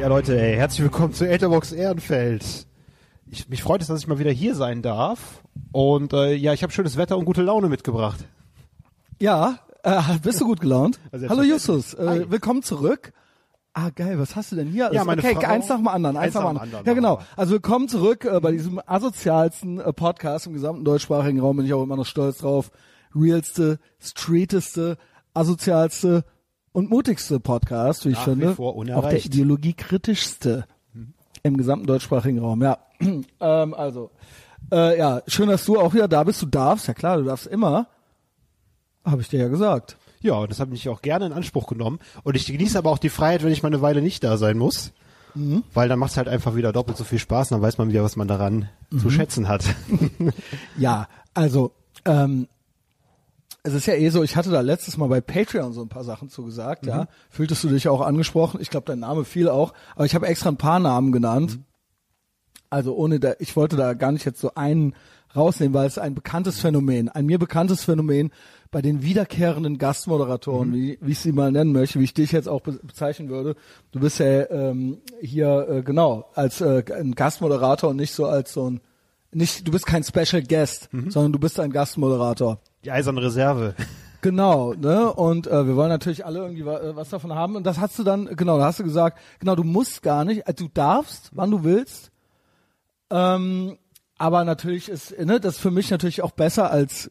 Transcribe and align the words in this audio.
Ja, 0.00 0.08
Leute, 0.08 0.40
ey, 0.40 0.56
herzlich 0.56 0.80
willkommen 0.80 1.12
zu 1.12 1.28
Etherbox 1.28 1.72
Ehrenfeld. 1.72 2.66
Ich, 3.26 3.50
mich 3.50 3.62
freut 3.62 3.82
es, 3.82 3.88
dass 3.88 4.00
ich 4.00 4.06
mal 4.06 4.18
wieder 4.18 4.30
hier 4.30 4.54
sein 4.54 4.80
darf. 4.80 5.42
Und 5.72 6.14
äh, 6.14 6.32
ja, 6.32 6.54
ich 6.54 6.62
habe 6.62 6.72
schönes 6.72 6.96
Wetter 6.96 7.18
und 7.18 7.26
gute 7.26 7.42
Laune 7.42 7.68
mitgebracht. 7.68 8.24
Ja, 9.18 9.58
äh, 9.82 10.00
bist 10.22 10.40
du 10.40 10.46
gut 10.46 10.60
gelaunt? 10.62 10.98
Also 11.12 11.28
Hallo 11.28 11.42
Justus, 11.42 11.92
äh, 11.92 12.30
willkommen 12.30 12.62
zurück. 12.62 13.12
Ah, 13.74 13.90
geil, 13.90 14.18
was 14.18 14.36
hast 14.36 14.52
du 14.52 14.56
denn 14.56 14.68
hier? 14.68 14.88
Ja, 14.90 15.04
meine 15.04 15.20
okay, 15.20 15.34
Frau- 15.34 15.46
eins 15.46 15.68
nach 15.68 15.76
dem 15.76 15.88
anderen, 15.88 16.16
eins, 16.16 16.32
nach 16.32 16.48
dem 16.48 16.56
anderen. 16.56 16.86
Ja, 16.86 16.94
genau. 16.94 17.20
Also 17.36 17.52
willkommen 17.52 17.86
zurück 17.86 18.24
äh, 18.24 18.40
bei 18.40 18.52
diesem 18.52 18.80
asozialsten 18.86 19.80
äh, 19.80 19.92
Podcast 19.92 20.46
im 20.46 20.54
gesamten 20.54 20.82
deutschsprachigen 20.82 21.40
Raum, 21.40 21.58
bin 21.58 21.66
ich 21.66 21.74
auch 21.74 21.82
immer 21.82 21.96
noch 21.96 22.06
stolz 22.06 22.38
drauf. 22.38 22.70
Realste, 23.14 23.78
streeteste, 23.98 24.96
asozialste 25.34 26.24
und 26.72 26.90
mutigste 26.90 27.40
Podcast, 27.40 28.04
wie 28.04 28.10
ich 28.10 28.16
Nach 28.16 28.24
finde. 28.24 28.54
auch 28.58 29.08
der 29.08 29.24
ideologiekritischste 29.24 30.66
im 31.42 31.56
gesamten 31.56 31.86
deutschsprachigen 31.86 32.38
Raum, 32.38 32.62
ja. 32.62 32.78
ähm, 33.00 33.74
also, 33.74 34.10
äh, 34.70 34.98
ja, 34.98 35.22
schön, 35.26 35.48
dass 35.48 35.64
du 35.64 35.78
auch 35.80 35.94
wieder 35.94 36.06
da 36.08 36.22
bist. 36.24 36.42
Du 36.42 36.46
darfst, 36.46 36.86
ja 36.86 36.94
klar, 36.94 37.16
du 37.18 37.24
darfst 37.24 37.46
immer. 37.46 37.86
Habe 39.04 39.22
ich 39.22 39.28
dir 39.28 39.40
ja 39.40 39.48
gesagt. 39.48 39.96
Ja, 40.20 40.34
und 40.34 40.50
das 40.50 40.60
habe 40.60 40.74
ich 40.74 40.88
auch 40.90 41.00
gerne 41.00 41.24
in 41.26 41.32
Anspruch 41.32 41.66
genommen. 41.66 41.98
Und 42.24 42.36
ich 42.36 42.46
genieße 42.46 42.76
aber 42.76 42.90
auch 42.90 42.98
die 42.98 43.08
Freiheit, 43.08 43.42
wenn 43.42 43.52
ich 43.52 43.62
mal 43.62 43.68
eine 43.68 43.80
Weile 43.80 44.02
nicht 44.02 44.22
da 44.22 44.36
sein 44.36 44.58
muss. 44.58 44.92
Mhm. 45.34 45.64
Weil 45.72 45.88
dann 45.88 45.98
macht 45.98 46.10
es 46.10 46.16
halt 46.18 46.28
einfach 46.28 46.56
wieder 46.56 46.72
doppelt 46.72 46.98
so 46.98 47.04
viel 47.04 47.18
Spaß 47.18 47.50
und 47.50 47.56
dann 47.56 47.62
weiß 47.62 47.78
man 47.78 47.88
wieder, 47.88 48.02
was 48.02 48.16
man 48.16 48.28
daran 48.28 48.68
Mhm. 48.90 48.98
zu 48.98 49.08
schätzen 49.10 49.48
hat. 49.48 49.64
Ja, 50.76 51.08
also 51.32 51.72
ähm, 52.04 52.48
es 53.62 53.74
ist 53.74 53.86
ja 53.86 53.94
eh 53.94 54.08
so, 54.08 54.22
ich 54.22 54.36
hatte 54.36 54.50
da 54.50 54.60
letztes 54.60 54.96
Mal 54.96 55.08
bei 55.08 55.20
Patreon 55.20 55.72
so 55.72 55.82
ein 55.82 55.88
paar 55.88 56.04
Sachen 56.04 56.28
zugesagt, 56.28 56.86
ja. 56.86 57.08
Fühltest 57.28 57.64
du 57.64 57.68
dich 57.68 57.88
auch 57.88 58.00
angesprochen? 58.00 58.60
Ich 58.60 58.70
glaube, 58.70 58.86
dein 58.86 59.00
Name 59.00 59.24
fiel 59.24 59.48
auch, 59.48 59.72
aber 59.94 60.06
ich 60.06 60.14
habe 60.14 60.26
extra 60.26 60.48
ein 60.48 60.56
paar 60.56 60.80
Namen 60.80 61.12
genannt. 61.12 61.58
Also 62.70 62.94
ohne 62.94 63.18
da, 63.18 63.34
ich 63.38 63.56
wollte 63.56 63.76
da 63.76 63.94
gar 63.94 64.12
nicht 64.12 64.24
jetzt 64.24 64.40
so 64.40 64.54
einen 64.54 64.94
rausnehmen, 65.34 65.74
weil 65.74 65.86
es 65.86 65.98
ein 65.98 66.14
bekanntes 66.14 66.60
Phänomen, 66.60 67.08
ein 67.08 67.26
mir 67.26 67.38
bekanntes 67.38 67.84
Phänomen 67.84 68.30
bei 68.70 68.82
den 68.82 69.02
wiederkehrenden 69.02 69.78
Gastmoderatoren, 69.78 70.72
wie, 70.72 70.98
wie 71.00 71.12
ich 71.12 71.18
sie 71.18 71.32
mal 71.32 71.50
nennen 71.50 71.72
möchte, 71.72 71.98
wie 71.98 72.04
ich 72.04 72.14
dich 72.14 72.32
jetzt 72.32 72.48
auch 72.48 72.60
be 72.60 72.72
bezeichnen 72.82 73.28
würde. 73.28 73.56
Du 73.90 74.00
bist 74.00 74.20
ja 74.20 74.48
ähm, 74.50 74.98
hier 75.20 75.66
äh, 75.68 75.82
genau 75.82 76.30
als 76.34 76.60
äh, 76.60 76.84
ein 76.92 77.14
Gastmoderator 77.14 77.90
und 77.90 77.96
nicht 77.96 78.12
so 78.12 78.26
als 78.26 78.52
so 78.52 78.70
ein 78.70 78.80
nicht, 79.32 79.66
du 79.66 79.72
bist 79.72 79.86
kein 79.86 80.02
Special 80.02 80.42
Guest, 80.42 80.88
sondern 81.08 81.32
du 81.32 81.38
bist 81.38 81.60
ein 81.60 81.70
Gastmoderator. 81.70 82.60
Die 82.84 82.90
eiserne 82.90 83.22
Reserve. 83.22 83.74
Genau, 84.22 84.74
ne? 84.74 85.10
Und 85.10 85.46
äh, 85.46 85.66
wir 85.66 85.76
wollen 85.76 85.88
natürlich 85.88 86.26
alle 86.26 86.40
irgendwie 86.40 86.66
wa 86.66 86.78
äh, 86.78 86.94
was 86.94 87.08
davon 87.08 87.34
haben. 87.34 87.56
Und 87.56 87.64
das 87.64 87.80
hast 87.80 87.98
du 87.98 88.04
dann, 88.04 88.26
genau, 88.36 88.58
da 88.58 88.66
hast 88.66 88.78
du 88.78 88.84
gesagt, 88.84 89.18
genau, 89.38 89.54
du 89.54 89.64
musst 89.64 90.02
gar 90.02 90.26
nicht, 90.26 90.46
äh, 90.46 90.52
du 90.52 90.68
darfst, 90.68 91.30
wann 91.32 91.50
du 91.50 91.64
willst. 91.64 92.10
Ähm, 93.08 93.78
aber 94.18 94.44
natürlich 94.44 94.90
ist, 94.90 95.18
ne, 95.18 95.40
das 95.40 95.54
ist 95.54 95.60
für 95.60 95.70
mich 95.70 95.90
natürlich 95.90 96.20
auch 96.20 96.32
besser 96.32 96.70
als 96.70 97.10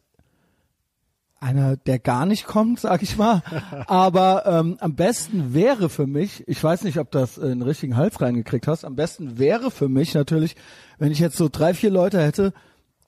einer, 1.40 1.76
der 1.76 1.98
gar 1.98 2.26
nicht 2.26 2.46
kommt, 2.46 2.78
sag 2.78 3.02
ich 3.02 3.16
mal. 3.16 3.42
Aber 3.86 4.44
ähm, 4.46 4.76
am 4.80 4.94
besten 4.94 5.54
wäre 5.54 5.88
für 5.88 6.06
mich, 6.06 6.46
ich 6.46 6.62
weiß 6.62 6.84
nicht, 6.84 6.98
ob 6.98 7.10
das 7.10 7.38
äh, 7.38 7.46
in 7.46 7.60
den 7.60 7.62
richtigen 7.62 7.96
Hals 7.96 8.20
reingekriegt 8.20 8.68
hast, 8.68 8.84
am 8.84 8.94
besten 8.94 9.38
wäre 9.38 9.70
für 9.70 9.88
mich 9.88 10.14
natürlich, 10.14 10.54
wenn 10.98 11.10
ich 11.10 11.18
jetzt 11.18 11.36
so 11.36 11.48
drei, 11.50 11.74
vier 11.74 11.90
Leute 11.90 12.20
hätte, 12.22 12.52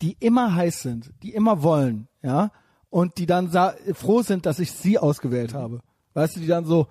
die 0.02 0.16
immer 0.20 0.54
heiß 0.54 0.82
sind, 0.82 1.10
die 1.22 1.30
immer 1.32 1.62
wollen, 1.62 2.08
ja, 2.22 2.50
und 2.90 3.16
die 3.18 3.26
dann 3.26 3.50
froh 3.94 4.22
sind, 4.22 4.44
dass 4.44 4.58
ich 4.58 4.72
sie 4.72 4.98
ausgewählt 4.98 5.54
habe. 5.54 5.80
Weißt 6.14 6.36
du, 6.36 6.40
die 6.40 6.46
dann 6.46 6.66
so, 6.66 6.88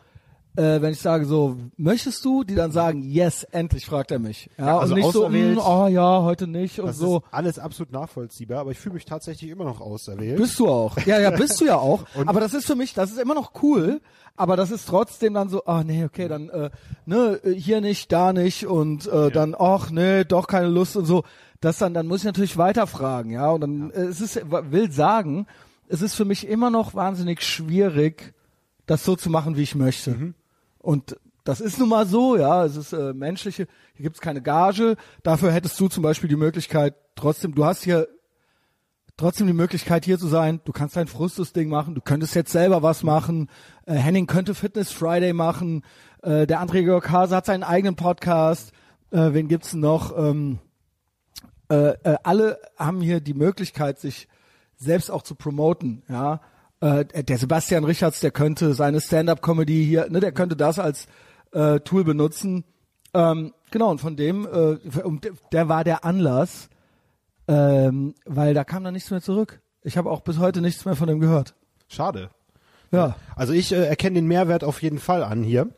äh, 0.55 0.81
wenn 0.81 0.91
ich 0.93 0.99
sage 0.99 1.25
so, 1.25 1.57
möchtest 1.77 2.25
du, 2.25 2.43
die 2.43 2.55
dann 2.55 2.71
sagen, 2.71 3.03
yes, 3.03 3.43
endlich 3.43 3.85
fragt 3.85 4.11
er 4.11 4.17
mich. 4.19 4.49
Ja, 4.57 4.79
also 4.79 4.93
und 4.95 4.99
nicht 4.99 5.11
so, 5.11 5.25
auserwählt. 5.25 5.57
mm, 5.57 5.59
oh 5.59 5.87
ja, 5.87 6.23
heute 6.23 6.47
nicht 6.47 6.79
und 6.79 6.87
Das 6.87 6.97
so. 6.97 7.17
ist 7.17 7.23
alles 7.31 7.59
absolut 7.59 7.91
nachvollziehbar, 7.93 8.59
aber 8.61 8.71
ich 8.71 8.79
fühle 8.79 8.95
mich 8.95 9.05
tatsächlich 9.05 9.51
immer 9.51 9.63
noch 9.65 9.79
auserwählt. 9.79 10.37
Bist 10.37 10.57
du 10.59 10.67
auch. 10.67 10.97
Ja, 11.05 11.19
ja, 11.19 11.29
bist 11.29 11.61
du 11.61 11.65
ja 11.65 11.77
auch. 11.77 12.03
Aber 12.25 12.39
das 12.39 12.53
ist 12.53 12.65
für 12.65 12.75
mich, 12.75 12.93
das 12.93 13.11
ist 13.11 13.19
immer 13.19 13.35
noch 13.35 13.51
cool, 13.61 14.01
aber 14.35 14.55
das 14.55 14.71
ist 14.71 14.87
trotzdem 14.87 15.33
dann 15.35 15.49
so, 15.49 15.65
ah 15.65 15.83
nee, 15.83 16.03
okay, 16.05 16.27
dann 16.27 16.49
äh, 16.49 16.69
ne, 17.05 17.39
hier 17.55 17.79
nicht, 17.81 18.11
da 18.11 18.33
nicht 18.33 18.65
und 18.65 19.07
äh, 19.07 19.29
dann 19.29 19.55
ach 19.57 19.91
nee, 19.91 20.23
doch 20.23 20.47
keine 20.47 20.67
Lust 20.67 20.95
und 20.95 21.05
so. 21.05 21.23
Das 21.61 21.77
dann 21.77 21.93
dann 21.93 22.07
muss 22.07 22.19
ich 22.19 22.25
natürlich 22.25 22.57
weiterfragen, 22.57 23.31
ja, 23.31 23.49
und 23.51 23.61
dann 23.61 23.91
äh, 23.91 24.01
es 24.01 24.19
ist 24.19 24.41
will 24.49 24.91
sagen, 24.91 25.47
es 25.87 26.01
ist 26.01 26.15
für 26.15 26.25
mich 26.25 26.47
immer 26.47 26.69
noch 26.69 26.93
wahnsinnig 26.93 27.41
schwierig, 27.41 28.33
das 28.85 29.05
so 29.05 29.15
zu 29.15 29.29
machen, 29.29 29.55
wie 29.55 29.63
ich 29.63 29.75
möchte. 29.75 30.11
Mhm. 30.11 30.33
Und 30.79 31.17
das 31.43 31.61
ist 31.61 31.79
nun 31.79 31.89
mal 31.89 32.05
so, 32.05 32.35
ja, 32.35 32.65
es 32.65 32.75
ist 32.75 32.93
äh, 32.93 33.13
menschliche, 33.13 33.67
hier 33.93 34.03
gibt's 34.03 34.21
keine 34.21 34.41
Gage, 34.41 34.95
dafür 35.23 35.51
hättest 35.51 35.79
du 35.79 35.87
zum 35.87 36.03
Beispiel 36.03 36.29
die 36.29 36.35
Möglichkeit, 36.35 36.95
trotzdem, 37.15 37.55
du 37.55 37.65
hast 37.65 37.83
hier 37.83 38.07
trotzdem 39.17 39.45
die 39.45 39.53
Möglichkeit 39.53 40.05
hier 40.05 40.17
zu 40.17 40.27
sein. 40.27 40.61
Du 40.65 40.71
kannst 40.71 40.95
dein 40.95 41.07
Frustus-Ding 41.07 41.69
machen. 41.69 41.93
Du 41.93 42.01
könntest 42.01 42.33
jetzt 42.33 42.51
selber 42.51 42.81
was 42.81 43.03
machen. 43.03 43.49
Äh, 43.85 43.93
Henning 43.93 44.25
könnte 44.25 44.55
Fitness 44.55 44.91
Friday 44.91 45.33
machen. 45.33 45.83
Äh, 46.23 46.47
der 46.47 46.59
André 46.59 46.83
Georg 46.83 47.09
Hase 47.11 47.35
hat 47.35 47.45
seinen 47.45 47.63
eigenen 47.63 47.95
Podcast. 47.95 48.71
Äh, 49.11 49.33
wen 49.33 49.47
gibt's 49.47 49.73
noch? 49.73 50.17
Ähm, 50.17 50.57
äh, 51.71 51.95
äh, 52.03 52.17
alle 52.23 52.59
haben 52.77 52.99
hier 52.99 53.21
die 53.21 53.33
Möglichkeit, 53.33 53.97
sich 53.97 54.27
selbst 54.75 55.09
auch 55.09 55.21
zu 55.21 55.35
promoten. 55.35 56.03
Ja, 56.09 56.41
äh, 56.81 57.05
der 57.05 57.37
Sebastian 57.37 57.85
Richards, 57.85 58.19
der 58.19 58.31
könnte 58.31 58.73
seine 58.73 58.99
Stand-up-Comedy 58.99 59.85
hier, 59.85 60.09
ne, 60.09 60.19
der 60.19 60.33
könnte 60.33 60.57
das 60.57 60.79
als 60.79 61.07
äh, 61.53 61.79
Tool 61.79 62.03
benutzen. 62.03 62.65
Ähm, 63.13 63.53
genau, 63.71 63.89
und 63.89 64.01
von 64.01 64.17
dem, 64.17 64.45
äh, 64.45 64.79
der 65.53 65.69
war 65.69 65.85
der 65.85 66.03
Anlass, 66.03 66.69
ähm, 67.47 68.15
weil 68.25 68.53
da 68.53 68.65
kam 68.65 68.83
dann 68.83 68.93
nichts 68.93 69.09
mehr 69.09 69.21
zurück. 69.21 69.61
Ich 69.81 69.97
habe 69.97 70.11
auch 70.11 70.21
bis 70.21 70.39
heute 70.39 70.59
nichts 70.59 70.83
mehr 70.83 70.97
von 70.97 71.07
dem 71.07 71.21
gehört. 71.21 71.55
Schade. 71.87 72.31
Ja. 72.91 73.15
Also 73.35 73.53
ich 73.53 73.71
äh, 73.71 73.85
erkenne 73.85 74.15
den 74.15 74.27
Mehrwert 74.27 74.65
auf 74.65 74.81
jeden 74.81 74.99
Fall 74.99 75.23
an 75.23 75.43
hier. 75.43 75.69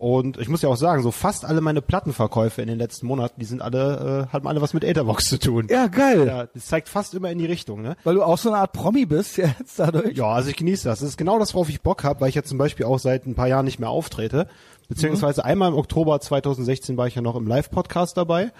Und 0.00 0.38
ich 0.38 0.48
muss 0.48 0.62
ja 0.62 0.70
auch 0.70 0.78
sagen, 0.78 1.02
so 1.02 1.10
fast 1.10 1.44
alle 1.44 1.60
meine 1.60 1.82
Plattenverkäufe 1.82 2.62
in 2.62 2.68
den 2.68 2.78
letzten 2.78 3.06
Monaten, 3.06 3.38
die 3.38 3.44
sind 3.44 3.60
alle, 3.60 4.28
äh, 4.30 4.32
haben 4.32 4.48
alle 4.48 4.62
was 4.62 4.72
mit 4.72 4.82
Etherbox 4.82 5.28
zu 5.28 5.38
tun. 5.38 5.66
Ja, 5.68 5.88
geil. 5.88 6.26
Ja, 6.26 6.46
das 6.46 6.68
zeigt 6.68 6.88
fast 6.88 7.12
immer 7.12 7.30
in 7.30 7.36
die 7.36 7.44
Richtung, 7.44 7.82
ne? 7.82 7.98
Weil 8.04 8.14
du 8.14 8.22
auch 8.22 8.38
so 8.38 8.48
eine 8.48 8.60
Art 8.60 8.72
Promi 8.72 9.04
bist 9.04 9.36
jetzt 9.36 9.78
dadurch. 9.78 10.16
Ja, 10.16 10.28
also 10.28 10.48
ich 10.48 10.56
genieße 10.56 10.88
das. 10.88 11.00
Das 11.00 11.08
ist 11.10 11.18
genau 11.18 11.38
das, 11.38 11.52
worauf 11.52 11.68
ich 11.68 11.82
Bock 11.82 12.02
habe, 12.02 12.22
weil 12.22 12.30
ich 12.30 12.34
ja 12.34 12.42
zum 12.42 12.56
Beispiel 12.56 12.86
auch 12.86 12.98
seit 12.98 13.26
ein 13.26 13.34
paar 13.34 13.46
Jahren 13.46 13.66
nicht 13.66 13.78
mehr 13.78 13.90
auftrete. 13.90 14.46
Beziehungsweise 14.88 15.44
einmal 15.44 15.68
im 15.68 15.76
Oktober 15.76 16.18
2016 16.18 16.96
war 16.96 17.06
ich 17.06 17.14
ja 17.16 17.20
noch 17.20 17.36
im 17.36 17.46
Live-Podcast 17.46 18.16
dabei. 18.16 18.52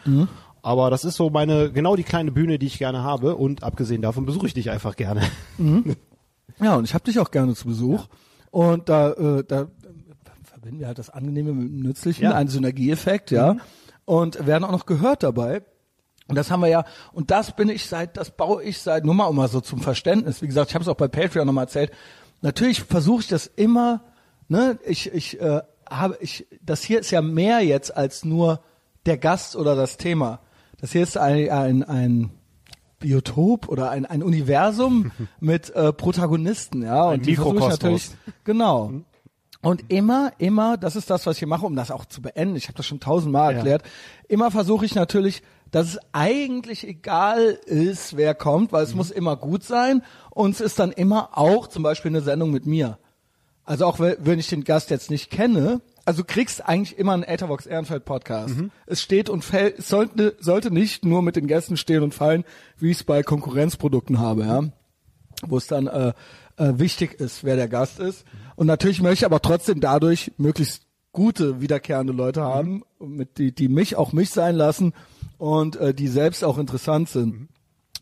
Aber 0.61 0.91
das 0.91 1.07
ist 1.07 1.17
so 1.17 1.31
meine, 1.31 1.73
genau 1.73 1.97
die 1.97 2.05
kleine 2.05 2.33
Bühne, 2.33 2.59
die 2.59 2.67
ich 2.67 2.77
gerne 2.77 3.03
habe. 3.03 3.37
Und 3.37 3.63
abgesehen 3.63 4.03
davon 4.03 4.27
besuche 4.27 4.47
ich 4.47 4.53
dich 4.53 4.71
einfach 4.71 4.95
gerne. 4.95 5.23
Ja, 6.63 6.77
und 6.77 6.85
ich 6.85 6.93
habe 6.93 7.05
dich 7.05 7.19
auch 7.19 7.31
gerne 7.31 7.55
zu 7.55 7.67
Besuch. 7.69 8.09
Und 8.51 8.91
da, 8.91 9.13
äh, 9.13 9.45
da 9.49 9.69
verbinden 10.61 10.81
wir 10.81 10.89
halt 10.89 10.99
das 10.99 11.09
Angenehme 11.09 11.55
mit 11.55 11.71
dem 11.71 11.81
Nützlichen, 11.81 12.25
Ja. 12.25 12.35
ein 12.35 12.49
Synergieeffekt, 12.49 13.31
ja. 13.31 13.57
Und 14.05 14.47
werden 14.47 14.65
auch 14.65 14.73
noch 14.73 14.85
gehört 14.85 15.23
dabei. 15.23 15.63
Und 16.29 16.37
das 16.37 16.51
haben 16.51 16.61
wir 16.61 16.69
ja, 16.69 16.85
und 17.13 17.31
das 17.31 17.57
bin 17.57 17.71
ich 17.71 17.87
seit, 17.87 18.19
das 18.19 18.37
baue 18.37 18.63
ich 18.63 18.79
seit, 18.79 19.07
nur 19.07 19.15
mal 19.15 19.25
um 19.25 19.37
mal 19.37 19.49
so 19.49 19.63
zum 19.63 19.81
Verständnis. 19.81 20.43
Wie 20.43 20.47
gesagt, 20.47 20.69
ich 20.71 20.75
habe 20.75 20.83
es 20.83 20.89
auch 20.89 20.97
bei 20.97 21.09
Patreon 21.09 21.47
nochmal 21.47 21.65
erzählt. 21.65 21.93
Natürlich 22.43 22.83
versuche 22.83 23.23
ich 23.23 23.29
das 23.29 23.47
immer, 23.47 24.03
ne, 24.49 24.79
ich, 24.85 25.11
ich 25.15 25.41
äh, 25.41 25.63
habe, 25.89 26.19
ich, 26.21 26.47
das 26.61 26.83
hier 26.83 27.01
ist 27.01 27.11
ja 27.11 27.23
mehr 27.23 27.61
jetzt 27.61 27.97
als 27.97 28.25
nur 28.27 28.61
der 29.07 29.17
Gast 29.17 29.57
oder 29.57 29.75
das 29.75 29.97
Thema. 29.97 30.41
Das 30.79 30.93
hier 30.93 31.03
ist 31.03 31.17
ein, 31.17 31.49
ein, 31.51 31.83
ein 31.85 32.31
Biotop 32.99 33.69
oder 33.69 33.91
ein, 33.91 34.05
ein 34.05 34.23
Universum 34.23 35.11
mit 35.41 35.71
äh, 35.71 35.93
Protagonisten, 35.95 36.83
ja. 36.83 37.09
Ein 37.09 37.21
Und 37.21 37.27
die 37.27 37.37
versuche 37.37 37.57
ich 37.57 37.69
natürlich, 37.69 38.11
genau. 38.45 38.93
Und 39.63 39.85
immer, 39.89 40.33
immer, 40.39 40.77
das 40.79 40.97
ist 40.97 41.11
das, 41.11 41.27
was 41.27 41.37
ich 41.37 41.47
mache, 41.47 41.67
um 41.67 41.77
das 41.77 41.91
auch 41.91 42.07
zu 42.07 42.23
beenden. 42.23 42.57
Ich 42.57 42.69
habe 42.69 42.77
das 42.77 42.87
schon 42.87 43.01
tausendmal 43.01 43.51
Ja. 43.53 43.57
erklärt. 43.59 43.83
Immer 44.29 44.51
versuche 44.51 44.87
ich 44.87 44.95
natürlich, 44.95 45.43
dass 45.71 45.87
es 45.87 45.99
eigentlich 46.13 46.87
egal 46.87 47.59
ist, 47.67 48.17
wer 48.17 48.35
kommt, 48.35 48.73
weil 48.73 48.83
es 48.85 48.95
muss 48.95 49.11
immer 49.11 49.37
gut 49.37 49.63
sein. 49.63 50.03
Und 50.31 50.53
es 50.53 50.61
ist 50.61 50.79
dann 50.79 50.93
immer 50.93 51.37
auch 51.37 51.67
zum 51.69 51.83
Beispiel 51.83 52.11
eine 52.11 52.23
Sendung 52.23 52.51
mit 52.51 52.65
mir. 52.67 52.99
Also 53.65 53.85
auch 53.87 54.01
wenn 54.01 54.39
ich 54.39 54.49
den 54.49 54.65
Gast 54.65 54.91
jetzt 54.91 55.11
nicht 55.11 55.31
kenne, 55.31 55.81
also 56.05 56.23
du 56.23 56.27
kriegst 56.27 56.67
eigentlich 56.67 56.99
immer 56.99 57.13
einen 57.13 57.23
Ethervox 57.23 57.67
Ehrenfeld 57.67 58.05
Podcast. 58.05 58.55
Es 58.87 59.01
steht 59.01 59.29
und 59.29 59.45
fällt, 59.45 59.79
es 59.79 59.89
sollte, 59.89 60.35
sollte 60.41 60.73
nicht 60.73 61.05
nur 61.05 61.23
mit 61.23 61.37
den 61.37 61.47
Gästen 61.47 61.77
stehen 61.77 62.03
und 62.03 62.15
fallen, 62.15 62.45
wie 62.79 62.91
ich 62.91 62.97
es 62.97 63.05
bei 63.05 63.23
Konkurrenzprodukten 63.23 64.19
habe, 64.19 64.43
ja. 64.45 64.63
Wo 65.47 65.57
es 65.57 65.69
dann 65.69 65.87
äh, 65.87 66.13
äh, 66.57 66.79
wichtig 66.79 67.15
ist, 67.21 67.45
wer 67.45 67.55
der 67.57 67.69
Gast 67.69 68.01
ist. 68.01 68.25
Und 68.61 68.67
natürlich 68.67 69.01
möchte 69.01 69.23
ich 69.23 69.25
aber 69.25 69.41
trotzdem 69.41 69.81
dadurch 69.81 70.33
möglichst 70.37 70.83
gute 71.13 71.63
wiederkehrende 71.63 72.13
Leute 72.13 72.43
haben, 72.43 72.83
mit 72.99 73.39
die, 73.39 73.55
die 73.55 73.71
mich 73.71 73.97
auch 73.97 74.13
mich 74.13 74.29
sein 74.29 74.55
lassen 74.55 74.93
und 75.39 75.77
äh, 75.77 75.95
die 75.95 76.09
selbst 76.09 76.45
auch 76.45 76.59
interessant 76.59 77.09
sind. 77.09 77.49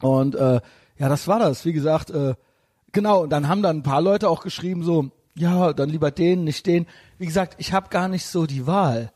Und 0.00 0.34
äh, 0.34 0.60
ja, 0.99 1.08
das 1.08 1.28
war 1.28 1.38
das. 1.38 1.64
Wie 1.64 1.72
gesagt, 1.72 2.10
äh, 2.10 2.34
genau. 2.90 3.22
Und 3.22 3.31
dann 3.31 3.46
haben 3.46 3.62
dann 3.62 3.76
ein 3.76 3.82
paar 3.84 4.02
Leute 4.02 4.28
auch 4.28 4.43
geschrieben 4.43 4.82
so, 4.82 5.12
ja, 5.37 5.72
dann 5.72 5.90
lieber 5.90 6.10
den, 6.10 6.43
nicht 6.43 6.66
den. 6.66 6.88
Wie 7.19 7.26
gesagt, 7.26 7.54
ich 7.58 7.72
habe 7.72 7.88
gar 7.88 8.08
nicht 8.08 8.26
so 8.26 8.44
die 8.44 8.66
Wahl. 8.66 9.12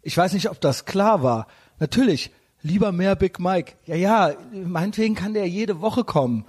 Ich 0.00 0.16
weiß 0.16 0.32
nicht, 0.32 0.48
ob 0.48 0.62
das 0.62 0.86
klar 0.86 1.22
war. 1.22 1.46
Natürlich, 1.78 2.30
lieber 2.62 2.90
mehr 2.90 3.16
Big 3.16 3.38
Mike. 3.38 3.74
Ja, 3.84 3.96
ja, 3.96 4.32
meinetwegen 4.50 5.14
kann 5.14 5.34
der 5.34 5.46
jede 5.46 5.82
Woche 5.82 6.04
kommen. 6.04 6.46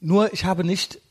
Nur 0.00 0.32
ich 0.32 0.46
habe 0.46 0.64
nicht 0.64 1.01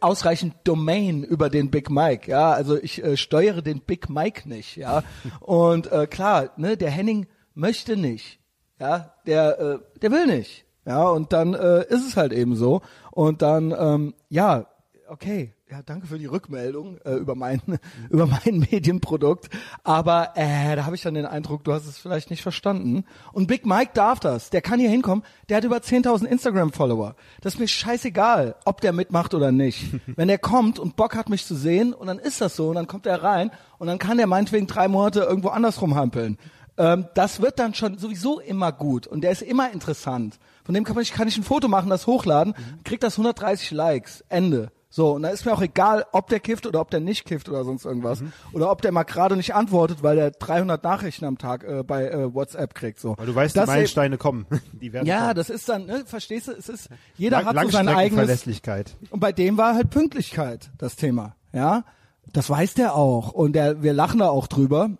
ausreichend 0.00 0.54
Domain 0.64 1.22
über 1.22 1.50
den 1.50 1.70
Big 1.70 1.90
Mike. 1.90 2.30
Ja, 2.30 2.52
also 2.52 2.76
ich 2.76 3.02
äh, 3.02 3.16
steuere 3.16 3.62
den 3.62 3.80
Big 3.80 4.08
Mike 4.08 4.48
nicht. 4.48 4.76
Ja, 4.76 5.02
und 5.40 5.90
äh, 5.92 6.06
klar, 6.06 6.50
ne, 6.56 6.76
der 6.76 6.90
Henning 6.90 7.26
möchte 7.54 7.96
nicht. 7.96 8.38
Ja, 8.78 9.14
der, 9.26 9.58
äh, 9.58 9.78
der 10.00 10.10
will 10.10 10.26
nicht. 10.26 10.64
Ja, 10.84 11.08
und 11.08 11.32
dann 11.32 11.54
äh, 11.54 11.84
ist 11.88 12.06
es 12.06 12.16
halt 12.16 12.32
eben 12.32 12.54
so. 12.54 12.80
Und 13.10 13.42
dann, 13.42 13.74
ähm, 13.76 14.14
ja, 14.28 14.66
okay, 15.08 15.52
ja, 15.68 15.82
danke 15.82 16.06
für 16.06 16.18
die 16.18 16.26
Rückmeldung 16.26 16.98
äh, 17.04 17.14
über 17.14 17.34
mein 17.34 17.60
über 18.10 18.26
mein 18.26 18.60
Medienprodukt. 18.70 19.50
Aber 19.82 20.32
äh, 20.36 20.76
da 20.76 20.86
habe 20.86 20.94
ich 20.94 21.02
dann 21.02 21.14
den 21.14 21.26
Eindruck, 21.26 21.64
du 21.64 21.72
hast 21.72 21.86
es 21.86 21.98
vielleicht 21.98 22.30
nicht 22.30 22.42
verstanden. 22.42 23.04
Und 23.32 23.48
Big 23.48 23.66
Mike 23.66 23.90
darf 23.94 24.20
das. 24.20 24.50
Der 24.50 24.62
kann 24.62 24.78
hier 24.78 24.90
hinkommen. 24.90 25.24
Der 25.48 25.56
hat 25.56 25.64
über 25.64 25.78
10.000 25.78 26.26
Instagram-Follower. 26.26 27.16
Das 27.40 27.54
ist 27.54 27.60
mir 27.60 27.66
scheißegal, 27.66 28.54
ob 28.64 28.80
der 28.80 28.92
mitmacht 28.92 29.34
oder 29.34 29.50
nicht. 29.50 29.92
Wenn 30.06 30.28
der 30.28 30.38
kommt 30.38 30.78
und 30.78 30.94
Bock 30.94 31.16
hat, 31.16 31.28
mich 31.28 31.44
zu 31.44 31.56
sehen, 31.56 31.92
und 31.92 32.06
dann 32.06 32.20
ist 32.20 32.40
das 32.40 32.54
so, 32.54 32.68
und 32.68 32.76
dann 32.76 32.86
kommt 32.86 33.06
er 33.06 33.22
rein, 33.24 33.50
und 33.78 33.88
dann 33.88 33.98
kann 33.98 34.18
der 34.18 34.28
meinetwegen 34.28 34.68
drei 34.68 34.86
Monate 34.86 35.20
irgendwo 35.20 35.48
anders 35.48 35.82
rumhampeln. 35.82 36.38
Ähm, 36.78 37.06
das 37.14 37.42
wird 37.42 37.58
dann 37.58 37.74
schon 37.74 37.98
sowieso 37.98 38.38
immer 38.38 38.70
gut. 38.70 39.08
Und 39.08 39.22
der 39.22 39.32
ist 39.32 39.42
immer 39.42 39.72
interessant. 39.72 40.38
Von 40.64 40.74
dem 40.74 40.84
kann, 40.84 40.94
man, 40.94 41.04
kann 41.04 41.26
ich 41.26 41.36
ein 41.36 41.42
Foto 41.42 41.66
machen, 41.66 41.90
das 41.90 42.06
hochladen, 42.06 42.54
kriegt 42.84 43.02
das 43.02 43.14
130 43.14 43.72
Likes. 43.72 44.24
Ende. 44.28 44.70
So, 44.96 45.10
und 45.12 45.24
da 45.24 45.28
ist 45.28 45.44
mir 45.44 45.52
auch 45.52 45.60
egal, 45.60 46.06
ob 46.12 46.28
der 46.30 46.40
kifft 46.40 46.66
oder 46.66 46.80
ob 46.80 46.88
der 46.90 47.00
nicht 47.00 47.26
kifft 47.26 47.50
oder 47.50 47.64
sonst 47.64 47.84
irgendwas. 47.84 48.22
Mhm. 48.22 48.32
Oder 48.54 48.70
ob 48.70 48.80
der 48.80 48.92
mal 48.92 49.02
gerade 49.02 49.36
nicht 49.36 49.54
antwortet, 49.54 50.02
weil 50.02 50.16
der 50.16 50.30
300 50.30 50.82
Nachrichten 50.82 51.26
am 51.26 51.36
Tag 51.36 51.64
äh, 51.64 51.82
bei 51.82 52.08
äh, 52.08 52.32
WhatsApp 52.32 52.74
kriegt. 52.74 52.98
So. 52.98 53.14
Weil 53.18 53.26
du 53.26 53.34
weißt, 53.34 53.54
das 53.54 53.66
die 53.66 53.70
Meilensteine 53.72 54.16
kommen. 54.16 54.46
Die 54.72 54.94
werden 54.94 55.06
Ja, 55.06 55.20
kommen. 55.24 55.34
das 55.34 55.50
ist 55.50 55.68
dann, 55.68 55.84
ne, 55.84 56.04
verstehst 56.06 56.48
du, 56.48 56.52
es 56.52 56.70
ist, 56.70 56.88
jeder 57.18 57.42
Lang- 57.42 57.46
hat 57.56 57.56
so 57.66 57.68
sein 57.72 57.88
eigenes, 57.88 57.90
Langstreckenverlässlichkeit. 57.90 58.96
und 59.10 59.20
bei 59.20 59.32
dem 59.32 59.58
war 59.58 59.74
halt 59.74 59.90
Pünktlichkeit 59.90 60.70
das 60.78 60.96
Thema, 60.96 61.36
ja. 61.52 61.84
Das 62.32 62.48
weiß 62.48 62.72
der 62.72 62.94
auch 62.94 63.32
und 63.32 63.52
der, 63.52 63.82
wir 63.82 63.92
lachen 63.92 64.20
da 64.20 64.30
auch 64.30 64.46
drüber. 64.46 64.92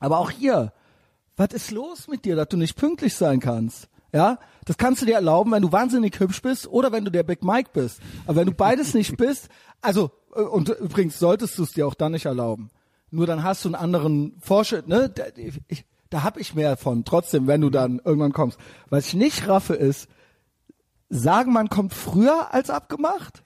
Aber 0.00 0.20
auch 0.20 0.30
hier, 0.30 0.72
was 1.36 1.48
ist 1.52 1.70
los 1.70 2.08
mit 2.08 2.24
dir, 2.24 2.34
dass 2.34 2.48
du 2.48 2.56
nicht 2.56 2.76
pünktlich 2.76 3.14
sein 3.14 3.40
kannst? 3.40 3.90
Ja, 4.10 4.38
das 4.68 4.76
kannst 4.76 5.00
du 5.00 5.06
dir 5.06 5.14
erlauben, 5.14 5.50
wenn 5.52 5.62
du 5.62 5.72
wahnsinnig 5.72 6.20
hübsch 6.20 6.42
bist 6.42 6.66
oder 6.66 6.92
wenn 6.92 7.06
du 7.06 7.10
der 7.10 7.22
Big 7.22 7.42
Mike 7.42 7.70
bist. 7.72 8.00
Aber 8.26 8.36
wenn 8.36 8.48
du 8.48 8.52
beides 8.52 8.92
nicht 8.92 9.16
bist, 9.16 9.48
also 9.80 10.10
äh, 10.36 10.42
und 10.42 10.68
übrigens 10.68 11.18
solltest 11.18 11.56
du 11.56 11.62
es 11.62 11.72
dir 11.72 11.86
auch 11.86 11.94
dann 11.94 12.12
nicht 12.12 12.26
erlauben. 12.26 12.68
Nur 13.10 13.26
dann 13.26 13.42
hast 13.42 13.64
du 13.64 13.70
einen 13.70 13.76
anderen 13.76 14.36
Vorschritt, 14.40 14.86
ne? 14.86 15.08
Da, 15.08 15.24
da 16.10 16.22
hab 16.22 16.36
ich 16.36 16.54
mehr 16.54 16.76
von. 16.76 17.06
Trotzdem, 17.06 17.46
wenn 17.46 17.62
du 17.62 17.70
dann 17.70 17.98
irgendwann 18.04 18.34
kommst. 18.34 18.58
Was 18.90 19.06
ich 19.06 19.14
nicht 19.14 19.48
raffe 19.48 19.72
ist, 19.72 20.06
sagen, 21.08 21.54
man 21.54 21.70
kommt 21.70 21.94
früher 21.94 22.52
als 22.52 22.68
abgemacht 22.68 23.44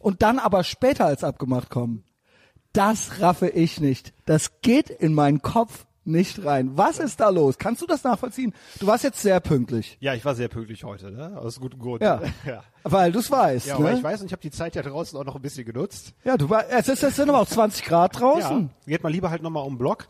und 0.00 0.22
dann 0.22 0.40
aber 0.40 0.64
später 0.64 1.06
als 1.06 1.22
abgemacht 1.22 1.70
kommen. 1.70 2.02
Das 2.72 3.20
raffe 3.20 3.48
ich 3.48 3.80
nicht. 3.80 4.12
Das 4.26 4.60
geht 4.60 4.90
in 4.90 5.14
meinen 5.14 5.40
Kopf 5.40 5.86
nicht 6.06 6.44
rein. 6.44 6.72
Was 6.76 6.98
ist 6.98 7.20
da 7.20 7.28
los? 7.28 7.58
Kannst 7.58 7.82
du 7.82 7.86
das 7.86 8.04
nachvollziehen? 8.04 8.52
Du 8.78 8.86
warst 8.86 9.04
jetzt 9.04 9.20
sehr 9.20 9.40
pünktlich. 9.40 9.96
Ja, 10.00 10.14
ich 10.14 10.24
war 10.24 10.34
sehr 10.34 10.48
pünktlich 10.48 10.84
heute, 10.84 11.10
ne? 11.10 11.38
Aus 11.38 11.60
gutem 11.60 11.78
Grund. 11.78 12.02
Ja. 12.02 12.20
ja. 12.46 12.62
Weil 12.82 13.12
du 13.12 13.20
es 13.20 13.30
weißt. 13.30 13.66
Ja, 13.66 13.78
ne? 13.78 13.88
aber 13.88 13.96
ich 13.96 14.02
weiß 14.02 14.20
und 14.20 14.26
ich 14.26 14.32
habe 14.32 14.42
die 14.42 14.50
Zeit 14.50 14.74
ja 14.74 14.82
draußen 14.82 15.18
auch 15.18 15.24
noch 15.24 15.36
ein 15.36 15.42
bisschen 15.42 15.64
genutzt. 15.64 16.12
ja, 16.22 16.36
du 16.36 16.50
war, 16.50 16.68
es, 16.68 16.88
ist, 16.88 17.02
es 17.02 17.16
sind 17.16 17.30
aber 17.30 17.40
auch 17.40 17.48
20 17.48 17.82
Grad 17.84 18.20
draußen. 18.20 18.70
Ja, 18.84 18.90
geht 18.92 19.02
mal 19.02 19.08
lieber 19.08 19.30
halt 19.30 19.42
nochmal 19.42 19.64
um 19.64 19.74
den 19.74 19.78
Block. 19.78 20.06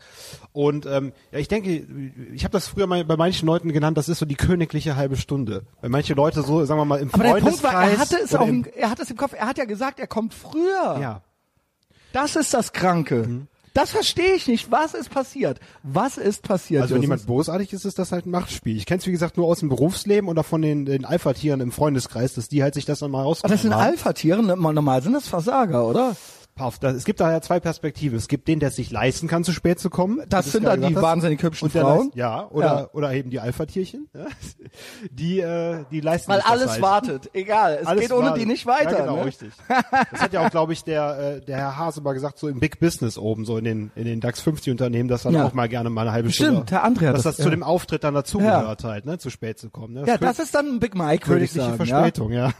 Und 0.51 0.85
ähm, 0.85 1.13
ja, 1.31 1.39
ich 1.39 1.47
denke, 1.47 1.87
ich 2.33 2.43
habe 2.43 2.51
das 2.51 2.67
früher 2.67 2.87
mal 2.87 3.05
bei 3.05 3.15
manchen 3.15 3.45
Leuten 3.45 3.71
genannt, 3.71 3.97
das 3.97 4.09
ist 4.09 4.19
so 4.19 4.25
die 4.25 4.35
königliche 4.35 4.97
halbe 4.97 5.15
Stunde. 5.15 5.63
Weil 5.79 5.89
manche 5.89 6.13
Leute 6.13 6.41
so, 6.41 6.65
sagen 6.65 6.79
wir 6.79 6.85
mal, 6.85 6.99
im 6.99 7.13
Aber 7.13 7.23
der 7.23 7.35
Punkt 7.35 7.63
war, 7.63 7.71
er 7.71 7.79
Freundeskreis 7.79 7.99
hatte 7.99 8.23
es 8.23 8.35
auch, 8.35 8.47
im, 8.47 8.65
im, 8.65 8.71
er 8.75 8.89
hat 8.89 8.99
es 8.99 9.09
im 9.09 9.15
Kopf, 9.15 9.33
er 9.33 9.47
hat 9.47 9.57
ja 9.57 9.65
gesagt, 9.65 9.99
er 9.99 10.07
kommt 10.07 10.33
früher. 10.33 10.99
Ja. 10.99 11.21
Das 12.11 12.35
ist 12.35 12.53
das 12.53 12.73
Kranke. 12.73 13.27
Mhm. 13.27 13.47
Das 13.75 13.91
verstehe 13.91 14.35
ich 14.35 14.47
nicht. 14.47 14.71
Was 14.71 14.93
ist 14.93 15.09
passiert? 15.09 15.59
Was 15.83 16.17
ist 16.17 16.43
passiert? 16.43 16.81
Also 16.81 16.95
wenn 16.95 17.01
jemand 17.01 17.27
bosartig 17.27 17.73
ist, 17.73 17.83
ist 17.83 17.99
das 17.99 18.13
halt 18.13 18.25
ein 18.25 18.31
Machtspiel. 18.31 18.77
Ich 18.77 18.85
kenne 18.85 18.99
es 18.99 19.05
wie 19.05 19.11
gesagt 19.11 19.35
nur 19.35 19.47
aus 19.47 19.59
dem 19.59 19.67
Berufsleben 19.67 20.29
oder 20.29 20.43
von 20.45 20.61
den, 20.61 20.85
den 20.85 21.03
Alpha-Tieren 21.03 21.59
im 21.59 21.73
Freundeskreis, 21.73 22.33
dass 22.33 22.47
die 22.47 22.63
halt 22.63 22.73
sich 22.73 22.85
das 22.85 22.99
dann 22.99 23.11
mal 23.11 23.19
Aber 23.19 23.27
ausgenommen 23.27 23.53
das 23.53 23.61
sind 23.63 23.73
haben. 23.73 23.81
Alpha-Tiere, 23.81 24.41
ne? 24.41 24.55
normal 24.55 25.03
sind 25.03 25.11
das 25.11 25.27
Versager, 25.27 25.85
oder? 25.85 26.15
Auf, 26.57 26.79
da, 26.79 26.91
es 26.91 27.03
gibt 27.03 27.19
da 27.19 27.29
ja 27.33 27.41
zwei 27.41 27.59
Perspektiven. 27.59 28.17
Es 28.17 28.29
gibt 28.29 28.47
den, 28.47 28.61
der 28.61 28.69
es 28.69 28.77
sich 28.77 28.89
leisten 28.89 29.27
kann, 29.27 29.43
zu 29.43 29.51
spät 29.51 29.77
zu 29.77 29.89
kommen. 29.89 30.21
Das 30.29 30.53
sind 30.53 30.63
dann 30.63 30.79
die 30.79 30.95
hast. 30.95 31.01
wahnsinnig 31.01 31.43
hübschen 31.43 31.65
Und 31.65 31.75
der 31.75 31.81
Frauen. 31.81 32.05
leist- 32.05 32.15
Ja, 32.15 32.47
oder, 32.49 32.65
Ja. 32.65 32.89
oder 32.93 33.11
eben 33.13 33.29
die 33.29 33.41
Alpha-Tierchen. 33.41 34.07
Ja, 34.13 34.25
die, 35.11 35.39
äh, 35.41 35.83
die 35.91 35.99
leisten 35.99 36.29
Weil 36.29 36.37
sich 36.37 36.45
das 36.45 36.51
alles 36.53 36.71
halt. 36.71 36.81
wartet. 36.81 37.29
Egal, 37.33 37.79
es 37.81 37.87
Alles 37.87 38.01
geht 38.03 38.13
ohne 38.13 38.27
wartet. 38.27 38.41
die 38.41 38.45
nicht 38.45 38.65
weiter. 38.65 38.91
Ja, 38.91 38.99
genau, 39.01 39.17
ne? 39.17 39.25
richtig. 39.25 39.49
Das 40.11 40.21
hat 40.21 40.31
ja 40.31 40.45
auch, 40.45 40.49
glaube 40.49 40.71
ich, 40.71 40.85
der, 40.85 41.39
äh, 41.41 41.45
der 41.45 41.57
Herr 41.57 41.77
Hase 41.77 41.99
mal 41.99 42.13
gesagt, 42.13 42.39
so 42.39 42.47
im 42.47 42.61
Big 42.61 42.79
Business 42.79 43.17
oben, 43.17 43.43
so 43.43 43.57
in 43.57 43.65
den, 43.65 43.91
in 43.95 44.05
den 44.05 44.21
DAX 44.21 44.39
50 44.39 44.71
Unternehmen, 44.71 45.09
dass 45.09 45.23
dann 45.23 45.33
Ja. 45.33 45.43
auch 45.43 45.53
mal 45.53 45.67
gerne 45.67 45.89
mal 45.89 46.03
eine 46.03 46.13
halbe 46.13 46.31
Stimmt, 46.31 46.69
Stunde, 46.69 46.71
Herr 46.71 46.85
André 46.85 47.07
hat 47.07 47.15
dass 47.17 47.23
das- 47.23 47.35
das, 47.35 47.43
zu 47.43 47.49
ja. 47.49 47.49
dem 47.49 47.63
Auftritt 47.63 48.05
dann 48.05 48.13
dazugehört 48.13 48.81
halt, 48.85 49.05
ne, 49.05 49.17
zu 49.17 49.29
spät 49.29 49.59
zu 49.59 49.69
kommen. 49.69 49.93
Ne? 49.95 50.05
Ja, 50.07 50.13
kö- 50.15 50.19
das 50.19 50.39
ist 50.39 50.55
dann 50.55 50.67
ein 50.75 50.79
Big 50.79 50.95
Mike, 50.95 51.27
würde 51.27 51.43
ich 51.43 51.51
sagen. 51.51 51.71
Ja? 51.71 51.85
Verspätung, 51.85 52.31
ja. 52.31 52.53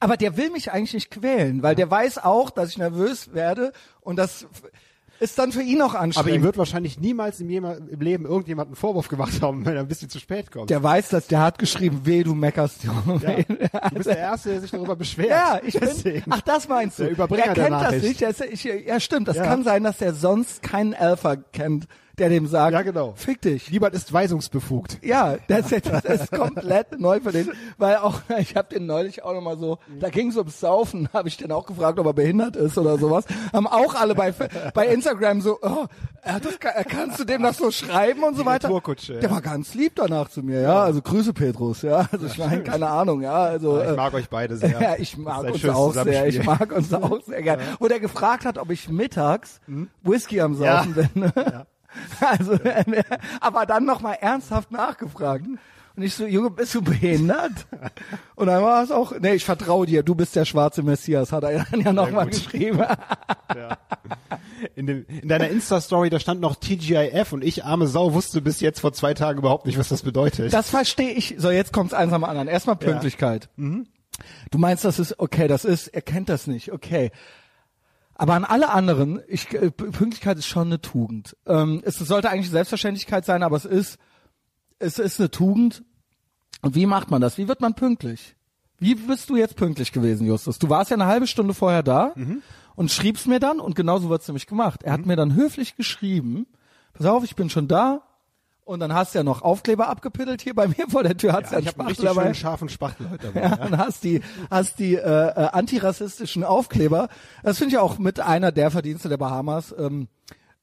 Aber 0.00 0.16
der 0.16 0.36
will 0.36 0.50
mich 0.50 0.70
eigentlich 0.72 0.94
nicht 0.94 1.10
quälen, 1.10 1.62
weil 1.62 1.74
der 1.74 1.90
weiß 1.90 2.18
auch, 2.18 2.50
dass 2.50 2.70
ich 2.70 2.78
nervös 2.78 3.32
werde 3.34 3.72
und 4.00 4.16
das 4.16 4.46
ist 5.20 5.38
dann 5.38 5.52
für 5.52 5.62
ihn 5.62 5.80
auch 5.80 5.94
Aber 5.94 6.00
anstrengend. 6.00 6.34
ihm 6.34 6.42
wird 6.42 6.58
wahrscheinlich 6.58 6.98
niemals 6.98 7.40
im, 7.40 7.48
Leben 7.48 8.26
irgendjemand 8.26 8.66
einen 8.68 8.76
Vorwurf 8.76 9.08
gemacht 9.08 9.40
haben, 9.40 9.64
wenn 9.64 9.74
er 9.74 9.80
ein 9.80 9.88
bisschen 9.88 10.10
zu 10.10 10.18
spät 10.18 10.50
kommt. 10.50 10.68
der 10.70 10.82
weiß, 10.82 11.10
dass 11.10 11.28
der 11.28 11.40
hat 11.40 11.58
geschrieben, 11.58 12.00
weh, 12.04 12.24
du 12.24 12.34
meckerst. 12.34 12.82
ja. 12.84 12.92
Du 13.06 13.94
bist 13.94 14.08
der 14.08 14.18
Erste, 14.18 14.50
der 14.50 14.60
sich 14.60 14.72
darüber 14.72 14.96
beschwert. 14.96 15.30
Ja, 15.30 15.60
ich 15.64 15.74
bin, 15.74 15.88
Deswegen. 15.88 16.24
ach, 16.30 16.40
das 16.42 16.68
meinst 16.68 16.98
du. 16.98 17.04
Der 17.04 17.12
Überbringer 17.12 17.44
er 17.46 17.54
kennt 17.54 17.70
das 17.70 18.02
nicht. 18.02 18.20
Der 18.20 18.30
ist, 18.30 18.40
ich, 18.40 18.64
ja, 18.64 18.98
stimmt. 18.98 19.28
Das 19.28 19.36
Ja. 19.36 19.44
kann 19.44 19.62
sein, 19.62 19.84
dass 19.84 20.00
er 20.02 20.14
sonst 20.14 20.62
keinen 20.62 20.94
Alpha 20.94 21.36
kennt, 21.36 21.86
der 22.18 22.28
dem 22.28 22.46
sagt, 22.46 22.72
Ja, 22.72 22.82
genau. 22.82 23.12
fick 23.16 23.40
dich. 23.42 23.70
Niemand 23.70 23.94
ist 23.94 24.12
weisungsbefugt. 24.12 24.98
Ja, 25.02 25.36
das 25.48 25.72
ist, 25.72 25.86
das 25.86 26.04
ist 26.04 26.30
komplett 26.32 26.98
neu 27.00 27.20
für 27.20 27.32
den, 27.32 27.50
weil 27.78 27.96
auch, 27.96 28.20
ich 28.38 28.56
habe 28.56 28.68
den 28.74 28.86
neulich 28.86 29.22
auch 29.24 29.34
nochmal 29.34 29.58
so, 29.58 29.78
da 30.00 30.10
ging 30.10 30.28
es 30.28 30.36
ums 30.36 30.60
Saufen, 30.60 31.08
habe 31.12 31.28
ich 31.28 31.36
den 31.36 31.50
auch 31.52 31.66
gefragt, 31.66 31.98
ob 31.98 32.06
er 32.06 32.12
behindert 32.14 32.56
ist 32.56 32.78
oder 32.78 32.98
sowas. 32.98 33.24
Haben 33.52 33.66
auch 33.66 33.94
alle 33.94 34.14
bei, 34.14 34.32
bei 34.74 34.86
Instagram 34.88 35.40
so, 35.40 35.58
oh, 35.62 35.86
er 36.22 36.40
das, 36.40 36.58
kannst 36.88 37.18
du 37.20 37.24
dem 37.24 37.42
das 37.42 37.58
so 37.58 37.70
schreiben 37.70 38.22
und 38.22 38.36
so 38.36 38.44
weiter? 38.46 38.70
Ja. 38.70 39.14
Der 39.20 39.30
war 39.30 39.40
ganz 39.42 39.74
lieb 39.74 39.92
danach 39.96 40.28
zu 40.30 40.42
mir, 40.42 40.60
ja, 40.60 40.82
also 40.82 41.02
Grüße 41.02 41.32
Petrus, 41.32 41.82
ja, 41.82 42.08
also 42.10 42.26
ich 42.26 42.38
meine, 42.38 42.62
keine 42.62 42.88
Ahnung, 42.88 43.22
ja, 43.22 43.34
also. 43.34 43.80
Ich 43.80 43.88
äh, 43.88 43.92
mag 43.92 44.14
euch 44.14 44.28
beide 44.28 44.56
sehr. 44.56 44.80
ja, 44.80 44.94
ich 44.98 45.16
mag 45.16 45.44
uns 45.44 45.64
auch 45.68 45.92
sehr. 45.92 46.26
Ich 46.26 46.44
mag 46.44 46.72
uns 46.72 46.92
auch 46.92 47.22
sehr 47.24 47.42
gern. 47.42 47.60
Wo 47.78 47.88
der 47.88 48.00
gefragt 48.00 48.44
hat, 48.44 48.58
ob 48.58 48.70
ich 48.70 48.88
mittags 48.88 49.60
Whisky 50.02 50.40
am 50.40 50.60
Ja. 50.60 50.82
Saufen 50.84 50.94
bin. 50.94 51.08
Ne? 51.14 51.66
Also, 52.20 52.58
aber 53.40 53.66
dann 53.66 53.84
nochmal 53.84 54.18
ernsthaft 54.20 54.70
nachgefragt. 54.70 55.44
Und 55.96 56.02
ich 56.02 56.14
so, 56.14 56.26
Junge, 56.26 56.50
bist 56.50 56.74
du 56.74 56.82
behindert? 56.82 57.52
Und 58.34 58.48
dann 58.48 58.62
war 58.62 58.82
es 58.82 58.90
auch, 58.90 59.12
nee, 59.20 59.34
ich 59.34 59.44
vertraue 59.44 59.86
dir, 59.86 60.02
du 60.02 60.16
bist 60.16 60.34
der 60.34 60.44
schwarze 60.44 60.82
Messias, 60.82 61.30
hat 61.30 61.44
er 61.44 61.64
dann 61.70 61.80
ja 61.80 61.92
nochmal 61.92 62.26
geschrieben. 62.26 62.80
Ja. 62.80 63.78
In, 64.74 64.86
dem, 64.86 65.06
in 65.06 65.28
deiner 65.28 65.48
Insta-Story, 65.48 66.10
da 66.10 66.18
stand 66.18 66.40
noch 66.40 66.56
TGIF 66.56 67.32
und 67.32 67.44
ich, 67.44 67.64
arme 67.64 67.86
Sau, 67.86 68.12
wusste 68.12 68.40
bis 68.40 68.60
jetzt 68.60 68.80
vor 68.80 68.92
zwei 68.92 69.14
Tagen 69.14 69.38
überhaupt 69.38 69.66
nicht, 69.66 69.78
was 69.78 69.88
das 69.88 70.02
bedeutet. 70.02 70.52
Das 70.52 70.68
verstehe 70.70 71.12
ich. 71.12 71.36
So, 71.38 71.50
jetzt 71.50 71.72
kommt's 71.72 71.94
eins 71.94 72.12
am 72.12 72.24
anderen. 72.24 72.48
Erstmal 72.48 72.76
Pünktlichkeit. 72.76 73.48
Du 74.50 74.58
meinst, 74.58 74.84
das 74.84 74.98
ist, 74.98 75.20
okay, 75.20 75.46
das 75.46 75.64
ist, 75.64 75.88
er 75.88 76.02
kennt 76.02 76.28
das 76.28 76.46
nicht, 76.48 76.72
okay. 76.72 77.12
Aber 78.14 78.34
an 78.34 78.44
alle 78.44 78.70
anderen, 78.70 79.20
ich, 79.26 79.52
äh, 79.52 79.70
Pünktlichkeit 79.70 80.38
ist 80.38 80.46
schon 80.46 80.68
eine 80.68 80.80
Tugend. 80.80 81.36
Ähm, 81.46 81.82
es 81.84 81.98
sollte 81.98 82.30
eigentlich 82.30 82.50
Selbstverständlichkeit 82.50 83.24
sein, 83.24 83.42
aber 83.42 83.56
es 83.56 83.64
ist, 83.64 83.98
es 84.78 84.98
ist 84.98 85.20
eine 85.20 85.30
Tugend. 85.30 85.82
Und 86.62 86.74
wie 86.74 86.86
macht 86.86 87.10
man 87.10 87.20
das? 87.20 87.38
Wie 87.38 87.48
wird 87.48 87.60
man 87.60 87.74
pünktlich? 87.74 88.36
Wie 88.78 88.94
bist 88.94 89.30
du 89.30 89.36
jetzt 89.36 89.56
pünktlich 89.56 89.92
gewesen, 89.92 90.26
Justus? 90.26 90.58
Du 90.58 90.68
warst 90.68 90.90
ja 90.90 90.96
eine 90.96 91.06
halbe 91.06 91.26
Stunde 91.26 91.54
vorher 91.54 91.82
da 91.82 92.12
und 92.76 92.90
schriebst 92.90 93.26
mir 93.26 93.40
dann, 93.40 93.60
und 93.60 93.76
genauso 93.76 94.10
wird's 94.10 94.28
nämlich 94.28 94.46
gemacht. 94.46 94.82
Er 94.82 94.92
hat 94.92 95.06
mir 95.06 95.16
dann 95.16 95.34
höflich 95.34 95.76
geschrieben, 95.76 96.46
pass 96.92 97.06
auf, 97.06 97.24
ich 97.24 97.36
bin 97.36 97.50
schon 97.50 97.68
da. 97.68 98.02
Und 98.64 98.80
dann 98.80 98.94
hast 98.94 99.14
du 99.14 99.18
ja 99.18 99.24
noch 99.24 99.42
Aufkleber 99.42 99.88
abgepittelt 99.88 100.40
hier 100.40 100.54
bei 100.54 100.68
mir 100.68 100.88
vor 100.88 101.02
der 101.02 101.16
Tür, 101.16 101.34
hat's 101.34 101.50
ja, 101.50 101.58
ich 101.58 101.68
einen 101.68 101.78
habe 101.78 101.80
einen 101.80 101.88
Spachtel 101.90 101.90
richtig 101.90 102.04
dabei. 102.06 102.22
schönen 102.22 102.34
scharfen 102.34 102.68
Spachtel 102.70 103.10
heute 103.10 103.30
dabei. 103.32 103.40
Ja, 103.42 103.66
und 103.66 103.76
hast 103.76 104.04
die, 104.04 104.22
hast 104.50 104.78
die 104.78 104.94
äh, 104.94 105.00
äh, 105.00 105.48
antirassistischen 105.52 106.44
Aufkleber. 106.44 107.08
Das 107.42 107.58
finde 107.58 107.74
ich 107.74 107.78
auch 107.78 107.98
mit 107.98 108.20
einer 108.20 108.52
der 108.52 108.70
Verdienste 108.70 109.10
der 109.10 109.18
Bahamas. 109.18 109.74
Ähm, 109.78 110.08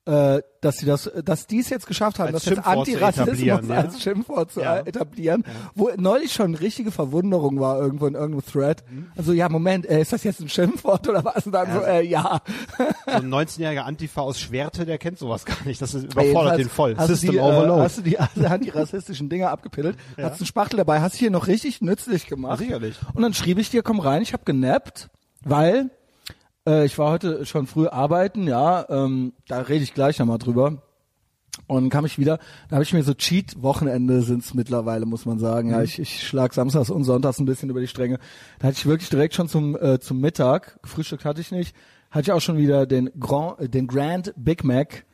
äh, 0.05 0.41
dass 0.61 0.77
sie 0.77 0.85
das, 0.87 1.11
dass 1.23 1.45
die 1.47 1.59
es 1.59 1.69
jetzt 1.69 1.85
geschafft 1.85 2.17
haben, 2.19 2.33
Als 2.33 2.43
das 2.43 2.45
jetzt 2.45 2.55
Schimpfwort 2.55 2.85
zu 2.87 2.91
Antirassismus 2.93 3.27
etablieren, 3.39 3.69
ja. 3.69 3.75
als 3.77 4.01
Schimpfwort 4.01 4.51
zu 4.51 4.61
Ja. 4.61 4.77
äh, 4.77 4.89
etablieren, 4.89 5.43
wo 5.75 5.89
neulich 5.95 6.33
schon 6.33 6.55
richtige 6.55 6.91
Verwunderung 6.91 7.59
war 7.59 7.79
irgendwo 7.79 8.07
in 8.07 8.15
irgendeinem 8.15 8.45
Thread. 8.45 8.83
Mhm. 8.89 9.11
Also 9.15 9.33
ja, 9.33 9.47
Moment, 9.49 9.85
äh, 9.87 10.01
ist 10.01 10.11
das 10.11 10.23
jetzt 10.23 10.39
ein 10.39 10.49
Schimpfwort 10.49 11.07
oder 11.07 11.23
was? 11.23 11.45
Und 11.45 11.51
dann 11.51 11.71
so, 11.73 11.81
äh, 11.81 12.01
ja. 12.03 12.41
So 13.05 13.11
ein 13.13 13.29
19-jähriger 13.29 13.81
Antifa 13.83 14.21
aus 14.21 14.39
Schwerte, 14.39 14.85
der 14.85 14.97
kennt 14.97 15.19
sowas 15.19 15.45
gar 15.45 15.57
nicht. 15.65 15.81
Das 15.81 15.93
ist, 15.93 16.05
überfordert 16.05 16.57
den 16.59 16.69
voll. 16.69 16.95
Hast 16.97 17.07
System 17.07 17.27
du 17.27 17.31
die, 17.33 17.37
Äh, 17.37 17.41
Overload. 17.41 17.81
hast 17.83 17.97
du 17.97 18.01
die 18.01 18.17
antirassistischen 18.19 19.29
Dinge 19.29 19.49
abgepittelt? 19.49 19.97
Hast 20.17 20.39
einen 20.41 20.45
Spachtel 20.47 20.77
dabei? 20.77 21.01
Hast 21.01 21.15
hier 21.15 21.31
noch 21.31 21.47
richtig 21.47 21.81
nützlich 21.81 22.27
gemacht? 22.27 22.59
Ja, 22.59 22.65
sicherlich. 22.65 22.95
Und 23.13 23.21
dann 23.21 23.33
schrieb 23.33 23.57
ich 23.59 23.69
dir, 23.69 23.83
komm 23.83 23.99
rein, 23.99 24.21
ich 24.21 24.33
habe 24.33 24.43
genappt, 24.45 25.09
weil 25.43 25.89
äh, 26.67 26.85
ich 26.85 26.97
war 26.97 27.11
heute 27.11 27.45
schon 27.45 27.67
früh 27.67 27.87
arbeiten, 27.87 28.47
ja, 28.47 28.85
ähm, 28.89 29.33
da 29.47 29.61
rede 29.61 29.83
ich 29.83 29.93
gleich 29.93 30.19
nochmal 30.19 30.37
drüber. 30.37 30.81
Und 31.67 31.83
dann 31.83 31.89
kam 31.89 32.05
ich 32.05 32.17
wieder, 32.17 32.39
da 32.69 32.75
habe 32.75 32.83
ich 32.83 32.93
mir 32.93 33.03
so 33.03 33.13
Cheat-Wochenende 33.13 34.21
sind's 34.21 34.53
mittlerweile, 34.53 35.05
muss 35.05 35.25
man 35.25 35.37
sagen. 35.39 35.69
Mhm. 35.69 35.73
Ja, 35.73 35.83
ich, 35.83 35.99
ich 35.99 36.25
schlag 36.25 36.53
samstags 36.53 36.89
und 36.89 37.03
sonntags 37.03 37.39
ein 37.39 37.45
bisschen 37.45 37.69
über 37.69 37.81
die 37.81 37.87
Stränge. 37.87 38.19
Da 38.59 38.67
hatte 38.67 38.77
ich 38.77 38.85
wirklich 38.85 39.09
direkt 39.09 39.33
schon 39.33 39.47
zum, 39.47 39.75
äh, 39.75 39.99
zum 39.99 40.19
Mittag, 40.19 40.81
gefrühstückt 40.81 41.25
hatte 41.25 41.41
ich 41.41 41.51
nicht, 41.51 41.75
hatte 42.09 42.23
ich 42.23 42.31
auch 42.31 42.41
schon 42.41 42.57
wieder 42.57 42.85
den 42.85 43.09
Grand, 43.19 43.59
äh, 43.59 43.69
den 43.69 43.87
Grand 43.87 44.33
Big 44.37 44.63
Mac, 44.63 45.05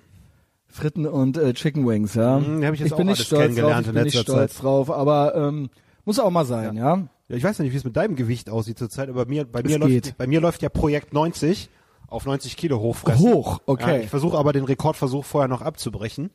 Fritten 0.67 1.05
und 1.07 1.37
äh, 1.37 1.53
Chicken 1.53 1.87
Wings, 1.87 2.13
ja. 2.13 2.39
Mhm, 2.39 2.63
hab 2.63 2.73
ich 2.73 2.81
jetzt 2.81 2.93
auch 2.93 2.97
bin 2.97 3.07
nicht 3.07 3.23
stolz 3.23 3.55
drauf, 3.55 3.79
ich 3.79 3.87
in 3.87 3.93
bin 3.93 4.03
nicht 4.03 4.17
stolz 4.17 4.53
Zeit. 4.55 4.63
drauf, 4.63 4.91
aber 4.91 5.35
ähm, 5.35 5.69
muss 6.05 6.19
auch 6.19 6.29
mal 6.29 6.45
sein, 6.45 6.75
ja. 6.75 6.95
Ja, 6.95 7.07
ich 7.29 7.43
weiß 7.43 7.57
ja 7.57 7.63
nicht, 7.63 7.73
wie 7.73 7.77
es 7.77 7.83
mit 7.83 7.95
deinem 7.97 8.15
Gewicht 8.15 8.49
aussieht 8.49 8.77
zurzeit, 8.79 9.09
aber 9.09 9.25
bei 9.25 9.29
mir, 9.29 9.45
bei 9.45 9.59
Es 9.59 9.65
mir 9.65 9.79
geht. 9.79 10.05
läuft, 10.05 10.17
bei 10.17 10.27
mir 10.27 10.41
läuft 10.41 10.61
ja 10.61 10.69
Projekt 10.69 11.13
90 11.13 11.69
auf 12.07 12.25
90 12.25 12.55
Kilo 12.55 12.79
hochfressen. 12.79 13.33
Hoch, 13.33 13.59
okay. 13.65 13.97
Ja, 13.97 14.03
ich 14.03 14.09
versuche 14.09 14.37
aber 14.37 14.53
den 14.53 14.63
Rekordversuch 14.63 15.25
vorher 15.25 15.47
noch 15.49 15.61
abzubrechen. 15.61 16.29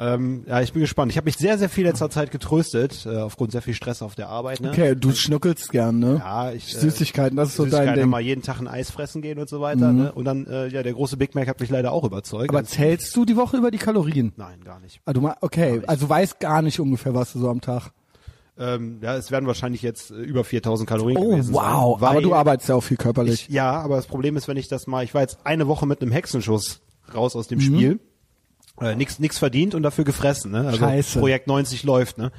Ähm, 0.00 0.44
ja, 0.46 0.60
ich 0.60 0.72
bin 0.72 0.80
gespannt. 0.82 1.10
Ich 1.10 1.16
habe 1.16 1.24
mich 1.24 1.36
sehr, 1.36 1.58
sehr 1.58 1.68
viel 1.68 1.84
letzter 1.84 2.08
Zeit 2.10 2.30
getröstet, 2.30 3.04
äh, 3.06 3.16
aufgrund 3.16 3.50
sehr 3.52 3.62
viel 3.62 3.74
Stress 3.74 4.00
auf 4.02 4.14
der 4.14 4.28
Arbeit. 4.28 4.60
Ne? 4.60 4.68
Okay, 4.68 4.94
du 4.94 5.10
schnuckelst 5.12 5.72
gern, 5.72 5.98
ne? 5.98 6.16
Ja, 6.18 6.52
ich, 6.52 6.74
äh, 6.74 6.78
Süßigkeiten, 6.78 7.36
das 7.36 7.48
ist 7.50 7.56
so 7.56 7.66
dein 7.66 7.94
Ding. 7.94 8.04
Mhm. 8.04 8.10
mal 8.10 8.20
jeden 8.20 8.42
Tag 8.42 8.60
ein 8.60 8.68
Eis 8.68 8.90
fressen 8.92 9.22
gehen 9.22 9.38
und 9.40 9.48
so 9.48 9.60
weiter. 9.60 9.92
Ne? 9.92 10.12
Und 10.12 10.24
dann, 10.24 10.46
äh, 10.46 10.68
ja, 10.68 10.82
der 10.84 10.92
große 10.92 11.16
Big 11.16 11.34
Mac 11.34 11.48
hat 11.48 11.58
mich 11.58 11.70
leider 11.70 11.90
auch 11.92 12.04
überzeugt. 12.04 12.50
Aber 12.50 12.58
Also- 12.58 12.76
zählst 12.76 13.16
du 13.16 13.24
die 13.24 13.36
Woche 13.36 13.56
über 13.56 13.70
die 13.72 13.78
Kalorien? 13.78 14.32
Nein, 14.36 14.62
gar 14.62 14.78
nicht. 14.78 15.00
Ah, 15.04 15.12
du 15.12 15.20
mal, 15.20 15.34
okay, 15.40 15.80
also 15.86 16.08
weißt 16.08 16.38
gar 16.38 16.62
nicht 16.62 16.78
ungefähr, 16.78 17.14
was 17.14 17.32
du 17.32 17.40
so 17.40 17.48
am 17.48 17.60
Tag. 17.60 17.90
Ähm, 18.58 18.98
ja, 19.02 19.16
es 19.16 19.30
werden 19.30 19.46
wahrscheinlich 19.46 19.82
jetzt 19.82 20.10
äh, 20.10 20.14
über 20.14 20.42
4000 20.44 20.88
Kalorien 20.88 21.16
Oh, 21.18 21.30
gewesen 21.30 21.54
sein. 21.54 21.64
wow. 21.64 22.00
Weil 22.00 22.08
Aber 22.10 22.20
du 22.22 22.34
arbeitest 22.34 22.68
ja 22.68 22.74
auch 22.74 22.82
viel 22.82 22.96
körperlich. 22.96 23.46
Ich, 23.48 23.54
ja, 23.54 23.70
aber 23.72 23.96
das 23.96 24.06
Problem 24.06 24.36
ist, 24.36 24.48
wenn 24.48 24.56
ich 24.56 24.68
das 24.68 24.86
mal, 24.86 25.04
ich 25.04 25.14
war 25.14 25.20
jetzt 25.22 25.38
eine 25.44 25.68
Woche 25.68 25.86
mit 25.86 26.02
einem 26.02 26.10
Hexenschuss 26.12 26.80
raus 27.14 27.36
aus 27.36 27.46
Mhm. 27.50 27.54
dem 27.54 27.60
Spiel, 27.60 28.00
äh, 28.80 28.94
nix, 28.96 29.18
nix 29.18 29.38
verdient 29.38 29.74
und 29.74 29.82
dafür 29.82 30.04
gefressen, 30.04 30.50
ne? 30.52 30.66
Also 30.66 30.78
Scheiße. 30.78 31.18
Projekt 31.20 31.46
90 31.46 31.84
läuft, 31.84 32.18
ne? 32.18 32.32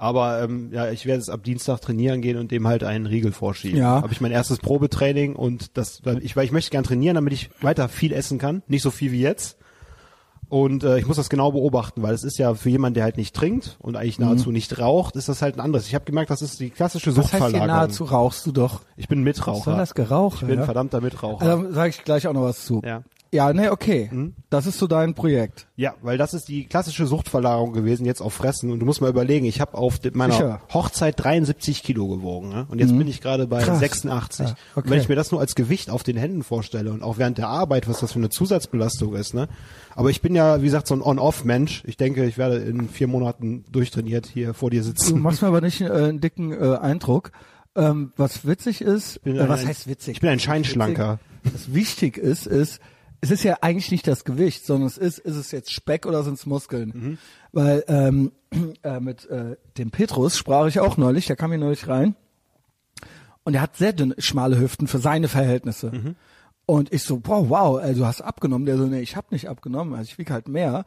Aber 0.00 0.42
ähm, 0.42 0.70
ja, 0.72 0.90
ich 0.90 1.06
werde 1.06 1.18
jetzt 1.18 1.28
ab 1.28 1.42
Dienstag 1.42 1.80
trainieren 1.80 2.22
gehen 2.22 2.36
und 2.38 2.50
dem 2.52 2.68
halt 2.68 2.84
einen 2.84 3.06
Riegel 3.06 3.32
vorschieben. 3.32 3.78
Ja. 3.80 4.00
Habe 4.00 4.12
ich 4.12 4.20
mein 4.20 4.30
erstes 4.30 4.58
Probetraining 4.58 5.34
und 5.34 5.76
das, 5.76 6.02
ich, 6.20 6.36
weil 6.36 6.44
ich 6.44 6.52
möchte 6.52 6.70
gern 6.70 6.84
trainieren, 6.84 7.16
damit 7.16 7.32
ich 7.32 7.50
weiter 7.60 7.88
viel 7.88 8.12
essen 8.12 8.38
kann, 8.38 8.62
nicht 8.68 8.82
so 8.82 8.90
viel 8.92 9.10
wie 9.12 9.20
jetzt. 9.20 9.58
Und 10.50 10.82
äh, 10.82 10.98
ich 10.98 11.06
muss 11.06 11.16
das 11.16 11.28
genau 11.28 11.52
beobachten, 11.52 12.02
weil 12.02 12.14
es 12.14 12.24
ist 12.24 12.38
ja 12.38 12.54
für 12.54 12.70
jemanden, 12.70 12.94
der 12.94 13.04
halt 13.04 13.18
nicht 13.18 13.36
trinkt 13.36 13.76
und 13.80 13.96
eigentlich 13.96 14.18
nahezu 14.18 14.50
nicht 14.50 14.78
raucht, 14.78 15.14
ist 15.16 15.28
das 15.28 15.42
halt 15.42 15.56
ein 15.56 15.60
anderes. 15.60 15.86
Ich 15.86 15.94
habe 15.94 16.06
gemerkt, 16.06 16.30
das 16.30 16.40
ist 16.40 16.58
die 16.58 16.70
klassische 16.70 17.10
Mhm. 17.10 17.16
was 17.18 17.24
heißt 17.24 17.32
Suchtverlagerung. 17.42 17.66
nahezu 17.66 18.04
rauchst 18.04 18.46
du 18.46 18.52
doch? 18.52 18.80
Ich 18.96 19.08
bin 19.08 19.22
Mitraucher. 19.22 19.58
Was 19.58 19.64
soll 19.64 19.76
das 19.76 19.94
Gerauche? 19.94 20.44
Ich 20.46 20.48
bin 20.48 20.58
ja? 20.60 20.64
verdammter 20.64 21.00
Mitraucher. 21.02 21.42
Also 21.44 21.72
sage 21.72 21.90
ich 21.90 22.02
gleich 22.04 22.26
auch 22.26 22.32
noch 22.32 22.42
was 22.42 22.64
zu. 22.64 22.80
Ja. 22.84 23.02
Ja, 23.30 23.52
nee, 23.52 23.68
okay. 23.68 24.08
Mhm. 24.10 24.34
Das 24.48 24.66
ist 24.66 24.78
so 24.78 24.86
dein 24.86 25.12
Projekt. 25.14 25.66
Ja, 25.76 25.94
weil 26.00 26.16
das 26.16 26.32
ist 26.32 26.48
die 26.48 26.64
klassische 26.66 27.06
Suchtverlagerung 27.06 27.74
gewesen, 27.74 28.06
jetzt 28.06 28.22
auf 28.22 28.32
Fressen. 28.32 28.70
Und 28.72 28.80
du 28.80 28.86
musst 28.86 29.02
mal 29.02 29.10
überlegen, 29.10 29.44
ich 29.44 29.60
habe 29.60 29.76
auf 29.76 29.98
meiner 30.14 30.32
Sicher. 30.32 30.60
Mhm. 30.68 30.72
Hochzeit 30.74 31.14
73 31.22 31.82
Kilo 31.82 32.08
gewogen. 32.08 32.48
Ne? 32.48 32.66
Und 32.70 32.78
jetzt 32.78 32.96
bin 32.96 33.06
ich 33.06 33.20
gerade 33.20 33.46
bei 33.46 33.62
Krass. 33.62 33.80
86. 33.80 34.46
Ja, 34.48 34.52
okay. 34.74 34.80
Und 34.86 34.90
wenn 34.90 35.00
ich 35.00 35.08
mir 35.10 35.14
das 35.14 35.30
nur 35.30 35.40
als 35.40 35.54
Gewicht 35.54 35.90
auf 35.90 36.02
den 36.04 36.16
Händen 36.16 36.42
vorstelle 36.42 36.90
und 36.90 37.02
auch 37.02 37.18
während 37.18 37.36
der 37.36 37.48
Arbeit, 37.48 37.86
was 37.86 38.00
das 38.00 38.12
für 38.12 38.18
eine 38.18 38.30
Zusatzbelastung 38.30 39.14
ist. 39.14 39.34
Ne? 39.34 39.48
Aber 39.94 40.08
ich 40.08 40.22
bin 40.22 40.34
ja, 40.34 40.60
wie 40.62 40.64
gesagt, 40.66 40.86
so 40.86 40.94
ein 40.94 41.02
On-Off-Mensch. 41.02 41.82
Ich 41.86 41.98
denke, 41.98 42.24
ich 42.24 42.38
werde 42.38 42.56
in 42.56 42.88
vier 42.88 43.08
Monaten 43.08 43.64
durchtrainiert 43.70 44.24
hier 44.26 44.54
vor 44.54 44.70
dir 44.70 44.80
Du 44.80 44.86
sitzen. 44.86 45.20
machst 45.20 45.42
mir 45.42 45.48
aber 45.48 45.60
nicht 45.60 45.82
äh, 45.82 45.90
einen 45.90 46.20
dicken 46.22 46.52
äh, 46.52 46.76
Eindruck. 46.76 47.32
Ähm, 47.76 48.12
was 48.16 48.46
witzig 48.46 48.80
ist, 48.80 49.20
äh, 49.26 49.38
ein- 49.38 49.48
was 49.50 49.66
heißt 49.66 49.86
witzig? 49.86 50.14
ich 50.14 50.20
bin 50.22 50.30
ein 50.30 50.40
Scheinschlanker. 50.40 51.18
Was 51.44 51.74
wichtig 51.74 52.16
ist, 52.16 52.46
ist, 52.46 52.80
es 53.20 53.30
ist 53.30 53.42
ja 53.42 53.58
eigentlich 53.62 53.90
nicht 53.90 54.06
das 54.06 54.24
Gewicht, 54.24 54.64
sondern 54.64 54.86
es 54.86 54.96
ist, 54.98 55.18
ist 55.18 55.36
es 55.36 55.50
jetzt 55.50 55.72
Speck 55.72 56.06
oder 56.06 56.22
sind 56.22 56.34
es 56.34 56.46
Muskeln? 56.46 56.92
Mhm. 56.94 57.18
Weil 57.52 57.84
ähm, 57.88 58.32
äh, 58.82 59.00
mit 59.00 59.26
äh, 59.26 59.56
dem 59.76 59.90
Petrus 59.90 60.36
sprach 60.36 60.66
ich 60.66 60.80
auch 60.80 60.96
neulich, 60.96 61.26
der 61.26 61.36
kam 61.36 61.50
hier 61.50 61.58
neulich 61.58 61.88
rein 61.88 62.14
und 63.44 63.54
er 63.54 63.62
hat 63.62 63.76
sehr 63.76 63.92
dünne, 63.92 64.14
schmale 64.18 64.58
Hüften 64.60 64.86
für 64.86 64.98
seine 64.98 65.28
Verhältnisse. 65.28 65.90
Mhm. 65.90 66.16
Und 66.66 66.92
ich 66.92 67.02
so, 67.02 67.20
wow, 67.24 67.48
wow, 67.48 67.82
äh, 67.82 67.94
du 67.94 68.04
hast 68.04 68.20
abgenommen. 68.20 68.66
Der 68.66 68.76
so, 68.76 68.84
nee, 68.86 69.00
ich 69.00 69.16
habe 69.16 69.28
nicht 69.30 69.48
abgenommen, 69.48 69.94
also 69.94 70.04
ich 70.10 70.18
wiege 70.18 70.32
halt 70.32 70.48
mehr, 70.48 70.84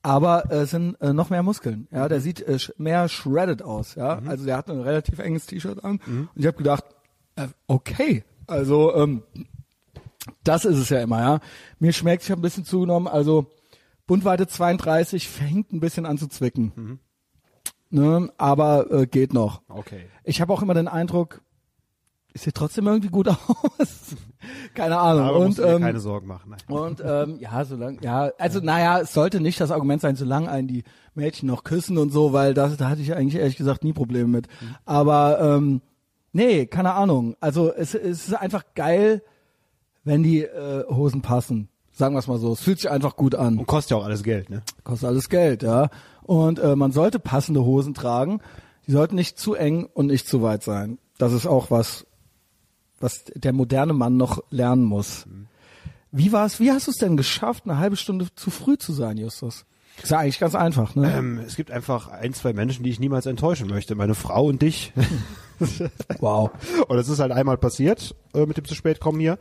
aber 0.00 0.50
äh, 0.50 0.58
es 0.60 0.70
sind 0.70 0.94
äh, 1.00 1.12
noch 1.12 1.28
mehr 1.30 1.42
Muskeln. 1.42 1.88
Ja, 1.90 2.04
Mhm. 2.04 2.08
der 2.08 2.20
sieht 2.20 2.40
äh, 2.42 2.58
mehr 2.78 3.08
shredded 3.08 3.62
aus. 3.62 3.94
Ja, 3.96 4.20
also 4.26 4.44
der 4.46 4.56
hat 4.56 4.70
ein 4.70 4.80
relativ 4.80 5.18
enges 5.18 5.46
T-Shirt 5.46 5.82
an 5.84 6.00
und 6.06 6.28
ich 6.36 6.46
habe 6.46 6.56
gedacht, 6.56 6.84
äh, 7.36 7.48
okay, 7.66 8.22
also 8.46 8.94
ähm, 8.94 9.22
das 10.42 10.64
ist 10.64 10.78
es 10.78 10.88
ja 10.88 11.02
immer, 11.02 11.20
ja. 11.20 11.40
Mir 11.78 11.92
schmeckt, 11.92 12.24
ich 12.24 12.30
habe 12.30 12.40
ein 12.40 12.42
bisschen 12.42 12.64
zugenommen, 12.64 13.08
also 13.08 13.46
Bundweite 14.06 14.46
32 14.46 15.28
fängt 15.28 15.72
ein 15.72 15.80
bisschen 15.80 16.06
an 16.06 16.18
zu 16.18 16.28
zwicken. 16.28 17.00
Ne, 17.90 18.32
aber 18.38 18.90
äh, 18.90 19.06
geht 19.06 19.32
noch. 19.32 19.62
Okay. 19.68 20.06
Ich 20.24 20.40
habe 20.40 20.52
auch 20.52 20.62
immer 20.62 20.74
den 20.74 20.88
Eindruck, 20.88 21.42
es 22.32 22.42
sieht 22.42 22.56
trotzdem 22.56 22.86
irgendwie 22.88 23.08
gut 23.08 23.28
aus. 23.78 24.16
Keine 24.74 24.98
Ahnung. 24.98 25.24
Aber 25.24 25.38
und 25.38 25.58
ähm, 25.60 25.80
keine 25.80 26.00
Sorgen 26.00 26.26
machen. 26.26 26.50
Nein. 26.50 26.76
und 26.76 27.02
ähm, 27.04 27.36
ja, 27.40 27.64
solange, 27.64 27.98
ja, 28.02 28.32
also 28.38 28.60
naja, 28.60 29.00
es 29.00 29.14
sollte 29.14 29.40
nicht 29.40 29.60
das 29.60 29.70
Argument 29.70 30.02
sein, 30.02 30.16
solange 30.16 30.50
einen 30.50 30.66
die 30.66 30.82
Mädchen 31.14 31.46
noch 31.46 31.62
küssen 31.62 31.96
und 31.96 32.10
so, 32.10 32.32
weil 32.32 32.52
das, 32.52 32.76
da 32.76 32.88
hatte 32.88 33.00
ich 33.00 33.14
eigentlich 33.14 33.40
ehrlich 33.40 33.56
gesagt 33.56 33.84
nie 33.84 33.92
Probleme 33.92 34.28
mit. 34.28 34.48
Aber 34.84 35.38
ähm, 35.40 35.80
nee, 36.32 36.66
keine 36.66 36.94
Ahnung. 36.94 37.36
Also 37.40 37.72
es, 37.72 37.94
es 37.94 38.28
ist 38.28 38.34
einfach 38.34 38.64
geil, 38.74 39.22
wenn 40.04 40.22
die 40.22 40.42
äh, 40.42 40.84
Hosen 40.88 41.22
passen. 41.22 41.68
Sagen 41.92 42.14
wir 42.14 42.18
es 42.18 42.26
mal 42.26 42.38
so. 42.38 42.52
Es 42.52 42.60
fühlt 42.60 42.80
sich 42.80 42.90
einfach 42.90 43.16
gut 43.16 43.34
an. 43.34 43.58
Und 43.58 43.66
kostet 43.66 43.92
ja 43.92 43.96
auch 43.98 44.04
alles 44.04 44.22
Geld, 44.22 44.50
ne? 44.50 44.62
Kostet 44.82 45.08
alles 45.08 45.28
Geld, 45.28 45.62
ja. 45.62 45.90
Und 46.22 46.58
äh, 46.58 46.74
man 46.76 46.92
sollte 46.92 47.18
passende 47.18 47.64
Hosen 47.64 47.94
tragen. 47.94 48.40
Die 48.86 48.92
sollten 48.92 49.14
nicht 49.14 49.38
zu 49.38 49.54
eng 49.54 49.88
und 49.94 50.06
nicht 50.06 50.26
zu 50.26 50.42
weit 50.42 50.62
sein. 50.62 50.98
Das 51.18 51.32
ist 51.32 51.46
auch 51.46 51.70
was, 51.70 52.06
was 53.00 53.24
der 53.34 53.52
moderne 53.52 53.92
Mann 53.92 54.16
noch 54.16 54.42
lernen 54.50 54.84
muss. 54.84 55.26
Wie 56.10 56.32
war's? 56.32 56.60
Wie 56.60 56.70
hast 56.70 56.86
du 56.86 56.90
es 56.90 56.98
denn 56.98 57.16
geschafft, 57.16 57.64
eine 57.64 57.78
halbe 57.78 57.96
Stunde 57.96 58.26
zu 58.34 58.50
früh 58.50 58.76
zu 58.76 58.92
sein, 58.92 59.16
Justus? 59.16 59.64
Ist 60.02 60.10
ja 60.10 60.18
eigentlich 60.18 60.38
ganz 60.40 60.54
einfach, 60.54 60.94
ne? 60.96 61.12
Ähm, 61.16 61.38
es 61.46 61.56
gibt 61.56 61.70
einfach 61.70 62.08
ein, 62.08 62.34
zwei 62.34 62.52
Menschen, 62.52 62.82
die 62.82 62.90
ich 62.90 63.00
niemals 63.00 63.26
enttäuschen 63.26 63.68
möchte. 63.68 63.94
Meine 63.94 64.14
Frau 64.14 64.46
und 64.46 64.60
dich. 64.62 64.92
Wow. 66.18 66.50
Und 66.88 66.96
das 66.96 67.08
ist 67.08 67.20
halt 67.20 67.32
einmal 67.32 67.56
passiert 67.56 68.14
äh, 68.34 68.44
mit 68.44 68.56
dem 68.56 68.64
zu 68.64 68.74
spät 68.74 69.00
kommen 69.00 69.20
hier. 69.20 69.38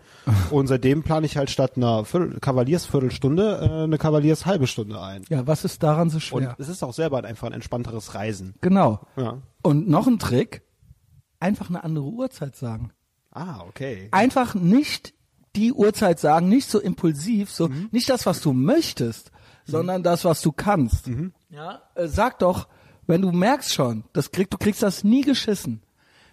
Und 0.51 0.67
seitdem 0.67 1.01
plane 1.03 1.25
ich 1.25 1.37
halt 1.37 1.49
statt 1.49 1.73
einer 1.75 2.05
Viertel, 2.05 2.39
Kavaliersviertelstunde 2.39 3.59
äh, 3.61 3.83
eine 3.85 3.97
Kavaliers 3.97 4.45
halbe 4.45 4.67
Stunde 4.67 5.01
ein. 5.01 5.23
Ja, 5.29 5.47
was 5.47 5.65
ist 5.65 5.81
daran 5.81 6.11
so 6.11 6.17
Und 6.17 6.21
schwer? 6.21 6.55
es 6.59 6.69
ist 6.69 6.83
auch 6.83 6.93
selber 6.93 7.23
einfach 7.23 7.47
ein 7.47 7.53
entspannteres 7.53 8.13
Reisen. 8.13 8.53
Genau. 8.61 8.99
Ja. 9.15 9.39
Und 9.63 9.89
noch 9.89 10.07
ein 10.07 10.19
Trick, 10.19 10.61
einfach 11.39 11.69
eine 11.69 11.83
andere 11.83 12.05
Uhrzeit 12.05 12.55
sagen. 12.55 12.91
Ah, 13.31 13.61
okay. 13.67 14.09
einfach 14.11 14.53
nicht 14.53 15.15
die 15.55 15.73
Uhrzeit 15.73 16.19
sagen, 16.19 16.49
nicht 16.49 16.69
so 16.69 16.79
impulsiv, 16.79 17.49
so 17.49 17.69
nicht 17.91 18.09
das, 18.09 18.27
was 18.27 18.41
du 18.41 18.53
möchtest, 18.53 19.31
sondern 19.65 20.03
das, 20.03 20.25
was 20.25 20.41
du 20.41 20.51
kannst. 20.51 21.09
Ja, 21.49 21.81
äh, 21.95 22.07
sag 22.07 22.39
doch, 22.39 22.67
wenn 23.07 23.21
du 23.21 23.31
merkst 23.31 23.73
schon, 23.73 24.03
das 24.13 24.31
krieg, 24.31 24.49
du 24.49 24.57
kriegst 24.57 24.83
das 24.83 25.03
nie 25.03 25.21
geschissen. 25.21 25.81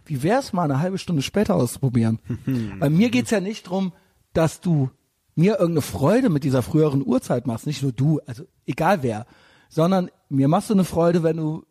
Wie 0.04 0.22
wär's 0.22 0.52
mal 0.52 0.64
eine 0.64 0.80
halbe 0.80 0.99
Stunde 0.99 1.22
später 1.22 1.54
auszuprobieren? 1.54 2.18
Bei 2.80 2.90
mir 2.90 3.10
geht's 3.10 3.30
ja 3.30 3.40
nicht 3.40 3.64
drum, 3.68 3.92
dass 4.32 4.60
du 4.60 4.90
mir 5.34 5.52
irgendeine 5.52 5.82
Freude 5.82 6.28
mit 6.28 6.44
dieser 6.44 6.62
früheren 6.62 7.04
Uhrzeit 7.06 7.46
machst, 7.46 7.66
nicht 7.66 7.82
nur 7.82 7.92
du, 7.92 8.20
also 8.26 8.44
egal 8.66 9.02
wer, 9.02 9.26
sondern 9.68 10.10
mir 10.28 10.49
machst 10.49 10.70
du 10.70 10.75
eine 10.75 10.84
Freude, 10.84 11.22
wenn 11.22 11.37
du 11.37 11.64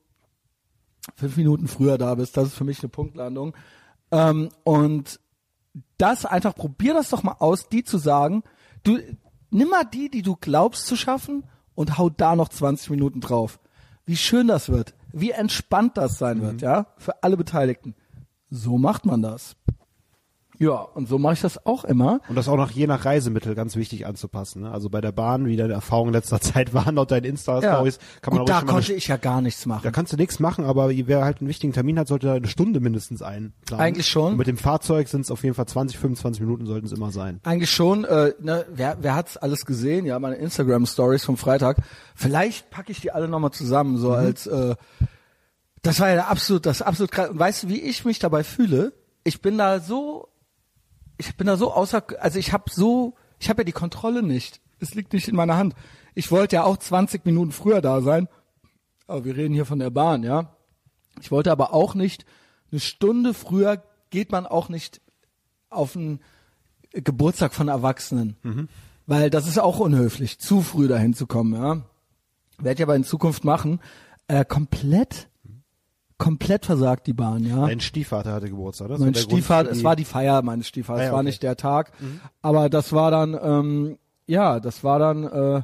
fünf 1.15 1.37
Minuten 1.37 1.67
früher 1.67 1.97
da 1.97 2.15
bist. 2.15 2.37
Das 2.37 2.47
ist 2.47 2.55
für 2.55 2.63
mich 2.63 2.81
eine 2.81 2.89
Punktlandung. 2.89 3.55
Ähm, 4.11 4.49
und 4.63 5.19
das 5.97 6.25
einfach, 6.25 6.55
probier 6.55 6.93
das 6.93 7.09
doch 7.09 7.23
mal 7.23 7.35
aus, 7.39 7.69
die 7.69 7.83
zu 7.83 7.97
sagen, 7.97 8.43
du, 8.83 8.99
nimm 9.50 9.70
mal 9.70 9.84
die, 9.84 10.10
die 10.10 10.22
du 10.22 10.36
glaubst 10.36 10.86
zu 10.88 10.96
schaffen 10.96 11.44
und 11.75 11.98
hau 11.98 12.10
da 12.10 12.36
noch 12.36 12.50
20 12.50 12.89
Minuten 12.89 13.22
drauf. 13.22 13.60
Wie 14.06 14.18
schön 14.18 14.48
das 14.48 14.70
wird, 14.70 14.96
wie 15.12 15.32
entspannt 15.32 15.98
das 15.98 16.18
sein 16.18 16.41
wird, 16.41 16.62
ja, 16.62 16.88
für 16.98 17.24
alle 17.24 17.38
Beteiligten. 17.38 17.96
So 18.50 18.77
macht 18.77 19.06
man 19.06 19.22
das. 19.22 19.56
Ja, 20.59 20.81
und 20.81 21.07
so 21.07 21.17
mache 21.17 21.33
ich 21.33 21.41
das 21.41 21.65
auch 21.65 21.85
immer. 21.85 22.19
Und 22.27 22.35
das 22.35 22.49
auch 22.49 22.57
noch 22.57 22.69
je 22.71 22.85
nach 22.85 23.05
Reisemittel 23.05 23.55
ganz 23.55 23.77
wichtig 23.77 24.05
anzupassen. 24.05 24.63
Ne? 24.63 24.71
Also 24.71 24.89
bei 24.89 24.99
der 24.99 25.13
Bahn, 25.13 25.45
wie 25.45 25.55
deine 25.55 25.73
Erfahrungen 25.73 26.11
letzter 26.13 26.41
Zeit 26.41 26.73
waren, 26.73 26.95
laut 26.95 27.11
deinen 27.11 27.23
Insta-Stories, 27.23 27.97
kann 28.21 28.33
man 28.33 28.45
Gut, 28.45 28.51
auch 28.51 28.59
da 28.59 28.65
konnte 28.65 28.89
eine, 28.89 28.97
ich 28.97 29.07
ja 29.07 29.17
gar 29.17 29.41
nichts 29.41 29.65
machen. 29.65 29.81
da 29.83 29.91
kannst 29.91 30.13
du 30.13 30.17
nichts 30.17 30.39
machen, 30.39 30.65
aber 30.65 30.89
wer 30.89 31.23
halt 31.23 31.39
einen 31.39 31.47
wichtigen 31.49 31.73
Termin 31.73 31.97
hat, 31.97 32.07
sollte 32.07 32.31
eine 32.31 32.47
Stunde 32.47 32.79
mindestens 32.79 33.21
einplanen. 33.21 33.81
Eigentlich 33.83 34.07
schon. 34.07 34.33
Und 34.33 34.37
mit 34.37 34.47
dem 34.47 34.57
Fahrzeug 34.57 35.07
sind 35.07 35.21
es 35.21 35.31
auf 35.31 35.43
jeden 35.43 35.55
Fall 35.55 35.65
20, 35.67 35.97
25 35.97 36.41
Minuten 36.41 36.65
sollten 36.65 36.85
es 36.85 36.91
immer 36.91 37.11
sein. 37.11 37.39
Eigentlich 37.43 37.71
schon, 37.71 38.03
äh, 38.03 38.33
ne, 38.39 38.65
wer, 38.69 38.97
wer 39.01 39.15
hat's 39.15 39.37
alles 39.37 39.65
gesehen? 39.65 40.05
Ja, 40.05 40.19
meine 40.19 40.35
Instagram-Stories 40.35 41.23
vom 41.23 41.37
Freitag. 41.37 41.77
Vielleicht 42.15 42.69
packe 42.69 42.91
ich 42.91 42.99
die 42.99 43.11
alle 43.11 43.27
nochmal 43.27 43.51
zusammen, 43.51 43.97
so 43.97 44.11
als 44.11 44.45
äh, 44.47 44.75
das 45.81 45.99
war 45.99 46.09
ja 46.09 46.25
absolut, 46.25 46.65
das 46.65 46.81
absolut 46.81 47.11
krass. 47.11 47.29
Und 47.29 47.39
weißt 47.39 47.63
du, 47.63 47.69
wie 47.69 47.79
ich 47.79 48.05
mich 48.05 48.19
dabei 48.19 48.43
fühle? 48.43 48.93
Ich 49.23 49.41
bin 49.41 49.57
da 49.57 49.79
so, 49.79 50.28
ich 51.19 51.35
bin 51.35 51.47
da 51.47 51.57
so 51.57 51.71
außer, 51.73 52.03
also 52.19 52.39
ich 52.39 52.53
habe 52.53 52.71
so, 52.71 53.13
ich 53.39 53.49
habe 53.49 53.61
ja 53.61 53.65
die 53.65 53.71
Kontrolle 53.71 54.23
nicht. 54.23 54.61
Es 54.79 54.95
liegt 54.95 55.13
nicht 55.13 55.27
in 55.27 55.35
meiner 55.35 55.57
Hand. 55.57 55.75
Ich 56.15 56.31
wollte 56.31 56.55
ja 56.55 56.63
auch 56.63 56.77
20 56.77 57.25
Minuten 57.25 57.51
früher 57.51 57.81
da 57.81 58.01
sein, 58.01 58.27
aber 59.05 59.25
wir 59.25 59.35
reden 59.35 59.53
hier 59.53 59.65
von 59.65 59.79
der 59.79 59.89
Bahn, 59.89 60.23
ja. 60.23 60.55
Ich 61.21 61.29
wollte 61.29 61.51
aber 61.51 61.73
auch 61.73 61.93
nicht 61.93 62.25
eine 62.71 62.79
Stunde 62.79 63.33
früher 63.33 63.83
geht 64.09 64.31
man 64.31 64.45
auch 64.45 64.69
nicht 64.69 65.01
auf 65.69 65.95
einen 65.95 66.19
Geburtstag 66.91 67.53
von 67.53 67.67
Erwachsenen, 67.67 68.38
weil 69.05 69.29
das 69.29 69.47
ist 69.47 69.59
auch 69.59 69.79
unhöflich, 69.79 70.39
zu 70.39 70.61
früh 70.61 70.88
dahin 70.88 71.13
zu 71.13 71.27
kommen, 71.27 71.53
ja. 71.53 71.81
Werde 72.57 72.81
ich 72.81 72.83
aber 72.83 72.95
in 72.95 73.03
Zukunft 73.03 73.45
machen. 73.45 73.79
Äh, 74.27 74.43
komplett, 74.45 75.28
komplett 76.19 76.67
versagt 76.67 77.07
die 77.07 77.13
Bahn, 77.13 77.43
ja. 77.45 77.65
Dein 77.65 77.79
Stiefvater 77.79 78.33
hatte 78.33 78.49
Geburtstag, 78.49 78.89
oder? 78.89 78.99
Mein 78.99 79.15
Stiefvater, 79.15 79.71
es 79.71 79.83
war 79.83 79.95
die 79.95 80.05
Feier 80.05 80.43
meines 80.43 80.67
Stiefvaters, 80.67 80.99
Ah, 80.99 81.03
ja, 81.03 81.07
es 81.07 81.13
war 81.13 81.19
okay. 81.19 81.25
nicht 81.29 81.41
der 81.41 81.55
Tag, 81.57 81.91
aber 82.43 82.69
das 82.69 82.93
war 82.93 83.09
dann, 83.09 83.39
ähm, 83.41 83.97
ja, 84.27 84.59
das 84.59 84.83
war 84.83 84.99
dann, 84.99 85.23
äh, 85.23 85.61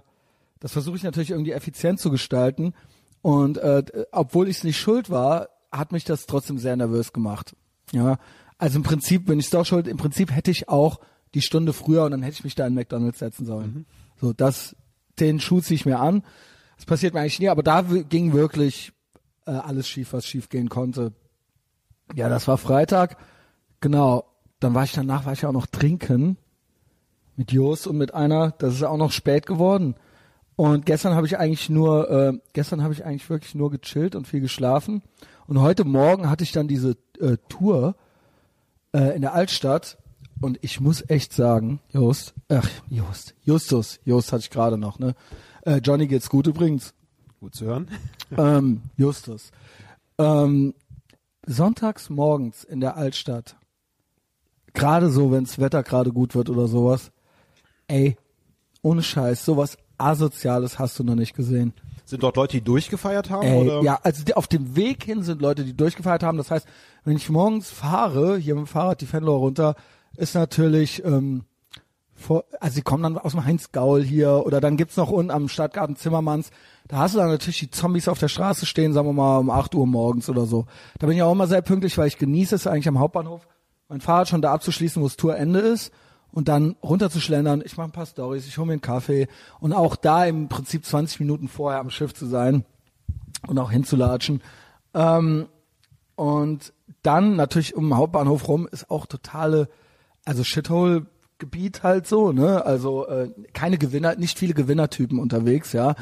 das 0.59 0.71
versuche 0.71 0.95
ich 0.95 1.03
natürlich 1.03 1.29
irgendwie 1.29 1.51
effizient 1.51 2.00
zu 2.00 2.09
gestalten 2.09 2.74
und 3.21 3.57
äh, 3.59 3.83
obwohl 4.12 4.47
ich 4.47 4.57
es 4.57 4.63
nicht 4.63 4.79
schuld 4.79 5.12
war, 5.12 5.50
hat 5.71 5.91
mich 5.91 6.05
das 6.05 6.25
trotzdem 6.25 6.57
sehr 6.57 6.75
nervös 6.75 7.12
gemacht. 7.13 7.55
Ja, 7.91 8.17
also 8.57 8.77
im 8.77 8.83
Prinzip 8.83 9.25
bin 9.25 9.39
ich 9.39 9.50
doch 9.50 9.65
schuld. 9.65 9.88
Im 9.88 9.97
Prinzip 9.97 10.31
hätte 10.31 10.50
ich 10.50 10.69
auch 10.69 11.00
die 11.33 11.41
Stunde 11.41 11.74
früher 11.74 12.05
und 12.05 12.12
dann 12.12 12.24
hätte 12.24 12.35
ich 12.35 12.43
mich 12.45 12.55
da 12.55 12.65
in 12.65 12.74
McDonald's 12.74 13.19
setzen 13.19 13.45
sollen. 13.45 13.85
So, 14.21 14.31
das, 14.31 14.75
den 15.19 15.39
Schuh 15.41 15.59
ziehe 15.59 15.75
ich 15.75 15.85
mir 15.85 16.00
an. 16.00 16.24
Das 16.77 16.85
passiert 16.85 17.13
mir 17.13 17.19
eigentlich 17.19 17.39
nie, 17.39 17.50
aber 17.50 17.63
da 17.63 17.81
ging 17.81 18.31
wirklich 18.33 18.93
äh, 19.45 19.51
alles 19.51 19.87
schief, 19.87 20.13
was 20.13 20.25
schief 20.25 20.49
gehen 20.49 20.69
konnte. 20.69 21.13
Ja, 22.13 22.29
das 22.29 22.47
war 22.47 22.57
Freitag. 22.57 23.17
Genau. 23.81 24.25
Dann 24.59 24.73
war 24.73 24.83
ich 24.83 24.93
danach, 24.93 25.25
war 25.25 25.33
ich 25.33 25.45
auch 25.45 25.51
noch 25.51 25.67
trinken 25.67 26.37
mit 27.35 27.51
Jos 27.51 27.87
und 27.87 27.97
mit 27.97 28.13
einer. 28.13 28.51
Das 28.57 28.73
ist 28.73 28.83
auch 28.83 28.97
noch 28.97 29.11
spät 29.11 29.45
geworden. 29.45 29.95
Und 30.55 30.85
gestern 30.85 31.15
habe 31.15 31.27
ich 31.27 31.37
eigentlich 31.37 31.69
nur, 31.69 32.09
äh, 32.09 32.33
gestern 32.53 32.81
habe 32.81 32.93
ich 32.93 33.03
eigentlich 33.03 33.29
wirklich 33.29 33.55
nur 33.55 33.71
gechillt 33.71 34.15
und 34.15 34.27
viel 34.27 34.39
geschlafen. 34.39 35.01
Und 35.47 35.59
heute 35.59 35.83
Morgen 35.83 36.29
hatte 36.29 36.43
ich 36.43 36.53
dann 36.53 36.67
diese 36.67 36.95
äh, 37.19 37.37
Tour 37.49 37.95
äh, 38.93 39.15
in 39.15 39.21
der 39.21 39.33
Altstadt. 39.33 39.97
Und 40.41 40.57
ich 40.61 40.79
muss 40.79 41.03
echt 41.09 41.33
sagen, 41.33 41.79
Jost, 41.91 42.33
ach, 42.49 42.69
Jost, 42.89 43.35
Justus, 43.43 43.99
Jost 44.05 44.31
hatte 44.33 44.41
ich 44.41 44.49
gerade 44.49 44.77
noch, 44.77 44.99
ne? 44.99 45.15
Äh, 45.61 45.77
Johnny 45.77 46.07
geht's 46.07 46.29
gut 46.29 46.47
übrigens. 46.47 46.93
Gut 47.45 47.53
zu 47.53 47.65
hören. 47.65 47.87
Ähm, 48.39 48.81
Justus. 48.97 49.51
Ähm, 50.17 50.73
sonntags 51.45 52.09
morgens 52.09 52.63
in 52.63 52.79
der 52.79 52.97
Altstadt, 52.97 53.55
gerade 54.73 55.11
so, 55.11 55.31
wenns 55.31 55.59
Wetter 55.59 55.83
gerade 55.83 56.11
gut 56.11 56.33
wird 56.33 56.49
oder 56.49 56.67
sowas, 56.67 57.11
ey, 57.87 58.17
ohne 58.81 59.03
Scheiß, 59.03 59.45
sowas 59.45 59.77
Asoziales 59.99 60.79
hast 60.79 60.97
du 60.97 61.03
noch 61.03 61.13
nicht 61.13 61.35
gesehen. 61.35 61.73
Sind 62.03 62.23
dort 62.23 62.35
Leute, 62.35 62.53
die 62.53 62.63
durchgefeiert 62.63 63.29
haben? 63.29 63.45
Ey, 63.45 63.61
oder? 63.61 63.83
ja, 63.83 63.99
also 64.01 64.23
die, 64.23 64.33
auf 64.33 64.47
dem 64.47 64.75
Weg 64.75 65.03
hin 65.03 65.21
sind 65.21 65.39
Leute, 65.39 65.63
die 65.65 65.77
durchgefeiert 65.77 66.23
haben. 66.23 66.39
Das 66.39 66.49
heißt, 66.49 66.65
wenn 67.03 67.15
ich 67.15 67.29
morgens 67.29 67.69
fahre, 67.69 68.37
hier 68.37 68.55
mit 68.55 68.63
dem 68.63 68.67
Fahrrad 68.67 69.01
die 69.01 69.05
Fenloer 69.05 69.37
runter, 69.37 69.75
ist 70.17 70.33
natürlich, 70.33 71.05
ähm, 71.05 71.43
vor, 72.25 72.46
also 72.60 72.75
sie 72.75 72.82
kommen 72.82 73.03
dann 73.03 73.17
aus 73.17 73.32
dem 73.32 73.46
Heinz-Gaul 73.46 74.03
hier 74.03 74.44
oder 74.46 74.60
dann 74.60 74.77
gibt's 74.77 74.98
noch 74.98 75.10
unten 75.10 75.32
am 75.32 75.48
Stadtgarten 75.48 75.96
Zimmermanns, 75.96 76.49
da 76.88 76.97
hast 76.97 77.15
du 77.15 77.19
dann 77.19 77.30
natürlich 77.30 77.60
die 77.60 77.71
Zombies 77.71 78.08
auf 78.08 78.19
der 78.19 78.28
Straße 78.28 78.65
stehen, 78.65 78.93
sagen 78.93 79.08
wir 79.08 79.13
mal 79.13 79.38
um 79.38 79.49
8 79.49 79.73
Uhr 79.76 79.88
morgens 79.88 80.30
oder 80.30 80.45
so. 80.45 80.65
Da 80.99 81.08
bin 81.08 81.15
ich 81.15 81.23
auch 81.23 81.32
immer 81.32 81.47
sehr 81.47 81.62
pünktlich, 81.62 81.97
weil 81.97 82.08
ich 82.08 82.17
genieße 82.17 82.56
es 82.56 82.67
eigentlich 82.67 82.88
am 82.88 82.99
Hauptbahnhof, 82.99 83.47
mein 83.88 84.02
Fahrrad 84.02 84.28
schon 84.28 84.41
da 84.41 84.54
abzuschließen, 84.54 85.02
wo 85.02 85.08
das 85.08 85.17
Tourende 85.17 85.60
ist 85.60 85.91
und 86.32 86.47
dann 86.47 86.76
runterzuschlendern. 86.84 87.63
Ich 87.65 87.78
mache 87.78 87.89
ein 87.89 87.93
paar 87.93 88.06
Stories, 88.06 88.47
ich 88.47 88.58
hole 88.58 88.67
mir 88.67 88.73
einen 88.73 88.82
Kaffee 88.82 89.28
und 89.60 89.73
auch 89.73 89.95
da 89.95 90.26
im 90.26 90.49
Prinzip 90.49 90.86
20 90.86 91.19
Minuten 91.19 91.47
vorher 91.47 91.80
am 91.80 91.89
Schiff 91.89 92.13
zu 92.13 92.26
sein 92.26 92.65
und 93.47 93.58
auch 93.58 93.71
hinzulatschen. 93.71 94.41
Ähm, 94.93 95.47
und 96.15 96.73
dann 97.04 97.36
natürlich 97.36 97.76
um 97.76 97.89
den 97.89 97.97
Hauptbahnhof 97.97 98.47
rum 98.47 98.67
ist 98.71 98.89
auch 98.89 99.06
totale, 99.06 99.69
also 100.26 100.43
Shithole-Gebiet 101.36 101.84
halt 101.84 102.08
so, 102.08 102.32
ne? 102.32 102.65
Also 102.65 103.08
äh, 103.08 103.30
keine 103.54 103.78
Gewinner, 103.78 104.15
nicht 104.15 104.38
viele 104.38 104.54
Gewinnertypen 104.54 105.19
unterwegs, 105.19 105.74
ja. 105.74 105.95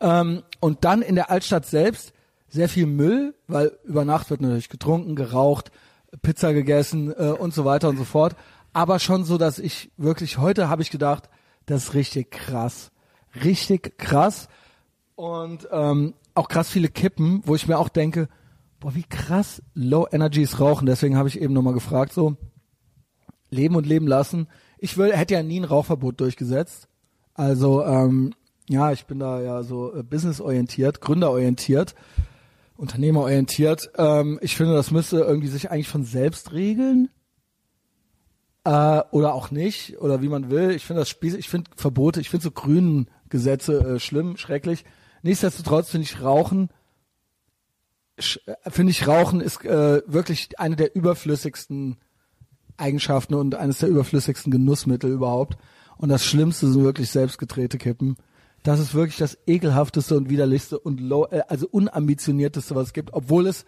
Ähm, 0.00 0.42
und 0.60 0.84
dann 0.84 1.02
in 1.02 1.14
der 1.14 1.30
Altstadt 1.30 1.66
selbst 1.66 2.12
sehr 2.48 2.68
viel 2.68 2.86
Müll, 2.86 3.34
weil 3.46 3.72
über 3.84 4.04
Nacht 4.04 4.30
wird 4.30 4.40
natürlich 4.40 4.68
getrunken, 4.68 5.16
geraucht, 5.16 5.70
Pizza 6.22 6.52
gegessen 6.52 7.12
äh, 7.12 7.32
und 7.32 7.52
so 7.52 7.64
weiter 7.64 7.88
und 7.88 7.98
so 7.98 8.04
fort. 8.04 8.34
Aber 8.72 8.98
schon 8.98 9.24
so, 9.24 9.38
dass 9.38 9.58
ich 9.58 9.90
wirklich, 9.96 10.38
heute 10.38 10.68
habe 10.68 10.82
ich 10.82 10.90
gedacht, 10.90 11.28
das 11.66 11.84
ist 11.84 11.94
richtig 11.94 12.30
krass. 12.30 12.90
Richtig 13.44 13.98
krass. 13.98 14.48
Und 15.16 15.68
ähm, 15.70 16.14
auch 16.34 16.48
krass 16.48 16.70
viele 16.70 16.88
Kippen, 16.88 17.42
wo 17.44 17.54
ich 17.54 17.66
mir 17.66 17.78
auch 17.78 17.88
denke, 17.88 18.28
boah, 18.80 18.94
wie 18.94 19.02
krass 19.02 19.62
Low 19.74 20.06
Energy 20.10 20.42
ist 20.42 20.60
Rauchen. 20.60 20.86
Deswegen 20.86 21.16
habe 21.16 21.28
ich 21.28 21.40
eben 21.40 21.52
nochmal 21.52 21.74
gefragt, 21.74 22.12
so 22.12 22.36
leben 23.50 23.76
und 23.76 23.86
leben 23.86 24.06
lassen. 24.06 24.48
Ich 24.78 24.96
will, 24.96 25.12
hätte 25.12 25.34
ja 25.34 25.42
nie 25.42 25.60
ein 25.60 25.64
Rauchverbot 25.64 26.20
durchgesetzt. 26.20 26.88
Also 27.34 27.84
ähm, 27.84 28.34
ja, 28.68 28.92
ich 28.92 29.06
bin 29.06 29.18
da 29.18 29.40
ja 29.40 29.62
so 29.62 29.94
äh, 29.94 30.02
businessorientiert, 30.02 31.00
gründerorientiert, 31.00 31.94
unternehmerorientiert. 32.76 33.90
Ähm, 33.96 34.38
ich 34.42 34.56
finde, 34.56 34.74
das 34.74 34.90
müsste 34.90 35.18
irgendwie 35.18 35.48
sich 35.48 35.70
eigentlich 35.70 35.88
von 35.88 36.04
selbst 36.04 36.52
regeln. 36.52 37.08
Äh, 38.64 39.02
oder 39.10 39.34
auch 39.34 39.50
nicht, 39.50 39.98
oder 39.98 40.20
wie 40.20 40.28
man 40.28 40.50
will. 40.50 40.72
Ich 40.72 40.84
finde 40.84 41.00
das 41.00 41.08
Spiel, 41.08 41.34
ich 41.36 41.48
finde 41.48 41.70
Verbote, 41.76 42.20
ich 42.20 42.28
finde 42.28 42.44
so 42.44 42.50
grünen 42.50 43.08
Gesetze 43.28 43.94
äh, 43.94 44.00
schlimm, 44.00 44.36
schrecklich. 44.36 44.84
Nichtsdestotrotz 45.22 45.90
finde 45.90 46.04
ich 46.04 46.22
Rauchen, 46.22 46.68
finde 48.18 48.90
ich 48.90 49.06
Rauchen 49.06 49.40
ist 49.40 49.64
äh, 49.64 50.02
wirklich 50.06 50.58
eine 50.58 50.76
der 50.76 50.94
überflüssigsten 50.94 51.96
Eigenschaften 52.78 53.34
und 53.34 53.54
eines 53.54 53.78
der 53.78 53.88
überflüssigsten 53.88 54.50
Genussmittel 54.50 55.10
überhaupt. 55.10 55.58
Und 55.96 56.08
das 56.08 56.24
Schlimmste 56.24 56.70
sind 56.70 56.84
wirklich 56.84 57.10
selbstgedrehte 57.10 57.78
Kippen. 57.78 58.16
Das 58.62 58.80
ist 58.80 58.94
wirklich 58.94 59.16
das 59.16 59.38
ekelhafteste 59.46 60.16
und 60.16 60.30
widerlichste 60.30 60.78
und 60.78 61.00
low, 61.00 61.26
äh, 61.30 61.42
also 61.48 61.68
unambitionierteste, 61.68 62.74
was 62.74 62.88
es 62.88 62.92
gibt, 62.92 63.12
obwohl 63.12 63.46
es 63.46 63.64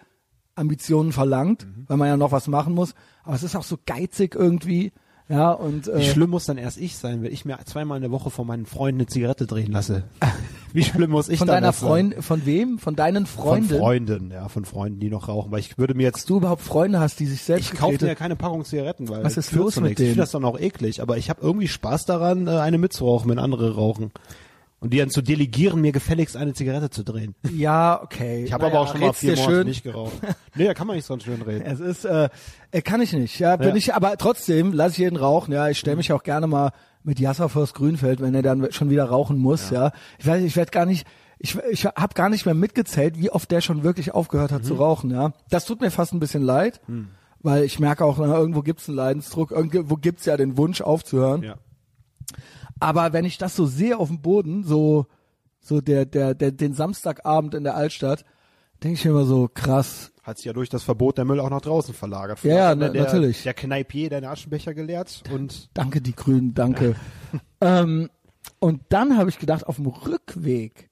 Ambitionen 0.55 1.13
verlangt, 1.13 1.67
weil 1.87 1.97
man 1.97 2.09
ja 2.09 2.17
noch 2.17 2.33
was 2.33 2.49
machen 2.49 2.75
muss. 2.75 2.95
Aber 3.23 3.35
es 3.35 3.43
ist 3.43 3.57
auch 3.57 3.65
so 3.65 3.79
geizig 3.87 4.35
irgendwie. 4.35 4.93
Ja, 5.31 5.53
und 5.53 5.87
Wie 5.87 5.91
äh, 5.93 6.03
schlimm 6.11 6.31
muss 6.31 6.47
dann 6.47 6.59
erst 6.59 6.77
ich 6.77 6.97
sein, 6.99 7.23
wenn 7.23 7.33
ich 7.33 7.45
mir 7.45 7.57
zweimal 7.65 7.97
in 7.99 8.03
der 8.03 8.11
Woche 8.11 8.31
von 8.31 8.47
meinen 8.49 8.67
Freunden 8.67 9.03
eine 9.03 9.07
Zigarette 9.07 9.47
drehen 9.47 9.71
lasse? 9.71 10.03
Wie 10.73 10.83
schlimm 10.83 11.11
muss 11.13 11.29
ich 11.29 11.39
von 11.39 11.47
dann 11.47 11.57
deiner 11.59 11.69
erst 11.69 11.81
sein? 11.81 11.89
Freund, 11.89 12.25
von 12.25 12.47
wem? 12.47 12.79
Von 12.81 12.97
deinen 12.97 13.27
Freunden? 13.27 13.69
Von 13.69 13.79
Freunden, 13.79 14.31
ja, 14.33 14.49
von 14.49 14.65
Freunden, 14.65 14.99
die 14.99 15.09
noch 15.09 15.29
rauchen. 15.29 15.53
Weil 15.53 15.61
ich 15.61 15.79
würde 15.79 15.95
mir 15.95 16.03
jetzt 16.03 16.29
du 16.29 16.39
überhaupt 16.39 16.63
Freunde 16.63 16.99
hast, 16.99 17.21
die 17.21 17.27
sich 17.27 17.43
selbst 17.43 17.73
Ich 17.73 17.79
kaufe 17.79 17.93
getreten- 17.93 18.05
mir 18.07 18.11
ja 18.11 18.15
keine 18.17 18.35
Packung 18.37 18.65
Zigaretten, 18.65 19.09
weil 19.09 19.23
Was 19.23 19.37
ist 19.37 19.53
los 19.53 19.77
mit 19.77 19.85
nichts. 19.85 20.01
Ich 20.01 20.05
denen? 20.07 20.09
finde 20.15 20.23
das 20.23 20.31
dann 20.33 20.45
auch 20.45 20.59
eklig, 20.59 21.01
aber 21.01 21.17
ich 21.17 21.31
habe 21.31 21.41
irgendwie 21.43 21.69
Spaß 21.69 22.07
daran, 22.07 22.49
äh, 22.49 22.51
eine 22.51 22.79
mitzurauchen, 22.79 23.31
wenn 23.31 23.39
andere 23.39 23.75
rauchen. 23.77 24.11
Und 24.81 24.95
die 24.95 24.99
dann 24.99 25.11
zu 25.11 25.21
delegieren, 25.21 25.83
mir 25.83 25.93
gefälligst 25.93 26.39
eine 26.39 26.55
Zigarette 26.55 26.89
zu 26.89 27.05
drehen. 27.05 27.35
Ja, 27.55 28.01
okay. 28.03 28.45
Ich 28.45 28.53
habe 28.55 28.65
Naja, 28.65 28.75
aber 28.79 28.83
auch 28.89 28.91
schon 28.93 29.01
mal 29.03 29.13
vier 29.13 29.35
Monate 29.37 29.53
schön. 29.53 29.67
nicht 29.67 29.83
geraucht. 29.85 30.13
nee, 30.55 30.65
da 30.65 30.73
kann 30.73 30.87
man 30.87 30.97
nicht 30.97 31.05
so 31.05 31.19
schön 31.19 31.43
reden. 31.43 31.67
Es 31.67 31.81
ist, 31.81 32.07
äh, 32.07 32.31
äh, 32.71 32.81
kann 32.81 33.03
ich 33.03 33.13
nicht, 33.13 33.39
ja, 33.39 33.57
bin 33.57 33.69
Ja. 33.69 33.75
ich, 33.77 33.93
aber 33.95 34.17
trotzdem 34.17 34.73
lasse 34.73 34.93
ich 34.93 34.99
jeden 34.99 35.17
rauchen, 35.17 35.53
ja, 35.53 35.69
ich 35.69 35.79
stelle 35.79 35.97
mich 35.97 36.13
auch 36.13 36.23
gerne 36.23 36.47
mal 36.47 36.73
mit 37.03 37.21
Yasser 37.21 37.51
vors 37.51 37.75
Grünfeld, 37.75 38.21
wenn 38.23 38.35
er 38.35 38.41
dann 38.43 38.73
schon 38.73 38.89
wieder 38.89 39.05
rauchen 39.05 39.37
muss, 39.39 39.69
ja. 39.71 39.93
Ich 40.19 40.27
weiß, 40.27 40.43
ich 40.43 40.57
werde 40.57 40.71
gar 40.71 40.87
nicht, 40.87 41.07
ich, 41.39 41.59
ich 41.71 41.85
habe 41.85 42.15
gar 42.15 42.31
nicht 42.31 42.47
mehr 42.47 42.55
mitgezählt, 42.55 43.19
wie 43.19 43.31
oft 43.31 43.51
der 43.51 43.61
schon 43.61 43.83
wirklich 43.85 44.13
aufgehört 44.15 44.51
hat 44.51 44.65
zu 44.65 44.75
rauchen, 44.77 45.11
ja. 45.11 45.33
Das 45.51 45.67
tut 45.67 45.83
mir 45.83 45.91
fast 45.91 46.15
ein 46.15 46.21
bisschen 46.21 46.43
leid, 46.43 46.81
weil 47.43 47.65
ich 47.65 47.81
merke 47.81 48.03
auch, 48.07 48.17
na, 48.19 48.35
irgendwo 48.39 48.63
gibt's 48.63 48.89
einen 48.89 48.97
Leidensdruck, 48.97 49.51
irgendwo 49.51 49.97
gibt's 49.97 50.25
ja 50.25 50.39
den 50.39 50.57
Wunsch 50.57 50.81
aufzuhören. 50.81 51.43
Ja. 51.43 51.57
Aber 52.81 53.13
wenn 53.13 53.25
ich 53.25 53.39
das 53.39 53.55
so 53.55 53.67
sehe 53.67 53.97
auf 53.99 54.09
dem 54.09 54.21
Boden, 54.21 54.65
so, 54.65 55.07
so 55.61 55.81
der, 55.81 56.07
der, 56.07 56.35
der, 56.35 56.51
den 56.51 56.75
Samstagabend 56.75 57.55
in 57.55 57.63
der 57.65 57.77
Altstadt, 57.77 58.25
denke 58.83 58.99
ich 58.99 59.05
mir 59.05 59.11
immer 59.13 59.25
so, 59.25 59.49
krass. 59.53 60.13
Hat 60.23 60.39
sich 60.39 60.47
ja 60.47 60.53
durch 60.53 60.69
das 60.69 60.83
Verbot 60.83 61.19
der 61.19 61.25
Müll 61.25 61.41
auch 61.41 61.51
nach 61.51 61.61
draußen 61.61 61.95
verlagert. 61.95 62.43
Ja, 62.43 62.55
ja, 62.55 62.75
na- 62.75 62.89
der, 62.89 63.05
natürlich. 63.05 63.43
Der 63.43 63.55
Kneipier 63.55 64.11
deine 64.11 64.31
Aschenbecher 64.31 64.75
geleert 64.75 65.23
und 65.33 65.71
Danke, 65.75 66.01
die 66.01 66.15
Grünen, 66.15 66.55
danke. 66.55 66.97
ähm, 67.61 68.09
und 68.59 68.83
dann 68.89 69.17
habe 69.17 69.31
ich 69.31 69.39
gedacht, 69.39 69.67
auf 69.67 69.77
dem 69.77 69.87
Rückweg 69.87 70.91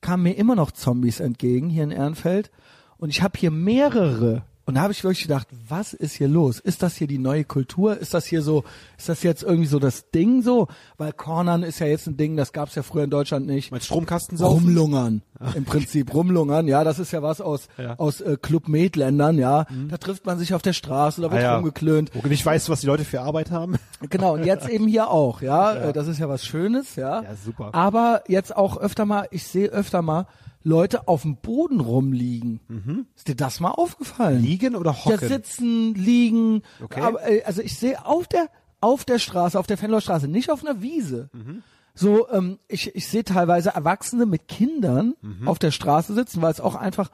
kamen 0.00 0.22
mir 0.22 0.36
immer 0.36 0.54
noch 0.54 0.70
Zombies 0.70 1.20
entgegen 1.20 1.68
hier 1.68 1.84
in 1.84 1.90
Ehrenfeld. 1.90 2.50
Und 2.98 3.10
ich 3.10 3.22
habe 3.22 3.38
hier 3.38 3.50
mehrere. 3.50 4.44
Und 4.68 4.74
da 4.74 4.82
habe 4.82 4.92
ich 4.92 5.02
wirklich 5.02 5.22
gedacht, 5.22 5.48
was 5.66 5.94
ist 5.94 6.12
hier 6.16 6.28
los? 6.28 6.60
Ist 6.60 6.82
das 6.82 6.94
hier 6.94 7.06
die 7.06 7.16
neue 7.16 7.44
Kultur? 7.44 7.96
Ist 7.96 8.12
das 8.12 8.26
hier 8.26 8.42
so, 8.42 8.64
ist 8.98 9.08
das 9.08 9.22
jetzt 9.22 9.42
irgendwie 9.42 9.66
so 9.66 9.78
das 9.78 10.10
Ding 10.10 10.42
so? 10.42 10.68
Weil 10.98 11.12
Cornern 11.14 11.62
ist 11.62 11.78
ja 11.78 11.86
jetzt 11.86 12.06
ein 12.06 12.18
Ding, 12.18 12.36
das 12.36 12.52
gab 12.52 12.68
es 12.68 12.74
ja 12.74 12.82
früher 12.82 13.04
in 13.04 13.08
Deutschland 13.10 13.46
nicht. 13.46 13.70
mein 13.72 13.80
Stromkasten 13.80 14.36
saufen. 14.36 14.66
Rumlungern, 14.66 15.22
im 15.54 15.64
Prinzip 15.64 16.12
rumlungern, 16.12 16.68
ja, 16.68 16.84
das 16.84 16.98
ist 16.98 17.12
ja 17.12 17.22
was 17.22 17.40
aus 17.40 17.68
Ja. 17.78 17.94
aus 17.98 18.20
äh, 18.20 18.36
Club 18.40 18.68
Med 18.68 18.94
Ländern, 18.96 19.38
ja. 19.38 19.64
Da 19.88 19.96
trifft 19.96 20.26
man 20.26 20.38
sich 20.38 20.52
auf 20.52 20.60
der 20.60 20.74
Straße, 20.74 21.22
da 21.22 21.30
wird 21.30 21.40
Ah, 21.40 21.44
ja. 21.44 21.54
rumgeklönt. 21.56 22.10
Wo 22.14 22.20
du 22.20 22.28
nicht 22.28 22.44
weißt, 22.44 22.68
was 22.68 22.80
die 22.82 22.86
Leute 22.88 23.06
für 23.06 23.22
Arbeit 23.22 23.50
haben. 23.50 23.76
Genau, 24.10 24.34
und 24.34 24.44
jetzt 24.44 24.68
eben 24.68 24.86
hier 24.86 25.08
auch, 25.08 25.40
ja. 25.40 25.72
Äh, 25.88 25.92
Das 25.94 26.06
ist 26.08 26.18
ja 26.18 26.28
was 26.28 26.44
Schönes, 26.44 26.94
ja. 26.96 27.22
Ja, 27.22 27.34
super. 27.42 27.70
Aber 27.72 28.22
jetzt 28.28 28.54
auch 28.54 28.76
öfter 28.76 29.06
mal, 29.06 29.28
ich 29.30 29.46
sehe 29.46 29.68
öfter 29.70 30.02
mal 30.02 30.26
Leute 30.68 31.08
auf 31.08 31.22
dem 31.22 31.36
Boden 31.36 31.80
rumliegen. 31.80 33.06
Ist 33.16 33.28
dir 33.28 33.34
das 33.36 33.58
mal 33.60 33.70
aufgefallen? 33.70 34.40
Liegen 34.42 34.76
oder 34.76 34.92
Ja, 34.92 35.04
hocken? 35.04 35.28
sitzen, 35.28 35.94
liegen. 35.94 36.62
Okay. 36.82 37.00
Aber, 37.00 37.28
äh, 37.28 37.42
also 37.44 37.62
ich 37.62 37.76
sehe 37.78 38.04
auf 38.06 38.26
der 38.28 38.48
auf 38.80 39.04
der 39.04 39.18
Straße, 39.18 39.58
auf 39.58 39.66
der 39.66 39.76
Fenloer 39.76 40.00
Straße, 40.00 40.28
nicht 40.28 40.50
auf 40.52 40.64
einer 40.64 40.80
Wiese. 40.82 41.30
Mhm. 41.32 41.62
So, 41.94 42.28
ähm, 42.30 42.58
ich, 42.68 42.94
ich 42.94 43.08
sehe 43.08 43.24
teilweise 43.24 43.70
Erwachsene 43.70 44.24
mit 44.24 44.46
Kindern 44.46 45.14
Mhm. 45.20 45.48
auf 45.48 45.58
der 45.58 45.72
Straße 45.72 46.14
sitzen, 46.14 46.42
weil 46.42 46.52
es 46.52 46.60
auch 46.60 46.76
einfach 46.76 47.10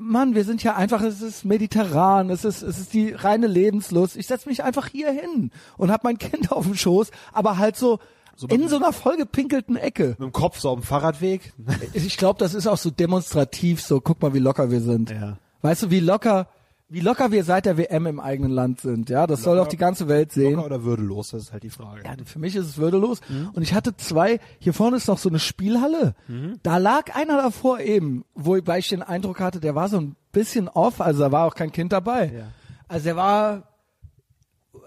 Mann, 0.00 0.36
wir 0.36 0.44
sind 0.44 0.62
ja 0.62 0.76
einfach, 0.76 1.02
es 1.02 1.20
ist 1.22 1.44
mediterran, 1.44 2.30
es 2.30 2.44
ist, 2.44 2.62
es 2.62 2.78
ist 2.78 2.94
die 2.94 3.10
reine 3.10 3.48
Lebenslust. 3.48 4.16
Ich 4.16 4.28
setze 4.28 4.48
mich 4.48 4.62
einfach 4.62 4.86
hier 4.86 5.10
hin 5.10 5.50
und 5.76 5.90
habe 5.90 6.02
mein 6.04 6.18
Kind 6.18 6.52
auf 6.52 6.64
dem 6.66 6.76
Schoß, 6.76 7.10
aber 7.32 7.58
halt 7.58 7.74
so, 7.76 7.98
in 8.48 8.68
so 8.68 8.76
einer 8.76 8.92
vollgepinkelten 8.92 9.76
Ecke. 9.76 10.10
Mit 10.10 10.20
dem 10.20 10.32
Kopf 10.32 10.60
so 10.60 10.70
auf 10.70 10.80
dem 10.80 10.84
Fahrradweg. 10.84 11.52
Ich 11.92 12.16
glaube, 12.16 12.38
das 12.38 12.54
ist 12.54 12.66
auch 12.66 12.78
so 12.78 12.90
demonstrativ, 12.90 13.80
so 13.82 14.00
guck 14.00 14.22
mal, 14.22 14.34
wie 14.34 14.38
locker 14.38 14.70
wir 14.70 14.80
sind. 14.80 15.10
Ja. 15.10 15.38
Weißt 15.62 15.82
du, 15.84 15.90
wie 15.90 16.00
locker, 16.00 16.48
wie 16.88 17.00
locker 17.00 17.32
wir 17.32 17.44
seit 17.44 17.66
der 17.66 17.76
WM 17.76 18.06
im 18.06 18.20
eigenen 18.20 18.50
Land 18.50 18.80
sind, 18.80 19.10
ja? 19.10 19.26
Das 19.26 19.42
soll 19.42 19.56
doch 19.56 19.66
die 19.66 19.76
ganze 19.76 20.08
Welt 20.08 20.32
sehen. 20.32 20.54
Locker 20.54 20.66
oder 20.66 20.84
würdelos, 20.84 21.30
das 21.30 21.42
ist 21.44 21.52
halt 21.52 21.64
die 21.64 21.70
Frage. 21.70 22.02
Ja, 22.04 22.12
für 22.24 22.38
mich 22.38 22.54
ist 22.56 22.66
es 22.66 22.78
würdelos. 22.78 23.20
Und 23.52 23.62
ich 23.62 23.74
hatte 23.74 23.96
zwei, 23.96 24.40
hier 24.58 24.72
vorne 24.72 24.96
ist 24.96 25.08
noch 25.08 25.18
so 25.18 25.28
eine 25.28 25.38
Spielhalle. 25.38 26.14
Da 26.62 26.76
lag 26.78 27.14
einer 27.14 27.36
davor 27.36 27.80
eben, 27.80 28.24
wobei 28.34 28.78
ich 28.78 28.88
den 28.88 29.02
Eindruck 29.02 29.40
hatte, 29.40 29.60
der 29.60 29.74
war 29.74 29.88
so 29.88 29.98
ein 29.98 30.16
bisschen 30.32 30.68
off, 30.68 31.00
also 31.00 31.20
da 31.20 31.32
war 31.32 31.46
auch 31.46 31.54
kein 31.54 31.72
Kind 31.72 31.92
dabei. 31.92 32.32
Ja. 32.34 32.44
Also 32.86 33.04
der 33.04 33.16
war, 33.16 33.62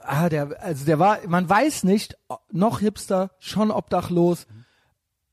ah, 0.04 0.30
der, 0.30 0.62
also 0.62 0.86
der 0.86 1.00
war, 1.00 1.20
man 1.28 1.48
weiß 1.50 1.84
nicht, 1.84 2.18
noch 2.52 2.80
Hipster, 2.80 3.32
schon 3.40 3.72
obdachlos 3.72 4.48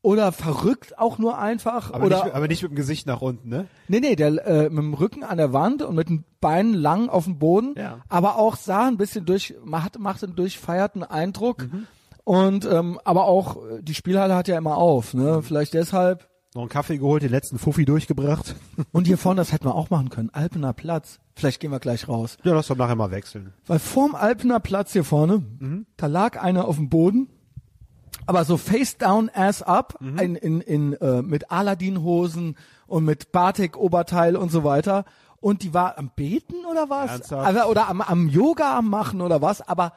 oder 0.01 0.31
verrückt 0.33 0.97
auch 0.99 1.19
nur 1.19 1.39
einfach 1.39 1.93
Aber, 1.93 2.07
oder 2.07 2.25
nicht, 2.25 2.35
aber 2.35 2.49
nicht 2.49 2.63
mit 2.63 2.73
dem 2.73 2.77
Gesicht 2.77 3.07
nach 3.07 3.21
unten, 3.21 3.49
ne? 3.49 3.67
Nee, 3.89 4.01
nee, 4.01 4.15
der 4.17 4.47
äh, 4.47 4.63
mit 4.71 4.79
dem 4.79 4.95
Rücken 4.95 5.25
an 5.25 5.39
der 5.39 5.53
Wand 5.53 5.83
und 5.83 5.97
mit 5.97 6.09
den 6.09 6.25
Beinen 6.41 6.75
lang 6.75 7.09
auf 7.09 7.25
dem 7.25 7.39
Boden, 7.39 7.75
Ja. 7.77 7.99
aber 8.09 8.37
auch 8.37 8.57
sah 8.57 8.87
ein 8.87 8.97
bisschen 8.97 9.25
durch, 9.27 9.55
macht, 9.65 9.99
macht 9.99 10.23
einen 10.23 10.37
durchfeierten 10.37 11.03
Eindruck. 11.03 11.63
Mhm. 11.71 11.87
Und 12.25 12.65
ähm, 12.67 13.01
aber 13.05 13.25
auch 13.25 13.57
äh, 13.57 13.83
die 13.83 13.95
Spielhalle 13.95 14.37
hat 14.37 14.49
ja 14.49 14.57
immer 14.59 14.77
auf, 14.77 15.15
Mhm. 15.15 15.23
ne? 15.23 15.43
Vielleicht 15.43 15.75
deshalb. 15.75 16.29
Noch 16.55 16.63
einen 16.63 16.69
Kaffee 16.71 16.99
geholt, 16.99 17.23
den 17.23 17.31
letzten 17.31 17.59
Fuffi 17.59 17.85
durchgebracht. 17.85 18.55
Und 18.93 19.07
hier 19.07 19.19
vorne, 19.19 19.39
das 19.41 19.53
hätten 19.53 19.67
wir 19.67 19.75
auch 19.75 19.91
machen 19.91 20.09
können. 20.11 20.31
Alpener 20.31 20.73
Platz. 20.73 21.19
Vielleicht 21.39 21.61
gehen 21.61 21.71
wir 21.71 21.79
gleich 21.79 22.09
raus. 22.09 22.37
Ja, 22.43 22.53
lass 22.55 22.67
doch 22.67 22.77
nachher 22.77 22.97
mal 22.97 23.11
wechseln. 23.13 23.53
Weil 23.67 23.79
vorm 23.79 24.15
Alpener 24.15 24.59
Platz 24.61 24.93
hier 24.93 25.05
vorne, 25.05 25.39
Mhm. 25.61 25.87
da 25.97 26.07
lag 26.07 26.41
einer 26.43 26.67
auf 26.67 26.77
dem 26.77 26.89
Boden, 26.89 27.29
aber 28.27 28.45
so 28.45 28.57
face 28.57 28.99
down, 28.99 29.31
ass 29.33 29.63
up, 29.63 29.95
Mhm. 30.01 30.19
in, 30.19 30.35
in, 30.37 30.61
in, 30.61 30.93
äh, 30.95 31.23
mit 31.23 31.51
Aladdin-Hosen 31.51 32.57
und 32.87 33.05
mit 33.05 33.31
Batik-Oberteil 33.33 34.37
und 34.37 34.51
so 34.51 34.65
weiter. 34.65 35.05
Und 35.41 35.63
die 35.63 35.73
war 35.73 35.97
am 35.99 36.11
Beten 36.17 36.65
oder 36.69 36.91
was? 36.91 37.11
Ernsthaft? 37.13 37.67
Oder 37.69 37.89
am, 37.89 38.01
am 38.01 38.29
Yoga 38.29 38.77
am 38.77 38.89
machen 38.91 39.21
oder 39.21 39.41
was, 39.41 39.61
aber 39.67 39.93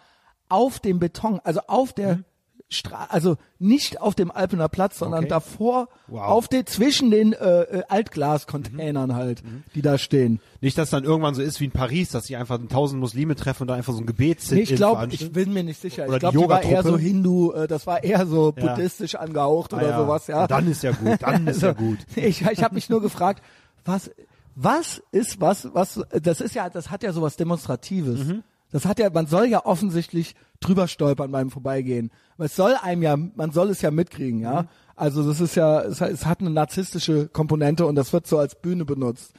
auf 0.49 0.79
dem 0.79 0.99
Beton, 0.99 1.39
also 1.43 1.61
auf 1.67 1.93
der 1.93 2.17
Mhm. 2.17 2.25
Stra 2.73 3.07
also 3.09 3.35
nicht 3.59 3.99
auf 3.99 4.15
dem 4.15 4.31
Alpener 4.31 4.69
Platz, 4.69 4.97
sondern 4.99 5.19
Okay. 5.25 5.29
davor, 5.29 5.89
Wow. 6.07 6.21
auf 6.21 6.47
den, 6.47 6.65
zwischen 6.65 7.11
den 7.11 7.33
äh, 7.33 7.61
äh, 7.63 7.83
Altglas-Containern 7.89 9.13
halt, 9.13 9.43
Mhm. 9.43 9.63
die 9.75 9.81
da 9.81 9.97
stehen. 9.97 10.39
Nicht, 10.61 10.77
dass 10.77 10.89
dann 10.89 11.03
irgendwann 11.03 11.35
so 11.35 11.41
ist 11.41 11.59
wie 11.59 11.65
in 11.65 11.71
Paris, 11.71 12.09
dass 12.11 12.25
sie 12.25 12.35
einfach 12.37 12.59
tausend 12.69 12.99
Muslime 13.01 13.35
treffen 13.35 13.63
und 13.63 13.67
da 13.67 13.73
einfach 13.73 13.93
so 13.93 13.99
ein 13.99 14.05
Gebet 14.05 14.41
sind. 14.41 14.57
Nee, 14.57 14.63
ich 14.63 14.75
glaube, 14.75 15.07
ich 15.11 15.31
bin 15.31 15.51
mir 15.53 15.63
nicht 15.63 15.81
sicher. 15.81 16.05
Oder 16.05 16.13
ich 16.15 16.19
glaube, 16.21 16.37
die 16.37 16.43
die 16.43 16.49
war 16.49 16.63
eher 16.63 16.83
so 16.83 16.97
Hindu, 16.97 17.51
äh, 17.51 17.67
das 17.67 17.85
war 17.87 18.03
eher 18.03 18.25
so 18.25 18.53
Ja. 18.55 18.67
buddhistisch 18.75 19.15
angehaucht 19.15 19.73
oder 19.73 19.81
Ah, 19.87 19.89
ja. 19.89 19.97
sowas, 19.97 20.27
ja. 20.27 20.47
Dann 20.47 20.71
ist 20.71 20.83
ja 20.83 20.91
gut, 20.91 21.17
dann 21.21 21.47
ist 21.47 21.61
ja 21.61 21.73
gut. 21.73 21.97
Ich, 22.15 22.41
ich 22.41 22.63
habe 22.63 22.75
mich 22.75 22.89
nur 22.89 23.01
gefragt, 23.01 23.43
was 23.83 24.09
was 24.55 25.01
ist 25.11 25.39
was 25.39 25.69
was 25.73 26.01
das 26.11 26.41
ist 26.41 26.55
ja 26.55 26.69
das 26.69 26.89
hat 26.91 27.03
ja 27.03 27.13
sowas 27.13 27.35
demonstratives. 27.37 28.19
Mhm. 28.25 28.43
Das 28.71 28.85
hat 28.85 28.99
ja 28.99 29.09
man 29.09 29.27
soll 29.27 29.45
ja 29.47 29.65
offensichtlich 29.65 30.35
drüber 30.59 30.87
stolpern 30.87 31.31
beim 31.31 31.49
vorbeigehen. 31.51 32.11
Weil 32.37 32.45
Es 32.47 32.55
soll 32.55 32.75
einem 32.81 33.03
ja 33.03 33.15
man 33.17 33.51
soll 33.51 33.69
es 33.69 33.81
ja 33.81 33.91
mitkriegen, 33.91 34.39
Mhm. 34.39 34.43
ja? 34.45 34.65
Also 34.95 35.23
das 35.27 35.39
ist 35.41 35.55
ja 35.55 35.81
es, 35.81 35.99
hat- 36.01 36.11
es 36.11 36.25
hat 36.25 36.41
eine 36.41 36.49
narzisstische 36.51 37.27
Komponente 37.27 37.85
und 37.85 37.95
das 37.95 38.13
wird 38.13 38.27
so 38.27 38.37
als 38.37 38.55
Bühne 38.55 38.85
benutzt. 38.85 39.33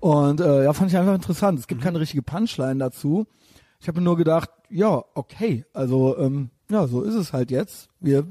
Und 0.00 0.40
äh, 0.40 0.64
ja, 0.64 0.72
fand 0.72 0.90
ich 0.90 0.96
einfach 0.96 1.14
interessant. 1.14 1.58
Es 1.58 1.64
Mhm. 1.66 1.68
gibt 1.68 1.82
keine 1.82 2.00
richtige 2.00 2.22
Punchline 2.22 2.78
dazu. 2.78 3.26
Ich 3.80 3.88
habe 3.88 3.98
mir 4.00 4.04
nur 4.04 4.16
gedacht, 4.16 4.50
ja, 4.68 5.02
okay, 5.14 5.64
also 5.72 6.16
ähm, 6.18 6.50
ja, 6.70 6.86
so 6.86 7.02
ist 7.02 7.14
es 7.14 7.32
halt 7.32 7.50
jetzt. 7.50 7.88
Wir 8.00 8.26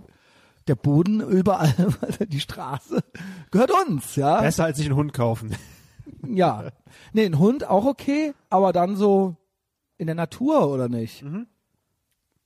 der 0.67 0.75
Boden 0.75 1.19
überall, 1.27 1.73
die 2.27 2.39
Straße 2.39 2.99
gehört 3.51 3.71
uns, 3.87 4.15
ja. 4.15 4.39
Besser 4.41 4.65
als 4.65 4.77
sich 4.77 4.85
einen 4.85 4.95
Hund 4.95 5.13
kaufen. 5.13 5.55
Ja. 6.27 6.65
Nee, 7.13 7.25
ein 7.25 7.39
Hund 7.39 7.67
auch 7.67 7.85
okay, 7.85 8.33
aber 8.49 8.71
dann 8.73 8.95
so 8.95 9.35
in 9.99 10.07
der 10.07 10.15
Natur 10.15 10.69
oder 10.69 10.89
nicht? 10.89 11.23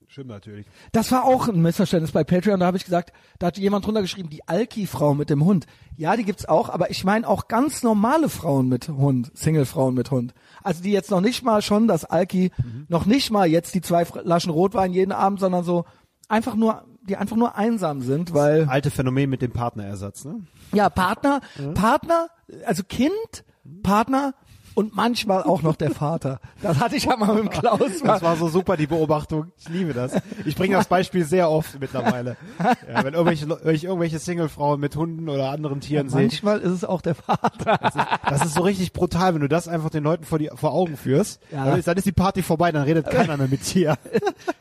Stimmt 0.07 0.29
natürlich. 0.29 0.67
Das 0.91 1.11
war 1.11 1.23
auch 1.23 1.47
ein 1.47 1.61
Missverständnis 1.61 2.11
bei 2.11 2.23
Patreon. 2.23 2.59
Da 2.59 2.67
habe 2.67 2.77
ich 2.77 2.83
gesagt, 2.83 3.13
da 3.39 3.47
hat 3.47 3.57
jemand 3.57 3.85
drunter 3.85 4.01
geschrieben, 4.01 4.29
die 4.29 4.47
Alki-Frau 4.47 5.15
mit 5.15 5.31
dem 5.31 5.43
Hund. 5.43 5.65
Ja, 5.95 6.15
die 6.15 6.23
gibt's 6.23 6.45
auch, 6.45 6.69
aber 6.69 6.91
ich 6.91 7.03
meine 7.03 7.27
auch 7.27 7.47
ganz 7.47 7.81
normale 7.81 8.29
Frauen 8.29 8.67
mit 8.67 8.89
Hund, 8.89 9.31
Single-Frauen 9.33 9.95
mit 9.95 10.11
Hund. 10.11 10.35
Also 10.61 10.83
die 10.83 10.91
jetzt 10.91 11.09
noch 11.09 11.21
nicht 11.21 11.43
mal 11.43 11.63
schon 11.63 11.87
das 11.87 12.05
Alki, 12.05 12.51
noch 12.89 13.05
nicht 13.07 13.31
mal 13.31 13.47
jetzt 13.47 13.73
die 13.73 13.81
zwei 13.81 14.05
Flaschen 14.05 14.51
Rotwein 14.51 14.93
jeden 14.93 15.13
Abend, 15.13 15.39
sondern 15.39 15.63
so 15.63 15.85
einfach 16.27 16.53
nur, 16.53 16.85
die 17.09 17.17
einfach 17.17 17.35
nur 17.35 17.55
einsam 17.55 18.01
sind, 18.01 18.35
weil 18.35 18.65
Alte 18.65 18.91
Phänomen 18.91 19.29
mit 19.29 19.41
dem 19.41 19.51
Partnerersatz, 19.51 20.25
ne? 20.25 20.41
ja 20.73 20.89
Partner, 20.89 21.41
Partner, 21.73 22.27
also 22.65 22.83
Kind, 22.83 23.43
Partner 23.81 24.35
und 24.75 24.95
manchmal 24.95 25.43
auch 25.43 25.61
noch 25.61 25.75
der 25.75 25.91
Vater. 25.91 26.39
Das 26.61 26.79
hatte 26.79 26.95
ich 26.95 27.05
ja 27.05 27.15
mal 27.15 27.33
mit 27.35 27.43
dem 27.43 27.49
Klaus. 27.49 28.01
Das 28.03 28.21
war 28.21 28.35
so 28.35 28.47
super, 28.47 28.77
die 28.77 28.87
Beobachtung. 28.87 29.51
Ich 29.57 29.69
liebe 29.69 29.93
das. 29.93 30.13
Ich 30.45 30.55
bringe 30.55 30.75
das 30.75 30.87
Beispiel 30.87 31.25
sehr 31.25 31.49
oft 31.49 31.79
mittlerweile. 31.79 32.37
Ja, 32.59 33.03
wenn 33.03 33.13
irgendwelche, 33.13 33.47
wenn 33.63 33.75
ich 33.75 33.83
irgendwelche 33.83 34.19
Singlefrauen 34.19 34.79
mit 34.79 34.95
Hunden 34.95 35.29
oder 35.29 35.49
anderen 35.51 35.81
Tieren 35.81 36.09
sehe, 36.09 36.21
Manchmal 36.21 36.59
ist 36.59 36.71
es 36.71 36.85
auch 36.85 37.01
der 37.01 37.15
Vater. 37.15 37.77
das 37.81 37.95
ist, 37.95 38.05
das 38.29 38.45
ist 38.45 38.53
so 38.55 38.61
richtig 38.61 38.93
brutal, 38.93 39.33
wenn 39.33 39.41
du 39.41 39.49
das 39.49 39.67
einfach 39.67 39.89
den 39.89 40.03
Leuten 40.03 40.23
vor, 40.23 40.39
die, 40.39 40.49
vor 40.53 40.73
Augen 40.73 40.97
führst. 40.97 41.41
Ja. 41.51 41.65
Dann, 41.65 41.79
ist, 41.79 41.87
dann 41.87 41.97
ist 41.97 42.05
die 42.05 42.11
Party 42.11 42.41
vorbei, 42.41 42.71
dann 42.71 42.83
redet 42.83 43.09
keiner 43.09 43.37
mehr 43.37 43.47
mit 43.47 43.73
dir. 43.73 43.97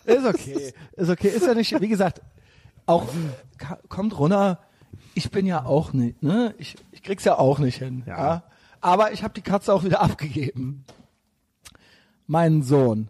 Ist 0.05 0.27
okay. 0.27 0.73
Ist 0.97 1.11
okay. 1.11 1.29
Ist 1.29 1.47
ja 1.47 1.55
nicht, 1.55 1.81
wie 1.81 1.89
gesagt, 1.89 2.21
auch 2.87 3.07
kommt 3.89 4.19
runter. 4.19 4.59
Ich 5.15 5.31
bin 5.31 5.47
ja 5.47 5.65
auch 5.65 5.93
nicht, 5.93 6.23
ne? 6.23 6.55
Ich, 6.59 6.77
ich 6.91 7.03
krieg's 7.03 7.25
ja 7.25 7.39
auch 7.39 7.59
nicht 7.59 7.79
hin. 7.79 8.03
Ja. 8.07 8.43
Aber 8.83 9.13
ich 9.13 9.23
habe 9.23 9.33
die 9.33 9.43
Katze 9.43 9.73
auch 9.73 9.85
wieder 9.85 10.01
abgegeben. 10.03 10.85
Mein 12.27 12.63
Sohn. 12.63 13.09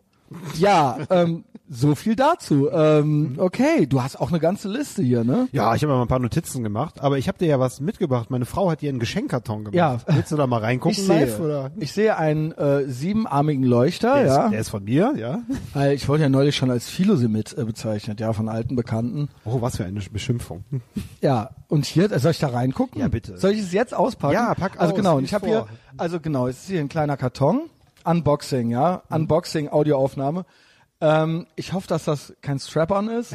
Ja, 0.57 0.99
ähm, 1.11 1.45
so 1.75 1.95
viel 1.95 2.17
dazu. 2.17 2.69
Ähm, 2.71 3.37
okay, 3.39 3.87
du 3.87 4.03
hast 4.03 4.21
auch 4.21 4.29
eine 4.29 4.39
ganze 4.41 4.69
Liste 4.69 5.03
hier, 5.03 5.25
ne? 5.25 5.49
Ja, 5.53 5.75
ich 5.75 5.83
habe 5.83 5.95
mal 5.95 6.03
ein 6.03 6.09
paar 6.09 6.19
Notizen 6.19 6.63
gemacht, 6.63 7.01
aber 7.01 7.17
ich 7.17 7.29
habe 7.29 7.39
dir 7.39 7.47
ja 7.49 7.59
was 7.59 7.81
mitgebracht. 7.81 8.31
Meine 8.31 8.45
Frau 8.45 8.71
hat 8.71 8.83
dir 8.83 8.91
einen 8.91 8.99
Geschenkkarton 8.99 9.65
gemacht. 9.65 9.75
Ja. 9.75 9.99
Willst 10.15 10.31
du 10.31 10.37
da 10.37 10.47
mal 10.47 10.61
reingucken 10.61 10.99
Ich 10.99 11.03
sehe, 11.07 11.21
live? 11.25 11.41
Oder? 11.41 11.71
ich 11.79 11.93
sehe 11.93 12.17
einen 12.19 12.53
äh, 12.53 12.85
siebenarmigen 12.89 13.65
Leuchter, 13.65 14.15
Der, 14.17 14.27
ja. 14.27 14.45
ist, 14.45 14.53
der 14.53 14.61
ist 14.61 14.69
von 14.69 14.85
mir, 14.85 15.15
ja. 15.17 15.41
Weil 15.73 15.95
ich 15.95 16.09
wurde 16.09 16.25
ja 16.25 16.29
neulich 16.29 16.57
schon 16.57 16.71
als 16.71 16.91
Philosemit 16.91 17.57
äh, 17.57 17.65
bezeichnet, 17.65 18.21
ja, 18.21 18.33
von 18.35 18.51
alten 18.51 18.77
Bekannten. 18.77 19.29
Oh, 19.47 19.63
was 19.63 19.79
für 19.79 19.85
eine 19.85 20.01
Beschimpfung. 20.01 20.65
Ja, 21.23 21.51
und 21.69 21.87
hier, 21.87 22.11
äh, 22.13 22.19
soll 22.19 22.33
ich 22.33 22.39
da 22.41 22.49
reingucken? 22.49 23.01
Ja, 23.01 23.09
bitte. 23.09 23.39
Soll 23.39 23.53
ich 23.53 23.61
es 23.61 23.73
jetzt 23.73 23.95
auspacken? 23.95 24.35
Ja, 24.35 24.55
pack 24.55 24.73
Also 24.79 24.93
aus, 24.93 24.97
genau, 24.99 25.17
und 25.19 25.25
ich 25.25 25.33
habe 25.33 25.47
hier, 25.47 25.67
also 25.97 26.21
genau, 26.21 26.49
es 26.49 26.59
ist 26.63 26.67
hier 26.69 26.81
ein 26.81 26.89
kleiner 26.89 27.17
Karton, 27.17 27.63
Unboxing, 28.05 28.71
ja, 28.71 29.03
Mhm. 29.09 29.17
Unboxing, 29.17 29.69
Audioaufnahme. 29.69 30.45
Ähm, 31.03 31.49
ich 31.57 31.73
hoffe, 31.73 31.89
dass 31.89 32.05
das 32.05 32.33
kein 32.43 32.61
Strap-on 32.61 33.09
ist. 33.09 33.35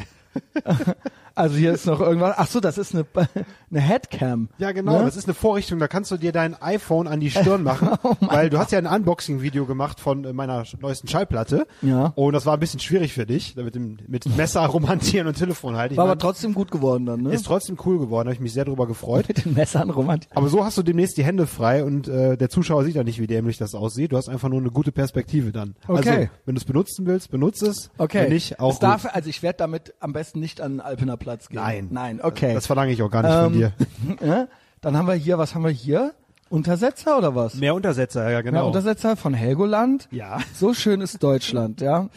Also 1.38 1.56
hier 1.56 1.72
ist 1.72 1.86
noch 1.86 2.00
irgendwas. 2.00 2.34
Ach 2.36 2.48
so, 2.48 2.58
das 2.58 2.78
ist 2.78 2.96
eine, 2.96 3.06
eine 3.70 3.80
Headcam. 3.80 4.48
Ja, 4.58 4.72
genau. 4.72 4.98
Ne? 4.98 5.04
Das 5.04 5.16
ist 5.16 5.26
eine 5.26 5.34
Vorrichtung. 5.34 5.78
Da 5.78 5.86
kannst 5.86 6.10
du 6.10 6.16
dir 6.16 6.32
dein 6.32 6.60
iPhone 6.60 7.06
an 7.06 7.20
die 7.20 7.30
Stirn 7.30 7.62
machen, 7.62 7.90
Oh 8.02 8.16
weil 8.20 8.50
du 8.50 8.58
hast 8.58 8.72
ja 8.72 8.78
ein 8.78 8.86
Unboxing-Video 8.86 9.64
gemacht 9.64 10.00
von 10.00 10.24
äh, 10.24 10.32
meiner 10.32 10.64
neuesten 10.80 11.06
Schallplatte. 11.06 11.68
Ja. 11.80 12.12
Und 12.16 12.32
das 12.32 12.44
war 12.44 12.54
ein 12.54 12.60
bisschen 12.60 12.80
schwierig 12.80 13.12
für 13.12 13.24
dich, 13.24 13.54
mit 13.54 13.76
dem 13.76 13.98
mit 14.08 14.36
Messer 14.36 14.66
rumhantieren 14.66 15.28
und 15.28 15.34
Telefon 15.34 15.76
halten. 15.76 15.94
Ich 15.94 15.98
War 15.98 16.06
aber 16.06 16.14
mein, 16.14 16.18
trotzdem 16.18 16.54
gut 16.54 16.72
geworden 16.72 17.06
dann, 17.06 17.22
ne? 17.22 17.32
ist 17.32 17.46
trotzdem 17.46 17.78
cool 17.86 18.00
geworden. 18.00 18.26
Habe 18.26 18.34
ich 18.34 18.40
mich 18.40 18.52
sehr 18.52 18.64
darüber 18.64 18.88
gefreut. 18.88 19.28
Mit 19.28 19.44
den 19.44 19.54
Messern 19.54 19.90
romantisch. 19.90 20.28
Aber 20.34 20.48
so 20.48 20.64
hast 20.64 20.76
du 20.76 20.82
demnächst 20.82 21.16
die 21.18 21.24
Hände 21.24 21.46
frei 21.46 21.84
und 21.84 22.08
äh, 22.08 22.36
der 22.36 22.50
Zuschauer 22.50 22.82
sieht 22.82 22.96
ja 22.96 23.04
nicht, 23.04 23.20
wie 23.20 23.28
dämlich 23.28 23.58
das 23.58 23.76
aussieht. 23.76 24.10
Du 24.10 24.16
hast 24.16 24.28
einfach 24.28 24.48
nur 24.48 24.58
eine 24.58 24.72
gute 24.72 24.90
Perspektive 24.90 25.52
dann. 25.52 25.76
Okay. 25.86 26.10
Also, 26.10 26.30
wenn 26.46 26.54
du 26.56 26.58
es 26.58 26.64
benutzen 26.64 27.06
willst, 27.06 27.30
benutze 27.30 27.68
es. 27.68 27.90
Okay. 27.96 28.24
Wenn 28.24 28.32
nicht, 28.32 28.58
auch 28.58 28.72
es 28.72 28.80
darf, 28.80 29.06
also 29.14 29.30
ich 29.30 29.44
werde 29.44 29.58
damit 29.58 29.94
am 30.00 30.12
besten 30.12 30.40
nicht 30.40 30.60
an 30.60 30.80
Alpener 30.80 31.16
Platz 31.16 31.27
gehen. 31.48 31.60
Nein. 31.60 31.88
Nein, 31.90 32.20
okay. 32.22 32.54
Das 32.54 32.66
verlange 32.66 32.92
ich 32.92 33.02
auch 33.02 33.10
gar 33.10 33.22
nicht 33.22 33.32
von 33.32 33.52
Ähm, 33.54 33.58
dir. 33.58 33.72
ja? 34.26 34.48
Dann 34.80 34.96
haben 34.96 35.06
wir 35.06 35.14
hier, 35.14 35.38
was 35.38 35.54
haben 35.54 35.64
wir 35.64 35.70
hier? 35.70 36.14
Untersetzer 36.50 37.18
oder 37.18 37.34
was? 37.34 37.54
Mehr 37.54 37.74
Untersetzer, 37.74 38.30
ja 38.30 38.40
genau. 38.40 38.60
Ja, 38.60 38.64
Untersetzer 38.64 39.16
von 39.16 39.34
Helgoland. 39.34 40.08
Ja. 40.10 40.38
So 40.54 40.72
schön 40.72 41.00
ist 41.00 41.22
Deutschland, 41.22 41.80
ja. 41.80 42.08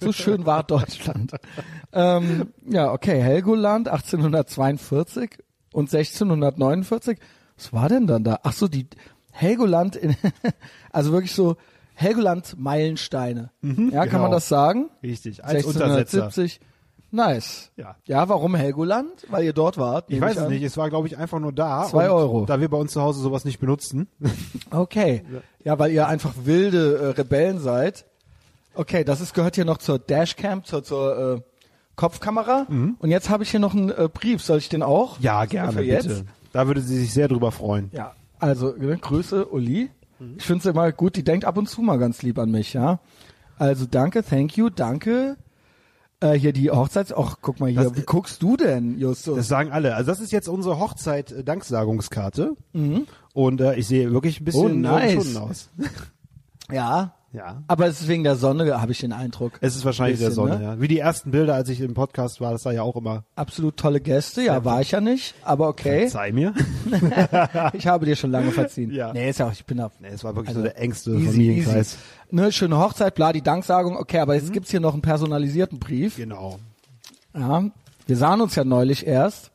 So 0.00 0.12
schön 0.12 0.46
war 0.46 0.62
Deutschland. 0.62 1.32
ähm, 1.92 2.52
ja, 2.64 2.92
okay, 2.92 3.20
Helgoland 3.20 3.88
1842 3.88 5.38
und 5.72 5.92
1649. 5.92 7.18
Was 7.56 7.72
war 7.72 7.88
denn 7.88 8.06
dann 8.06 8.24
da? 8.24 8.38
Ach 8.42 8.52
so, 8.52 8.68
die 8.68 8.86
Helgoland, 9.32 9.96
in, 9.96 10.16
also 10.92 11.12
wirklich 11.12 11.32
so 11.32 11.56
Helgoland 11.94 12.54
Meilensteine. 12.58 13.50
ja, 13.60 13.72
kann 13.72 14.08
genau. 14.08 14.22
man 14.22 14.30
das 14.30 14.48
sagen? 14.48 14.88
Richtig, 15.02 15.44
als 15.44 15.64
Untersetzer. 15.64 16.30
1670. 17.10 17.12
Nice. 17.12 17.70
Ja. 17.76 17.96
Ja, 18.04 18.28
warum 18.28 18.54
Helgoland? 18.54 19.26
Weil 19.30 19.44
ihr 19.44 19.52
dort 19.52 19.78
wart. 19.78 20.06
Ich 20.08 20.20
weiß 20.20 20.36
es 20.36 20.42
an. 20.44 20.50
nicht, 20.50 20.62
es 20.62 20.76
war 20.76 20.88
glaube 20.90 21.08
ich 21.08 21.16
einfach 21.16 21.38
nur 21.38 21.52
da. 21.52 21.84
Zwei 21.84 22.10
Euro. 22.10 22.44
Da 22.46 22.60
wir 22.60 22.68
bei 22.68 22.76
uns 22.76 22.92
zu 22.92 23.00
Hause 23.00 23.20
sowas 23.20 23.44
nicht 23.44 23.58
benutzen. 23.58 24.08
Okay. 24.70 25.24
Ja, 25.64 25.78
weil 25.78 25.92
ihr 25.92 26.06
einfach 26.08 26.34
wilde 26.44 26.98
äh, 26.98 27.06
Rebellen 27.10 27.58
seid. 27.58 28.04
Okay, 28.74 29.02
das 29.02 29.20
ist 29.22 29.32
gehört 29.34 29.54
hier 29.54 29.64
noch 29.64 29.78
zur 29.78 29.98
Dashcam, 29.98 30.62
zur, 30.64 30.84
zur 30.84 31.36
äh, 31.36 31.40
Kopfkamera. 31.96 32.66
Und 32.68 33.10
jetzt 33.10 33.30
habe 33.30 33.42
ich 33.44 33.50
hier 33.50 33.60
noch 33.60 33.74
einen 33.74 33.90
äh, 33.90 34.08
Brief. 34.12 34.42
Soll 34.42 34.58
ich 34.58 34.68
den 34.68 34.82
auch? 34.82 35.18
Mhm. 35.18 35.24
Ja, 35.24 35.40
Was 35.42 35.48
gerne, 35.48 35.72
für 35.72 35.82
jetzt? 35.82 36.08
bitte. 36.08 36.24
Da 36.52 36.66
würde 36.66 36.80
sie 36.82 36.98
sich 36.98 37.12
sehr 37.12 37.28
drüber 37.28 37.50
freuen. 37.50 37.90
Ja, 37.92 38.14
also 38.38 38.72
ne, 38.76 38.96
Grüße, 38.98 39.46
Uli. 39.46 39.90
Ich 40.36 40.44
finde 40.44 40.60
es 40.60 40.66
immer 40.66 40.90
gut, 40.92 41.16
die 41.16 41.22
denkt 41.22 41.44
ab 41.44 41.56
und 41.56 41.68
zu 41.68 41.80
mal 41.80 41.98
ganz 41.98 42.22
lieb 42.22 42.38
an 42.38 42.50
mich, 42.50 42.72
ja. 42.72 42.98
Also 43.56 43.86
danke, 43.88 44.24
thank 44.24 44.56
you, 44.56 44.68
danke. 44.68 45.36
Äh, 46.20 46.32
hier 46.32 46.52
die 46.52 46.70
Hochzeits... 46.70 47.12
Ach, 47.16 47.36
guck 47.40 47.60
mal 47.60 47.70
hier, 47.70 47.82
Das- 47.84 47.96
wie 47.96 48.02
guckst 48.02 48.42
du 48.42 48.56
denn, 48.56 48.98
Justus? 48.98 49.36
Das 49.36 49.48
sagen 49.48 49.70
alle. 49.70 49.94
Also 49.94 50.10
das 50.10 50.20
ist 50.20 50.32
jetzt 50.32 50.48
unsere 50.48 50.78
Hochzeit-Danksagungskarte. 50.78 52.56
Und 53.34 53.60
äh, 53.60 53.74
ich 53.76 53.86
sehe 53.86 54.12
wirklich 54.12 54.40
ein 54.40 54.44
bisschen 54.44 54.78
Mhm. 54.80 54.84
Oh, 54.86 54.88
nice. 54.90 55.12
überschunden 55.14 55.36
aus. 55.38 55.68
ja, 56.72 57.14
Ja. 57.32 57.62
aber 57.68 57.86
es 57.86 58.00
ist 58.00 58.08
wegen 58.08 58.24
der 58.24 58.34
Sonne, 58.36 58.80
habe 58.80 58.90
ich 58.92 58.98
den 58.98 59.12
Eindruck. 59.12 59.52
Es 59.60 59.76
ist 59.76 59.84
wahrscheinlich 59.84 60.18
der 60.18 60.28
Bisschen, 60.30 60.34
Sonne, 60.48 60.58
ne? 60.58 60.64
ja. 60.64 60.80
Wie 60.80 60.88
die 60.88 60.98
ersten 60.98 61.30
Bilder, 61.30 61.54
als 61.54 61.68
ich 61.68 61.80
im 61.80 61.94
Podcast 61.94 62.40
war, 62.40 62.50
das 62.52 62.62
sah 62.64 62.72
ja 62.72 62.82
auch 62.82 62.96
immer. 62.96 63.24
Absolut 63.36 63.76
tolle 63.76 64.00
Gäste, 64.00 64.42
ja, 64.42 64.64
war 64.64 64.80
ich 64.80 64.90
ja 64.90 65.00
nicht, 65.00 65.34
aber 65.44 65.68
okay. 65.68 66.08
Zeig 66.08 66.34
mir. 66.34 66.52
Ich 67.74 67.86
habe 67.86 68.06
dir 68.06 68.16
schon 68.16 68.30
lange 68.30 68.50
verziehen. 68.50 68.90
Ja. 68.98 69.12
Nee, 69.12 69.30
ist 69.30 69.38
ja 69.38 69.46
auch, 69.46 69.52
ich 69.52 69.64
bin 69.66 69.76
da. 69.76 69.90
Nee, 70.00 70.08
es 70.08 70.24
war 70.24 70.34
wirklich 70.34 70.48
Also, 70.48 70.60
so 70.60 70.66
der 70.66 70.78
engste 70.78 71.10
Easy, 71.12 71.26
Familienkreis. 71.26 71.76
easy. 71.92 71.96
Ne, 72.30 72.52
schöne 72.52 72.78
Hochzeit, 72.78 73.14
bla, 73.14 73.32
die 73.32 73.42
Danksagung, 73.42 73.96
okay, 73.96 74.18
aber 74.18 74.34
jetzt 74.34 74.52
gibt's 74.52 74.70
hier 74.70 74.80
noch 74.80 74.92
einen 74.92 75.02
personalisierten 75.02 75.78
Brief. 75.78 76.16
Genau. 76.16 76.58
Ja, 77.34 77.64
wir 78.06 78.16
sahen 78.16 78.40
uns 78.40 78.54
ja 78.54 78.64
neulich 78.64 79.06
erst 79.06 79.50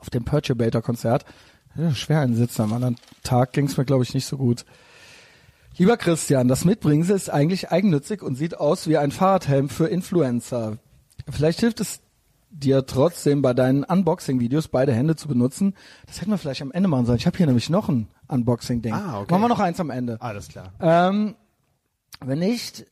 auf 0.00 0.10
dem 0.10 0.24
Perturbator-Konzert. 0.24 1.24
Ja, 1.76 1.94
schwer 1.94 2.20
einen 2.20 2.34
Sitz. 2.34 2.58
Am 2.58 2.72
anderen 2.72 2.96
Tag 3.22 3.52
ging's 3.52 3.76
mir, 3.76 3.84
glaube 3.84 4.02
ich, 4.02 4.14
nicht 4.14 4.26
so 4.26 4.36
gut. 4.36 4.64
Lieber 5.76 5.96
Christian, 5.96 6.48
das 6.48 6.64
Mitbringsel 6.64 7.14
ist 7.14 7.30
eigentlich 7.30 7.70
eigennützig 7.70 8.22
und 8.22 8.34
sieht 8.34 8.58
aus 8.58 8.88
wie 8.88 8.98
ein 8.98 9.12
Fahrradhelm 9.12 9.68
für 9.68 9.86
Influencer. 9.86 10.78
Vielleicht 11.30 11.60
hilft 11.60 11.80
es 11.80 12.00
dir 12.50 12.84
trotzdem 12.86 13.42
bei 13.42 13.54
deinen 13.54 13.84
Unboxing-Videos 13.84 14.68
beide 14.68 14.92
Hände 14.92 15.14
zu 15.14 15.28
benutzen. 15.28 15.74
Das 16.06 16.20
hätten 16.20 16.30
wir 16.30 16.38
vielleicht 16.38 16.62
am 16.62 16.72
Ende 16.72 16.88
machen 16.88 17.06
sollen. 17.06 17.18
Ich 17.18 17.26
habe 17.26 17.36
hier 17.36 17.46
nämlich 17.46 17.70
noch 17.70 17.88
ein 17.88 18.08
Unboxing-Ding. 18.26 18.92
Ah, 18.92 19.20
okay. 19.20 19.32
Machen 19.32 19.42
wir 19.42 19.48
noch 19.48 19.60
eins 19.60 19.78
am 19.78 19.90
Ende. 19.90 20.20
Alles 20.20 20.48
klar. 20.48 20.72
Ähm, 20.80 21.36
wenn 22.24 22.38
nicht, 22.40 22.86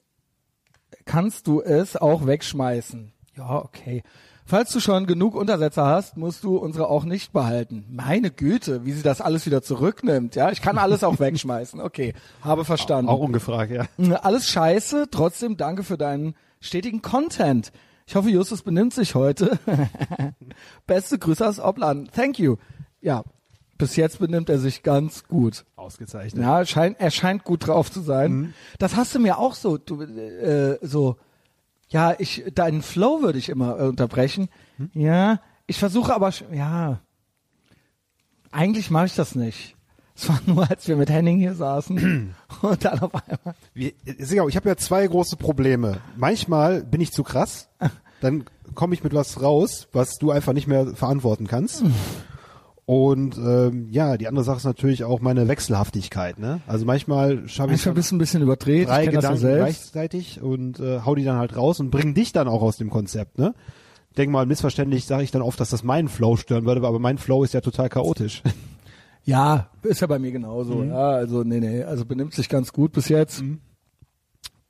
kannst 1.05 1.46
du 1.46 1.61
es 1.61 1.96
auch 1.96 2.26
wegschmeißen. 2.26 3.12
Ja, 3.37 3.57
okay. 3.57 4.02
Falls 4.48 4.70
du 4.70 4.79
schon 4.79 5.07
genug 5.07 5.35
Untersetzer 5.35 5.87
hast, 5.87 6.16
musst 6.16 6.44
du 6.44 6.57
unsere 6.57 6.88
auch 6.88 7.05
nicht 7.05 7.33
behalten. 7.33 7.85
Meine 7.90 8.31
Güte, 8.31 8.85
wie 8.85 8.92
sie 8.92 9.02
das 9.02 9.20
alles 9.20 9.44
wieder 9.44 9.61
zurücknimmt. 9.61 10.37
Ja, 10.37 10.52
ich 10.52 10.62
kann 10.62 10.79
alles 10.79 11.02
auch 11.02 11.18
wegschmeißen. 11.20 11.81
Okay, 11.81 12.14
habe 12.42 12.64
verstanden. 12.64 13.11
Auch 13.11 13.18
ungefragt, 13.18 13.72
ja. 13.72 13.87
Alles 14.22 14.48
scheiße, 14.48 15.09
trotzdem 15.11 15.57
danke 15.57 15.83
für 15.83 15.98
deinen 15.98 16.37
stetigen 16.61 17.02
Content. 17.02 17.72
Ich 18.07 18.14
hoffe, 18.14 18.31
Justus 18.31 18.62
benimmt 18.62 18.94
sich 18.94 19.16
heute. 19.16 19.59
Beste 20.87 21.18
Grüße 21.18 21.44
aus 21.44 21.59
Obland. 21.59 22.12
Thank 22.12 22.38
you. 22.38 22.57
Ja, 23.00 23.24
bis 23.79 23.97
jetzt 23.97 24.19
benimmt 24.19 24.49
er 24.49 24.59
sich 24.59 24.83
ganz 24.83 25.25
gut. 25.25 25.65
Ausgezeichnet. 25.77 26.43
Ja, 26.43 26.65
scheint, 26.65 27.01
er 27.01 27.11
scheint 27.11 27.45
gut 27.45 27.67
drauf 27.67 27.91
zu 27.91 28.01
sein. 28.01 28.33
Mhm. 28.33 28.55
Das 28.79 28.97
hast 28.97 29.15
du 29.15 29.19
mir 29.19 29.39
auch 29.39 29.55
so, 29.55 29.79
du, 29.79 30.03
äh, 30.03 30.79
so, 30.83 31.17
ja, 31.89 32.15
ich, 32.19 32.45
deinen 32.55 32.83
Flow 32.83 33.23
würde 33.23 33.39
ich 33.39 33.49
immer 33.49 33.79
äh, 33.79 33.85
unterbrechen. 33.85 34.49
Hm? 34.77 34.91
Ja, 34.95 35.41
ich 35.67 35.79
versuche 35.79 36.15
aber, 36.15 36.33
ja, 36.53 37.01
eigentlich 38.51 38.91
mache 38.91 39.07
ich 39.07 39.15
das 39.15 39.35
nicht. 39.35 39.77
Es 40.17 40.29
war 40.31 40.41
nur, 40.47 40.69
als 40.71 40.89
wir 40.89 40.97
mit 40.97 41.11
Henning 41.11 41.39
hier 41.39 41.55
saßen 41.55 42.35
und 42.62 42.85
dann 42.85 43.01
auf 43.01 43.15
einmal. 43.15 43.55
Wie, 43.75 43.95
ich 44.05 44.57
habe 44.57 44.69
ja 44.69 44.77
zwei 44.77 45.07
große 45.07 45.37
Probleme. 45.37 45.99
Manchmal 46.17 46.83
bin 46.83 47.01
ich 47.03 47.12
zu 47.12 47.23
krass, 47.23 47.69
dann 48.21 48.45
komme 48.75 48.95
ich 48.95 49.05
mit 49.05 49.15
was 49.15 49.43
raus, 49.43 49.89
was 49.93 50.17
du 50.17 50.31
einfach 50.31 50.55
nicht 50.55 50.67
mehr 50.67 50.87
verantworten 50.95 51.47
kannst. 51.47 51.85
Und 52.87 53.37
ähm, 53.37 53.88
ja, 53.90 54.16
die 54.16 54.29
andere 54.29 54.44
Sache 54.44 54.59
ist 54.59 54.64
natürlich 54.64 55.03
auch 55.03 55.20
meine 55.20 55.49
Wechselhaftigkeit. 55.49 56.38
Ne? 56.38 56.61
Also 56.68 56.87
manchmal 56.87 57.49
schaffe 57.49 57.75
ich 57.75 57.83
du 57.83 57.90
ein 57.90 57.94
bisschen 58.18 58.42
überdreht, 58.42 58.88
drei 58.88 59.03
ich 59.03 59.11
kenn 59.11 59.16
das 59.16 59.25
ja 59.25 59.31
Gedanken 59.35 59.57
gleichzeitig 59.57 60.40
und 60.40 60.79
äh, 60.79 61.01
hau 61.05 61.16
die 61.16 61.25
dann 61.25 61.37
halt 61.37 61.57
raus 61.57 61.81
und 61.81 61.90
bring 61.90 62.14
dich 62.14 62.33
dann 62.33 62.46
auch 62.46 62.62
aus 62.62 62.77
dem 62.77 62.88
Konzept. 62.88 63.38
Ne? 63.38 63.55
Denk 64.16 64.31
mal, 64.31 64.46
missverständlich 64.46 65.05
sage 65.05 65.25
ich 65.25 65.33
dann 65.33 65.42
oft, 65.42 65.59
dass 65.59 65.70
das 65.70 65.83
meinen 65.83 66.09
Flow 66.09 66.37
stören 66.37 66.64
würde, 66.64 66.87
aber 66.87 67.01
mein 67.01 67.18
Flow 67.18 67.42
ist 67.42 67.55
ja 67.55 67.61
total 67.61 67.88
chaotisch. 67.88 68.42
Ja, 69.29 69.70
ist 69.83 70.01
ja 70.01 70.07
bei 70.07 70.20
mir 70.20 70.31
genauso. 70.31 70.77
Mhm. 70.77 70.90
Ja, 70.90 71.09
also 71.11 71.42
nee, 71.42 71.59
nee, 71.59 71.83
also 71.83 72.05
benimmt 72.05 72.33
sich 72.33 72.49
ganz 72.49 72.72
gut 72.72 72.92
bis 72.92 73.09
jetzt. 73.09 73.42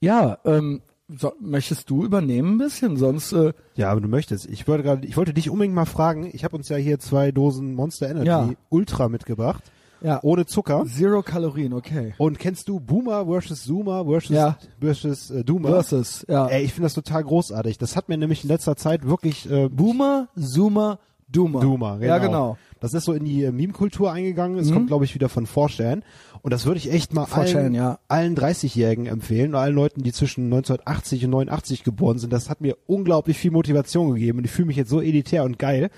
Ja, 0.01 0.39
ähm, 0.47 0.81
so, 1.09 1.33
möchtest 1.41 1.89
du 1.89 2.05
übernehmen 2.05 2.55
ein 2.55 2.59
bisschen? 2.59 2.97
Sonst 2.97 3.33
äh, 3.33 3.53
Ja, 3.77 3.91
aber 3.91 4.01
du 4.01 4.09
möchtest. 4.09 4.47
Ich 4.47 4.67
wollte 4.67 4.83
gerade, 4.83 5.07
ich 5.07 5.17
wollte 5.17 5.33
dich 5.33 5.51
unbedingt 5.51 5.75
mal 5.75 5.85
fragen. 5.85 6.29
Ich 6.33 6.45
habe 6.45 6.57
uns 6.57 6.69
ja 6.69 6.77
hier 6.77 6.99
zwei 6.99 7.31
Dosen 7.31 7.75
Monster 7.75 8.11
Energy 8.11 8.27
Ja. 8.27 8.51
Ultra 8.71 9.09
mitgebracht, 9.09 9.63
ja, 10.01 10.19
ohne 10.23 10.47
Zucker. 10.47 10.85
Zero 10.87 11.23
Kalorien, 11.23 11.73
okay. 11.73 12.15
Und 12.19 12.39
kennst 12.39 12.69
du 12.69 12.81
Boomer 12.81 13.25
versus 13.27 13.65
Zoomer 13.65 14.05
versus 14.05 14.35
Ja. 14.37 14.59
versus 14.81 15.31
äh, 15.31 15.45
Doomer? 15.45 15.69
Versus, 15.69 16.27
ja. 16.29 16.47
Ey, 16.49 16.65
ich 16.65 16.73
finde 16.75 16.87
das 16.87 16.95
total 16.95 17.23
großartig. 17.25 17.79
Das 17.79 17.95
hat 17.97 18.09
mir 18.09 18.19
nämlich 18.19 18.43
in 18.43 18.49
letzter 18.49 18.77
Zeit 18.77 19.07
wirklich 19.07 19.49
äh, 19.51 19.69
Boomer, 19.69 20.29
Zoomer, 20.37 20.99
Doomer. 21.29 21.61
Doomer, 21.61 21.99
genau. 21.99 22.07
Ja, 22.07 22.19
genau. 22.19 22.59
Das 22.93 23.03
ist 23.03 23.07
so 23.07 23.13
in 23.13 23.25
die 23.25 23.45
äh, 23.45 23.53
Meme-Kultur 23.53 24.13
eingegangen. 24.13 24.59
Es 24.59 24.71
Mhm. 24.71 24.75
kommt, 24.75 24.87
glaube 24.89 25.05
ich, 25.05 25.15
wieder 25.15 25.29
von 25.29 25.47
Vorstellen. 25.47 26.03
Und 26.43 26.53
das 26.53 26.65
würde 26.67 26.79
ich 26.79 26.93
echt 26.93 27.13
mal 27.13 27.25
4chan, 27.25 27.57
allen, 27.57 27.75
ja. 27.75 27.99
allen 28.09 28.37
30-Jährigen 28.37 29.07
empfehlen, 29.07 29.55
allen 29.55 29.75
Leuten, 29.75 30.03
die 30.03 30.13
zwischen 30.13 30.45
1980 30.45 31.25
und 31.25 31.31
89 31.33 31.83
geboren 31.85 32.19
sind. 32.19 32.33
Das 32.33 32.49
hat 32.49 32.61
mir 32.61 32.77
unglaublich 32.87 33.37
viel 33.39 33.51
Motivation 33.51 34.15
gegeben 34.15 34.39
und 34.39 34.45
ich 34.45 34.51
fühle 34.53 34.67
mich 34.67 34.77
jetzt 34.77 34.91
so 34.91 35.01
elitär 35.01 35.43
und 35.45 35.59
geil, 35.59 35.91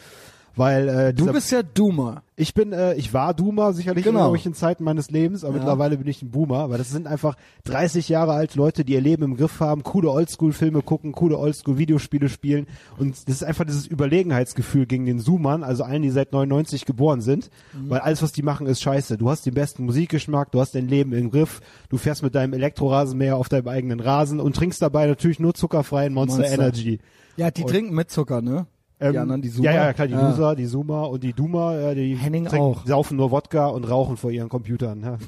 weil 0.56 0.88
äh, 0.88 1.12
Du 1.14 1.22
dieser- 1.22 1.32
bist 1.32 1.50
ja 1.52 1.62
Doomer. 1.62 2.22
ich 2.36 2.54
bin, 2.54 2.72
äh, 2.72 2.94
ich 2.94 3.12
war 3.14 3.34
Doomer 3.34 3.72
sicherlich 3.72 4.04
Genau. 4.04 4.18
in 4.18 4.24
irgendwelchen 4.24 4.54
Zeiten 4.54 4.84
meines 4.84 5.10
Lebens, 5.10 5.44
aber 5.44 5.54
Ja. 5.54 5.58
mittlerweile 5.60 5.96
bin 5.98 6.06
ich 6.08 6.22
ein 6.22 6.30
Boomer, 6.30 6.68
weil 6.70 6.78
das 6.78 6.90
sind 6.90 7.06
einfach 7.06 7.36
30 7.64 8.08
Jahre 8.08 8.32
alte 8.32 8.58
Leute, 8.58 8.84
die 8.84 8.94
ihr 8.94 9.00
Leben 9.00 9.22
im 9.22 9.36
Griff 9.36 9.60
haben, 9.60 9.82
coole 9.82 10.10
Oldschool-Filme 10.10 10.82
gucken, 10.82 11.12
coole 11.12 11.38
Oldschool-Videospiele 11.38 12.28
spielen 12.28 12.66
und 12.98 13.16
das 13.28 13.36
ist 13.36 13.44
einfach 13.44 13.64
dieses 13.64 13.86
Überlegenheitsgefühl 13.86 14.86
gegen 14.86 15.06
den 15.06 15.18
Zoomern, 15.20 15.62
also 15.62 15.84
allen, 15.84 16.02
die 16.02 16.10
seit 16.10 16.32
99 16.32 16.84
geboren 16.86 17.20
sind, 17.20 17.50
Mhm. 17.74 17.90
weil 17.90 18.00
alles, 18.00 18.22
was 18.22 18.32
die 18.32 18.42
machen, 18.42 18.66
ist 18.66 18.80
scheiße. 18.82 19.16
Du 19.18 19.30
hast 19.30 19.46
den 19.46 19.54
besten 19.54 19.84
Musikgeschmack, 19.84 20.50
du 20.52 20.60
hast 20.60 20.74
dein 20.74 20.88
Leben 20.88 21.12
im 21.12 21.30
Griff, 21.30 21.60
du 21.88 21.96
fährst 21.98 22.22
mit 22.22 22.34
deinem 22.34 22.52
Elektrorasenmäher 22.52 23.36
auf 23.36 23.48
deinem 23.48 23.68
eigenen 23.68 24.00
Rasen 24.00 24.40
und 24.40 24.56
trinkst 24.56 24.82
dabei 24.82 25.06
natürlich 25.06 25.38
nur 25.40 25.54
zuckerfreien 25.54 26.12
Monster, 26.14 26.38
Monster. 26.40 26.54
Energy. 26.54 26.98
Ja, 27.36 27.50
die 27.50 27.62
Und- 27.62 27.70
trinken 27.70 27.94
mit 27.94 28.10
Zucker, 28.10 28.42
ne? 28.42 28.66
Die 29.00 29.04
Ähm, 29.06 29.16
anderen, 29.16 29.42
die 29.42 29.50
Zoomer. 29.50 29.70
Ja, 29.70 29.74
ja, 29.86 29.92
klar, 29.92 30.06
die 30.08 30.14
Loser, 30.14 30.56
die 30.56 30.66
Zoomer 30.66 31.08
und 31.10 31.22
die 31.22 31.32
Doomer, 31.32 31.78
ja, 31.80 31.94
die 31.94 32.14
Henning 32.16 32.46
trinken, 32.46 32.64
auch. 32.66 32.86
saufen 32.86 33.16
nur 33.16 33.30
Wodka 33.30 33.66
und 33.68 33.84
rauchen 33.88 34.16
vor 34.16 34.30
ihren 34.30 34.48
Computern. 34.48 35.02
Ja. 35.02 35.18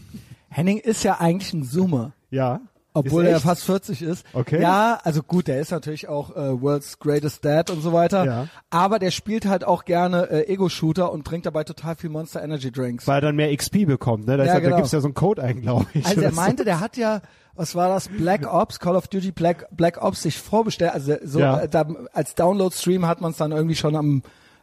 Henning 0.48 0.78
ist 0.78 1.02
ja 1.04 1.20
eigentlich 1.20 1.52
ein 1.52 1.64
Zoomer. 1.64 2.12
ja. 2.30 2.60
Obwohl 2.92 3.24
er 3.26 3.38
fast 3.40 3.64
40 3.64 4.02
ist. 4.02 4.26
Okay. 4.32 4.60
Ja, 4.60 4.98
also 5.04 5.22
gut, 5.22 5.46
der 5.46 5.60
ist 5.60 5.70
natürlich 5.70 6.08
auch 6.08 6.30
äh, 6.34 6.60
World's 6.60 6.98
Greatest 6.98 7.44
Dad 7.44 7.70
und 7.70 7.82
so 7.82 7.92
weiter. 7.92 8.24
Ja. 8.24 8.46
Aber 8.70 8.98
der 8.98 9.10
spielt 9.12 9.46
halt 9.46 9.62
auch 9.64 9.84
gerne 9.84 10.28
äh, 10.30 10.52
Ego-Shooter 10.52 11.12
und 11.12 11.24
trinkt 11.24 11.46
dabei 11.46 11.62
total 11.64 11.94
viel 11.94 12.10
Monster 12.10 12.42
Energy 12.42 12.72
Drinks. 12.72 13.06
Weil 13.06 13.18
er 13.18 13.20
dann 13.20 13.36
mehr 13.36 13.56
XP 13.56 13.86
bekommt, 13.86 14.26
ne? 14.26 14.36
Da, 14.36 14.44
Ja, 14.44 14.58
genau. 14.58 14.70
da 14.70 14.76
gibt's 14.78 14.92
ja 14.92 15.00
so 15.00 15.06
einen 15.06 15.14
Code 15.14 15.42
ein, 15.42 15.60
glaube 15.62 15.86
ich. 15.94 16.04
Also 16.04 16.20
er 16.20 16.26
oder 16.28 16.34
so. 16.34 16.40
meinte, 16.40 16.64
der 16.64 16.80
hat 16.80 16.96
ja, 16.96 17.20
was 17.54 17.74
war 17.76 17.88
das, 17.90 18.08
Black 18.08 18.52
Ops, 18.52 18.80
Call 18.80 18.96
of 18.96 19.06
Duty 19.06 19.30
Black, 19.30 19.68
Black 19.70 20.02
Ops 20.02 20.22
sich 20.22 20.36
vorbestellt. 20.38 20.92
Also 20.92 21.14
so 21.22 21.38
Ja. 21.38 21.60
äh, 21.60 21.68
da, 21.68 21.86
als 22.12 22.34
Download-Stream 22.34 23.06
hat 23.06 23.20
man 23.20 23.30
es 23.30 23.36
dann 23.36 23.52
irgendwie 23.52 23.76
schon 23.76 23.94
am, 23.94 24.22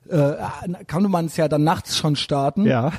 äh, 0.09 0.33
konnte 0.91 1.07
man 1.07 1.27
es 1.27 1.37
ja 1.37 1.47
dann 1.47 1.63
nachts 1.63 1.97
schon 1.97 2.15
starten. 2.17 2.65
Ja. 2.65 2.91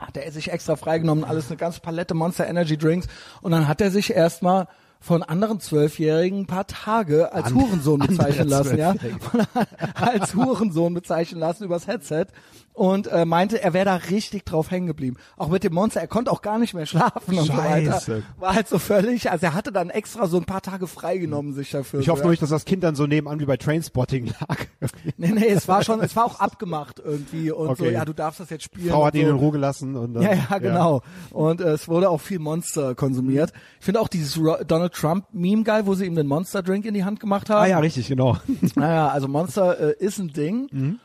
Hat 0.00 0.16
er 0.16 0.30
sich 0.32 0.50
extra 0.50 0.76
freigenommen, 0.76 1.24
alles 1.24 1.48
eine 1.48 1.56
ganze 1.56 1.80
Palette 1.80 2.14
Monster 2.14 2.46
Energy 2.46 2.76
Drinks. 2.76 3.06
Und 3.42 3.52
dann 3.52 3.68
hat 3.68 3.80
er 3.80 3.90
sich 3.90 4.12
erstmal 4.12 4.66
von 5.00 5.22
anderen 5.22 5.60
Zwölfjährigen 5.60 6.40
ein 6.40 6.46
paar 6.46 6.66
Tage 6.66 7.32
als 7.32 7.54
Hurensohn 7.54 8.00
bezeichnen 8.00 8.48
lassen, 8.48 8.76
ja, 8.76 8.94
als 9.94 10.34
Hurensohn 10.34 10.92
bezeichnen 10.92 11.40
lassen 11.40 11.64
übers 11.64 11.86
Headset 11.86 12.26
und 12.80 13.08
äh, 13.08 13.26
meinte, 13.26 13.62
er 13.62 13.74
wäre 13.74 13.84
da 13.84 13.96
richtig 13.96 14.46
drauf 14.46 14.70
hängen 14.70 14.86
geblieben. 14.86 15.18
Auch 15.36 15.48
mit 15.48 15.64
dem 15.64 15.74
Monster, 15.74 16.00
er 16.00 16.06
konnte 16.06 16.32
auch 16.32 16.40
gar 16.40 16.58
nicht 16.58 16.72
mehr 16.72 16.86
schlafen 16.86 17.38
und 17.38 17.44
so 17.44 17.54
weiter. 17.54 17.92
Scheiße. 17.92 18.22
War 18.38 18.54
halt 18.54 18.68
so 18.68 18.78
völlig, 18.78 19.30
also 19.30 19.44
er 19.44 19.52
hatte 19.52 19.70
dann 19.70 19.90
extra 19.90 20.26
so 20.28 20.38
ein 20.38 20.46
paar 20.46 20.62
Tage 20.62 20.86
freigenommen 20.86 21.52
sich 21.52 21.70
dafür. 21.72 22.00
Ich 22.00 22.08
hoffe 22.08 22.20
so, 22.20 22.22
nur 22.22 22.30
ja. 22.30 22.30
nicht, 22.30 22.42
dass 22.42 22.48
das 22.48 22.64
Kind 22.64 22.82
dann 22.82 22.94
so 22.94 23.06
nebenan 23.06 23.38
wie 23.38 23.44
bei 23.44 23.58
Trainspotting 23.58 24.28
lag. 24.40 24.56
Nee, 25.18 25.32
nee, 25.32 25.48
es 25.48 25.68
war 25.68 25.84
schon, 25.84 26.00
es 26.00 26.16
war 26.16 26.24
auch 26.24 26.40
abgemacht 26.40 27.02
irgendwie 27.04 27.50
und 27.50 27.76
so, 27.76 27.84
Okay. 27.84 27.92
ja, 27.92 28.06
du 28.06 28.14
darfst 28.14 28.40
das 28.40 28.48
jetzt 28.48 28.64
spielen. 28.64 28.88
Frau 28.88 29.04
hat 29.04 29.12
und 29.12 29.20
ihn 29.20 29.26
so. 29.26 29.32
in 29.32 29.36
Ruhe 29.36 29.52
gelassen 29.52 29.94
und 29.94 30.14
dann, 30.14 30.22
Ja, 30.22 30.32
ja, 30.32 30.58
genau. 30.58 31.02
Und 31.32 31.60
äh, 31.60 31.72
es 31.72 31.86
wurde 31.86 32.08
auch 32.08 32.22
viel 32.22 32.38
Monster 32.38 32.94
konsumiert. 32.94 33.52
Ich 33.78 33.84
finde 33.84 34.00
auch 34.00 34.08
dieses 34.08 34.38
Ro 34.38 34.56
Donald 34.66 34.94
Trump 34.94 35.26
Meme 35.32 35.64
geil, 35.64 35.82
wo 35.84 35.92
sie 35.92 36.06
ihm 36.06 36.14
den 36.14 36.26
Monster 36.26 36.62
Drink 36.62 36.86
in 36.86 36.94
die 36.94 37.04
Hand 37.04 37.20
gemacht 37.20 37.50
haben. 37.50 37.62
Ah 37.62 37.66
ja, 37.66 37.78
richtig, 37.78 38.08
genau. 38.08 38.38
Naja, 38.74 39.08
also 39.08 39.28
Monster 39.28 39.78
äh, 39.78 39.94
ist 40.02 40.18
ein 40.18 40.32
Ding. 40.32 40.68
Mhm. 40.72 40.98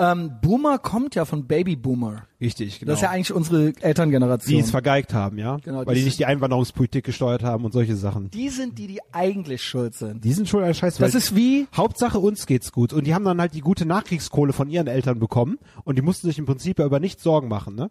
Ähm, 0.00 0.38
Boomer 0.40 0.78
kommt 0.78 1.14
ja 1.14 1.26
von 1.26 1.46
Baby 1.46 1.76
Boomer. 1.76 2.26
Richtig, 2.40 2.80
genau. 2.80 2.90
Das 2.90 3.00
ist 3.00 3.02
ja 3.02 3.10
eigentlich 3.10 3.32
unsere 3.32 3.74
Elterngeneration. 3.80 4.54
die 4.56 4.60
es 4.60 4.70
vergeigt 4.70 5.12
haben, 5.12 5.36
ja. 5.36 5.58
Genau, 5.58 5.84
Weil 5.84 5.94
die 5.94 6.00
die 6.00 6.06
nicht 6.06 6.18
die 6.18 6.24
Einwanderungspolitik 6.24 7.04
gesteuert 7.04 7.42
haben 7.42 7.66
und 7.66 7.72
solche 7.72 7.96
Sachen. 7.96 8.30
die 8.30 8.48
sind 8.48 8.78
die, 8.78 8.86
die 8.86 9.00
eigentlich 9.12 9.62
schuld 9.62 9.94
sind. 9.94 10.24
Die 10.24 10.32
sind 10.32 10.48
schon 10.48 10.62
ein 10.62 10.72
Scheiß. 10.72 10.96
Das 10.96 11.14
ist 11.14 11.36
wie, 11.36 11.66
Hauptsache 11.76 12.18
uns 12.18 12.46
geht's 12.46 12.72
gut. 12.72 12.94
Und 12.94 13.06
die 13.06 13.14
haben 13.14 13.26
dann 13.26 13.40
halt 13.40 13.52
die 13.52 13.60
gute 13.60 13.84
Nachkriegskohle 13.84 14.54
von 14.54 14.70
ihren 14.70 14.86
Eltern 14.86 15.18
bekommen 15.18 15.58
und 15.84 15.96
die 15.96 16.02
mussten 16.02 16.28
sich 16.28 16.38
im 16.38 16.46
Prinzip 16.46 16.78
ja 16.78 16.86
über 16.86 16.98
nichts 16.98 17.22
Sorgen 17.22 17.48
machen, 17.48 17.74
ne? 17.74 17.90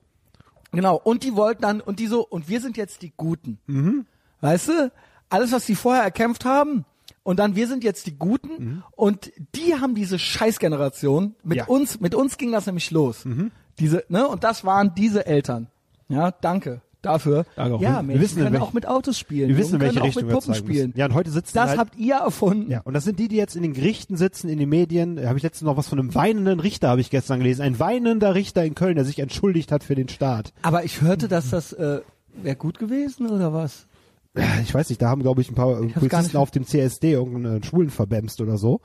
genau, 0.72 1.00
und 1.04 1.24
die 1.24 1.36
wollten 1.36 1.62
dann, 1.62 1.82
und 1.82 2.00
die 2.00 2.08
so, 2.08 2.26
und 2.26 2.50
wir 2.50 2.62
sind 2.62 2.78
jetzt 2.78 3.02
die 3.02 3.14
Guten. 3.16 3.60
Mhm. 3.68 4.06
Weißt 4.42 4.70
du? 4.70 4.92
Alles, 5.30 5.52
was 5.52 5.66
die 5.66 5.76
vorher 5.76 6.04
erkämpft 6.04 6.44
haben, 6.46 6.86
und 7.30 7.38
dann 7.40 7.56
wir 7.56 7.68
sind 7.68 7.84
jetzt 7.84 8.08
die 8.08 8.18
Guten 8.18 8.50
Mhm. 8.58 8.84
und 8.96 9.32
die 9.56 9.76
haben 9.76 9.94
diese 9.96 10.18
Scheißgeneration 10.18 11.36
mit 11.44 11.58
Ja. 11.60 11.64
Mhm. 11.66 11.70
uns 11.70 12.00
mit 12.00 12.16
uns 12.16 12.38
ging 12.38 12.52
das 12.52 12.66
nämlich 12.66 12.92
los. 12.92 13.24
Diese 13.80 14.04
ne 14.10 14.28
und 14.28 14.44
das 14.44 14.66
waren 14.66 14.94
diese 14.96 15.26
Eltern. 15.26 15.68
Ja, 16.10 16.32
danke 16.32 16.82
dafür. 17.02 17.46
Danke 17.56 17.76
auch. 17.76 17.82
ja, 17.82 17.98
Wir 17.98 18.04
Mädchen 18.04 18.22
wissen, 18.22 18.38
in 18.40 18.44
können 18.46 18.56
welch- 18.56 18.64
auch 18.64 18.74
mit 18.74 18.86
Autos 18.88 19.18
spielen. 19.18 19.48
Wir 19.48 19.58
wissen, 19.58 19.76
in 19.76 19.82
welche 19.82 19.94
können 19.94 20.02
auch 20.02 20.08
Richtung 20.08 20.24
mit 20.26 20.32
wir 20.34 20.40
Puppen 20.40 20.54
spielen. 20.56 20.94
Ja, 20.98 21.06
und 21.06 21.14
heute 21.14 21.32
sitzen 21.32 21.52
Das 21.56 21.70
halt, 21.70 21.80
habt 21.80 21.96
ihr 21.98 22.16
erfunden. 22.16 22.70
ja, 22.70 22.82
und 22.82 22.94
das 22.94 23.06
sind 23.06 23.20
die, 23.20 23.28
die 23.30 23.38
jetzt 23.38 23.56
in 23.56 23.62
den 23.62 23.72
Gerichten 23.74 24.18
sitzen, 24.18 24.50
in 24.50 24.58
den 24.60 24.68
Medien. 24.68 25.16
Da 25.16 25.28
habe 25.30 25.38
ich 25.38 25.44
letztens 25.44 25.66
noch 25.68 25.78
was 25.78 25.88
von 25.88 25.98
einem 26.00 26.14
weinenden 26.14 26.60
Richter, 26.60 26.90
habe 26.90 27.00
ich 27.00 27.10
gestern 27.10 27.40
gelesen. 27.40 27.62
Ein 27.62 27.80
weinender 27.80 28.36
Richter 28.36 28.66
in 28.66 28.76
Köln, 28.76 28.96
der 28.96 29.06
sich 29.06 29.20
entschuldigt 29.20 29.72
hat 29.72 29.84
für 29.86 29.96
den 29.96 30.10
Staat. 30.10 30.52
Aber 30.62 30.84
ich 30.84 31.00
hörte, 31.02 31.28
dass 31.30 31.52
das 31.52 31.72
äh, 31.74 32.02
wäre 32.44 32.56
gut 32.58 32.80
gewesen 32.80 33.28
oder 33.30 33.54
was? 33.54 33.86
Ich 34.64 34.74
weiß 34.74 34.90
nicht, 34.90 35.02
da 35.02 35.10
haben, 35.10 35.22
glaube 35.22 35.42
ich, 35.42 35.50
ein 35.50 35.56
paar 35.56 35.74
gar 35.82 35.88
Polizisten 35.94 36.38
auf 36.38 36.52
dem 36.52 36.66
CSD 36.66 37.12
irgendeinen 37.14 37.64
Schwulen 37.64 37.90
verbämst 37.90 38.42
oder 38.42 38.58
so. 38.58 38.82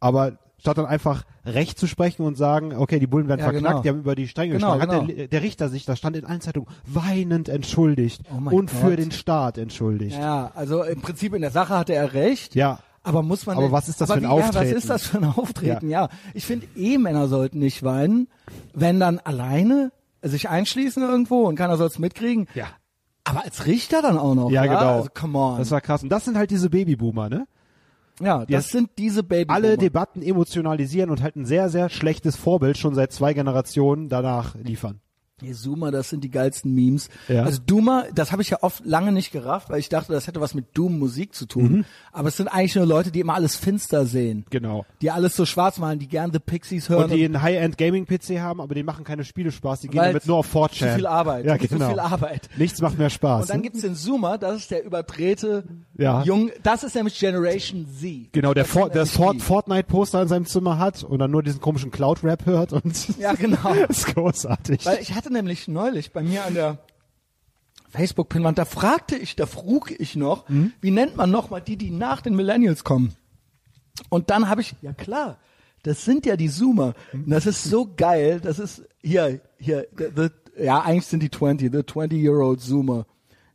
Aber 0.00 0.38
statt 0.58 0.78
dann 0.78 0.86
einfach 0.86 1.24
Recht 1.44 1.78
zu 1.78 1.86
sprechen 1.86 2.22
und 2.22 2.36
sagen, 2.36 2.74
okay, 2.74 2.98
die 2.98 3.06
Bullen 3.06 3.28
werden 3.28 3.40
Ja, 3.40 3.46
verknackt, 3.50 3.72
genau. 3.74 3.82
die 3.82 3.88
haben 3.90 3.98
über 4.00 4.14
die 4.14 4.26
Stränge 4.26 4.54
Genau, 4.54 4.72
geschlagen, 4.78 4.90
genau. 4.90 5.02
hat 5.12 5.18
der, 5.18 5.28
der 5.28 5.42
Richter 5.42 5.68
sich, 5.68 5.84
da 5.84 5.96
stand 5.96 6.16
in 6.16 6.24
allen 6.24 6.40
Zeitungen, 6.40 6.68
weinend 6.86 7.48
entschuldigt 7.48 8.22
Oh 8.32 8.50
und 8.54 8.70
für 8.70 8.90
Gott. 8.90 8.98
den 8.98 9.10
Staat 9.12 9.58
entschuldigt. 9.58 10.16
Ja, 10.18 10.50
also 10.54 10.82
im 10.82 11.00
Prinzip 11.02 11.34
in 11.34 11.42
der 11.42 11.50
Sache 11.50 11.76
hatte 11.76 11.94
er 11.94 12.14
recht. 12.14 12.54
Ja. 12.54 12.78
Aber 13.02 13.22
muss 13.22 13.46
man 13.46 13.56
Aber 13.56 13.66
denn- 13.66 13.72
was 13.72 13.88
ist 13.88 14.00
das 14.00 14.08
für 14.08 14.14
ein 14.14 14.20
wie, 14.20 14.24
Ja, 14.24 14.30
Auftreten? 14.30 14.54
was 14.70 14.72
ist 14.72 14.90
das 14.90 15.02
für 15.06 15.18
ein 15.18 15.24
Auftreten? 15.24 15.88
Ja, 15.90 16.08
ich 16.34 16.44
finde 16.44 16.66
eh 16.74 16.98
Männer 16.98 17.28
sollten 17.28 17.58
nicht 17.60 17.82
weinen, 17.84 18.26
wenn 18.74 18.98
dann 18.98 19.18
alleine 19.20 19.92
sich 20.22 20.48
einschließen 20.48 21.02
irgendwo 21.04 21.42
und 21.44 21.54
keiner 21.54 21.76
soll 21.76 21.86
es 21.86 21.98
mitkriegen. 22.00 22.48
Ja. 22.54 22.66
Aber 23.26 23.44
als 23.44 23.66
Richter 23.66 24.02
dann 24.02 24.18
auch 24.18 24.34
noch. 24.34 24.50
Ja, 24.50 24.64
ja? 24.64 24.72
genau. 24.72 24.96
Also, 24.98 25.08
come 25.12 25.38
on. 25.38 25.58
Das 25.58 25.70
war 25.72 25.80
krass. 25.80 26.02
Und 26.02 26.10
das 26.10 26.24
sind 26.24 26.38
halt 26.38 26.50
diese 26.50 26.70
Babyboomer, 26.70 27.28
ne? 27.28 27.46
ja, 28.20 28.46
das 28.46 28.70
sind 28.70 28.90
diese 28.98 29.22
Baby. 29.22 29.52
Alle 29.52 29.76
Debatten 29.76 30.22
emotionalisieren 30.22 31.10
und 31.10 31.22
halt 31.22 31.36
ein 31.36 31.44
sehr, 31.44 31.68
sehr 31.68 31.90
schlechtes 31.90 32.36
Vorbild 32.36 32.78
schon 32.78 32.94
seit 32.94 33.12
zwei 33.12 33.34
Generationen 33.34 34.08
danach 34.08 34.54
liefern. 34.54 35.00
Zoomer, 35.52 35.90
das 35.90 36.08
sind 36.08 36.24
die 36.24 36.30
geilsten 36.30 36.74
Memes. 36.74 37.10
Ja. 37.28 37.42
Also 37.44 37.60
Doomer, 37.64 38.06
das 38.14 38.32
habe 38.32 38.40
ich 38.40 38.48
ja 38.50 38.58
oft 38.62 38.84
lange 38.86 39.12
nicht 39.12 39.32
gerafft, 39.32 39.68
weil 39.68 39.78
ich 39.80 39.90
dachte, 39.90 40.12
das 40.12 40.26
hätte 40.26 40.40
was 40.40 40.54
mit 40.54 40.66
Doom 40.72 40.98
Musik 40.98 41.34
zu 41.34 41.44
tun. 41.44 41.84
Aber 42.10 42.28
es 42.28 42.38
sind 42.38 42.48
eigentlich 42.48 42.74
nur 42.74 42.86
Leute, 42.86 43.10
die 43.10 43.20
immer 43.20 43.34
alles 43.34 43.54
finster 43.54 44.06
sehen. 44.06 44.46
Genau. 44.48 44.86
Die 45.02 45.10
alles 45.10 45.36
so 45.36 45.44
schwarz 45.44 45.78
malen, 45.78 45.98
die 45.98 46.08
gern 46.08 46.32
The 46.32 46.38
Pixies 46.38 46.88
hören. 46.88 47.04
Und 47.04 47.12
die 47.12 47.24
einen 47.24 47.42
High-End-Gaming-PC 47.42 48.40
haben, 48.40 48.62
aber 48.62 48.74
die 48.74 48.82
machen 48.82 49.04
keine 49.04 49.24
Spiele 49.24 49.52
Spaß, 49.52 49.80
die 49.80 49.88
gehen 49.88 50.00
Weil 50.00 50.08
damit 50.08 50.26
nur 50.26 50.38
auf 50.38 50.54
4chan. 50.54 50.70
Zu 50.78 50.94
viel 50.94 51.06
Arbeit. 51.06 51.44
Ja, 51.44 51.58
Zu 51.58 51.68
genau. 51.68 51.88
viel 51.90 52.00
Arbeit. 52.00 52.48
Nichts 52.56 52.80
macht 52.80 52.98
mehr 52.98 53.10
Spaß. 53.10 53.42
Und 53.42 53.50
dann 53.50 53.58
ne? 53.58 53.62
gibt's 53.64 53.82
den 53.82 53.94
Zoomer, 53.94 54.38
das 54.38 54.56
ist 54.56 54.70
der 54.70 54.84
überdrehte 54.84 55.64
Ja. 55.98 56.22
Jung, 56.22 56.50
das 56.62 56.82
ist 56.82 56.94
nämlich 56.94 57.18
Generation 57.18 57.86
Z. 58.00 58.32
Genau, 58.32 58.54
der, 58.54 58.64
For 58.64 58.88
der 58.88 59.04
Fort 59.04 59.36
die. 59.36 59.40
Fortnite-Poster 59.40 60.22
in 60.22 60.28
seinem 60.28 60.46
Zimmer 60.46 60.78
hat 60.78 61.02
und 61.04 61.18
dann 61.18 61.30
nur 61.30 61.42
diesen 61.42 61.60
komischen 61.60 61.90
Cloud-Rap 61.90 62.46
hört 62.46 62.72
und 62.72 63.18
Ja, 63.18 63.34
genau. 63.38 63.74
das 63.86 63.98
ist 63.98 64.14
großartig. 64.14 64.86
Weil 64.86 64.98
ich 65.02 65.14
hatte 65.14 65.25
nämlich 65.30 65.68
neulich 65.68 66.12
bei 66.12 66.22
mir 66.22 66.44
an 66.44 66.54
der 66.54 66.78
Facebook-Pinwand, 67.90 68.58
da 68.58 68.64
fragte 68.64 69.16
ich, 69.16 69.36
da 69.36 69.46
frug 69.46 69.90
ich 69.98 70.16
noch, 70.16 70.48
Mhm. 70.48 70.72
wie 70.80 70.90
nennt 70.90 71.16
man 71.16 71.30
nochmal 71.30 71.60
die, 71.62 71.76
die 71.76 71.90
nach 71.90 72.20
den 72.20 72.34
Millennials 72.36 72.84
kommen? 72.84 73.14
Und 74.10 74.30
dann 74.30 74.48
habe 74.48 74.60
ich, 74.60 74.74
ja 74.82 74.92
klar, 74.92 75.38
das 75.82 76.04
sind 76.04 76.26
ja 76.26 76.36
die 76.36 76.50
Zoomer. 76.50 76.94
Und 77.12 77.30
das 77.30 77.46
ist 77.46 77.64
so 77.64 77.88
geil, 77.96 78.40
das 78.40 78.58
ist, 78.58 78.82
hier, 79.02 79.40
hier, 79.58 79.86
the, 79.96 80.06
the, 80.14 80.28
ja, 80.64 80.80
eigentlich 80.82 81.06
sind 81.06 81.22
die 81.22 81.30
20, 81.30 81.72
the 81.72 81.78
20-year-old 81.78 82.60
Zoomer. 82.60 83.06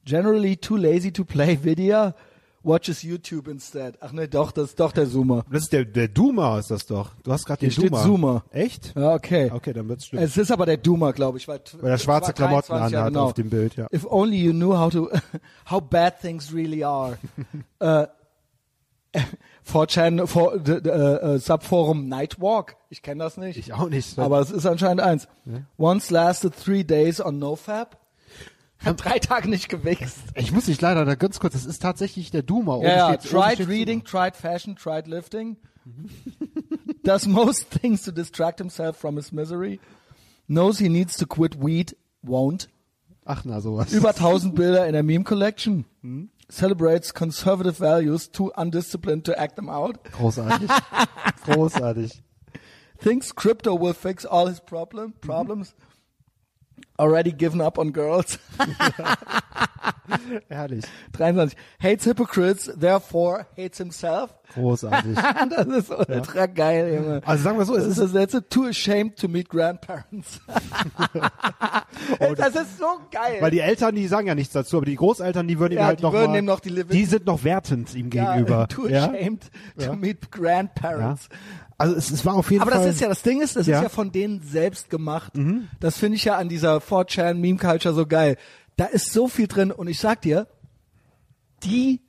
Generally 0.05 0.57
too 0.57 0.77
lazy 0.77 1.11
to 1.11 1.23
play 1.25 1.59
video, 1.61 2.13
watches 2.63 3.01
YouTube 3.01 3.47
instead. 3.47 3.97
Ach 4.01 4.11
ne, 4.11 4.27
doch, 4.27 4.51
das 4.51 4.69
ist 4.69 4.79
doch 4.79 4.91
der 4.91 5.07
Zoomer. 5.07 5.43
das 5.51 5.63
ist 5.63 5.73
der, 5.73 5.85
der 5.85 6.07
Duma 6.07 6.59
ist 6.59 6.71
das 6.71 6.85
doch. 6.85 7.11
Du 7.23 7.31
hast 7.31 7.45
gerade 7.45 7.59
den 7.61 7.69
Hier 7.69 7.81
steht 7.81 7.91
Duma. 7.91 8.03
Zoomer. 8.03 8.43
Echt? 8.51 8.93
Ja, 8.95 9.13
okay. 9.13 9.51
Okay, 9.53 9.73
dann 9.73 9.89
wird's 9.89 10.05
stimmen. 10.05 10.23
Es 10.23 10.37
ist 10.37 10.51
aber 10.51 10.65
der 10.65 10.77
Doomer, 10.77 11.13
glaube 11.13 11.37
ich. 11.37 11.47
Weil, 11.47 11.61
Weil 11.79 11.91
er 11.91 11.97
schwarze 11.97 12.33
Klamotten 12.33 12.73
anhat 12.73 13.07
genau. 13.07 13.25
auf 13.25 13.33
dem 13.33 13.49
Bild, 13.49 13.75
ja. 13.75 13.87
If 13.93 14.05
only 14.05 14.37
you 14.37 14.51
knew 14.51 14.77
how 14.77 14.91
to, 14.91 15.09
how 15.69 15.81
bad 15.81 16.19
things 16.21 16.53
really 16.53 16.83
are. 16.83 17.17
äh, 17.79 18.07
4chan, 19.69 20.25
for, 20.25 20.57
d- 20.57 20.81
d- 20.81 20.89
äh, 20.89 21.35
äh, 21.35 21.37
Subforum 21.39 22.07
Nightwalk. 22.07 22.77
Ich 22.89 23.01
kenne 23.01 23.23
das 23.23 23.37
nicht. 23.37 23.57
Ich 23.57 23.73
auch 23.73 23.89
nicht. 23.89 24.17
Aber 24.17 24.39
es 24.39 24.51
ist 24.51 24.65
anscheinend 24.65 25.01
eins. 25.01 25.27
Once 25.77 26.09
lasted 26.09 26.53
three 26.55 26.83
days 26.83 27.19
on 27.23 27.37
NoFap. 27.37 27.97
Hat 28.83 29.03
drei 29.03 29.19
Tage 29.19 29.49
nicht 29.49 29.69
gewichst. 29.69 30.17
Ich 30.35 30.51
muss 30.51 30.65
dich 30.65 30.81
leider 30.81 31.05
da 31.05 31.15
ganz 31.15 31.39
kurz, 31.39 31.53
das 31.53 31.65
ist 31.65 31.81
tatsächlich 31.81 32.31
der 32.31 32.41
Duma. 32.41 32.81
Ja, 32.81 33.11
ja. 33.11 33.17
Tried 33.17 33.67
reading, 33.67 34.03
tried 34.03 34.35
fashion, 34.35 34.75
tried 34.75 35.07
lifting. 35.07 35.57
Does 37.03 37.27
most 37.27 37.69
things 37.69 38.03
to 38.03 38.11
distract 38.11 38.59
himself 38.59 38.97
from 38.97 39.17
his 39.17 39.31
misery. 39.31 39.79
Knows 40.47 40.79
he 40.79 40.89
needs 40.89 41.17
to 41.17 41.25
quit 41.25 41.61
weed, 41.61 41.95
won't. 42.23 42.69
Ach 43.25 43.45
na, 43.45 43.61
sowas. 43.61 43.91
Über 43.93 44.09
1000 44.09 44.55
Bilder 44.55 44.87
in 44.87 44.93
der 44.93 45.03
Meme 45.03 45.23
Collection. 45.23 45.85
Celebrates 46.49 47.13
conservative 47.13 47.79
values, 47.79 48.31
too 48.31 48.51
undisciplined 48.55 49.25
to 49.25 49.37
act 49.39 49.55
them 49.55 49.69
out. 49.69 50.03
Großartig. 50.11 50.69
Großartig. 51.45 52.21
Thinks 52.97 53.33
crypto 53.35 53.79
will 53.79 53.93
fix 53.93 54.25
all 54.25 54.47
his 54.47 54.59
problem, 54.59 55.13
problems. 55.21 55.75
Already 57.01 57.31
given 57.31 57.61
up 57.61 57.79
on 57.79 57.89
girls. 57.89 58.37
Herrlich. 60.51 60.85
23. 61.13 61.57
Hates 61.79 62.05
hypocrites, 62.05 62.69
therefore 62.75 63.47
hates 63.55 63.79
himself. 63.79 64.31
Großartig. 64.53 65.17
Das 65.49 65.67
ist 65.67 65.89
ultra 65.91 66.45
geil, 66.47 66.95
Junge. 66.95 67.21
Also 67.25 67.43
sagen 67.43 67.57
wir 67.57 67.65
so, 67.65 67.75
es 67.75 67.83
Das 67.83 67.91
ist 67.93 67.99
das 67.99 68.13
letzte. 68.13 68.47
Too 68.47 68.65
ashamed 68.67 69.17
to 69.17 69.27
meet 69.27 69.49
grandparents. 69.49 70.39
das 72.37 72.55
ist 72.55 72.77
so 72.77 72.85
geil. 73.11 73.37
weil 73.41 73.51
die 73.51 73.59
Eltern, 73.59 73.95
die 73.95 74.07
sagen 74.07 74.27
ja 74.27 74.35
nichts 74.35 74.53
dazu, 74.53 74.77
aber 74.77 74.85
die 74.85 74.95
Großeltern, 74.95 75.47
die 75.47 75.59
würden 75.59 75.73
ihm 75.73 75.79
Ja, 75.79 75.85
halt 75.87 75.99
die 75.99 76.03
noch 76.03 76.13
mal, 76.13 76.35
ihm 76.37 76.45
noch 76.45 76.59
die 76.59 76.83
die 76.85 77.05
sind 77.05 77.25
noch 77.25 77.43
wertend 77.43 77.93
ihm 77.95 78.09
ja, 78.11 78.33
gegenüber. 78.35 78.67
Too 78.67 78.87
ja? 78.87 79.05
ashamed 79.05 79.43
to 79.77 79.83
Ja. 79.85 79.93
meet 79.95 80.19
Ja. 80.23 80.27
grandparents. 80.31 81.29
Also 81.77 81.95
es, 81.95 82.11
es 82.11 82.25
war 82.25 82.35
auf 82.35 82.51
jeden 82.51 82.61
Aber 82.61 82.71
Fall. 82.71 82.85
das 82.85 82.95
ist 82.95 83.01
ja, 83.01 83.07
das 83.09 83.23
Ding 83.23 83.41
ist, 83.41 83.55
das 83.55 83.65
Ja. 83.67 83.79
Mhm. 83.79 83.85
ist 83.85 83.91
ja 83.91 83.95
von 83.95 84.11
denen 84.11 84.41
selbst 84.41 84.89
gemacht. 84.89 85.33
Das 85.79 85.97
finde 85.97 86.15
ich 86.17 86.25
ja 86.25 86.37
an 86.37 86.47
dieser 86.49 86.77
4chan 86.77 87.33
Meme 87.35 87.57
Culture 87.57 87.93
so 87.93 88.05
geil. 88.05 88.37
Da 88.77 88.85
ist 88.85 89.11
so 89.13 89.27
viel 89.27 89.47
drin 89.47 89.71
und 89.71 89.87
ich 89.87 89.99
sag 89.99 90.21
dir, 90.21 90.47
die 91.63 92.01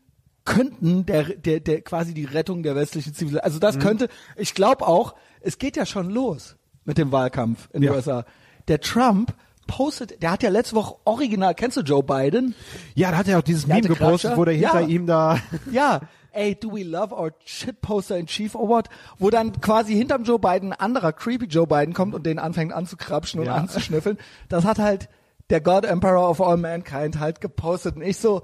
könnten 0.44 1.06
der, 1.06 1.24
der, 1.24 1.60
der 1.60 1.80
quasi 1.82 2.14
die 2.14 2.24
Rettung 2.24 2.62
der 2.62 2.74
westlichen 2.74 3.14
Zivilisation. 3.14 3.44
Also 3.44 3.58
das 3.58 3.78
könnte, 3.78 4.08
ich 4.36 4.54
glaube 4.54 4.86
auch, 4.86 5.14
es 5.40 5.58
geht 5.58 5.76
ja 5.76 5.86
schon 5.86 6.10
los 6.10 6.56
mit 6.84 6.98
dem 6.98 7.12
Wahlkampf 7.12 7.68
in 7.72 7.82
den 7.82 7.90
Ja. 7.90 7.96
USA. 7.96 8.24
Der 8.68 8.80
Trump 8.80 9.34
postet, 9.68 10.22
der 10.22 10.32
hat 10.32 10.42
ja 10.42 10.50
letzte 10.50 10.74
Woche 10.76 10.96
original, 11.04 11.54
kennst 11.54 11.76
du 11.76 11.82
Joe 11.82 12.02
Biden? 12.02 12.54
Ja, 12.94 13.12
da 13.12 13.18
hat 13.18 13.28
er 13.28 13.38
auch 13.38 13.42
dieses 13.42 13.66
Der 13.66 13.76
Meme 13.76 13.88
gepostet, 13.88 14.20
Klatscher? 14.32 14.36
wo 14.36 14.44
der 14.44 14.54
hinter 14.54 14.80
Ja. 14.80 14.86
ihm 14.88 15.06
da. 15.06 15.38
Ja, 15.70 16.00
ey, 16.32 16.54
do 16.58 16.72
we 16.72 16.82
love 16.82 17.14
our 17.14 17.30
shitposter 17.44 18.16
in 18.18 18.26
Chief 18.26 18.54
Award, 18.56 18.88
wo 19.18 19.30
dann 19.30 19.60
quasi 19.60 19.94
hinterm 19.94 20.24
Joe 20.24 20.38
Biden 20.40 20.72
ein 20.72 20.80
anderer 20.80 21.12
creepy 21.12 21.46
Joe 21.46 21.66
Biden 21.66 21.94
kommt 21.94 22.14
und 22.14 22.26
den 22.26 22.38
anfängt 22.40 22.72
anzukrapschen 22.72 23.38
und 23.40 23.46
Ja. 23.46 23.54
anzuschnüffeln. 23.54 24.18
Das 24.48 24.64
hat 24.64 24.78
halt 24.80 25.08
der 25.50 25.60
God 25.60 25.84
Emperor 25.84 26.28
of 26.28 26.40
All 26.40 26.56
Mankind 26.56 27.20
halt 27.20 27.40
gepostet 27.40 27.96
und 27.96 28.02
ich 28.02 28.16
so, 28.18 28.42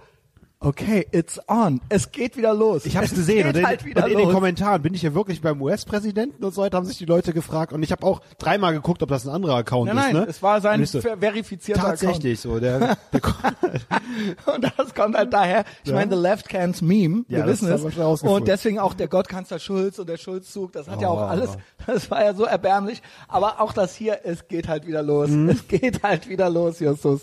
okay, 0.60 1.06
it's 1.12 1.40
on. 1.48 1.80
Es 1.88 2.10
geht 2.12 2.36
wieder 2.36 2.52
los. 2.54 2.84
Ich 2.86 2.96
habe 2.96 3.06
es 3.06 3.12
Es 3.12 3.18
gesehen 3.18 3.46
und 3.48 3.56
in, 3.56 3.66
halt 3.66 3.82
und 3.84 3.96
in 4.08 4.18
den. 4.18 4.32
Kommentaren 4.32 4.82
bin 4.82 4.92
ich 4.94 5.02
ja 5.02 5.14
wirklich 5.14 5.40
beim 5.40 5.60
US-Präsidenten 5.62 6.44
und 6.44 6.52
so 6.54 6.62
weiter 6.62 6.76
haben 6.76 6.86
sich 6.86 6.98
die 6.98 7.04
Leute 7.04 7.32
gefragt 7.32 7.72
und 7.72 7.82
ich 7.82 7.92
habe 7.92 8.04
auch 8.04 8.20
dreimal 8.38 8.72
geguckt, 8.72 9.02
ob 9.02 9.08
das 9.08 9.26
ein 9.26 9.34
anderer 9.34 9.56
Account 9.56 9.86
Nein, 9.86 9.96
nein, 9.96 10.16
ist. 10.16 10.20
Ne? 10.22 10.26
es 10.28 10.42
war 10.42 10.60
sein 10.60 10.84
so, 10.84 11.00
ver- 11.00 11.16
verifizierter 11.18 11.80
tatsächlich 11.82 12.40
so. 12.40 12.58
Der, 12.60 12.96
der 13.12 13.20
Und 14.54 14.72
das 14.76 14.94
kommt 14.94 15.16
halt 15.16 15.32
daher. 15.32 15.64
Ich 15.84 15.90
Ja. 15.90 15.96
meine, 15.96 16.14
the 16.14 16.20
left 16.20 16.48
can's 16.48 16.82
Meme, 16.82 17.24
wir 17.28 17.38
Ja, 17.38 17.46
das 17.46 17.62
wissen 17.62 17.72
es. 17.72 17.96
wir. 17.96 18.30
Und 18.30 18.48
deswegen 18.48 18.78
auch 18.78 18.94
der 18.94 19.08
Gottkanzler 19.08 19.58
Schulz 19.58 19.98
und 19.98 20.08
der 20.08 20.16
Schulzzug, 20.16 20.72
das 20.72 20.88
hat 20.88 21.00
ja 21.00 21.08
auch 21.08 21.18
Oh. 21.20 21.24
alles, 21.24 21.50
das 21.86 22.10
war 22.10 22.24
ja 22.24 22.34
so 22.34 22.44
erbärmlich. 22.44 23.02
Aber 23.28 23.60
auch 23.60 23.72
das 23.72 23.94
hier, 23.94 24.20
es 24.24 24.48
geht 24.48 24.68
halt 24.68 24.86
wieder 24.86 25.02
los. 25.02 25.28
Mhm. 25.30 25.48
Es 25.50 25.68
geht 25.68 26.02
halt 26.02 26.28
wieder 26.28 26.50
los, 26.50 26.80
Justus. 26.80 27.22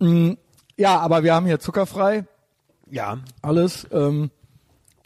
Mm, 0.00 0.32
Ja, 0.76 0.98
aber 0.98 1.22
wir 1.22 1.34
haben 1.34 1.46
hier 1.46 1.60
zuckerfrei, 1.60 2.24
ja, 2.94 3.18
alles. 3.42 3.86
Ähm, 3.90 4.30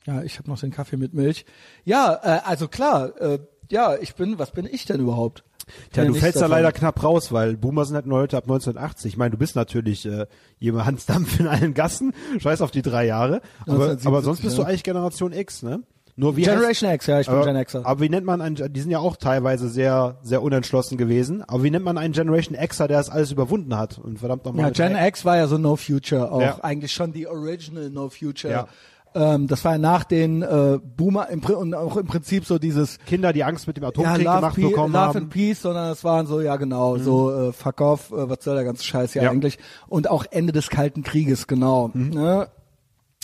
ja, 0.06 0.22
ich 0.22 0.38
habe 0.38 0.48
noch 0.48 0.60
den 0.60 0.70
Kaffee 0.70 0.96
mit 0.96 1.14
Milch. 1.14 1.44
Ja, 1.84 2.18
äh, 2.22 2.40
also 2.44 2.68
klar, 2.68 3.20
äh, 3.20 3.38
ja, 3.70 3.96
ich 3.96 4.14
bin, 4.14 4.38
was 4.38 4.52
bin 4.52 4.66
ich 4.70 4.84
denn 4.84 5.00
überhaupt? 5.00 5.44
Tja, 5.92 6.02
Ja, 6.02 6.08
du 6.08 6.14
fällst 6.14 6.36
da 6.36 6.42
davon. 6.42 6.50
leider 6.52 6.72
knapp 6.72 7.02
raus, 7.02 7.32
weil 7.32 7.56
Boomer 7.56 7.84
sind 7.84 7.94
halt 7.94 8.06
Leute 8.06 8.36
ab 8.36 8.44
1980. 8.44 9.12
Ich 9.12 9.16
meine, 9.18 9.32
du 9.32 9.38
bist 9.38 9.56
natürlich 9.56 10.06
äh, 10.06 10.26
jemand 10.58 10.86
Hans 10.86 11.06
Dampf 11.06 11.40
in 11.40 11.46
allen 11.46 11.74
Gassen, 11.74 12.14
scheiß 12.38 12.62
auf 12.62 12.70
die 12.70 12.82
drei 12.82 13.06
Jahre. 13.06 13.42
Aber, 13.62 13.90
1977, 13.90 14.06
aber 14.06 14.22
sonst 14.22 14.42
bist 14.42 14.56
du 14.56 14.62
ja. 14.62 14.68
eigentlich 14.68 14.84
Generation 14.84 15.32
X, 15.32 15.62
ne? 15.62 15.82
Nur 16.20 16.36
wie 16.36 16.42
Generation 16.42 16.90
X, 16.90 17.06
ja, 17.06 17.20
ich 17.20 17.28
bin 17.28 17.40
Gen 17.42 17.64
Xer. 17.64 17.86
Aber 17.86 18.00
wie 18.00 18.08
nennt 18.08 18.26
man 18.26 18.40
einen, 18.40 18.56
die 18.72 18.80
sind 18.80 18.90
ja 18.90 18.98
auch 18.98 19.16
teilweise 19.16 19.68
sehr, 19.68 20.16
sehr 20.22 20.42
unentschlossen 20.42 20.98
gewesen. 20.98 21.44
Aber 21.46 21.62
wie 21.62 21.70
nennt 21.70 21.84
man 21.84 21.96
einen 21.96 22.12
Generation 22.12 22.56
Xer, 22.58 22.88
der 22.88 22.98
das 22.98 23.08
alles 23.08 23.30
überwunden 23.30 23.76
hat? 23.78 23.98
Und 23.98 24.18
verdammt 24.18 24.44
nochmal. 24.44 24.64
Ja, 24.66 24.70
Gen 24.88 24.96
X 24.96 25.24
war 25.24 25.36
ja 25.36 25.46
so 25.46 25.58
No 25.58 25.76
Future 25.76 26.32
auch, 26.32 26.40
Ja. 26.40 26.58
eigentlich 26.62 26.92
schon 26.92 27.12
die 27.12 27.28
Original 27.28 27.88
No 27.90 28.08
Future. 28.08 28.52
Ja. 28.52 28.66
Ähm, 29.14 29.46
das 29.46 29.64
war 29.64 29.72
ja 29.72 29.78
nach 29.78 30.04
den 30.04 30.42
äh, 30.42 30.78
Boomer 30.96 31.30
im, 31.30 31.40
und 31.42 31.72
auch 31.74 31.96
im 31.96 32.06
Prinzip 32.06 32.44
so 32.44 32.58
dieses 32.58 32.98
Kinder, 33.06 33.32
die 33.32 33.42
Angst 33.42 33.66
mit 33.66 33.76
dem 33.76 33.82
ja, 33.84 33.88
Atomkrieg 33.88 34.24
Love, 34.24 34.36
gemacht 34.36 34.54
Pe 34.56 34.60
bekommen 34.62 34.92
Love 34.92 35.04
haben. 35.06 35.16
and 35.18 35.30
Peace, 35.30 35.62
sondern 35.62 35.92
es 35.92 36.04
waren 36.04 36.26
so, 36.26 36.40
ja 36.42 36.56
genau, 36.56 36.98
so 36.98 37.32
äh, 37.48 37.52
fuck 37.52 37.80
off, 37.80 38.10
äh, 38.12 38.28
was 38.28 38.38
soll 38.42 38.56
der 38.56 38.64
ganze 38.64 38.84
Scheiß 38.84 39.14
hier 39.14 39.22
Ja. 39.22 39.30
eigentlich? 39.30 39.58
Und 39.88 40.10
auch 40.10 40.26
Ende 40.30 40.52
des 40.52 40.68
Kalten 40.68 41.04
Krieges, 41.04 41.46
genau. 41.46 41.90
Mhm. 41.94 42.10
Ne? 42.10 42.48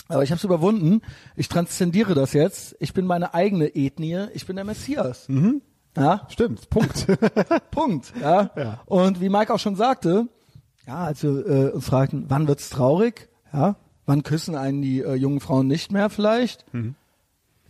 Aber 0.07 0.23
ich 0.23 0.31
habe 0.31 0.37
es 0.37 0.43
überwunden. 0.43 1.01
Ich 1.35 1.49
transzendiere 1.49 2.13
das 2.13 2.33
jetzt. 2.33 2.75
Ich 2.79 2.93
bin 2.93 3.05
meine 3.05 3.33
eigene 3.33 3.75
Ethnie. 3.75 4.27
Ich 4.33 4.45
bin 4.45 4.55
der 4.55 4.65
Messias. 4.65 5.27
Mhm. 5.27 5.61
Ja, 5.97 6.27
Stimmt, 6.29 6.69
Punkt. 6.69 7.07
Punkt. 7.71 8.13
Ja? 8.19 8.51
Ja. 8.55 8.81
Und 8.85 9.21
wie 9.21 9.29
Mike 9.29 9.53
auch 9.53 9.59
schon 9.59 9.75
sagte, 9.77 10.27
ja, 10.85 11.05
als 11.05 11.23
wir 11.23 11.47
äh, 11.47 11.69
uns 11.71 11.85
fragten, 11.85 12.25
wann 12.27 12.47
wird's 12.47 12.69
traurig? 12.69 13.29
Ja, 13.53 13.77
wann 14.05 14.23
küssen 14.23 14.55
einen 14.55 14.81
die 14.81 15.01
äh, 15.01 15.13
jungen 15.13 15.39
Frauen 15.39 15.67
nicht 15.67 15.91
mehr 15.91 16.09
vielleicht? 16.09 16.71
Mhm. 16.73 16.95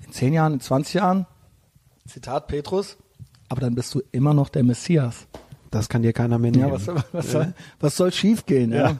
In 0.06 0.12
zehn 0.12 0.34
Jahren, 0.34 0.54
in 0.54 0.60
20 0.60 0.96
Jahren? 0.96 1.28
Zitat 2.08 2.48
Petrus. 2.48 2.98
Aber 3.48 3.62
dann 3.62 3.76
bist 3.76 3.94
du 3.94 4.02
immer 4.12 4.34
noch 4.34 4.50
der 4.50 4.64
Messias. 4.64 5.28
Das 5.72 5.88
kann 5.88 6.02
dir 6.02 6.14
keiner 6.14 6.40
mehr 6.40 6.52
nehmen. 6.52 6.68
Ja, 6.68 6.72
was, 6.74 6.88
was, 7.12 7.32
soll, 7.32 7.54
was 7.80 7.96
soll 7.96 8.12
schiefgehen? 8.12 8.72
Ja. 8.72 8.92
Ja. 8.92 8.98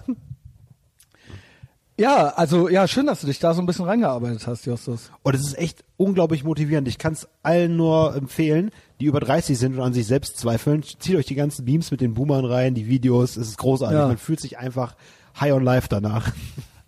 Ja, 1.98 2.28
also 2.36 2.68
ja, 2.68 2.88
schön, 2.88 3.06
dass 3.06 3.22
du 3.22 3.28
dich 3.28 3.40
da 3.40 3.54
so 3.54 3.62
ein 3.62 3.66
bisschen 3.66 3.86
reingearbeitet 3.86 4.48
hast, 4.48 4.66
Justus. 4.66 5.12
Und 5.24 5.36
es 5.36 5.42
ist 5.42 5.58
echt 5.58 5.84
unglaublich 5.98 6.44
motivierend. 6.44 6.88
Ich 6.88 6.98
kann 6.98 7.14
es 7.14 7.28
allen 7.42 7.78
nur 7.78 8.16
empfehlen, 8.16 8.72
die 9.00 9.06
über 9.06 9.20
30 9.20 9.58
sind 9.58 9.76
und 9.76 9.82
an 9.82 9.94
sich 9.94 10.06
selbst 10.06 10.38
zweifeln. 10.38 10.84
Zieht 10.84 11.16
euch 11.16 11.26
die 11.26 11.36
ganzen 11.36 11.64
Beams 11.66 11.92
mit 11.92 12.02
den 12.02 12.14
Boomern 12.14 12.46
rein, 12.46 12.74
die 12.74 12.88
Videos. 12.88 13.38
Es 13.38 13.48
ist 13.48 13.58
großartig. 13.58 13.98
Ja. 13.98 14.08
Man 14.08 14.18
fühlt 14.18 14.42
sich 14.42 14.58
einfach 14.58 14.96
high 15.40 15.54
on 15.54 15.64
life 15.64 15.88
danach. 15.90 16.32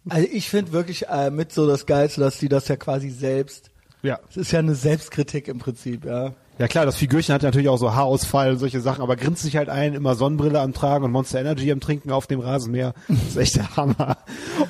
Also 0.09 0.25
ich 0.31 0.49
finde 0.49 0.71
wirklich 0.71 1.09
äh, 1.09 1.29
mit 1.31 1.51
so 1.51 1.67
das 1.67 1.85
Geilste, 1.85 2.21
dass 2.21 2.37
die 2.37 2.47
das 2.47 2.69
ja 2.69 2.77
quasi 2.77 3.09
selbst. 3.09 3.71
Ja. 4.03 4.21
Es 4.29 4.37
ist 4.37 4.51
ja 4.53 4.59
eine 4.59 4.73
Selbstkritik 4.73 5.49
im 5.49 5.59
Prinzip, 5.59 6.05
ja. 6.05 6.31
Ja 6.59 6.67
klar, 6.67 6.87
das 6.87 6.95
Figürchen 6.95 7.35
hat 7.35 7.43
natürlich 7.43 7.69
auch 7.69 7.77
so 7.77 7.93
Haarausfall 7.93 8.51
und 8.51 8.57
solche 8.57 8.81
Sachen, 8.81 9.03
aber 9.03 9.15
grinst 9.15 9.43
sich 9.43 9.57
halt 9.57 9.69
ein, 9.69 9.93
immer 9.93 10.15
Sonnenbrille 10.15 10.59
am 10.59 10.73
Tragen 10.73 11.05
und 11.05 11.11
Monster 11.11 11.39
Energy 11.39 11.71
am 11.71 11.79
Trinken 11.79 12.09
auf 12.09 12.25
dem 12.25 12.39
Rasenmäher. 12.39 12.95
Das 13.07 13.27
ist 13.27 13.37
echt 13.37 13.55
der 13.57 13.77
Hammer. 13.77 14.17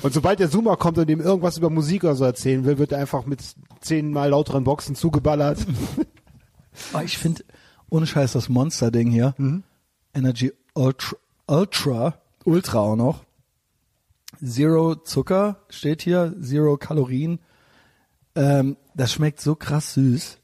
Und 0.02 0.12
sobald 0.12 0.38
der 0.38 0.50
Zoomer 0.50 0.76
kommt 0.76 0.98
und 0.98 1.08
ihm 1.08 1.20
irgendwas 1.20 1.56
über 1.56 1.70
Musik 1.70 2.04
oder 2.04 2.14
so 2.14 2.24
erzählen 2.24 2.66
will, 2.66 2.76
wird 2.76 2.92
er 2.92 2.98
einfach 2.98 3.24
mit 3.24 3.42
zehnmal 3.80 4.30
lauteren 4.30 4.64
Boxen 4.64 4.96
zugeballert. 4.96 5.58
Aber 6.92 7.04
ich 7.04 7.16
finde, 7.16 7.42
ohne 7.88 8.06
Scheiß, 8.06 8.32
das 8.32 8.50
Monster-Ding 8.50 9.10
hier, 9.10 9.34
Energy 10.12 10.52
Ultra, 10.74 11.16
Ultra, 11.46 12.20
Ultra 12.44 12.80
auch 12.80 12.96
noch. 12.96 13.24
Zero 14.44 14.94
Zucker 14.96 15.64
steht 15.70 16.02
hier, 16.02 16.34
Zero 16.42 16.76
Kalorien. 16.76 17.40
Ähm, 18.34 18.76
das 18.94 19.12
schmeckt 19.12 19.40
so 19.40 19.54
krass 19.54 19.94
süß. 19.94 20.37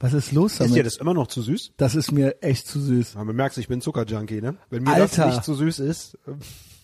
Was 0.00 0.12
ist 0.12 0.32
los 0.32 0.56
damit? 0.58 0.70
Ist 0.70 0.76
dir 0.76 0.82
das 0.84 0.96
immer 0.96 1.14
noch 1.14 1.28
zu 1.28 1.40
süß? 1.42 1.72
das 1.76 1.94
ist 1.94 2.10
mir 2.12 2.42
echt 2.42 2.66
zu 2.66 2.80
süß. 2.80 3.14
Ja, 3.14 3.24
man 3.24 3.36
merkt, 3.36 3.56
ich 3.56 3.68
bin 3.68 3.80
Zuckerjunkie, 3.80 4.40
ne? 4.42 4.56
Wenn 4.70 4.82
mir 4.82 4.92
Alter. 4.92 5.24
das 5.26 5.34
nicht 5.36 5.44
zu 5.44 5.54
süß 5.54 5.78
ist. 5.78 6.18
ähm, 6.26 6.38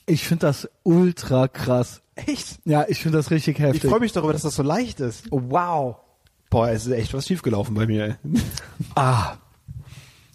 Ich 0.06 0.24
finde 0.26 0.46
das 0.46 0.68
ultra 0.84 1.48
krass. 1.48 2.02
Echt? 2.14 2.60
Ja, 2.64 2.84
ich 2.88 3.00
finde 3.02 3.18
das 3.18 3.30
richtig 3.30 3.58
Ich 3.58 3.64
heftig. 3.64 3.90
freue 3.90 4.00
mich 4.00 4.12
darüber, 4.12 4.32
dass 4.32 4.42
das 4.42 4.54
so 4.54 4.62
leicht 4.62 5.00
ist. 5.00 5.24
Oh, 5.30 5.40
wow. 5.48 5.96
Boah, 6.50 6.68
es 6.70 6.86
ist 6.86 6.92
echt 6.92 7.12
was 7.14 7.26
schiefgelaufen 7.26 7.74
bei 7.74 7.86
mir. 7.86 8.04
ey. 8.04 8.14
Ah. 8.94 9.36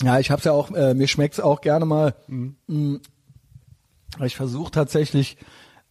Ja, 0.03 0.19
ich 0.19 0.29
hab's 0.29 0.43
ja 0.43 0.51
auch, 0.51 0.71
äh, 0.71 0.93
mir 0.93 1.07
schmeckt's 1.07 1.39
auch 1.39 1.61
gerne 1.61 1.85
mal. 1.85 2.13
Mm. 2.27 2.95
Aber 4.15 4.25
Ich 4.25 4.35
versuche 4.35 4.71
tatsächlich 4.71 5.37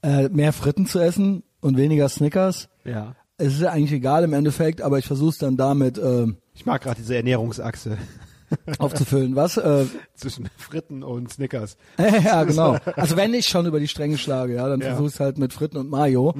äh, 0.02 0.28
mehr 0.28 0.52
Fritten 0.52 0.86
zu 0.86 0.98
essen 0.98 1.42
und 1.60 1.76
weniger 1.76 2.08
Snickers. 2.08 2.68
Ja. 2.84 3.16
Es 3.38 3.54
ist 3.54 3.62
ja 3.62 3.70
eigentlich 3.70 3.92
egal 3.92 4.22
im 4.24 4.32
Endeffekt, 4.34 4.82
aber 4.82 4.98
ich 4.98 5.06
versuche 5.06 5.30
es 5.30 5.38
dann 5.38 5.56
damit 5.56 5.98
äh, 5.98 6.26
Ich 6.54 6.66
mag 6.66 6.82
gerade 6.82 6.96
diese 7.00 7.16
Ernährungsachse 7.16 7.98
aufzufüllen. 8.78 9.34
Was? 9.36 9.56
Äh, 9.56 9.86
zwischen 10.14 10.48
Fritten 10.56 11.02
und 11.02 11.32
Snickers. 11.32 11.76
ja, 11.98 12.44
genau. 12.44 12.78
Also 12.96 13.16
wenn 13.16 13.34
ich 13.34 13.46
schon 13.48 13.66
über 13.66 13.80
die 13.80 13.88
Stränge 13.88 14.18
schlage, 14.18 14.54
ja, 14.54 14.68
dann 14.68 14.80
Ja. 14.80 14.88
versuche 14.94 15.08
ich 15.08 15.20
halt 15.20 15.38
mit 15.38 15.52
Fritten 15.52 15.76
und 15.78 15.90
Mayo 15.90 16.34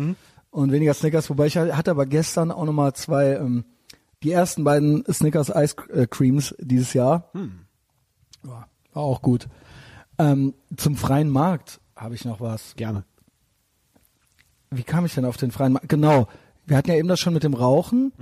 und 0.50 0.72
weniger 0.72 0.94
Snickers. 0.94 1.28
Wobei 1.30 1.46
ich 1.46 1.56
hatte 1.56 1.90
aber 1.90 2.06
gestern 2.06 2.50
auch 2.52 2.64
nochmal 2.64 2.92
zwei, 2.94 3.34
ähm, 3.34 3.64
die 4.22 4.30
ersten 4.30 4.64
beiden 4.64 5.04
Snickers 5.12 5.50
Ice 5.54 5.74
äh, 5.92 6.06
Creams 6.06 6.54
dieses 6.60 6.92
Jahr. 6.94 7.30
Ja, 8.44 8.66
war 8.92 9.02
auch 9.02 9.20
gut. 9.22 9.48
Ähm, 10.18 10.54
zum 10.76 10.96
freien 10.96 11.28
Markt 11.28 11.80
habe 11.96 12.14
ich 12.14 12.24
noch 12.24 12.40
was. 12.40 12.76
Gerne. 12.76 13.04
Wie 14.70 14.84
kam 14.84 15.04
ich 15.06 15.14
denn 15.14 15.24
auf 15.24 15.36
den 15.36 15.50
freien 15.50 15.72
Markt? 15.72 15.88
Genau. 15.88 16.28
Wir 16.66 16.76
hatten 16.76 16.88
ja 16.90 16.96
eben 16.96 17.08
das 17.08 17.20
schon 17.20 17.34
mit 17.34 17.42
dem 17.42 17.54
Rauchen 17.54 18.12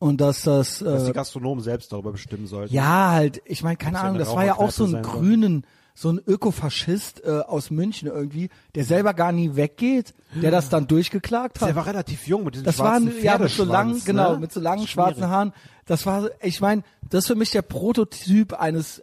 und 0.00 0.20
dass 0.20 0.42
das 0.42 0.80
Dass 0.80 1.04
die 1.04 1.10
äh, 1.10 1.14
Gastronomen 1.14 1.62
selbst 1.62 1.92
darüber 1.92 2.10
bestimmen 2.10 2.48
sollten. 2.48 2.74
ja 2.74 3.10
halt, 3.12 3.40
ich 3.44 3.62
meine, 3.62 3.76
keine 3.76 4.00
Ahnung, 4.00 4.18
das 4.18 4.34
war 4.34 4.44
ja 4.44 4.58
auch 4.58 4.72
so 4.72 4.84
ein 4.84 5.00
grünen, 5.02 5.64
so 5.94 6.10
ein 6.10 6.18
Ökofaschist 6.26 7.22
äh, 7.24 7.40
aus 7.46 7.70
München 7.70 8.08
irgendwie, 8.08 8.48
der 8.74 8.84
selber 8.84 9.12
gar 9.14 9.30
nie 9.30 9.54
weggeht, 9.56 10.14
der 10.34 10.50
das 10.50 10.70
dann 10.70 10.86
durchgeklagt 10.88 11.60
Der 11.60 11.68
hat. 11.68 11.74
war 11.76 11.86
relativ 11.86 12.26
jung 12.26 12.44
mit 12.44 12.54
diesem 12.54 12.64
Das 12.64 12.78
war 12.78 12.98
schwarzen 12.98 13.22
ja 13.22 13.38
mit 13.38 13.50
so 13.50 13.64
langen, 13.64 14.02
genau, 14.04 14.32
ne? 14.32 14.38
mit 14.40 14.52
so 14.52 14.58
langen 14.60 14.86
Schwierig. 14.86 14.90
schwarzen 15.14 15.28
Haaren. 15.28 15.52
Das 15.84 16.06
war, 16.06 16.30
ich 16.42 16.60
meine, 16.60 16.82
das 17.08 17.24
ist 17.24 17.26
für 17.28 17.34
mich 17.34 17.50
der 17.50 17.62
Prototyp 17.62 18.54
eines 18.54 19.02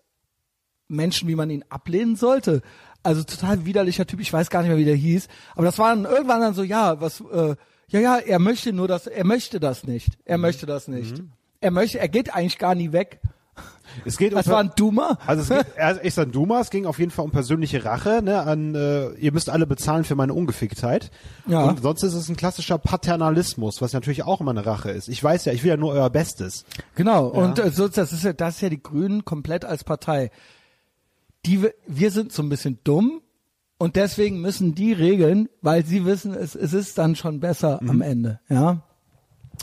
Menschen, 0.88 1.28
wie 1.28 1.36
man 1.36 1.50
ihn 1.52 1.64
ablehnen 1.70 2.16
sollte. 2.16 2.62
Also 3.04 3.24
total 3.24 3.66
widerlicher 3.66 4.08
Typ, 4.08 4.20
ich 4.20 4.34
weiß 4.34 4.50
gar 4.50 4.62
nicht 4.62 4.70
mehr, 4.70 4.78
wie 4.78 4.86
der 4.86 4.96
hieß. 4.96 5.28
Aber 5.56 5.66
das 5.66 5.78
war 5.78 5.94
dann 5.96 6.06
irgendwann 6.06 6.42
dann 6.42 6.54
so, 6.56 6.64
ja, 6.64 7.00
was, 7.00 7.22
äh, 7.22 7.56
ja, 7.90 8.00
ja, 8.00 8.18
er 8.18 8.40
möchte 8.40 8.74
nur 8.74 8.88
das, 8.88 9.08
er 9.08 9.26
möchte 9.26 9.60
das 9.60 9.86
nicht. 9.86 10.18
Er 10.26 10.38
möchte 10.38 10.66
das 10.66 10.88
nicht. 10.88 11.24
Er 11.62 11.72
möchte, 11.72 12.00
er 12.00 12.10
geht 12.10 12.34
eigentlich 12.34 12.58
gar 12.58 12.76
nie 12.76 12.92
weg. 12.92 13.22
Es 14.06 14.18
geht 14.18 14.34
um 14.34 14.38
Das 14.38 14.48
war 14.48 14.60
ein 14.60 14.72
Duma. 14.76 15.18
Also 15.26 15.42
es 15.42 15.50
geht, 15.50 15.74
er 15.76 16.02
ist 16.02 16.20
ein 16.20 16.32
Duma, 16.32 16.60
es 16.60 16.70
ging 16.70 16.86
auf 16.86 17.00
jeden 17.00 17.12
Fall 17.12 17.26
um 17.26 17.32
persönliche 17.32 17.84
Rache, 17.86 18.22
ne, 18.22 18.42
an, 18.42 18.76
äh, 18.76 19.10
ihr 19.14 19.32
müsst 19.32 19.50
alle 19.50 19.66
bezahlen 19.66 20.04
für 20.04 20.16
meine 20.16 20.34
Ungeficktheit. 20.34 21.12
Ja. 21.48 21.64
Und 21.64 21.82
sonst 21.82 22.04
ist 22.04 22.14
es 22.14 22.30
ein 22.30 22.36
klassischer 22.36 22.78
Paternalismus, 22.78 23.82
was 23.82 23.94
natürlich 23.94 24.24
auch 24.24 24.42
immer 24.42 24.52
eine 24.52 24.66
Rache 24.66 24.92
ist. 24.92 25.08
Ich 25.08 25.24
weiß 25.24 25.46
ja, 25.46 25.54
ich 25.54 25.64
will 25.64 25.70
ja 25.70 25.78
nur 25.78 25.94
euer 25.94 26.10
Bestes. 26.10 26.66
Genau, 26.96 27.28
und 27.28 27.60
äh, 27.60 27.72
so, 27.72 27.88
das 27.88 28.14
ist 28.14 28.24
ja, 28.24 28.34
das 28.34 28.56
ist 28.56 28.62
ja 28.62 28.70
die 28.70 28.84
Grünen 28.84 29.26
komplett 29.26 29.66
als 29.66 29.84
Partei. 29.84 30.30
Die, 31.46 31.68
wir 31.88 32.12
sind 32.12 32.34
so 32.34 32.44
ein 32.44 32.50
bisschen 32.50 32.80
dumm, 32.84 33.22
Und 33.78 33.96
deswegen 33.96 34.42
müssen 34.42 34.74
die 34.74 34.94
regeln, 34.94 35.50
weil 35.62 35.86
sie 35.86 36.06
wissen, 36.06 36.34
es, 36.34 36.56
es 36.56 36.74
ist 36.74 36.98
dann 36.98 37.16
schon 37.16 37.40
besser 37.40 37.80
Mhm. 37.82 37.90
am 37.90 38.02
Ende, 38.02 38.40
ja. 38.50 38.82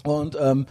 Und 0.04 0.36
ähm, 0.40 0.66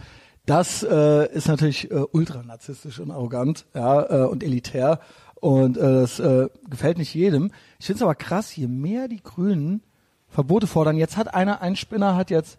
das 0.46 0.82
äh, 0.82 1.32
ist 1.32 1.48
natürlich 1.48 1.90
äh, 1.90 2.04
ultra 2.12 2.42
narzisstisch 2.42 3.00
und 3.00 3.10
arrogant, 3.10 3.66
ja, 3.74 4.24
äh, 4.24 4.26
und 4.26 4.42
elitär. 4.42 5.00
Und 5.36 5.76
äh, 5.76 5.80
das 5.80 6.20
äh, 6.20 6.48
gefällt 6.70 6.98
nicht 6.98 7.14
jedem. 7.14 7.50
Ich 7.78 7.86
finde 7.86 7.98
es 7.98 8.02
aber 8.02 8.14
krass, 8.14 8.54
je 8.56 8.66
mehr 8.66 9.08
die 9.08 9.22
Grünen 9.22 9.82
Verbote 10.28 10.66
fordern. 10.66 10.96
Jetzt 10.96 11.16
hat 11.16 11.34
einer, 11.34 11.60
ein 11.62 11.76
Spinner 11.76 12.16
hat 12.16 12.30
jetzt, 12.30 12.58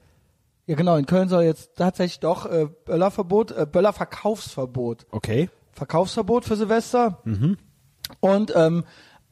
ja 0.68 0.76
genau, 0.76 0.96
in 0.98 1.06
Köln 1.08 1.30
soll 1.30 1.44
jetzt 1.44 1.76
tatsächlich 1.76 2.20
doch 2.20 2.46
äh, 2.46 2.68
Böllerverbot, 2.86 3.52
äh, 3.52 3.66
Böllerverkaufsverbot 3.72 5.08
Okay. 5.12 5.50
Verkaufsverbot 5.74 6.46
für 6.46 6.56
Silvester. 6.56 7.22
Und 8.22 8.54
ähm, 8.56 8.84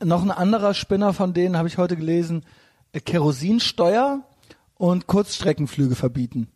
noch 0.05 0.23
ein 0.23 0.31
anderer 0.31 0.73
Spinner 0.73 1.13
von 1.13 1.33
denen 1.33 1.57
habe 1.57 1.67
ich 1.67 1.77
heute 1.77 1.95
gelesen, 1.95 2.43
äh, 2.91 2.99
Kerosinsteuer 2.99 4.21
und 4.75 5.07
Kurzstreckenflüge 5.07 5.95
verbieten. 5.95 6.47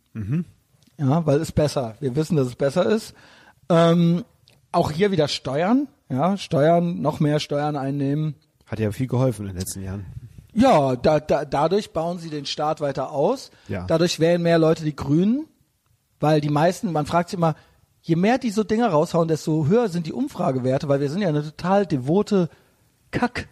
Ja, 0.98 1.24
weil 1.26 1.40
es 1.40 1.52
besser. 1.52 1.94
Wir 2.00 2.16
wissen, 2.16 2.36
dass 2.36 2.48
es 2.48 2.56
besser 2.56 2.86
ist. 2.86 3.14
Ähm, 3.68 4.24
auch 4.72 4.90
hier 4.90 5.10
wieder 5.10 5.28
Steuern. 5.28 5.88
Ja, 6.10 6.36
Steuern, 6.36 7.00
noch 7.00 7.20
mehr 7.20 7.38
Steuern 7.38 7.76
einnehmen. 7.76 8.34
Hat 8.66 8.80
ja 8.80 8.90
viel 8.90 9.06
geholfen 9.06 9.46
in 9.46 9.52
den 9.52 9.58
letzten 9.58 9.82
Jahren. 9.82 10.06
Ja, 10.54 10.96
da, 10.96 11.20
da, 11.20 11.44
dadurch 11.44 11.92
bauen 11.92 12.18
sie 12.18 12.30
den 12.30 12.46
Staat 12.46 12.80
weiter 12.80 13.12
aus. 13.12 13.50
Ja. 13.68 13.84
Dadurch 13.86 14.18
wählen 14.18 14.42
mehr 14.42 14.58
Leute 14.58 14.84
die 14.84 14.96
Grünen, 14.96 15.46
weil 16.18 16.40
die 16.40 16.48
meisten, 16.48 16.92
man 16.92 17.06
fragt 17.06 17.30
sich 17.30 17.38
immer, 17.38 17.54
je 18.00 18.16
mehr 18.16 18.38
die 18.38 18.50
so 18.50 18.64
Dinger 18.64 18.88
raushauen, 18.88 19.28
desto 19.28 19.66
höher 19.66 19.88
sind 19.88 20.06
die 20.06 20.12
Umfragewerte, 20.12 20.88
weil 20.88 21.00
wir 21.00 21.10
sind 21.10 21.22
ja 21.22 21.28
eine 21.28 21.44
total 21.44 21.86
devote 21.86 22.48
Kack 23.10 23.48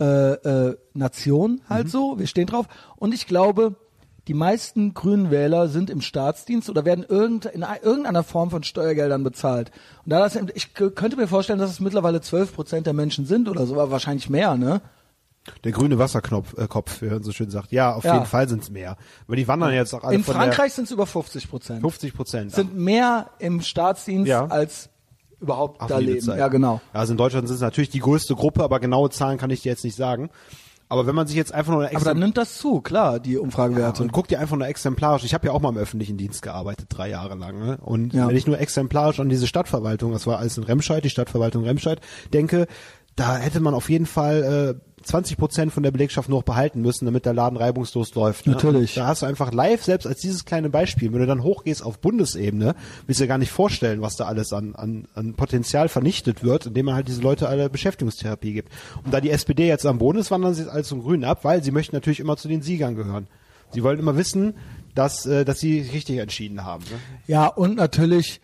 äh, 0.00 0.04
äh, 0.04 0.76
Nation 0.94 1.60
halt 1.68 1.90
so. 1.90 2.18
Wir 2.18 2.26
stehen 2.26 2.46
drauf. 2.46 2.66
Und 2.96 3.14
ich 3.14 3.26
glaube, 3.26 3.76
die 4.28 4.34
meisten 4.34 4.92
grünen 4.92 5.30
Wähler 5.30 5.68
sind 5.68 5.88
im 5.88 6.00
Staatsdienst 6.00 6.68
oder 6.68 6.84
werden 6.84 7.04
irgend, 7.08 7.46
in 7.46 7.62
ei- 7.62 7.78
irgendeiner 7.82 8.24
Form 8.24 8.50
von 8.50 8.62
Steuergeldern 8.64 9.22
bezahlt. 9.24 9.70
Und 10.04 10.10
da 10.10 10.18
das, 10.18 10.36
ich 10.54 10.74
könnte 10.74 11.16
mir 11.16 11.28
vorstellen, 11.28 11.58
dass 11.60 11.70
es 11.70 11.80
mittlerweile 11.80 12.20
12 12.20 12.54
Prozent 12.54 12.86
der 12.86 12.92
Menschen 12.92 13.24
sind 13.24 13.48
oder 13.48 13.66
so, 13.66 13.74
aber 13.74 13.90
wahrscheinlich 13.90 14.28
mehr, 14.28 14.56
ne? 14.56 14.80
Der 15.62 15.70
grüne 15.70 15.96
Wasserknopf, 15.96 16.58
äh, 16.58 16.66
Kopf, 16.66 17.02
wie 17.02 17.06
man 17.06 17.22
so 17.22 17.30
schön 17.30 17.50
sagt. 17.50 17.70
Ja, 17.70 17.94
auf 17.94 18.02
Ja. 18.02 18.14
jeden 18.14 18.26
Fall 18.26 18.48
sind's 18.48 18.68
mehr. 18.68 18.96
Aber 19.28 19.36
die 19.36 19.46
wandern 19.46 19.72
jetzt 19.72 19.94
auch 19.94 20.02
alle 20.02 20.16
In 20.16 20.24
Frankreich 20.24 20.72
sind 20.72 20.86
es 20.86 20.90
über 20.90 21.06
50 21.06 21.48
Prozent. 21.48 21.76
der 21.84 21.88
50 21.88 22.14
Prozent. 22.14 22.50
Sind 22.52 22.76
mehr 22.76 23.30
im 23.38 23.60
Staatsdienst 23.62 24.26
Ja. 24.26 24.46
als 24.46 24.90
überhaupt 25.46 25.80
Ach, 25.80 25.86
da 25.86 25.98
leben. 25.98 26.20
Zeit. 26.20 26.38
Ja, 26.38 26.48
genau. 26.48 26.80
Also 26.92 27.12
in 27.12 27.16
Deutschland 27.16 27.48
sind 27.48 27.54
es 27.56 27.62
natürlich 27.62 27.90
die 27.90 28.00
größte 28.00 28.34
Gruppe, 28.34 28.62
aber 28.62 28.80
genaue 28.80 29.10
Zahlen 29.10 29.38
kann 29.38 29.50
ich 29.50 29.62
dir 29.62 29.70
jetzt 29.70 29.84
nicht 29.84 29.96
sagen. 29.96 30.28
Aber 30.88 31.04
wenn 31.08 31.16
man 31.16 31.26
sich 31.26 31.34
jetzt 31.36 31.52
einfach 31.52 31.72
nur 31.72 31.84
eine 31.84 31.96
Aber 31.96 32.04
dann 32.04 32.20
nimmt 32.20 32.36
das 32.36 32.58
zu, 32.58 32.80
klar, 32.80 33.18
die 33.18 33.36
Umfragewerte. 33.38 34.04
und 34.04 34.12
guck 34.12 34.28
dir 34.28 34.38
einfach 34.38 34.56
nur 34.56 34.68
exemplarisch. 34.68 35.24
Ich 35.24 35.34
habe 35.34 35.44
ja 35.48 35.52
auch 35.52 35.60
mal 35.60 35.70
im 35.70 35.78
öffentlichen 35.78 36.16
Dienst 36.16 36.42
gearbeitet, 36.42 36.86
drei 36.90 37.08
Jahre 37.10 37.34
lang. 37.34 37.58
Ne? 37.58 37.78
Und 37.82 38.14
Ja. 38.14 38.28
wenn 38.28 38.36
ich 38.36 38.46
nur 38.46 38.60
exemplarisch 38.60 39.18
an 39.18 39.28
diese 39.28 39.48
Stadtverwaltung, 39.48 40.12
das 40.12 40.28
war 40.28 40.38
alles 40.38 40.56
in 40.58 40.62
Remscheid, 40.62 41.02
die 41.02 41.10
Stadtverwaltung 41.10 41.64
Remscheid, 41.64 42.00
denke, 42.32 42.68
da 43.16 43.36
hätte 43.38 43.60
man 43.60 43.74
auf 43.74 43.88
jeden 43.88 44.06
Fall 44.06 44.78
äh, 44.78 44.86
20 45.02 45.36
Prozent 45.36 45.72
von 45.72 45.82
der 45.82 45.90
Belegschaft 45.90 46.28
noch 46.28 46.42
behalten 46.42 46.82
müssen, 46.82 47.06
damit 47.06 47.24
der 47.24 47.32
Laden 47.32 47.56
reibungslos 47.56 48.14
läuft. 48.14 48.46
Ne? 48.46 48.52
Natürlich. 48.54 48.94
Da 48.94 49.06
hast 49.06 49.22
du 49.22 49.26
einfach 49.26 49.52
live, 49.52 49.82
selbst 49.82 50.06
als 50.06 50.20
dieses 50.20 50.44
kleine 50.44 50.68
Beispiel, 50.68 51.12
wenn 51.12 51.20
du 51.20 51.26
dann 51.26 51.42
hochgehst 51.42 51.82
auf 51.82 51.98
Bundesebene, 52.00 52.74
willst 53.06 53.20
du 53.20 53.24
dir 53.24 53.28
gar 53.28 53.38
nicht 53.38 53.52
vorstellen, 53.52 54.02
was 54.02 54.16
da 54.16 54.26
alles 54.26 54.52
an, 54.52 54.74
an, 54.74 55.06
an 55.14 55.34
Potenzial 55.34 55.88
vernichtet 55.88 56.42
wird, 56.42 56.66
indem 56.66 56.86
man 56.86 56.94
halt 56.96 57.08
diese 57.08 57.22
Leute 57.22 57.48
alle 57.48 57.70
Beschäftigungstherapie 57.70 58.52
gibt. 58.52 58.72
Und 59.04 59.14
da 59.14 59.20
die 59.20 59.30
SPD 59.30 59.66
jetzt 59.68 59.86
am 59.86 59.98
Boden 59.98 60.18
ist, 60.18 60.30
wandern 60.30 60.54
sie 60.54 60.62
jetzt 60.62 60.72
alles 60.72 60.88
zum 60.88 61.02
Grünen 61.02 61.24
ab, 61.24 61.44
weil 61.44 61.62
sie 61.62 61.70
möchten 61.70 61.94
natürlich 61.94 62.20
immer 62.20 62.36
zu 62.36 62.48
den 62.48 62.62
Siegern 62.62 62.96
gehören. 62.96 63.28
Sie 63.72 63.82
wollen 63.82 63.98
immer 63.98 64.16
wissen, 64.16 64.54
dass, 64.94 65.26
äh, 65.26 65.44
dass 65.44 65.60
sie 65.60 65.80
richtig 65.80 66.18
entschieden 66.18 66.64
haben. 66.64 66.84
Ne? 66.84 66.98
Ja, 67.26 67.46
und 67.46 67.76
natürlich, 67.76 68.40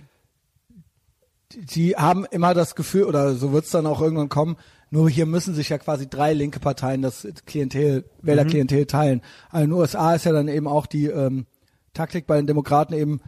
die 1.56 1.96
haben 1.96 2.24
immer 2.30 2.54
das 2.54 2.74
Gefühl, 2.74 3.04
oder 3.04 3.34
so 3.34 3.52
wird's 3.52 3.70
dann 3.70 3.86
auch 3.86 4.00
irgendwann 4.00 4.28
kommen, 4.28 4.56
nur 4.90 5.08
hier 5.08 5.26
müssen 5.26 5.54
sich 5.54 5.70
ja 5.70 5.78
quasi 5.78 6.08
drei 6.08 6.34
linke 6.34 6.60
Parteien 6.60 7.00
das 7.00 7.26
Klientel, 7.46 8.04
Wählerklientel 8.20 8.86
teilen. 8.86 9.22
Also 9.50 9.64
in 9.64 9.70
den 9.70 9.78
USA 9.78 10.14
ist 10.14 10.26
ja 10.26 10.32
dann 10.32 10.48
eben 10.48 10.68
auch 10.68 10.86
die 10.86 11.06
ähm, 11.06 11.46
Taktik 11.94 12.26
bei 12.26 12.36
den 12.36 12.46
Demokraten 12.46 12.92
eben 12.94 13.20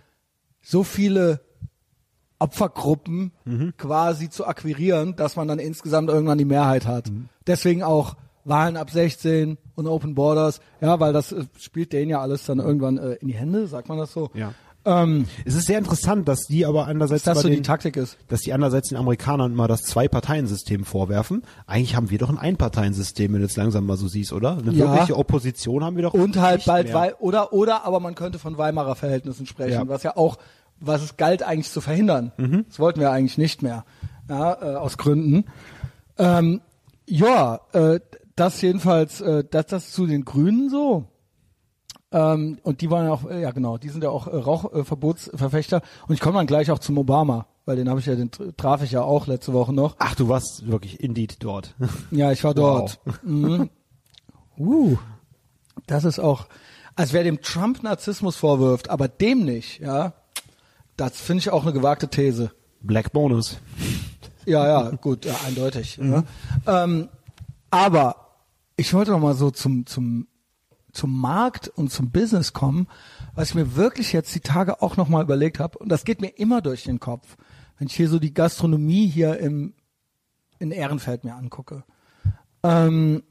so 0.60 0.84
viele 0.84 1.40
Opfergruppen 2.38 3.32
quasi 3.78 4.28
zu 4.28 4.46
akquirieren, 4.46 5.16
dass 5.16 5.36
man 5.36 5.48
dann 5.48 5.58
insgesamt 5.58 6.10
irgendwann 6.10 6.38
die 6.38 6.44
Mehrheit 6.44 6.86
hat. 6.86 7.10
Deswegen 7.46 7.82
auch 7.82 8.16
Wahlen 8.44 8.76
ab 8.76 8.90
16 8.90 9.56
und 9.74 9.86
Open 9.86 10.14
Borders, 10.14 10.60
ja, 10.80 11.00
weil 11.00 11.12
das 11.12 11.32
äh, 11.32 11.44
spielt 11.58 11.92
denen 11.92 12.10
ja 12.10 12.20
alles 12.20 12.44
dann 12.44 12.58
irgendwann 12.58 12.98
äh, 12.98 13.14
in 13.14 13.28
die 13.28 13.34
Hände, 13.34 13.66
sagt 13.66 13.88
man 13.88 13.98
das 13.98 14.12
so. 14.12 14.30
Ja. 14.34 14.52
Ähm, 14.86 15.26
Es 15.44 15.54
ist 15.54 15.66
sehr 15.66 15.78
interessant, 15.78 16.28
dass 16.28 16.40
die 16.48 16.66
aber 16.66 16.86
andererseits 16.86 17.22
dass 17.24 17.34
das 17.36 17.42
so 17.42 17.48
die 17.48 17.54
den, 17.56 17.64
Taktik 17.64 17.96
ist. 17.96 18.18
dass 18.28 18.40
die 18.42 18.52
andererseits 18.52 18.88
den 18.90 18.98
Amerikanern 18.98 19.52
immer 19.52 19.66
das 19.68 19.82
Zwei-Parteien-System 19.82 20.84
vorwerfen. 20.84 21.42
Eigentlich 21.66 21.96
haben 21.96 22.10
wir 22.10 22.18
doch 22.18 22.28
ein 22.28 22.38
Ein-Parteien-System, 22.38 23.32
wenn 23.32 23.40
du 23.40 23.46
jetzt 23.46 23.56
langsam 23.56 23.86
mal 23.86 23.96
so 23.96 24.08
siehst, 24.08 24.32
oder? 24.32 24.58
Eine 24.58 24.72
Ja. 24.72 24.92
wirkliche 24.92 25.16
Opposition 25.16 25.82
haben 25.84 25.96
wir 25.96 26.02
doch 26.02 26.14
Und 26.14 26.36
halt 26.36 26.64
bald. 26.66 26.92
Wei 26.92 27.14
oder 27.16 27.52
oder 27.52 27.84
aber 27.84 28.00
man 28.00 28.14
könnte 28.14 28.38
von 28.38 28.58
Weimarer 28.58 28.94
Verhältnissen 28.94 29.46
sprechen, 29.46 29.72
Ja. 29.72 29.88
was 29.88 30.02
ja 30.02 30.16
auch 30.16 30.36
was 30.80 31.02
es 31.02 31.16
galt 31.16 31.42
eigentlich 31.42 31.70
zu 31.70 31.80
verhindern. 31.80 32.32
Mhm. 32.36 32.64
Das 32.68 32.78
wollten 32.78 33.00
wir 33.00 33.10
eigentlich 33.10 33.38
nicht 33.38 33.62
mehr, 33.62 33.84
ja, 34.28 34.52
äh, 34.60 34.74
aus 34.76 34.98
Gründen. 34.98 35.44
Ähm, 36.18 36.60
ja, 37.06 37.60
äh, 37.72 38.00
das 38.36 38.60
jedenfalls, 38.60 39.20
äh, 39.20 39.44
das 39.50 39.66
das 39.66 39.92
zu 39.92 40.06
den 40.06 40.24
Grünen 40.24 40.68
so. 40.68 41.04
Ähm, 42.14 42.58
und 42.62 42.80
die 42.80 42.90
waren 42.90 43.06
ja 43.06 43.12
auch, 43.12 43.28
äh, 43.28 43.42
ja 43.42 43.50
genau, 43.50 43.76
die 43.76 43.88
sind 43.88 44.04
ja 44.04 44.10
auch 44.10 44.28
äh, 44.28 44.36
Rauchverbotsverfechter. 44.36 45.82
Und 46.06 46.14
ich 46.14 46.20
komme 46.20 46.38
dann 46.38 46.46
gleich 46.46 46.70
auch 46.70 46.78
zum 46.78 46.96
Obama, 46.96 47.46
weil 47.66 47.74
den 47.74 47.88
habe 47.88 47.98
ich 47.98 48.06
ja, 48.06 48.14
den 48.14 48.30
tr- 48.30 48.56
traf 48.56 48.82
ich 48.84 48.92
ja 48.92 49.02
auch 49.02 49.26
letzte 49.26 49.52
Woche 49.52 49.72
noch. 49.72 49.96
Ach, 49.98 50.14
du 50.14 50.28
warst 50.28 50.68
wirklich 50.68 51.00
indeed 51.00 51.38
dort. 51.40 51.74
Ja, 52.12 52.30
ich 52.30 52.44
war 52.44 52.54
dort. 52.54 53.00
Mhm. 53.24 53.68
Uh, 54.56 54.96
das 55.88 56.04
ist 56.04 56.20
auch, 56.20 56.46
als 56.94 57.12
wer 57.12 57.24
dem 57.24 57.40
Trump 57.42 57.82
Narzissmus 57.82 58.36
vorwirft, 58.36 58.88
aber 58.90 59.08
dem 59.08 59.44
nicht, 59.44 59.80
ja, 59.80 60.12
das 60.96 61.20
finde 61.20 61.40
ich 61.40 61.50
auch 61.50 61.64
eine 61.64 61.72
gewagte 61.72 62.06
These. 62.08 62.52
Black 62.80 63.12
Bonus. 63.12 63.58
Ja, 64.46 64.66
ja, 64.66 64.90
gut, 64.90 65.24
ja, 65.24 65.34
eindeutig. 65.46 65.96
Ja. 65.96 66.22
Ähm, 66.66 67.08
aber 67.70 68.16
ich 68.76 68.92
wollte 68.92 69.10
noch 69.12 69.18
mal 69.18 69.32
so 69.32 69.50
zum, 69.50 69.86
zum, 69.86 70.26
zum 70.94 71.20
Markt 71.20 71.68
und 71.68 71.90
zum 71.90 72.10
Business 72.10 72.52
kommen, 72.52 72.88
was 73.34 73.50
ich 73.50 73.54
mir 73.54 73.76
wirklich 73.76 74.12
jetzt 74.12 74.34
die 74.34 74.40
Tage 74.40 74.80
auch 74.82 74.96
noch 74.96 75.08
mal 75.08 75.22
überlegt 75.22 75.58
habe. 75.58 75.78
Und 75.78 75.88
das 75.88 76.04
geht 76.04 76.20
mir 76.20 76.38
immer 76.38 76.62
durch 76.62 76.84
den 76.84 77.00
Kopf, 77.00 77.36
wenn 77.78 77.88
ich 77.88 77.94
hier 77.94 78.08
so 78.08 78.18
die 78.18 78.34
Gastronomie 78.34 79.06
hier 79.06 79.38
im, 79.38 79.74
in 80.58 80.70
Ehrenfeld 80.70 81.24
mir 81.24 81.34
angucke. 81.34 81.84
Ähm, 82.62 83.22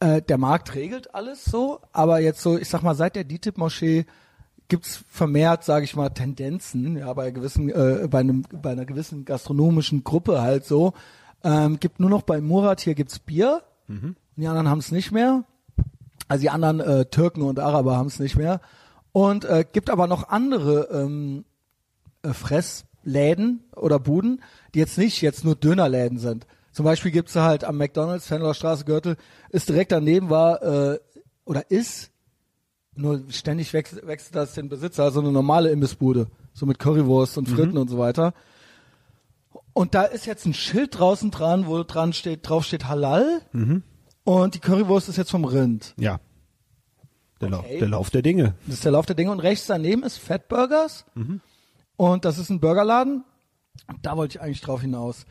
äh, 0.00 0.22
der 0.22 0.38
Markt 0.38 0.74
regelt 0.74 1.14
alles 1.14 1.44
so, 1.44 1.80
aber 1.92 2.20
jetzt 2.20 2.42
so, 2.42 2.58
ich 2.58 2.68
sag 2.68 2.82
mal, 2.82 2.94
seit 2.94 3.16
der 3.16 3.24
DITIB-Moschee 3.24 4.06
gibt's 4.68 5.04
vermehrt, 5.08 5.64
sage 5.64 5.84
ich 5.84 5.94
mal, 5.94 6.08
Tendenzen, 6.08 6.96
ja, 6.96 7.12
bei 7.12 7.30
gewissen, 7.30 7.68
äh, 7.68 8.08
bei 8.08 8.20
einem, 8.20 8.42
bei 8.50 8.72
einer 8.72 8.86
gewissen 8.86 9.24
gastronomischen 9.24 10.04
Gruppe 10.04 10.40
halt 10.40 10.64
so. 10.64 10.94
Ähm, 11.42 11.78
gibt 11.78 12.00
nur 12.00 12.08
noch 12.08 12.22
bei 12.22 12.40
Murat 12.40 12.80
hier 12.80 12.94
gibt's 12.94 13.18
Bier, 13.18 13.62
und 14.36 14.42
die 14.42 14.46
anderen 14.48 14.68
haben's 14.68 14.90
nicht 14.90 15.12
mehr. 15.12 15.44
Also 16.28 16.42
die 16.42 16.50
anderen 16.50 16.80
äh, 16.80 17.04
Türken 17.06 17.42
und 17.42 17.58
Araber 17.58 17.96
haben's 17.96 18.18
nicht 18.18 18.36
mehr. 18.36 18.60
Und 19.12 19.44
äh, 19.44 19.64
gibt 19.70 19.90
aber 19.90 20.06
noch 20.06 20.28
andere 20.28 20.88
ähm, 20.90 21.44
äh, 22.22 22.32
Fressläden 22.32 23.64
oder 23.76 23.98
Buden, 23.98 24.42
die 24.74 24.78
jetzt 24.80 24.98
nicht 24.98 25.20
jetzt 25.22 25.44
nur 25.44 25.54
Dönerläden 25.54 26.18
sind. 26.18 26.46
Zum 26.72 26.84
Beispiel 26.84 27.12
gibt's 27.12 27.34
da 27.34 27.44
halt 27.44 27.62
am 27.62 27.76
McDonalds, 27.76 28.26
Fenloer 28.26 28.54
Straße, 28.54 28.84
Gürtel, 28.84 29.16
ist 29.50 29.68
direkt 29.68 29.92
daneben 29.92 30.30
war, 30.30 30.62
äh, 30.62 30.98
oder 31.44 31.70
ist, 31.70 32.10
nur 32.96 33.22
ständig 33.28 33.72
wechselt, 33.72 34.06
wechselt 34.06 34.34
das 34.34 34.54
den 34.54 34.68
Besitzer, 34.68 35.10
so 35.10 35.20
eine 35.20 35.30
normale 35.30 35.70
Imbissbude, 35.70 36.28
so 36.52 36.66
mit 36.66 36.78
Currywurst 36.78 37.38
und 37.38 37.48
Fritten 37.48 37.76
und 37.78 37.88
so 37.88 37.98
weiter. 37.98 38.34
Und 39.72 39.94
da 39.94 40.02
ist 40.04 40.26
jetzt 40.26 40.46
ein 40.46 40.54
Schild 40.54 40.98
draußen 40.98 41.30
dran, 41.30 41.66
wo 41.66 41.82
dran 41.82 42.12
steht, 42.12 42.48
drauf 42.48 42.64
steht 42.64 42.88
Halal. 42.88 43.40
Und 44.24 44.54
die 44.54 44.58
Currywurst 44.58 45.08
ist 45.08 45.16
jetzt 45.16 45.30
vom 45.30 45.44
Rind. 45.44 45.94
Ja. 45.98 46.20
Der, 47.40 47.52
Okay. 47.52 47.78
der 47.78 47.88
Lauf 47.88 48.10
der 48.10 48.22
Dinge. 48.22 48.54
Das 48.66 48.76
ist 48.76 48.84
der 48.84 48.92
Lauf 48.92 49.06
der 49.06 49.14
Dinge. 49.16 49.30
Und 49.30 49.40
rechts 49.40 49.66
daneben 49.66 50.02
ist 50.02 50.16
Fat 50.18 50.48
Burgers. 50.48 51.04
Und 51.96 52.24
das 52.24 52.38
ist 52.38 52.48
ein 52.50 52.60
Burgerladen. 52.60 53.24
Da 54.02 54.16
wollte 54.16 54.38
ich 54.38 54.42
eigentlich 54.42 54.60
drauf 54.62 54.80
hinaus. 54.80 55.26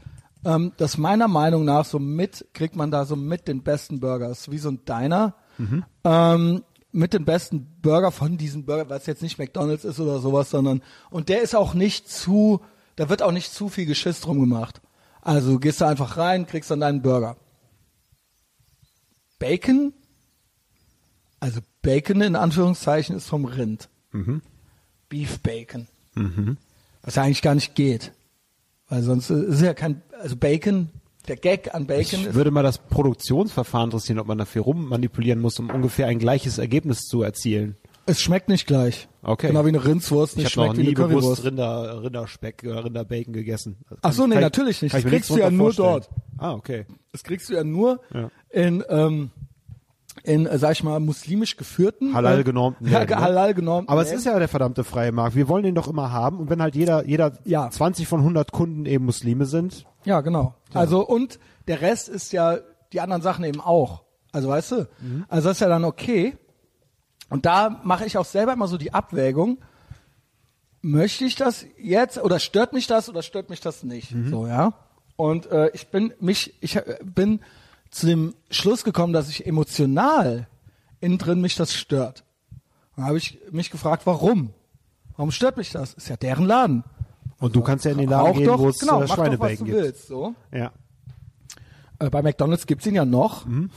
Ähm, 0.46 0.74
das 0.78 0.98
meiner 0.98 1.28
Meinung 1.28 1.66
nach 1.66 1.86
so 1.86 1.98
mit, 1.98 2.46
kriegt 2.54 2.76
man 2.76 2.92
da 2.92 3.06
so 3.06 3.16
mit 3.16 3.48
den 3.48 3.64
besten 3.64 4.00
Burgers. 4.00 4.52
Wie 4.52 4.58
so 4.60 4.70
ein 4.70 4.86
Diner. 4.86 5.36
Ähm, 6.04 6.64
mit 6.92 7.14
den 7.14 7.26
besten 7.26 7.66
Burger 7.82 8.12
von 8.12 8.38
diesem 8.38 8.66
Burger, 8.66 8.90
weil 8.90 9.00
es 9.00 9.08
jetzt 9.08 9.24
nicht 9.24 9.40
McDonalds 9.40 9.84
ist 9.86 10.00
oder 10.00 10.20
sowas, 10.20 10.52
sondern, 10.52 10.84
und 11.10 11.30
der 11.30 11.42
ist 11.42 11.56
auch 11.56 11.74
nicht 11.74 12.08
zu, 12.10 12.62
da 12.98 13.10
wird 13.10 13.24
auch 13.24 13.32
nicht 13.32 13.52
zu 13.52 13.70
viel 13.70 13.86
Geschiss 13.88 14.22
drum 14.22 14.40
gemacht. 14.40 14.82
Also 15.22 15.54
du 15.54 15.60
gehst 15.60 15.82
da 15.82 15.88
einfach 15.88 16.18
rein, 16.18 16.46
kriegst 16.46 16.70
dann 16.70 16.82
deinen 16.82 17.02
Burger. 17.02 17.38
Bacon, 19.44 19.92
also 21.42 21.60
Bacon 21.82 22.22
in 22.22 22.38
Anführungszeichen 22.38 23.18
ist 23.18 23.28
vom 23.28 23.44
Rind. 23.44 23.90
Beef 25.10 25.40
Bacon. 25.40 25.88
Was 27.02 27.16
ja 27.16 27.24
eigentlich 27.24 27.42
gar 27.42 27.54
nicht 27.54 27.76
geht. 27.76 28.14
Weil 28.88 29.04
sonst 29.04 29.30
ist 29.30 29.62
ja 29.62 29.74
kein, 29.74 30.02
also 30.22 30.38
Bacon, 30.38 30.90
der 31.28 31.36
Gag 31.36 31.76
an 31.76 31.88
Bacon 31.88 32.22
Ich 32.22 32.28
ist, 32.28 32.34
würde 32.36 32.52
mal 32.52 32.64
das 32.64 32.78
Produktionsverfahren 32.78 33.88
interessieren, 33.88 34.20
ob 34.20 34.28
man 34.28 34.38
dafür 34.38 34.62
rummanipulieren 34.62 35.42
muss, 35.42 35.60
um 35.60 35.70
ungefähr 35.70 36.08
ein 36.08 36.20
gleiches 36.20 36.58
Ergebnis 36.58 37.02
zu 37.02 37.22
erzielen. 37.22 37.76
Es 38.06 38.20
schmeckt 38.22 38.50
nicht 38.50 38.68
gleich. 38.68 39.08
Okay. 39.22 39.48
Genau 39.48 39.64
wie 39.66 39.70
eine 39.70 39.84
Rindswurst 39.86 40.34
Ich 40.38 40.44
nicht 40.44 40.56
noch 40.58 40.66
schmeckt 40.66 40.78
wie 40.78 40.82
eine 40.88 40.94
Currywurst. 40.94 41.44
Rinder, 41.46 42.04
Rinderspeck 42.04 42.64
oder 42.66 42.84
Rinderbacon 42.86 43.34
gegessen. 43.34 43.78
Ach 44.02 44.12
so, 44.14 44.28
nee, 44.28 44.36
ich- 44.36 44.42
natürlich 44.42 44.82
nicht. 44.82 44.94
Das 44.96 45.04
kriegst 45.04 45.30
du 45.30 45.38
ja 45.38 45.50
nur 45.50 45.74
vorstellen. 45.74 45.88
dort. 45.90 46.10
Ah, 46.38 46.54
okay. 46.54 46.86
Das 47.12 47.24
kriegst 47.24 47.50
du 47.50 47.54
ja 47.54 47.64
nur 47.64 48.02
Ja. 48.14 48.30
in, 48.50 48.84
ähm, 48.90 49.32
in, 50.24 50.46
äh, 50.46 50.58
sag 50.60 50.74
ich 50.74 50.84
mal, 50.84 51.00
muslimisch 51.00 51.58
geführten. 51.58 52.14
Halal 52.14 52.42
äh, 52.42 52.44
genormten 52.44 52.88
Ja, 52.92 53.04
ne? 53.06 53.16
halal 53.20 53.54
genormten. 53.54 53.90
Aber 53.92 54.02
es 54.02 54.12
ist 54.12 54.26
ja 54.26 54.38
der 54.38 54.48
verdammte 54.48 54.84
freie 54.84 55.12
Markt. 55.12 55.36
Wir 55.36 55.48
wollen 55.48 55.64
den 55.64 55.76
doch 55.76 55.88
immer 55.88 56.12
haben. 56.12 56.40
Und 56.40 56.50
wenn 56.50 56.62
halt 56.62 56.76
jeder, 56.76 57.06
jeder 57.08 57.32
Ja. 57.46 57.70
20 57.70 58.08
von 58.08 58.20
100 58.22 58.52
Kunden 58.52 58.86
eben 58.86 59.06
Muslime 59.06 59.46
sind, 59.46 59.86
Ja, 60.06 60.20
genau. 60.22 60.54
Also 60.74 61.06
und 61.08 61.40
der 61.70 61.80
Rest 61.82 62.10
ist 62.10 62.34
ja 62.34 62.58
die 62.92 63.00
anderen 63.00 63.22
Sachen 63.22 63.46
eben 63.46 63.62
auch. 63.62 64.04
Also 64.34 64.50
weißt 64.50 64.72
du, 64.74 64.76
Mhm. 65.02 65.26
also 65.30 65.48
das 65.50 65.58
ist 65.58 65.62
ja 65.62 65.70
dann 65.70 65.86
okay. 65.86 66.36
Und 67.34 67.48
da 67.48 67.82
mache 67.84 68.06
ich 68.06 68.20
auch 68.20 68.26
selber 68.26 68.54
immer 68.54 68.68
so 68.68 68.78
die 68.78 68.94
Abwägung. 68.94 69.58
Möchte 70.84 71.26
ich 71.26 71.36
das 71.36 71.66
jetzt 71.80 72.20
oder 72.20 72.38
stört 72.38 72.74
mich 72.74 72.86
das 72.86 73.10
oder 73.10 73.24
stört 73.24 73.50
mich 73.50 73.60
das 73.60 73.82
nicht? 73.82 74.12
Mhm. 74.12 74.30
So 74.30 74.46
ja. 74.46 74.74
Und 75.16 75.48
äh, 75.48 75.72
ich 75.74 75.88
bin 75.88 76.14
mich, 76.20 76.54
ich 76.62 76.76
äh, 76.76 77.00
bin 77.04 77.40
zu 77.90 78.06
dem 78.06 78.36
Schluss 78.52 78.84
gekommen, 78.84 79.14
dass 79.14 79.30
ich 79.30 79.48
emotional 79.48 80.48
innen 81.02 81.18
drin 81.18 81.42
mich 81.42 81.56
das 81.56 81.74
stört. 81.74 82.24
Dann 82.96 83.06
habe 83.06 83.18
ich 83.18 83.40
mich 83.50 83.72
gefragt, 83.72 84.06
warum? 84.06 84.54
Warum 85.18 85.32
stört 85.32 85.58
mich 85.58 85.72
das? 85.72 85.96
Ist 85.96 86.10
ja 86.10 86.18
deren 86.18 86.46
Laden. 86.46 86.84
und 87.40 87.56
du 87.56 87.62
kannst 87.62 87.84
ja 87.86 87.94
in 87.94 87.98
den 87.98 88.10
Laden 88.10 88.28
Rauch 88.28 88.38
gehen, 88.38 88.46
doch, 88.46 88.60
wo 88.60 88.70
es 88.70 88.78
genau, 88.78 89.02
äh, 89.02 89.08
du 89.08 89.40
gibt. 89.40 89.68
willst. 89.70 90.06
So. 90.06 90.36
Ja. 90.52 90.72
Äh, 91.98 92.12
bei 92.12 92.22
McDonalds 92.22 92.68
gibt's 92.68 92.86
ihn 92.86 92.94
ja 92.94 93.06
noch. 93.06 93.48
Mhm. 93.48 93.72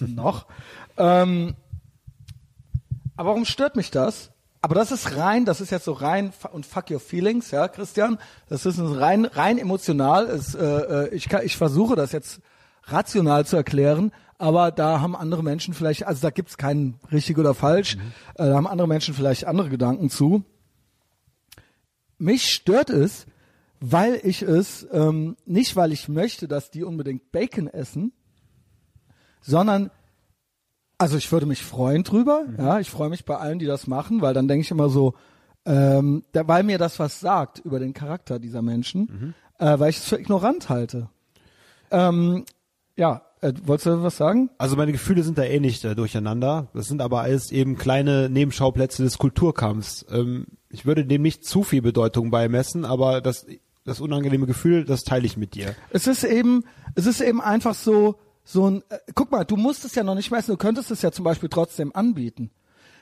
noch. 0.00 0.44
Ähm, 0.98 1.54
aber 3.20 3.28
warum 3.32 3.44
stört 3.44 3.76
mich 3.76 3.90
das? 3.90 4.30
Aber 4.62 4.74
das 4.74 4.92
ist 4.92 5.14
rein, 5.18 5.44
das 5.44 5.60
ist 5.60 5.70
jetzt 5.70 5.84
so 5.84 5.92
rein 5.92 6.32
und 6.52 6.64
fuck 6.64 6.90
your 6.90 7.00
feelings, 7.00 7.50
ja, 7.50 7.68
Christian. 7.68 8.16
Das 8.48 8.64
ist 8.64 8.78
ein 8.78 8.86
rein, 8.86 9.26
rein 9.26 9.58
emotional. 9.58 10.26
Es, 10.26 10.54
äh, 10.54 10.64
äh, 10.64 11.14
ich, 11.14 11.28
kann, 11.28 11.44
ich 11.44 11.58
versuche 11.58 11.96
das 11.96 12.12
jetzt 12.12 12.40
rational 12.84 13.44
zu 13.44 13.56
erklären, 13.56 14.10
aber 14.38 14.70
da 14.70 15.02
haben 15.02 15.14
andere 15.14 15.42
Menschen 15.42 15.74
vielleicht, 15.74 16.06
also 16.06 16.22
da 16.22 16.30
gibt's 16.30 16.56
keinen 16.56 16.98
richtig 17.12 17.36
oder 17.36 17.52
falsch, 17.52 17.96
Mhm. 17.96 18.00
äh, 18.36 18.48
da 18.48 18.54
haben 18.54 18.66
andere 18.66 18.88
Menschen 18.88 19.12
vielleicht 19.12 19.46
andere 19.46 19.68
Gedanken 19.68 20.08
zu. 20.08 20.42
Mich 22.16 22.46
stört 22.46 22.88
es, 22.88 23.26
weil 23.80 24.18
ich 24.24 24.40
es, 24.40 24.86
ähm, 24.92 25.36
nicht 25.44 25.76
weil 25.76 25.92
ich 25.92 26.08
möchte, 26.08 26.48
dass 26.48 26.70
die 26.70 26.84
unbedingt 26.84 27.32
Bacon 27.32 27.66
essen, 27.66 28.12
sondern, 29.42 29.90
also 31.00 31.16
ich 31.16 31.32
würde 31.32 31.46
mich 31.46 31.64
freuen 31.64 32.04
drüber, 32.04 32.44
ja, 32.58 32.78
ich 32.78 32.90
freue 32.90 33.08
mich 33.08 33.24
bei 33.24 33.36
allen, 33.36 33.58
die 33.58 33.64
das 33.64 33.86
machen, 33.86 34.20
weil 34.20 34.34
dann 34.34 34.48
denke 34.48 34.62
ich 34.62 34.70
immer 34.70 34.90
so, 34.90 35.14
ähm, 35.64 36.24
da, 36.32 36.46
weil 36.46 36.62
mir 36.62 36.76
das 36.76 36.98
was 36.98 37.20
sagt 37.20 37.58
über 37.60 37.78
den 37.78 37.94
Charakter 37.94 38.38
dieser 38.38 38.60
Menschen, 38.60 39.34
äh, 39.58 39.78
weil 39.78 39.88
ich 39.88 39.96
es 39.96 40.04
für 40.04 40.18
ignorant 40.18 40.68
halte. 40.68 41.08
Ähm, 41.90 42.44
ja, 42.96 43.22
äh, 43.40 43.54
wolltest 43.64 43.86
du 43.86 44.02
was 44.02 44.18
sagen? 44.18 44.50
Also 44.58 44.76
meine 44.76 44.92
Gefühle 44.92 45.22
sind 45.22 45.38
da 45.38 45.44
eh 45.44 45.58
nicht 45.58 45.84
äh, 45.86 45.94
durcheinander. 45.94 46.68
Das 46.74 46.86
sind 46.86 47.00
aber 47.00 47.22
alles 47.22 47.50
eben 47.50 47.78
kleine 47.78 48.28
Nebenschauplätze 48.28 49.02
des 49.02 49.16
Kulturkampfs. 49.16 50.04
Ähm, 50.10 50.48
ich 50.68 50.84
würde 50.84 51.06
dem 51.06 51.22
nicht 51.22 51.46
zu 51.46 51.62
viel 51.62 51.80
Bedeutung 51.80 52.30
beimessen, 52.30 52.84
aber 52.84 53.22
das, 53.22 53.46
das 53.84 54.00
unangenehme 54.00 54.46
Gefühl, 54.46 54.84
das 54.84 55.02
teile 55.02 55.24
ich 55.24 55.38
mit 55.38 55.54
dir. 55.54 55.74
Es 55.88 56.06
ist 56.06 56.24
eben, 56.24 56.64
es 56.94 57.06
ist 57.06 57.22
eben 57.22 57.40
einfach 57.40 57.74
so, 57.74 58.16
so 58.52 58.68
ein, 58.70 58.82
äh, 58.88 58.98
guck 59.14 59.30
mal, 59.30 59.44
du 59.44 59.56
musst 59.56 59.84
es 59.84 59.94
ja 59.94 60.02
noch 60.02 60.14
nicht 60.14 60.30
messen, 60.30 60.50
du 60.52 60.56
könntest 60.56 60.90
es 60.90 61.02
ja 61.02 61.12
zum 61.12 61.24
Beispiel 61.24 61.48
trotzdem 61.48 61.94
anbieten. 61.94 62.50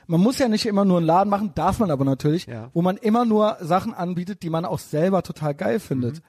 Man 0.07 0.21
muss 0.21 0.39
ja 0.39 0.49
nicht 0.49 0.65
immer 0.67 0.85
nur 0.85 0.99
einen 0.99 1.07
Laden 1.07 1.29
machen, 1.31 1.53
darf 1.55 1.79
man 1.79 1.91
aber 1.91 2.05
natürlich, 2.05 2.47
Ja. 2.47 2.71
wo 2.73 2.81
man 2.83 2.97
immer 2.97 3.25
nur 3.25 3.57
Sachen 3.61 3.93
anbietet, 3.93 4.43
die 4.43 4.51
man 4.51 4.65
auch 4.65 4.79
selber 4.79 5.23
total 5.23 5.55
geil 5.55 5.81
findet. 5.81 6.17
Mhm. 6.17 6.23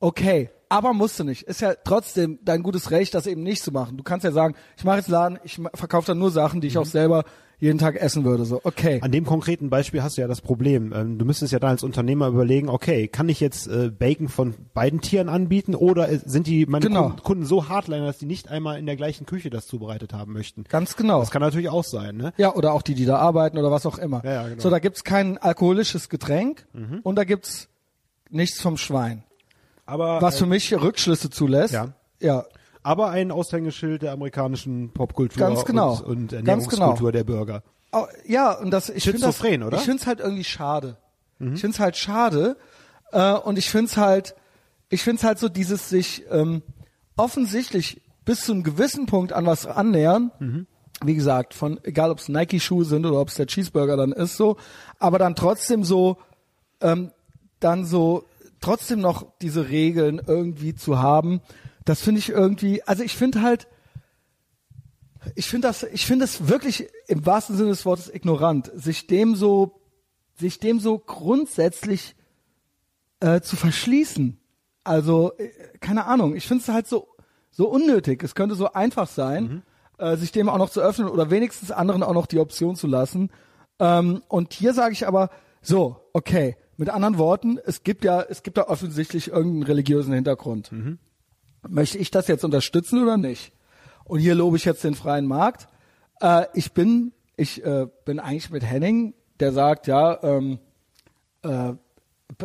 Okay, 0.00 0.50
aber 0.68 0.92
musst 0.92 1.18
du 1.18 1.24
nicht. 1.24 1.42
Ist 1.42 1.60
ja 1.60 1.74
trotzdem 1.84 2.38
dein 2.42 2.62
gutes 2.62 2.90
Recht, 2.90 3.14
das 3.14 3.26
eben 3.26 3.42
nicht 3.42 3.62
zu 3.62 3.72
machen. 3.72 3.96
Du 3.96 4.02
kannst 4.04 4.24
ja 4.24 4.32
sagen, 4.32 4.54
ich 4.76 4.84
mache 4.84 4.98
jetzt 4.98 5.08
Laden, 5.08 5.38
ich 5.44 5.60
verkaufe 5.74 6.06
dann 6.08 6.18
nur 6.18 6.30
Sachen, 6.30 6.60
die 6.60 6.66
ich 6.68 6.74
Mhm. 6.74 6.80
auch 6.80 6.86
selber 6.86 7.24
jeden 7.60 7.78
Tag 7.78 7.96
essen 7.96 8.24
würde. 8.24 8.44
So, 8.44 8.60
okay. 8.64 9.00
An 9.02 9.12
dem 9.12 9.24
konkreten 9.24 9.70
Beispiel 9.70 10.02
hast 10.02 10.16
du 10.16 10.20
ja 10.20 10.28
das 10.28 10.40
Problem. 10.40 10.92
Ähm, 10.94 11.18
du 11.18 11.24
müsstest 11.24 11.52
ja 11.52 11.58
dann 11.58 11.70
als 11.70 11.82
Unternehmer 11.82 12.28
überlegen, 12.28 12.68
okay, 12.68 13.08
kann 13.08 13.28
ich 13.28 13.40
jetzt 13.40 13.66
äh, 13.68 13.90
Bacon 13.90 14.28
von 14.28 14.54
beiden 14.74 15.00
Tieren 15.00 15.28
anbieten 15.28 15.74
oder 15.74 16.08
äh, 16.10 16.20
sind 16.24 16.46
die 16.46 16.66
meine 16.66 16.84
Genau. 16.86 17.10
Kunden, 17.22 17.44
so 17.44 17.68
Hardliner, 17.68 18.06
dass 18.06 18.18
die 18.18 18.26
nicht 18.26 18.50
einmal 18.50 18.78
in 18.78 18.86
der 18.86 18.96
gleichen 18.96 19.26
Küche 19.26 19.50
das 19.50 19.66
zubereitet 19.66 20.12
haben 20.12 20.32
möchten? 20.32 20.64
Ganz 20.68 20.96
genau. 20.96 21.20
Das 21.20 21.30
kann 21.30 21.42
natürlich 21.42 21.68
auch 21.68 21.84
sein, 21.84 22.16
ne? 22.16 22.32
Ja, 22.36 22.54
oder 22.54 22.72
auch 22.72 22.82
die, 22.82 22.94
die 22.94 23.06
da 23.06 23.16
arbeiten 23.16 23.56
oder 23.58 23.70
was 23.70 23.86
auch 23.86 23.98
immer. 23.98 24.22
Ja, 24.24 24.32
ja, 24.32 24.42
genau. 24.44 24.56
Mhm. 24.56 24.60
So, 24.60 24.70
da 24.70 24.78
gibt's 24.78 25.04
kein 25.04 25.38
alkoholisches 25.38 26.08
Getränk 26.08 26.66
und 27.02 27.16
da 27.16 27.24
gibt's 27.24 27.68
nichts 28.30 28.60
vom 28.60 28.76
Schwein. 28.76 29.22
Aber 29.86 30.20
Was 30.22 30.36
äh, 30.36 30.38
für 30.38 30.46
mich 30.46 30.72
Rückschlüsse 30.74 31.30
zulässt. 31.30 31.74
Ja. 31.74 31.94
Ja, 32.20 32.44
aber 32.84 33.10
ein 33.10 33.32
Aushängeschild 33.32 34.02
der 34.02 34.12
amerikanischen 34.12 34.92
Popkultur 34.92 35.38
Ganz 35.40 35.64
genau. 35.64 35.94
und, 35.94 36.04
und 36.06 36.28
Ganz 36.30 36.32
Ernährungskultur 36.34 36.96
genau. 36.96 37.10
der 37.10 37.24
Bürger. 37.24 37.62
Au- 37.90 38.06
ja 38.26 38.52
und 38.52 38.70
das, 38.70 38.90
ich 38.90 39.02
finde 39.04 39.20
das, 39.22 39.40
oder? 39.42 39.56
Mhm. 39.66 39.74
ich 39.74 39.80
finde 39.80 39.96
es 40.00 40.06
halt 40.06 40.20
irgendwie 40.20 40.44
schade. 40.44 40.96
Ich 41.40 41.60
finde 41.60 41.74
es 41.74 41.80
halt 41.80 41.96
schade 41.96 42.56
äh, 43.12 43.32
und 43.32 43.58
ich 43.58 43.68
finde 43.68 43.86
es 43.86 43.96
halt, 43.96 44.34
ich 44.88 45.02
finde 45.02 45.18
es 45.18 45.24
halt 45.24 45.38
so 45.38 45.48
dieses 45.48 45.88
sich 45.88 46.24
ähm, 46.30 46.62
offensichtlich 47.16 48.00
bis 48.24 48.42
zu 48.42 48.52
einem 48.52 48.62
gewissen 48.62 49.06
Punkt 49.06 49.32
an 49.32 49.44
was 49.46 49.66
annähern. 49.66 50.30
Mhm. 50.38 50.66
Wie 51.04 51.14
gesagt, 51.14 51.54
von 51.54 51.80
egal 51.82 52.10
ob 52.10 52.18
es 52.18 52.28
Nike-Schuhe 52.28 52.84
sind 52.84 53.04
oder 53.04 53.20
ob 53.20 53.28
es 53.28 53.34
der 53.34 53.46
Cheeseburger 53.46 53.96
dann 53.96 54.12
ist 54.12 54.36
so, 54.36 54.56
aber 54.98 55.18
dann 55.18 55.34
trotzdem 55.34 55.84
so 55.84 56.16
ähm, 56.80 57.10
dann 57.60 57.84
so 57.84 58.24
trotzdem 58.60 59.00
noch 59.00 59.26
diese 59.42 59.68
Regeln 59.68 60.20
irgendwie 60.26 60.74
zu 60.74 61.00
haben, 61.02 61.40
das 61.84 62.00
finde 62.00 62.18
ich 62.18 62.30
irgendwie, 62.30 62.82
also 62.82 63.02
ich 63.02 63.16
finde 63.16 63.42
halt, 63.42 63.68
ich 65.34 65.48
finde 65.48 65.68
das, 65.68 65.82
ich 65.82 66.06
finde 66.06 66.24
es 66.24 66.48
wirklich 66.48 66.88
im 67.08 67.24
wahrsten 67.24 67.56
Sinne 67.56 67.70
des 67.70 67.84
Wortes 67.86 68.12
ignorant, 68.12 68.70
sich 68.74 69.06
dem 69.06 69.34
so, 69.34 69.80
sich 70.36 70.60
dem 70.60 70.80
so 70.80 70.98
grundsätzlich 70.98 72.14
äh, 73.20 73.40
zu 73.40 73.56
verschließen. 73.56 74.38
Also 74.82 75.32
äh, 75.38 75.50
keine 75.80 76.06
Ahnung, 76.06 76.36
ich 76.36 76.46
finde 76.46 76.62
es 76.62 76.68
halt 76.68 76.86
so 76.86 77.08
so 77.54 77.68
unnötig. 77.68 78.22
Es 78.22 78.34
könnte 78.34 78.56
so 78.56 78.72
einfach 78.72 79.06
sein, 79.06 79.62
äh, 79.98 80.16
sich 80.16 80.32
dem 80.32 80.48
auch 80.48 80.58
noch 80.58 80.70
zu 80.70 80.80
öffnen 80.80 81.08
oder 81.08 81.30
wenigstens 81.30 81.70
anderen 81.70 82.02
auch 82.02 82.12
noch 82.12 82.26
die 82.26 82.40
Option 82.40 82.74
zu 82.76 82.86
lassen. 82.86 83.30
Ähm, 83.78 84.22
und 84.28 84.52
hier 84.52 84.74
sage 84.74 84.92
ich 84.92 85.06
aber 85.06 85.30
so, 85.62 85.96
okay. 86.12 86.56
Mit 86.76 86.90
anderen 86.90 87.18
Worten, 87.18 87.60
es 87.64 87.84
gibt 87.84 88.04
ja, 88.04 88.20
es 88.20 88.42
gibt 88.42 88.56
da 88.56 88.64
offensichtlich 88.64 89.28
irgendeinen 89.28 89.62
religiösen 89.62 90.12
Hintergrund. 90.12 90.72
Möchte 91.68 91.98
ich 91.98 92.10
das 92.10 92.28
jetzt 92.28 92.44
unterstützen 92.44 93.02
oder 93.02 93.16
nicht? 93.16 93.52
Und 94.04 94.18
hier 94.18 94.34
lobe 94.34 94.56
ich 94.56 94.64
jetzt 94.64 94.84
den 94.84 94.94
freien 94.94 95.26
Markt. 95.26 95.68
Äh, 96.20 96.46
ich 96.54 96.72
bin, 96.72 97.12
ich 97.36 97.64
äh, 97.64 97.86
bin 98.04 98.20
eigentlich 98.20 98.50
mit 98.50 98.64
Henning, 98.64 99.14
der 99.40 99.52
sagt, 99.52 99.86
ja, 99.86 100.22
ähm, 100.22 100.58
äh, 101.42 101.72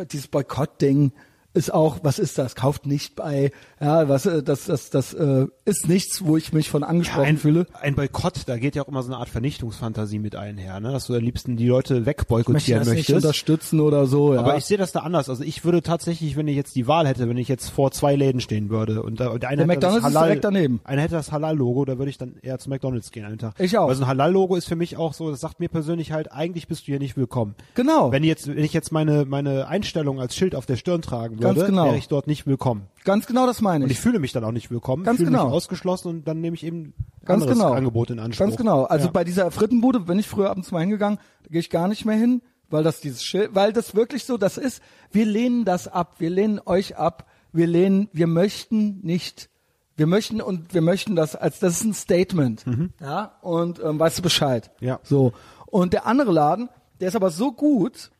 dieses 0.06 0.28
Boykott-Ding 0.28 1.12
ist 1.52 1.72
auch, 1.74 1.98
was 2.02 2.18
ist 2.18 2.38
das? 2.38 2.54
Kauft 2.54 2.86
nicht 2.86 3.16
bei, 3.16 3.50
ja, 3.80 4.08
was, 4.08 4.26
äh, 4.26 4.42
das, 4.42 4.66
das, 4.66 4.90
das 4.90 5.14
äh, 5.14 5.46
ist 5.64 5.88
nichts, 5.88 6.24
wo 6.24 6.36
ich 6.36 6.52
mich 6.52 6.70
von 6.70 6.84
angesprochen 6.84 7.26
ein, 7.26 7.36
fühle. 7.38 7.66
ein 7.72 7.96
Boykott, 7.96 8.42
da 8.46 8.56
geht 8.56 8.76
ja 8.76 8.82
auch 8.82 8.88
immer 8.88 9.02
so 9.02 9.12
eine 9.12 9.18
Art 9.18 9.28
Vernichtungsfantasie 9.28 10.20
mit 10.20 10.36
einher, 10.36 10.78
ne? 10.78 10.92
dass 10.92 11.06
du 11.06 11.14
am 11.14 11.20
liebsten 11.22 11.56
die 11.56 11.66
Leute 11.66 11.94
Ich 11.94 12.00
möchte 12.00 12.06
wegboykottieren 12.06 12.80
das 12.80 12.88
nicht 12.88 13.08
möchtest. 13.08 13.24
unterstützen 13.24 13.80
oder 13.80 14.06
so, 14.06 14.34
ja. 14.34 14.40
Aber 14.40 14.56
ich 14.56 14.64
sehe 14.64 14.78
das 14.78 14.92
da 14.92 15.00
anders. 15.00 15.28
Also 15.28 15.42
ich 15.42 15.64
würde 15.64 15.82
tatsächlich, 15.82 16.36
wenn 16.36 16.46
ich 16.46 16.54
jetzt 16.54 16.76
die 16.76 16.86
Wahl 16.86 17.08
hätte, 17.08 17.28
wenn 17.28 17.36
ich 17.36 17.48
jetzt 17.48 17.68
vor 17.68 17.90
zwei 17.90 18.14
Läden 18.14 18.40
stehen 18.40 18.70
würde 18.70 19.02
und 19.02 19.18
da, 19.18 19.30
und 19.30 19.42
der 19.42 19.48
eine 19.50 19.66
Der 19.66 19.66
hätte 19.66 19.86
McDonald's 19.86 20.04
das 20.04 20.14
Halal, 20.14 20.28
direkt 20.28 20.44
daneben. 20.44 20.80
Einer 20.84 21.02
hätte 21.02 21.14
das 21.14 21.32
Halal-Logo, 21.32 21.84
da 21.84 21.98
würde 21.98 22.10
ich 22.10 22.18
dann 22.18 22.36
eher 22.42 22.58
zu 22.60 22.70
McDonald's 22.70 23.10
gehen 23.10 23.24
einen 23.24 23.38
Tag. 23.38 23.54
Ich 23.58 23.76
auch. 23.76 23.88
Weil 23.88 23.96
so 23.96 24.04
ein 24.04 24.08
Halal-Logo 24.08 24.54
ist 24.54 24.68
für 24.68 24.76
mich 24.76 24.96
auch 24.96 25.14
so, 25.14 25.30
das 25.30 25.40
sagt 25.40 25.58
mir 25.58 25.68
persönlich 25.68 26.12
halt, 26.12 26.30
eigentlich 26.30 26.68
bist 26.68 26.82
du 26.82 26.86
hier 26.86 27.00
nicht 27.00 27.16
willkommen. 27.16 27.56
Genau. 27.74 28.12
Wenn 28.12 28.22
ich 28.22 28.28
jetzt, 28.28 28.46
wenn 28.46 28.62
ich 28.62 28.72
jetzt 28.72 28.92
meine, 28.92 29.24
meine 29.24 29.66
Einstellung 29.66 30.20
als 30.20 30.36
Schild 30.36 30.54
auf 30.54 30.66
der 30.66 30.76
Stirn 30.76 31.02
tragen 31.02 31.39
Ganz 31.40 31.56
würde, 31.58 31.70
genau. 31.70 31.86
wäre 31.86 31.96
ich 31.96 32.08
dort 32.08 32.26
nicht 32.26 32.46
willkommen. 32.46 32.86
Ganz 33.04 33.26
genau 33.26 33.46
das 33.46 33.60
meine 33.60 33.84
Und 33.84 33.90
ich. 33.90 33.96
ich 33.98 34.02
fühle 34.02 34.18
mich 34.18 34.32
dann 34.32 34.44
auch 34.44 34.52
nicht 34.52 34.70
willkommen, 34.70 35.04
Ganz 35.04 35.18
fühle 35.18 35.30
genau. 35.30 35.46
mich 35.46 35.54
ausgeschlossen 35.54 36.08
und 36.08 36.28
dann 36.28 36.40
nehme 36.40 36.54
ich 36.54 36.64
eben 36.64 36.94
Ganz 37.24 37.42
anderes 37.42 37.58
genau. 37.58 37.72
Angebot 37.72 38.10
in 38.10 38.18
Anspruch. 38.18 38.46
Ganz 38.46 38.56
genau. 38.56 38.84
Also 38.84 39.06
Ja. 39.06 39.12
bei 39.12 39.24
dieser 39.24 39.50
Frittenbude 39.50 40.00
bin 40.00 40.18
ich 40.18 40.28
früher 40.28 40.50
abends 40.50 40.70
mal 40.70 40.80
hingegangen, 40.80 41.18
da 41.44 41.48
gehe 41.50 41.60
ich 41.60 41.70
gar 41.70 41.88
nicht 41.88 42.04
mehr 42.04 42.16
hin, 42.16 42.42
weil 42.68 42.82
das 42.84 43.00
dieses 43.00 43.24
Schild, 43.24 43.54
weil 43.54 43.72
das 43.72 43.94
wirklich 43.94 44.24
so, 44.24 44.36
das 44.36 44.56
ist, 44.58 44.82
wir 45.10 45.24
lehnen 45.26 45.64
das 45.64 45.88
ab, 45.88 46.16
wir 46.18 46.30
lehnen 46.30 46.60
euch 46.64 46.96
ab, 46.96 47.26
wir 47.52 47.66
lehnen, 47.66 48.08
wir 48.12 48.26
möchten 48.28 49.00
nicht, 49.02 49.48
wir 49.96 50.06
möchten 50.06 50.40
und 50.40 50.72
wir 50.72 50.80
möchten 50.82 51.16
das 51.16 51.34
als 51.36 51.58
das 51.58 51.74
ist 51.74 51.84
ein 51.84 51.94
Statement, 51.94 52.64
ja 53.00 53.32
und 53.42 53.80
ähm, 53.82 53.98
weißt 53.98 54.18
du 54.18 54.22
Bescheid, 54.22 54.70
Ja. 54.80 55.00
so 55.02 55.32
und 55.66 55.92
der 55.92 56.06
andere 56.06 56.30
Laden, 56.32 56.68
der 57.00 57.08
ist 57.08 57.16
aber 57.16 57.30
so 57.30 57.50
gut 57.52 58.10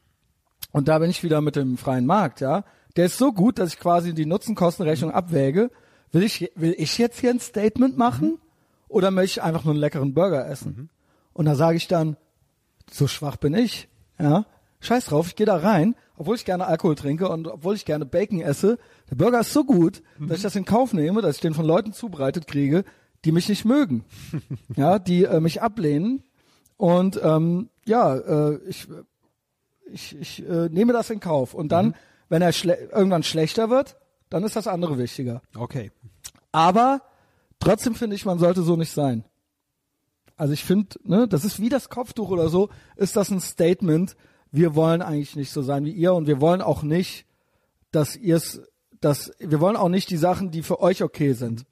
und 0.72 0.88
da 0.88 0.98
bin 0.98 1.10
ich 1.10 1.22
wieder 1.22 1.40
mit 1.40 1.54
dem 1.56 1.76
freien 1.78 2.06
Markt, 2.06 2.40
ja, 2.40 2.64
der 2.96 3.06
ist 3.06 3.18
so 3.18 3.32
gut, 3.32 3.58
dass 3.58 3.72
ich 3.72 3.78
quasi 3.78 4.14
die 4.14 4.26
Nutzenkostenrechnung 4.26 5.10
abwäge. 5.10 5.70
Will 6.12 6.22
ich 6.22 6.50
will 6.56 6.74
ich 6.76 6.98
jetzt 6.98 7.20
hier 7.20 7.30
ein 7.30 7.40
Statement 7.40 7.96
machen 7.96 8.38
oder 8.88 9.10
möchte 9.10 9.40
ich 9.40 9.42
einfach 9.42 9.64
nur 9.64 9.74
einen 9.74 9.80
leckeren 9.80 10.14
Burger 10.14 10.46
essen? 10.48 10.90
Und 11.32 11.44
da 11.44 11.54
sage 11.54 11.76
ich 11.76 11.86
dann, 11.86 12.16
so 12.90 13.06
schwach 13.06 13.36
bin 13.36 13.54
ich, 13.54 13.88
ja, 14.18 14.46
scheiß 14.80 15.06
drauf, 15.06 15.28
ich 15.28 15.36
gehe 15.36 15.46
da 15.46 15.56
rein, 15.56 15.94
obwohl 16.16 16.34
ich 16.34 16.44
gerne 16.44 16.66
Alkohol 16.66 16.96
trinke 16.96 17.28
und 17.28 17.46
obwohl 17.46 17.76
ich 17.76 17.84
gerne 17.84 18.04
Bacon 18.04 18.40
esse. 18.40 18.78
Der 19.08 19.16
Burger 19.16 19.40
ist 19.40 19.52
so 19.52 19.64
gut, 19.64 20.02
dass 20.18 20.38
ich 20.38 20.42
das 20.42 20.56
in 20.56 20.64
Kauf 20.64 20.92
nehme, 20.92 21.22
dass 21.22 21.36
ich 21.36 21.40
den 21.40 21.54
von 21.54 21.64
Leuten 21.64 21.92
zubereitet 21.92 22.46
kriege, 22.46 22.84
die 23.24 23.32
mich 23.32 23.48
nicht 23.48 23.64
mögen, 23.64 24.04
ja, 24.76 24.98
die 24.98 25.24
äh, 25.24 25.40
mich 25.40 25.62
ablehnen 25.62 26.24
und 26.76 27.20
ähm, 27.22 27.68
ja, 27.86 28.16
äh, 28.16 28.58
ich 28.66 28.88
ich, 29.92 30.16
ich 30.18 30.48
äh, 30.48 30.68
nehme 30.68 30.92
das 30.92 31.10
in 31.10 31.20
Kauf 31.20 31.54
und 31.54 31.72
dann, 31.72 31.94
wenn 32.30 32.40
er 32.40 32.52
schle 32.52 32.88
irgendwann 32.90 33.22
schlechter 33.22 33.68
wird, 33.68 33.96
dann 34.30 34.44
ist 34.44 34.56
das 34.56 34.66
andere 34.66 34.96
wichtiger. 34.96 35.42
Okay. 35.54 35.92
Aber 36.52 37.02
trotzdem 37.58 37.94
finde 37.94 38.16
ich, 38.16 38.24
man 38.24 38.38
sollte 38.38 38.62
so 38.62 38.76
nicht 38.76 38.92
sein. 38.92 39.24
Also 40.36 40.54
ich 40.54 40.64
finde, 40.64 40.96
ne, 41.04 41.28
das 41.28 41.44
ist 41.44 41.60
wie 41.60 41.68
das 41.68 41.90
Kopftuch 41.90 42.30
oder 42.30 42.48
so, 42.48 42.70
ist 42.96 43.16
das 43.16 43.30
ein 43.30 43.40
Statement, 43.40 44.16
wir 44.50 44.74
wollen 44.74 45.02
eigentlich 45.02 45.36
nicht 45.36 45.52
so 45.52 45.60
sein 45.60 45.84
wie 45.84 45.92
ihr 45.92 46.14
und 46.14 46.26
wir 46.26 46.40
wollen 46.40 46.62
auch 46.62 46.82
nicht, 46.82 47.26
dass 47.90 48.16
ihr 48.16 48.36
es, 48.36 48.62
dass 49.00 49.32
wir 49.38 49.60
wollen 49.60 49.76
auch 49.76 49.88
nicht 49.88 50.08
die 50.08 50.16
Sachen, 50.16 50.50
die 50.50 50.62
für 50.62 50.80
euch 50.80 51.02
okay 51.02 51.34
sind, 51.34 51.66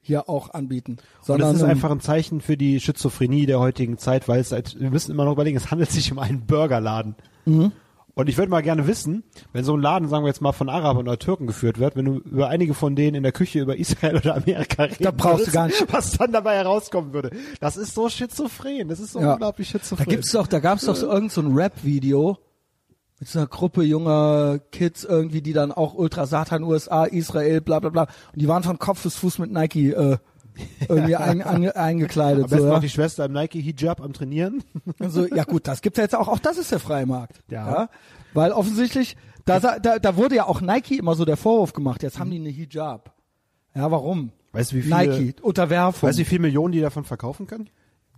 hier 0.00 0.28
auch 0.28 0.50
anbieten. 0.50 0.98
Und 1.20 1.24
Sondern 1.24 1.52
das 1.52 1.62
ist 1.62 1.68
einfach 1.68 1.90
ein 1.90 2.00
Zeichen 2.00 2.40
für 2.40 2.56
die 2.56 2.80
Schizophrenie 2.80 3.46
der 3.46 3.60
heutigen 3.60 3.98
Zeit, 3.98 4.28
weil 4.28 4.40
es 4.40 4.52
halt, 4.52 4.78
wir 4.78 4.90
müssen 4.90 5.12
immer 5.12 5.24
noch 5.24 5.32
überlegen, 5.32 5.56
es 5.56 5.70
handelt 5.70 5.90
sich 5.90 6.10
um 6.12 6.18
einen 6.18 6.44
Burgerladen. 6.44 7.14
Mhm. 7.44 7.72
Und 8.14 8.28
ich 8.28 8.36
würde 8.36 8.50
mal 8.50 8.62
gerne 8.62 8.86
wissen, 8.86 9.22
wenn 9.54 9.64
so 9.64 9.74
ein 9.74 9.80
Laden, 9.80 10.06
sagen 10.06 10.24
wir 10.24 10.28
jetzt 10.28 10.42
mal 10.42 10.52
von 10.52 10.68
Arabern 10.68 11.08
oder 11.08 11.18
Türken 11.18 11.46
geführt 11.46 11.78
wird, 11.78 11.96
wenn 11.96 12.04
du 12.04 12.16
über 12.18 12.48
einige 12.48 12.74
von 12.74 12.94
denen 12.94 13.14
in 13.14 13.22
der 13.22 13.32
Küche 13.32 13.60
über 13.60 13.76
Israel 13.76 14.16
oder 14.16 14.36
Amerika 14.36 14.82
reden 14.84 15.16
brauchst 15.16 15.46
du 15.46 15.50
gar 15.50 15.66
nicht. 15.68 15.86
was 15.90 16.12
dann 16.18 16.30
dabei 16.30 16.56
herauskommen 16.56 17.14
würde. 17.14 17.30
Das 17.60 17.78
ist 17.78 17.94
so 17.94 18.10
schizophren, 18.10 18.88
das 18.88 19.00
ist 19.00 19.12
so 19.12 19.20
Ja. 19.20 19.32
unglaublich 19.32 19.72
Da 19.72 19.78
schizophren. 19.78 20.08
gibt's 20.08 20.30
doch, 20.32 20.46
da 20.46 20.60
gab's 20.60 20.84
doch 20.84 20.96
so 20.96 21.06
irgend 21.10 21.32
so 21.32 21.40
ein 21.40 21.54
Rap-Video 21.54 22.36
mit 23.18 23.28
so 23.28 23.38
einer 23.38 23.48
Gruppe 23.48 23.82
junger 23.82 24.58
Kids 24.72 25.04
irgendwie, 25.04 25.40
die 25.40 25.52
dann 25.54 25.72
auch 25.72 25.94
Ultra 25.94 26.26
Satan, 26.26 26.64
USA, 26.64 27.04
Israel, 27.04 27.60
bla 27.60 27.78
bla 27.80 27.88
bla. 27.90 28.02
Und 28.02 28.42
die 28.42 28.48
waren 28.48 28.62
von 28.62 28.78
Kopf 28.78 29.04
bis 29.04 29.14
Fuß 29.16 29.38
mit 29.38 29.52
Nike 29.52 29.92
äh, 29.92 30.18
irgendwie 30.88 31.16
ein, 31.16 31.42
ange, 31.42 31.74
eingekleidet. 31.76 32.44
Am 32.52 32.58
So, 32.58 32.66
ja. 32.66 32.80
die 32.80 32.88
Schwester 32.88 33.24
im 33.24 33.32
Nike-Hijab 33.32 34.00
am 34.00 34.12
Trainieren. 34.12 34.62
Also, 34.98 35.26
ja 35.26 35.44
gut, 35.44 35.66
das 35.66 35.80
gibt's 35.82 35.98
ja 35.98 36.04
jetzt 36.04 36.14
auch. 36.14 36.28
Auch 36.28 36.38
das 36.38 36.58
ist 36.58 36.70
der 36.72 36.78
freie 36.78 37.06
Markt. 37.06 37.40
Ja. 37.50 37.88
Weil 38.34 38.52
offensichtlich, 38.52 39.16
da, 39.44 39.60
da, 39.60 39.98
da 39.98 40.16
wurde 40.16 40.36
ja 40.36 40.46
auch 40.46 40.60
Nike 40.60 40.98
immer 40.98 41.14
so 41.14 41.24
der 41.24 41.36
Vorwurf 41.36 41.72
gemacht, 41.72 42.02
jetzt 42.02 42.18
haben 42.18 42.30
die 42.30 42.38
eine 42.38 42.48
Hijab. 42.50 43.14
Ja, 43.74 43.90
warum? 43.90 44.32
Weißt 44.52 44.72
du, 44.72 44.76
wie 44.76 44.82
viele, 44.82 44.96
Nike, 44.96 45.42
Unterwerfung. 45.42 46.08
weißt 46.08 46.18
du, 46.18 46.20
wie 46.22 46.26
viele 46.26 46.42
Millionen 46.42 46.72
die 46.72 46.80
davon 46.80 47.04
verkaufen 47.04 47.46
können? 47.46 47.70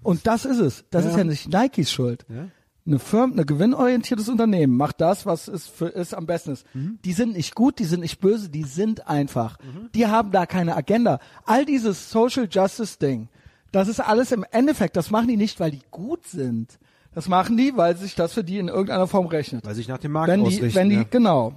Und 0.03 0.27
das 0.27 0.45
ist 0.45 0.59
es. 0.59 0.85
Das 0.91 1.05
Ja. 1.05 1.11
ist 1.11 1.17
ja 1.17 1.25
nicht 1.25 1.49
Nikes 1.53 1.91
Schuld. 1.93 2.27
Ja. 2.29 2.49
Eine 2.87 2.99
Firma, 2.99 3.41
ein 3.41 3.47
gewinnorientiertes 3.47 4.29
Unternehmen 4.29 4.77
macht 4.77 5.01
das, 5.01 5.25
was 5.25 5.49
es 5.49 5.67
für 5.67 5.87
ist 5.87 6.13
am 6.13 6.27
besten 6.27 6.53
ist. 6.53 6.67
Mhm. 6.75 6.99
Die 7.05 7.15
sind 7.15 7.35
nicht 7.35 7.55
gut, 7.55 7.79
die 7.79 7.85
sind 7.85 8.01
nicht 8.01 8.21
böse, 8.21 8.51
die 8.51 8.65
sind 8.65 9.09
einfach. 9.09 9.57
Die 9.95 10.07
haben 10.07 10.33
da 10.33 10.45
keine 10.45 10.77
Agenda. 10.77 11.19
All 11.47 11.65
dieses 11.65 12.11
Social 12.11 12.47
Justice 12.51 12.99
Ding, 12.99 13.29
das 13.73 13.89
ist 13.89 14.01
alles 14.01 14.33
im 14.33 14.45
Endeffekt, 14.51 14.97
das 14.97 15.11
machen 15.11 15.29
die 15.29 15.39
nicht, 15.39 15.61
weil 15.61 15.71
die 15.71 15.83
gut 15.91 16.27
sind. 16.27 16.79
Das 17.15 17.29
machen 17.29 17.57
die, 17.57 17.77
weil 17.77 17.97
sich 17.97 18.15
das 18.15 18.35
für 18.35 18.45
die 18.45 18.59
in 18.59 18.69
irgendeiner 18.69 19.07
Form 19.07 19.27
rechnet. 19.27 19.65
Weil 19.65 19.75
sich 19.75 19.89
nach 19.89 19.99
dem 19.99 20.13
Markt 20.13 20.31
Wenn 20.31 20.45
die, 20.45 20.75
wenn 20.75 20.91
die, 20.91 20.97
ja. 20.97 21.03
Mhm. 21.03 21.11
genau. 21.11 21.55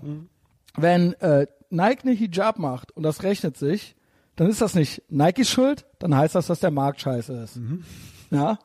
Wenn 0.77 1.13
äh, 1.13 1.47
Nike 1.69 2.03
eine 2.03 2.11
Hijab 2.13 2.59
macht 2.59 2.91
und 2.95 3.03
das 3.03 3.23
rechnet 3.23 3.57
sich, 3.57 3.95
dann 4.35 4.47
ist 4.47 4.61
das 4.61 4.75
nicht 4.75 5.01
Nikes 5.09 5.49
Schuld, 5.49 5.85
dann 5.99 6.15
heißt 6.15 6.35
das, 6.35 6.47
dass 6.47 6.59
der 6.59 6.71
Markt 6.71 7.01
scheiße 7.01 7.33
ist. 7.33 7.57
Mhm. 7.57 7.83
Ja? 8.29 8.59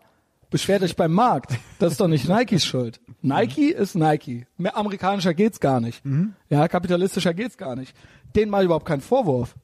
Beschwert 0.53 0.83
euch 0.83 0.95
beim 0.95 1.13
Markt. 1.13 1.53
Das 1.79 1.93
ist 1.93 2.01
doch 2.01 2.09
nicht 2.09 2.29
Nikes 2.29 2.65
Schuld. 2.65 3.01
Nike 3.23 3.71
ist 3.71 3.95
Nike. 3.95 4.47
Mehr 4.59 4.77
amerikanischer 4.77 5.33
geht's 5.33 5.59
gar 5.61 5.81
nicht. 5.81 6.05
Mhm. 6.05 6.35
Ja, 6.51 6.69
kapitalistischer 6.69 7.33
geht's 7.33 7.57
gar 7.57 7.75
nicht. 7.75 7.97
Denen 8.37 8.51
mal 8.51 8.63
überhaupt 8.63 8.85
keinen 8.85 9.01
Vorwurf. 9.01 9.55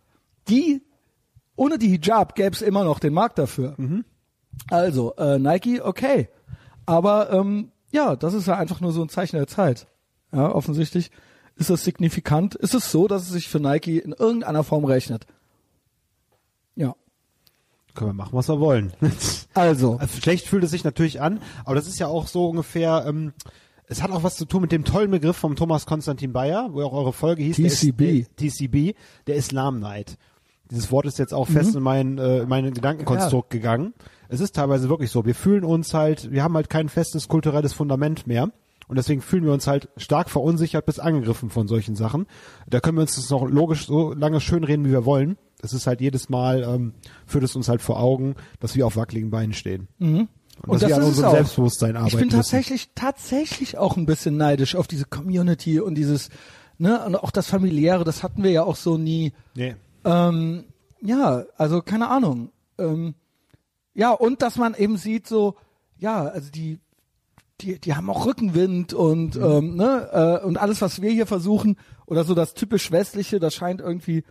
Die, 0.49 0.83
ohne 1.57 1.77
die 1.77 1.89
Hijab 1.89 2.35
gäb's 2.35 2.63
immer 2.63 2.85
noch 2.85 3.01
den 3.01 3.13
Markt 3.13 3.39
dafür. 3.39 3.75
Mhm. 3.77 4.07
Also, 4.71 5.15
äh, 5.17 5.39
Nike, 5.39 5.83
okay. 5.83 6.29
Aber 6.87 7.31
ähm, 7.33 7.71
ja, 7.93 8.17
das 8.17 8.33
ist 8.33 8.47
ja 8.47 8.57
einfach 8.57 8.81
nur 8.81 8.93
so 8.93 9.03
ein 9.03 9.11
Zeichen 9.11 9.37
der 9.37 9.47
Zeit. 9.47 9.87
Ja, 10.33 10.55
offensichtlich 10.55 11.11
ist 11.57 11.69
es 11.69 11.85
signifikant. 11.85 12.55
Ist 12.55 12.75
es 12.75 12.91
so, 12.91 13.09
dass 13.09 13.23
es 13.23 13.29
sich 13.29 13.49
für 13.49 13.61
Nike 13.61 13.99
in 13.99 14.13
irgendeiner 14.13 14.65
Form 14.65 14.87
rechnet? 14.87 15.27
Ja. 17.99 18.07
Können 18.07 18.19
wir 18.19 18.25
machen, 18.25 18.37
was 18.37 18.49
wir 18.49 18.61
wollen. 18.61 18.93
Also, 19.55 19.97
Also 19.97 20.21
schlecht 20.21 20.47
fühlt 20.47 20.63
es 20.63 20.71
sich 20.71 20.85
natürlich 20.85 21.21
an, 21.21 21.41
aber 21.65 21.75
das 21.75 21.89
ist 21.89 21.99
ja 21.99 22.07
auch 22.07 22.29
so 22.29 22.49
ungefähr, 22.49 23.05
ähm, 23.09 23.33
es 23.89 24.03
hat 24.03 24.11
auch 24.13 24.23
was 24.23 24.37
zu 24.37 24.45
tun 24.45 24.63
mit 24.63 24.71
dem 24.71 24.85
tollen 24.85 25.11
Begriff 25.11 25.37
vom 25.37 25.57
Thomas 25.57 25.87
Konstantin 25.87 26.33
Bayer, 26.33 26.69
wo 26.73 26.83
auch 26.83 26.93
eure 26.93 27.13
Folge 27.13 27.43
hieß. 27.43 27.57
TCB. 27.57 27.99
Der, 27.99 28.13
ist, 28.13 28.31
der, 28.41 28.49
TCB, 28.49 28.97
der 29.27 29.37
Islamneid. 29.37 30.17
Dieses 30.71 30.93
Wort 30.93 31.07
ist 31.07 31.19
jetzt 31.19 31.33
auch 31.33 31.49
fest 31.49 31.75
in 31.75 31.83
mein, 31.83 32.19
äh, 32.19 32.41
in 32.41 32.49
meinen 32.49 32.75
Gedankenkonstrukt 32.75 33.51
gegangen. 33.51 33.95
Es 34.29 34.41
ist 34.41 34.55
teilweise 34.55 34.91
wirklich 34.91 35.11
so. 35.11 35.25
Wir 35.25 35.35
fühlen 35.35 35.65
uns 35.65 35.95
halt, 35.95 36.31
wir 36.31 36.43
haben 36.43 36.55
halt 36.55 36.69
kein 36.69 36.91
festes 36.91 37.29
kulturelles 37.29 37.73
Fundament 37.73 38.27
mehr. 38.27 38.51
Und 38.87 38.97
deswegen 38.97 39.21
fühlen 39.21 39.45
wir 39.45 39.53
uns 39.53 39.67
halt 39.67 39.89
stark 39.97 40.31
verunsichert 40.31 40.87
bis 40.87 40.99
angegriffen 40.99 41.51
von 41.51 41.69
solchen 41.69 41.95
Sachen. 41.95 42.27
Da 42.67 42.81
können 42.81 42.97
wir 42.99 43.03
uns 43.03 43.17
das 43.17 43.31
noch 43.31 43.47
logisch 43.47 43.87
so 43.87 44.13
lange 44.13 44.41
schönreden, 44.41 44.85
wie 44.85 44.93
wir 44.93 45.05
wollen. 45.05 45.37
Das 45.61 45.73
ist 45.73 45.87
halt 45.87 46.01
jedes 46.01 46.29
Mal, 46.29 46.63
ähm, 46.63 46.95
führt 47.27 47.45
es 47.45 47.57
uns 47.57 47.69
halt 47.69 47.83
vor 47.83 47.99
Augen, 48.01 48.37
dass 48.61 48.77
wir 48.77 48.87
auf 48.87 48.97
wackeligen 48.97 49.31
Beinen 49.31 49.53
stehen. 49.53 49.89
Und, 49.99 50.09
Und 50.19 50.29
dass 50.71 50.81
das 50.81 50.89
wir 50.91 50.97
an 50.97 51.03
es 51.03 51.09
unserem 51.09 51.29
auch. 51.29 51.33
Selbstbewusstsein 51.33 51.97
arbeiten 51.97 52.15
ich 52.15 52.21
bin 52.21 52.31
tatsächlich, 52.31 52.91
tatsächlich 52.95 53.79
auch 53.79 53.97
ein 53.97 54.07
bisschen 54.07 54.37
neidisch 54.37 54.77
auf 54.77 54.87
diese 54.87 55.05
Community 55.05 55.81
und 55.81 55.95
dieses, 55.97 56.31
ne, 56.79 57.05
und 57.05 57.17
auch 57.17 57.31
das 57.31 57.49
familiäre, 57.49 58.05
das 58.05 58.23
hatten 58.23 58.43
wir 58.43 58.51
ja 58.51 58.63
auch 58.63 58.77
so 58.77 58.99
nie. 58.99 59.33
Nee. 59.55 59.75
Ähm, 60.05 60.65
ja, 61.01 61.45
also 61.57 61.83
keine 61.83 62.09
Ahnung. 62.09 62.51
Ähm, 62.79 63.15
ja, 63.95 64.13
und 64.13 64.43
dass 64.43 64.57
man 64.57 64.75
eben 64.75 64.97
sieht, 64.97 65.27
so, 65.27 65.57
ja, 65.99 66.23
also 66.25 66.51
die, 66.51 66.79
die, 67.61 67.81
die 67.81 67.95
haben 67.95 68.09
auch 68.11 68.27
Rückenwind 68.27 68.95
und, 68.95 69.35
Mhm. 69.35 69.43
ähm, 69.43 69.77
ne, 69.77 70.41
äh, 70.43 70.47
und 70.47 70.57
alles, 70.57 70.81
was 70.81 71.03
wir 71.03 71.11
hier 71.11 71.27
versuchen, 71.27 71.77
oder 72.07 72.23
so 72.25 72.35
das 72.35 72.55
typisch 72.55 72.91
Westliche, 72.93 73.41
das 73.41 73.55
scheint 73.55 73.81
irgendwie 73.81 74.23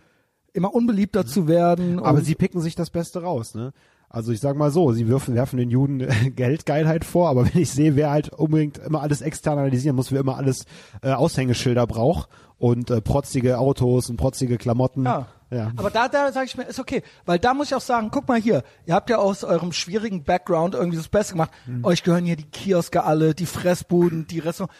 immer 0.58 0.74
unbeliebter 0.74 1.24
zu 1.24 1.48
werden. 1.48 1.98
Aber 2.00 2.20
sie 2.20 2.34
picken 2.34 2.60
sich 2.60 2.74
das 2.74 2.90
Beste 2.90 3.22
raus, 3.22 3.54
ne? 3.54 3.72
Also 4.10 4.32
ich 4.32 4.40
sag 4.40 4.56
mal 4.56 4.70
so, 4.70 4.92
sie 4.92 5.08
werfen, 5.08 5.34
werfen 5.34 5.58
den 5.58 5.70
Juden 5.70 5.98
Geldgeilheit 6.36 7.04
vor, 7.04 7.28
aber 7.28 7.44
wenn 7.44 7.60
ich 7.60 7.70
sehe, 7.70 7.94
wer 7.94 8.10
halt 8.10 8.30
unbedingt 8.30 8.78
immer 8.78 9.02
alles 9.02 9.20
externalisieren 9.20 9.96
muss, 9.96 10.12
wer 10.12 10.20
immer 10.20 10.36
alles 10.36 10.64
äh, 11.02 11.12
Aushängeschilder 11.12 11.86
braucht 11.86 12.30
und 12.56 12.90
äh, 12.90 13.02
protzige 13.02 13.58
Autos 13.58 14.08
und 14.08 14.16
protzige 14.16 14.56
Klamotten. 14.56 15.04
Ja. 15.04 15.26
ja. 15.50 15.72
Aber 15.76 15.90
da, 15.90 16.08
da 16.08 16.32
sage 16.32 16.46
ich 16.46 16.56
mir, 16.56 16.64
ist 16.64 16.80
okay. 16.80 17.02
Weil 17.26 17.38
da 17.38 17.52
muss 17.52 17.66
ich 17.66 17.74
auch 17.74 17.82
sagen, 17.82 18.08
guck 18.10 18.26
mal 18.26 18.40
hier, 18.40 18.62
ihr 18.86 18.94
habt 18.94 19.10
ja 19.10 19.18
aus 19.18 19.44
eurem 19.44 19.72
schwierigen 19.72 20.24
Background 20.24 20.74
irgendwie 20.74 20.96
das 20.96 21.08
Beste 21.08 21.34
gemacht. 21.34 21.50
Mhm. 21.66 21.84
Euch 21.84 22.02
gehören 22.02 22.24
hier 22.24 22.36
die 22.36 22.50
Kioske 22.50 23.04
alle, 23.04 23.34
die 23.34 23.46
Fressbuden, 23.46 24.26
die 24.26 24.38
Restaurants, 24.38 24.74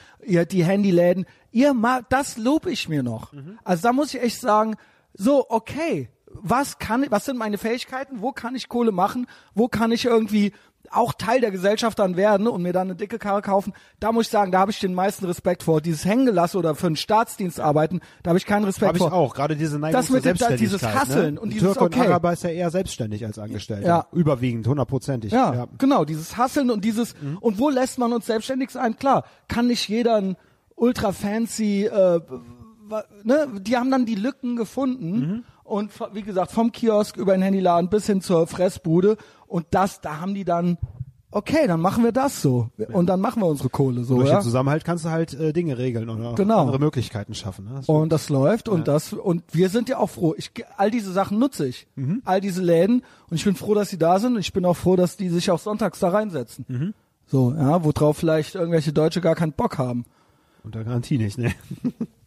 die 0.50 0.64
Handyläden. 0.64 1.26
Ihr 1.52 1.74
mag, 1.74 2.08
das 2.08 2.38
lobe 2.38 2.70
ich 2.70 2.88
mir 2.88 3.02
noch. 3.02 3.34
Mhm. 3.34 3.58
Also 3.62 3.82
da 3.82 3.92
muss 3.92 4.14
ich 4.14 4.22
echt 4.22 4.40
sagen, 4.40 4.76
so, 5.14 5.46
okay, 5.48 6.08
was 6.26 6.78
kann, 6.78 7.06
was 7.10 7.24
sind 7.24 7.38
meine 7.38 7.58
Fähigkeiten? 7.58 8.20
Wo 8.20 8.32
kann 8.32 8.54
ich 8.54 8.68
Kohle 8.68 8.92
machen? 8.92 9.26
Wo 9.54 9.68
kann 9.68 9.92
ich 9.92 10.04
irgendwie 10.04 10.52
auch 10.90 11.12
Teil 11.12 11.40
der 11.40 11.50
Gesellschaft 11.50 11.98
dann 11.98 12.16
werden 12.16 12.46
und 12.46 12.62
mir 12.62 12.72
dann 12.72 12.88
eine 12.88 12.94
dicke 12.96 13.18
Karre 13.18 13.42
kaufen? 13.42 13.72
Da 13.98 14.12
muss 14.12 14.26
ich 14.26 14.30
sagen, 14.30 14.52
da 14.52 14.60
habe 14.60 14.70
ich 14.70 14.78
den 14.78 14.94
meisten 14.94 15.24
Respekt 15.26 15.62
vor. 15.62 15.80
Dieses 15.80 16.04
Hängelasse 16.04 16.56
oder 16.58 16.74
für 16.74 16.86
einen 16.86 16.96
Staatsdienst 16.96 17.60
arbeiten, 17.60 18.00
da 18.22 18.30
habe 18.30 18.38
ich 18.38 18.46
keinen 18.46 18.64
Respekt 18.64 18.88
Habe 18.88 18.98
ich 18.98 19.02
vor. 19.04 19.12
auch, 19.12 19.34
gerade 19.34 19.56
diese 19.56 19.78
Neigung 19.78 20.00
Das 20.00 20.10
mit 20.10 20.24
dem- 20.24 20.36
Selbstständigkeit. 20.36 20.60
dieses 20.60 20.82
Hasseln 20.82 21.34
ne? 21.34 21.40
und 21.40 21.50
dieses 21.52 21.72
Türke 21.72 21.84
und 21.84 21.96
okay. 21.96 22.06
Araber 22.08 22.32
ist 22.32 22.42
ja 22.44 22.50
eher 22.50 22.70
selbstständig 22.70 23.24
als 23.26 23.38
Angestellter. 23.38 23.86
Ja. 23.86 24.06
Überwiegend, 24.12 24.66
hundertprozentig. 24.66 25.32
Ja, 25.32 25.66
genau, 25.78 26.04
dieses 26.04 26.36
Hasseln 26.36 26.70
und 26.70 26.84
dieses 26.84 27.14
und 27.40 27.58
wo 27.58 27.70
lässt 27.70 27.98
man 27.98 28.12
uns 28.12 28.26
selbstständig 28.26 28.70
sein? 28.70 28.96
Klar, 28.96 29.24
kann 29.48 29.66
nicht 29.66 29.88
jeder 29.88 30.16
ein 30.16 30.36
ultra 30.76 31.12
fancy 31.12 31.86
äh, 31.86 32.20
ne, 33.24 33.46
die 33.60 33.76
haben 33.76 33.90
dann 33.90 34.06
die 34.06 34.14
Lücken 34.14 34.56
gefunden 34.56 35.44
und 35.64 35.92
v- 35.92 36.08
wie 36.14 36.22
gesagt, 36.22 36.52
vom 36.52 36.72
Kiosk 36.72 37.16
über 37.16 37.32
den 37.32 37.42
Handyladen 37.42 37.90
bis 37.90 38.06
hin 38.06 38.20
zur 38.20 38.46
Fressbude 38.46 39.16
und 39.46 39.66
das 39.70 40.00
da 40.00 40.20
haben 40.20 40.34
die 40.34 40.44
dann 40.44 40.78
okay, 41.30 41.66
dann 41.66 41.80
machen 41.82 42.04
wir 42.04 42.12
das 42.12 42.40
so. 42.40 42.70
Und 42.90 43.06
dann 43.06 43.20
machen 43.20 43.42
wir 43.42 43.46
unsere 43.46 43.68
Kohle 43.68 44.02
so, 44.02 44.16
Durch 44.16 44.30
ja. 44.30 44.38
den 44.38 44.42
Zusammenhalt 44.44 44.86
kannst 44.86 45.04
du 45.04 45.10
halt 45.10 45.34
äh, 45.34 45.52
Dinge 45.52 45.76
regeln 45.76 46.08
oder 46.08 46.32
Genau. 46.34 46.60
andere 46.62 46.78
Möglichkeiten 46.78 47.34
schaffen. 47.34 47.66
Ne? 47.66 47.72
Das 47.76 47.86
Und 47.86 48.10
das 48.12 48.30
läuft 48.30 48.70
und 48.70 48.88
das 48.88 49.12
und 49.12 49.42
wir 49.52 49.68
sind 49.68 49.90
ja 49.90 49.98
auch 49.98 50.08
froh. 50.08 50.34
Ich 50.38 50.52
all 50.78 50.90
diese 50.90 51.12
Sachen 51.12 51.38
nutze 51.38 51.66
ich, 51.68 51.86
Mhm. 51.96 52.22
all 52.24 52.40
diese 52.40 52.62
Läden 52.62 53.02
und 53.28 53.36
ich 53.36 53.44
bin 53.44 53.56
froh, 53.56 53.74
dass 53.74 53.90
sie 53.90 53.98
da 53.98 54.18
sind. 54.20 54.34
Und 54.36 54.40
ich 54.40 54.54
bin 54.54 54.64
auch 54.64 54.72
froh, 54.76 54.96
dass 54.96 55.18
die 55.18 55.28
sich 55.28 55.50
auch 55.50 55.58
sonntags 55.58 55.98
da 55.98 56.08
reinsetzen. 56.08 56.64
Mhm. 56.66 56.94
So, 57.26 57.52
ja, 57.52 57.84
worauf 57.84 58.16
vielleicht 58.16 58.54
irgendwelche 58.54 58.94
Deutsche 58.94 59.20
gar 59.20 59.34
keinen 59.34 59.52
Bock 59.52 59.76
haben. 59.76 60.06
unter 60.64 60.82
Garantie 60.82 61.18
nicht, 61.18 61.36
ne? 61.36 61.52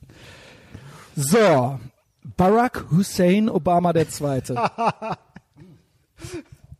So, 1.16 1.80
Barack 2.38 2.86
Hussein 2.92 3.50
Obama 3.50 3.94
der 3.94 4.10
Zweite. 4.10 4.56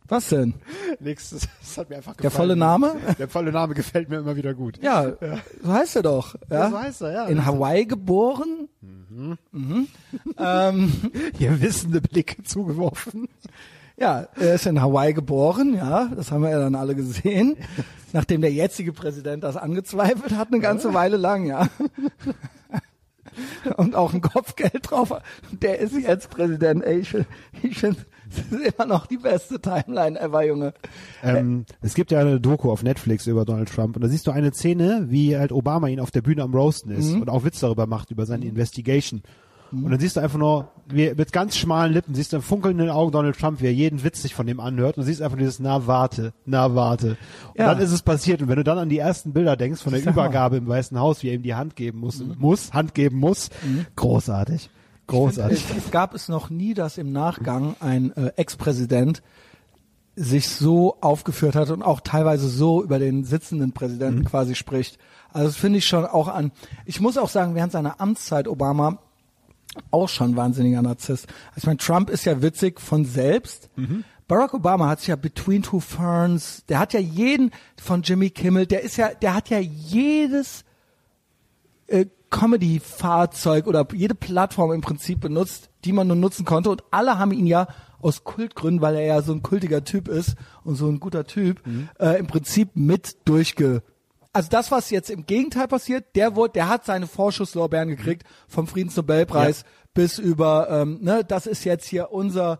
Was 0.08 0.28
denn? 0.28 0.54
Nix, 1.00 1.30
das, 1.30 1.48
hat 1.78 1.88
mir 1.88 1.96
einfach 1.96 2.14
Der 2.16 2.30
volle 2.30 2.54
Name? 2.54 2.96
Der 3.18 3.28
volle 3.28 3.50
Name 3.50 3.72
gefällt 3.72 4.10
mir 4.10 4.18
immer 4.18 4.36
wieder 4.36 4.52
gut. 4.52 4.78
Ja, 4.82 5.12
so 5.62 5.72
heißt 5.72 5.96
er 5.96 6.02
doch. 6.02 6.34
Ja, 6.50 6.68
so 6.68 6.78
heißt 6.78 7.00
er, 7.02 7.12
ja. 7.12 7.26
In 7.26 7.46
Hawaii 7.46 7.86
geboren. 7.86 8.68
Mhm. 8.82 9.88
Ähm, 10.38 10.92
Hier 11.38 11.60
wissende 11.62 12.00
Blicke 12.02 12.42
zugeworfen. 12.42 13.28
Ja, 13.96 14.26
er 14.36 14.54
ist 14.54 14.66
in 14.66 14.80
Hawaii 14.80 15.12
geboren, 15.12 15.74
ja, 15.74 16.10
das 16.16 16.32
haben 16.32 16.42
wir 16.42 16.50
ja 16.50 16.58
dann 16.58 16.74
alle 16.74 16.94
gesehen, 16.94 17.56
nachdem 18.12 18.40
der 18.40 18.52
jetzige 18.52 18.92
Präsident 18.92 19.44
das 19.44 19.56
angezweifelt 19.56 20.34
hat, 20.36 20.48
eine 20.48 20.60
ganze 20.60 20.92
Weile 20.92 21.18
lang, 21.18 21.46
ja. 21.46 21.68
Und 23.76 23.94
auch 23.94 24.12
ein 24.12 24.20
Kopfgeld 24.20 24.90
drauf. 24.90 25.12
Der 25.50 25.78
ist 25.78 25.96
jetzt 25.96 26.30
Präsident. 26.30 26.84
Ey, 26.84 26.98
ich 26.98 27.10
finde, 27.10 27.26
ich 27.62 27.78
find, 27.78 27.96
das 28.28 28.60
ist 28.60 28.74
immer 28.74 28.86
noch 28.86 29.06
die 29.06 29.18
beste 29.18 29.60
Timeline 29.60 30.18
ever, 30.18 30.44
Junge. 30.44 30.74
Ähm, 31.22 31.64
es 31.80 31.94
gibt 31.94 32.10
ja 32.10 32.20
eine 32.20 32.40
Doku 32.40 32.70
auf 32.70 32.82
Netflix 32.82 33.26
über 33.26 33.44
Donald 33.44 33.70
Trump 33.70 33.96
und 33.96 34.02
da 34.02 34.08
siehst 34.08 34.26
du 34.26 34.30
eine 34.30 34.52
Szene, 34.52 35.06
wie 35.08 35.36
halt 35.36 35.52
Obama 35.52 35.88
ihn 35.88 36.00
auf 36.00 36.10
der 36.10 36.22
Bühne 36.22 36.42
am 36.42 36.54
Roasten 36.54 36.90
ist 36.92 37.12
und 37.14 37.28
auch 37.28 37.44
Witz 37.44 37.60
darüber 37.60 37.86
macht, 37.86 38.10
über 38.10 38.26
seine 38.26 38.46
Investigation. 38.46 39.22
Und 39.72 39.90
dann 39.90 39.98
siehst 39.98 40.16
du 40.16 40.20
einfach 40.20 40.38
nur, 40.38 40.68
wie, 40.86 41.14
mit 41.14 41.32
ganz 41.32 41.56
schmalen 41.56 41.92
Lippen, 41.92 42.14
siehst 42.14 42.32
du 42.32 42.36
im 42.36 42.42
funkelnden 42.42 42.90
Augen 42.90 43.10
Donald 43.10 43.38
Trump, 43.38 43.60
wie 43.62 43.66
er 43.66 43.72
jeden 43.72 44.04
Witz 44.04 44.20
sich 44.20 44.34
von 44.34 44.46
dem 44.46 44.60
anhört 44.60 44.98
und 44.98 45.04
siehst 45.04 45.22
einfach 45.22 45.38
dieses, 45.38 45.60
na 45.60 45.86
warte, 45.86 46.34
na 46.44 46.74
warte. 46.74 47.16
Und 47.54 47.58
Ja. 47.58 47.72
dann 47.72 47.78
ist 47.82 47.90
es 47.92 48.02
passiert. 48.02 48.42
Und 48.42 48.48
wenn 48.48 48.56
du 48.56 48.64
dann 48.64 48.78
an 48.78 48.88
die 48.90 48.98
ersten 48.98 49.32
Bilder 49.32 49.56
denkst 49.56 49.80
von 49.82 49.92
der 49.92 50.04
Übergabe 50.06 50.58
im 50.58 50.68
Weißen 50.68 50.98
Haus, 50.98 51.22
wie 51.22 51.28
er 51.28 51.34
ihm 51.34 51.42
die 51.42 51.54
Hand 51.54 51.74
geben 51.76 52.00
muss, 52.00 52.22
muss, 52.38 52.72
Hand 52.74 52.94
geben 52.94 53.18
muss, 53.18 53.48
großartig. 53.96 54.68
Großartig. 55.06 55.64
Es, 55.70 55.84
es 55.86 55.90
gab 55.90 56.14
es 56.14 56.28
noch 56.28 56.50
nie, 56.50 56.74
dass 56.74 56.98
im 56.98 57.10
Nachgang 57.12 57.74
ein 57.80 58.14
äh, 58.16 58.32
Ex-Präsident 58.36 59.22
sich 60.14 60.48
so 60.48 60.98
aufgeführt 61.00 61.54
hat 61.56 61.70
und 61.70 61.82
auch 61.82 62.00
teilweise 62.00 62.48
so 62.48 62.82
über 62.82 62.98
den 62.98 63.24
sitzenden 63.24 63.72
Präsidenten 63.72 64.24
quasi 64.24 64.54
spricht. 64.54 64.98
Also 65.32 65.48
das 65.48 65.56
finde 65.56 65.78
ich 65.78 65.86
schon 65.86 66.04
auch 66.04 66.28
an. 66.28 66.52
Ich 66.84 67.00
muss 67.00 67.16
auch 67.16 67.30
sagen, 67.30 67.54
während 67.54 67.72
seiner 67.72 68.00
Amtszeit 68.00 68.46
Obama 68.46 68.98
auch 69.90 70.08
schon 70.08 70.36
wahnsinniger 70.36 70.82
Narzisst. 70.82 71.26
Also 71.48 71.58
ich 71.58 71.66
meine, 71.66 71.78
Trump 71.78 72.10
ist 72.10 72.24
ja 72.24 72.42
witzig 72.42 72.80
von 72.80 73.04
selbst. 73.04 73.70
Barack 74.28 74.54
Obama 74.54 74.88
hat 74.88 75.00
sich 75.00 75.08
ja 75.08 75.16
Between 75.16 75.62
Two 75.62 75.80
Ferns, 75.80 76.64
der 76.68 76.78
hat 76.78 76.92
ja 76.94 77.00
jeden 77.00 77.50
von 77.80 78.02
Jimmy 78.02 78.30
Kimmel, 78.30 78.66
der 78.66 78.82
ist 78.82 78.96
ja, 78.96 79.08
der 79.08 79.34
hat 79.34 79.50
ja 79.50 79.58
jedes 79.58 80.64
äh, 81.86 82.06
Comedy-Fahrzeug 82.30 83.66
oder 83.66 83.86
jede 83.92 84.14
Plattform 84.14 84.72
im 84.72 84.80
Prinzip 84.80 85.20
benutzt, 85.20 85.68
die 85.84 85.92
man 85.92 86.06
nur 86.06 86.16
nutzen 86.16 86.44
konnte. 86.46 86.70
Und 86.70 86.82
alle 86.90 87.18
haben 87.18 87.32
ihn 87.32 87.46
ja 87.46 87.66
aus 88.00 88.24
Kultgründen, 88.24 88.80
weil 88.80 88.96
er 88.96 89.04
ja 89.04 89.22
so 89.22 89.32
ein 89.32 89.42
kultiger 89.42 89.84
Typ 89.84 90.08
ist 90.08 90.34
und 90.64 90.76
so 90.76 90.88
ein 90.88 90.98
guter 90.98 91.24
Typ, 91.24 91.62
äh, 92.00 92.18
im 92.18 92.26
Prinzip 92.26 92.70
mit 92.74 93.16
durchge. 93.26 93.82
Also 94.32 94.48
das, 94.50 94.70
was 94.70 94.90
jetzt 94.90 95.10
im 95.10 95.26
Gegenteil 95.26 95.68
passiert, 95.68 96.16
der 96.16 96.36
wurde, 96.36 96.54
der 96.54 96.68
hat 96.68 96.84
seine 96.84 97.06
Vorschusslorbeeren 97.06 97.88
gekriegt 97.88 98.24
vom 98.48 98.66
Friedensnobelpreis 98.66 99.64
bis 99.94 100.18
über, 100.18 100.68
ähm, 100.70 100.98
ne, 101.02 101.22
das 101.26 101.46
ist 101.46 101.64
jetzt 101.64 101.86
hier 101.86 102.12
unser 102.12 102.58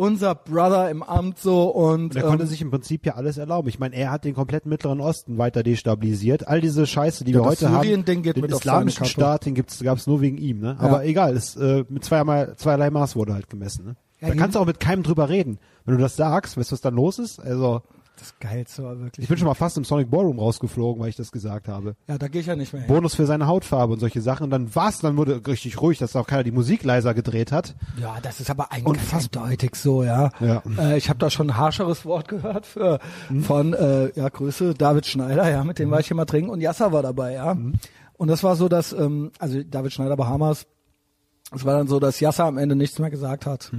unser 0.00 0.34
Brother 0.34 0.88
im 0.88 1.02
Amt 1.02 1.38
so 1.38 1.68
und 1.68 2.16
er 2.16 2.22
konnte 2.22 2.44
ähm, 2.44 2.48
sich 2.48 2.62
im 2.62 2.70
Prinzip 2.70 3.04
ja 3.04 3.16
alles 3.16 3.36
erlauben. 3.36 3.68
Ich 3.68 3.78
meine, 3.78 3.94
er 3.94 4.10
hat 4.10 4.24
den 4.24 4.34
kompletten 4.34 4.70
Mittleren 4.70 4.98
Osten 4.98 5.36
weiter 5.36 5.62
destabilisiert. 5.62 6.48
All 6.48 6.62
diese 6.62 6.86
Scheiße, 6.86 7.24
die 7.24 7.32
Ja, 7.32 7.40
wir 7.40 7.44
heute 7.44 7.70
haben, 7.70 8.04
den 8.06 8.44
islamischen. 8.44 9.04
Staat, 9.04 9.44
den 9.44 9.54
gibt's, 9.54 9.82
gab's 9.82 10.06
nur 10.06 10.22
wegen 10.22 10.38
ihm. 10.38 10.60
Ne? 10.60 10.76
Aber 10.78 11.04
egal, 11.04 11.36
es, 11.36 11.54
äh, 11.56 11.84
mit 11.90 12.02
zweierlei, 12.02 12.54
zweierlei 12.56 12.88
Maß 12.88 13.14
wurde 13.14 13.34
halt 13.34 13.50
gemessen. 13.50 13.84
Ne? 13.84 13.96
Ja, 14.20 14.28
da 14.28 14.34
kannst 14.36 14.56
du 14.56 14.60
auch 14.60 14.66
mit 14.66 14.80
keinem 14.80 15.02
drüber 15.02 15.28
reden. 15.28 15.58
Wenn 15.84 15.96
du 15.96 16.00
das 16.00 16.16
sagst, 16.16 16.56
weißt 16.56 16.70
du, 16.70 16.72
was 16.72 16.80
dann 16.80 16.94
los 16.94 17.18
ist? 17.18 17.38
Also, 17.38 17.82
das 18.20 18.34
Geilste 18.38 18.84
war 18.84 18.98
wirklich. 18.98 19.24
ich 19.24 19.28
bin 19.28 19.38
schon 19.38 19.46
mal 19.48 19.54
fast 19.54 19.76
im 19.76 19.84
Sonic 19.84 20.10
Ballroom 20.10 20.38
rausgeflogen, 20.38 21.02
weil 21.02 21.08
ich 21.08 21.16
das 21.16 21.32
gesagt 21.32 21.68
habe. 21.68 21.96
ja, 22.06 22.18
da 22.18 22.28
gehe 22.28 22.40
ich 22.40 22.46
ja 22.46 22.54
nicht 22.56 22.72
mehr 22.72 22.82
hin. 22.82 22.88
Bonus 22.94 23.14
für 23.14 23.26
seine 23.26 23.46
Hautfarbe 23.46 23.92
und 23.94 24.00
solche 24.00 24.20
Sachen. 24.20 24.44
Und 24.44 24.50
dann 24.50 24.74
war's, 24.74 25.00
dann 25.00 25.16
wurde 25.16 25.46
richtig 25.46 25.80
ruhig, 25.80 25.98
dass 25.98 26.14
auch 26.16 26.26
keiner 26.26 26.44
die 26.44 26.52
Musik 26.52 26.84
leiser 26.84 27.14
gedreht 27.14 27.50
hat. 27.52 27.74
Ja, 28.00 28.18
das 28.22 28.40
ist 28.40 28.50
aber 28.50 28.70
eigentlich 28.72 28.86
Unfassbar. 28.86 29.44
eindeutig 29.44 29.74
so, 29.74 30.04
ja. 30.04 30.30
Ja. 30.40 30.62
Äh, 30.78 30.98
ich 30.98 31.08
habe 31.08 31.18
da 31.18 31.30
schon 31.30 31.50
ein 31.50 31.56
harscheres 31.56 32.04
Wort 32.04 32.28
gehört 32.28 32.66
für, 32.66 33.00
von, 33.42 33.72
äh, 33.74 34.10
ja, 34.18 34.28
Grüße, 34.28 34.74
David 34.74 35.06
Schneider, 35.06 35.50
ja, 35.50 35.64
mit 35.64 35.78
dem 35.78 35.90
war 35.90 36.00
ich 36.00 36.08
hier 36.08 36.16
mal 36.16 36.26
trinken 36.26 36.50
und 36.50 36.60
Yasser 36.60 36.92
war 36.92 37.02
dabei, 37.02 37.32
ja. 37.34 37.56
Und 38.14 38.28
das 38.28 38.42
war 38.42 38.54
so, 38.56 38.68
dass, 38.68 38.92
ähm, 38.92 39.30
also 39.38 39.62
David 39.62 39.92
Schneider 39.92 40.16
Bahamas, 40.16 40.66
es 41.54 41.64
war 41.64 41.76
dann 41.78 41.88
so, 41.88 41.98
dass 41.98 42.20
Yasser 42.20 42.44
am 42.44 42.58
Ende 42.58 42.76
nichts 42.76 42.98
mehr 42.98 43.10
gesagt 43.10 43.46
hat. 43.46 43.72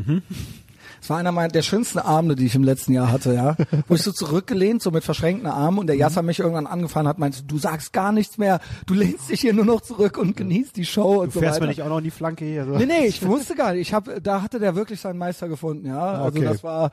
Es 1.02 1.10
war 1.10 1.18
einer 1.18 1.32
meiner 1.32 1.52
der 1.52 1.64
schönsten 1.64 1.98
Abende, 1.98 2.36
die 2.36 2.46
ich 2.46 2.54
im 2.54 2.64
letzten 2.64 2.94
Jahr 2.94 3.12
hatte, 3.12 3.34
ja. 3.34 3.56
Wo 3.88 3.96
ich 3.96 4.04
so 4.04 4.12
zurückgelehnt, 4.12 4.84
so 4.84 4.92
mit 4.92 5.04
verschränkten 5.04 5.48
Armen 5.48 5.80
und 5.80 5.88
der 5.88 5.96
Yasser 5.96 6.22
mich 6.22 6.40
irgendwann 6.40 6.68
angefahren 6.68 7.08
hat, 7.08 7.18
meinte, 7.18 7.42
du 7.44 7.58
sagst 7.58 7.92
gar 7.92 8.12
nichts 8.12 8.38
mehr, 8.38 8.60
du 8.86 8.94
lehnst 8.94 9.32
dich 9.32 9.42
hier 9.42 9.54
nur 9.54 9.66
noch 9.66 9.82
zurück 9.82 10.20
und 10.20 10.38
genießt 10.38 10.78
die 10.78 10.86
Show 10.86 11.22
und 11.22 11.30
Du 11.30 11.32
so 11.32 11.40
fährst 11.40 11.56
weiter. 11.56 11.66
mir 11.66 11.70
nicht 11.70 11.82
auch 11.82 11.90
noch 11.90 11.98
in 11.98 12.04
die 12.04 12.12
Flanke 12.12 12.46
hier. 12.46 12.66
So. 12.66 12.78
Nee, 12.78 12.86
nee, 12.86 13.06
ich 13.08 13.22
wusste 13.26 13.56
gar 13.56 13.72
nicht. 13.74 13.82
Ich 13.82 13.94
hab, 13.96 14.08
da 14.24 14.44
hatte 14.44 14.60
der 14.60 14.76
wirklich 14.76 15.02
seinen 15.02 15.18
Meister 15.18 15.50
gefunden, 15.50 15.88
ja. 15.88 16.00
Also 16.24 16.38
Okay. 16.38 16.46
das 16.48 16.64
war, 16.64 16.92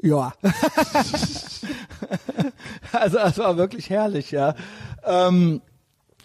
ja. 0.00 0.32
also 2.92 3.18
das 3.18 3.38
war 3.38 3.56
wirklich 3.56 3.90
herrlich, 3.90 4.30
ja. 4.30 4.54
Ähm, 5.04 5.60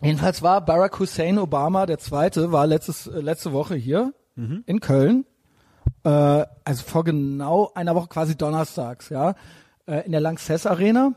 jedenfalls 0.02 0.42
war 0.42 0.64
Barack 0.64 1.00
Hussein 1.00 1.38
Obama, 1.40 1.86
der 1.86 2.00
Zweite, 2.00 2.52
war 2.52 2.68
letztes, 2.68 3.08
äh, 3.08 3.20
letzte 3.20 3.52
Woche 3.52 3.76
hier 3.76 4.14
in 4.68 4.82
Köln. 4.82 5.26
Äh, 6.08 6.46
also 6.64 6.84
vor 6.84 7.04
genau 7.04 7.72
einer 7.76 7.94
Woche, 7.96 8.08
quasi 8.08 8.36
donnerstags, 8.38 9.10
ja. 9.10 9.36
Äh, 9.88 10.06
in 10.06 10.12
der 10.14 10.22
Lanxess 10.22 10.66
Arena. 10.66 11.14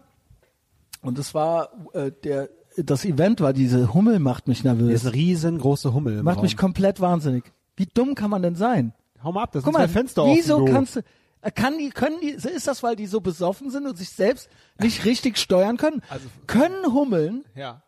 Und 1.03 1.19
es 1.19 1.33
war 1.35 1.71
äh, 1.95 2.11
der, 2.25 2.49
das 2.77 3.05
Event 3.05 3.41
war 3.41 3.53
diese 3.53 3.95
Hummel 3.95 4.19
macht 4.19 4.49
mich 4.49 4.65
nervös. 4.65 4.93
ist 4.95 5.07
eine 5.07 5.15
riesengroße 5.15 5.93
Hummel 5.95 6.23
Macht 6.23 6.37
Raum. 6.37 6.43
mich 6.45 6.57
komplett 6.57 7.01
wahnsinnig. 7.01 7.45
Wie 7.77 7.87
dumm 7.87 8.15
kann 8.15 8.31
man 8.31 8.43
denn 8.43 8.55
sein? 8.57 8.93
Hau 9.23 9.33
mal 9.33 9.43
ab, 9.45 9.53
das 9.53 9.63
Guck 9.65 9.73
sind 9.75 9.81
mal, 9.81 9.89
zwei 9.89 9.93
Fenster 9.93 10.25
wieso 10.27 10.57
offen. 10.57 10.67
du. 10.67 10.73
kannst 10.73 10.97
du, 10.97 11.01
äh, 11.43 11.51
kann 11.51 11.79
die, 11.79 11.91
können 11.91 12.17
die, 12.23 12.29
ist 12.31 12.67
das, 12.67 12.83
weil 12.83 12.97
die 12.97 13.07
so 13.07 13.21
besoffen 13.21 13.71
sind 13.71 13.87
und 13.87 13.97
sich 13.97 14.11
selbst 14.11 14.49
nicht 14.79 15.05
richtig 15.05 15.39
steuern 15.39 15.77
können? 15.77 16.03
Also- 16.11 16.27
können 16.47 16.93
Hummeln, 16.93 17.45
Ja. 17.55 17.83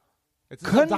Können, 0.62 0.94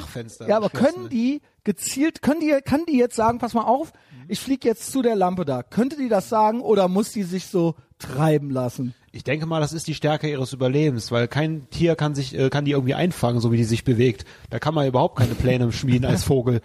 ja, 0.46 0.56
aber 0.56 0.68
können 0.68 1.08
die 1.08 1.40
gezielt, 1.62 2.22
können 2.22 2.40
die, 2.40 2.58
kann 2.64 2.84
die 2.86 2.98
jetzt 2.98 3.14
sagen, 3.14 3.38
pass 3.38 3.54
mal 3.54 3.62
auf, 3.62 3.92
ich 4.26 4.40
flieg 4.40 4.64
jetzt 4.64 4.90
zu 4.90 5.02
der 5.02 5.14
Lampe 5.14 5.44
da. 5.44 5.62
Könnte 5.62 5.96
die 5.96 6.08
das 6.08 6.28
sagen 6.28 6.60
oder 6.60 6.88
muss 6.88 7.12
die 7.12 7.22
sich 7.22 7.46
so 7.46 7.74
treiben 7.98 8.50
lassen? 8.50 8.94
Ich 9.12 9.22
denke 9.22 9.46
mal, 9.46 9.60
das 9.60 9.72
ist 9.72 9.86
die 9.86 9.94
Stärke 9.94 10.28
ihres 10.28 10.52
Überlebens, 10.52 11.12
weil 11.12 11.28
kein 11.28 11.70
Tier 11.70 11.94
kann 11.94 12.16
sich, 12.16 12.36
äh, 12.36 12.50
kann 12.50 12.64
die 12.64 12.72
irgendwie 12.72 12.94
einfangen, 12.94 13.40
so 13.40 13.52
wie 13.52 13.56
die 13.56 13.64
sich 13.64 13.84
bewegt. 13.84 14.24
Da 14.50 14.58
kann 14.58 14.74
man 14.74 14.88
überhaupt 14.88 15.16
keine 15.16 15.36
Pläne 15.36 15.70
schmieden 15.70 16.04
als 16.04 16.24
Vogel. 16.24 16.60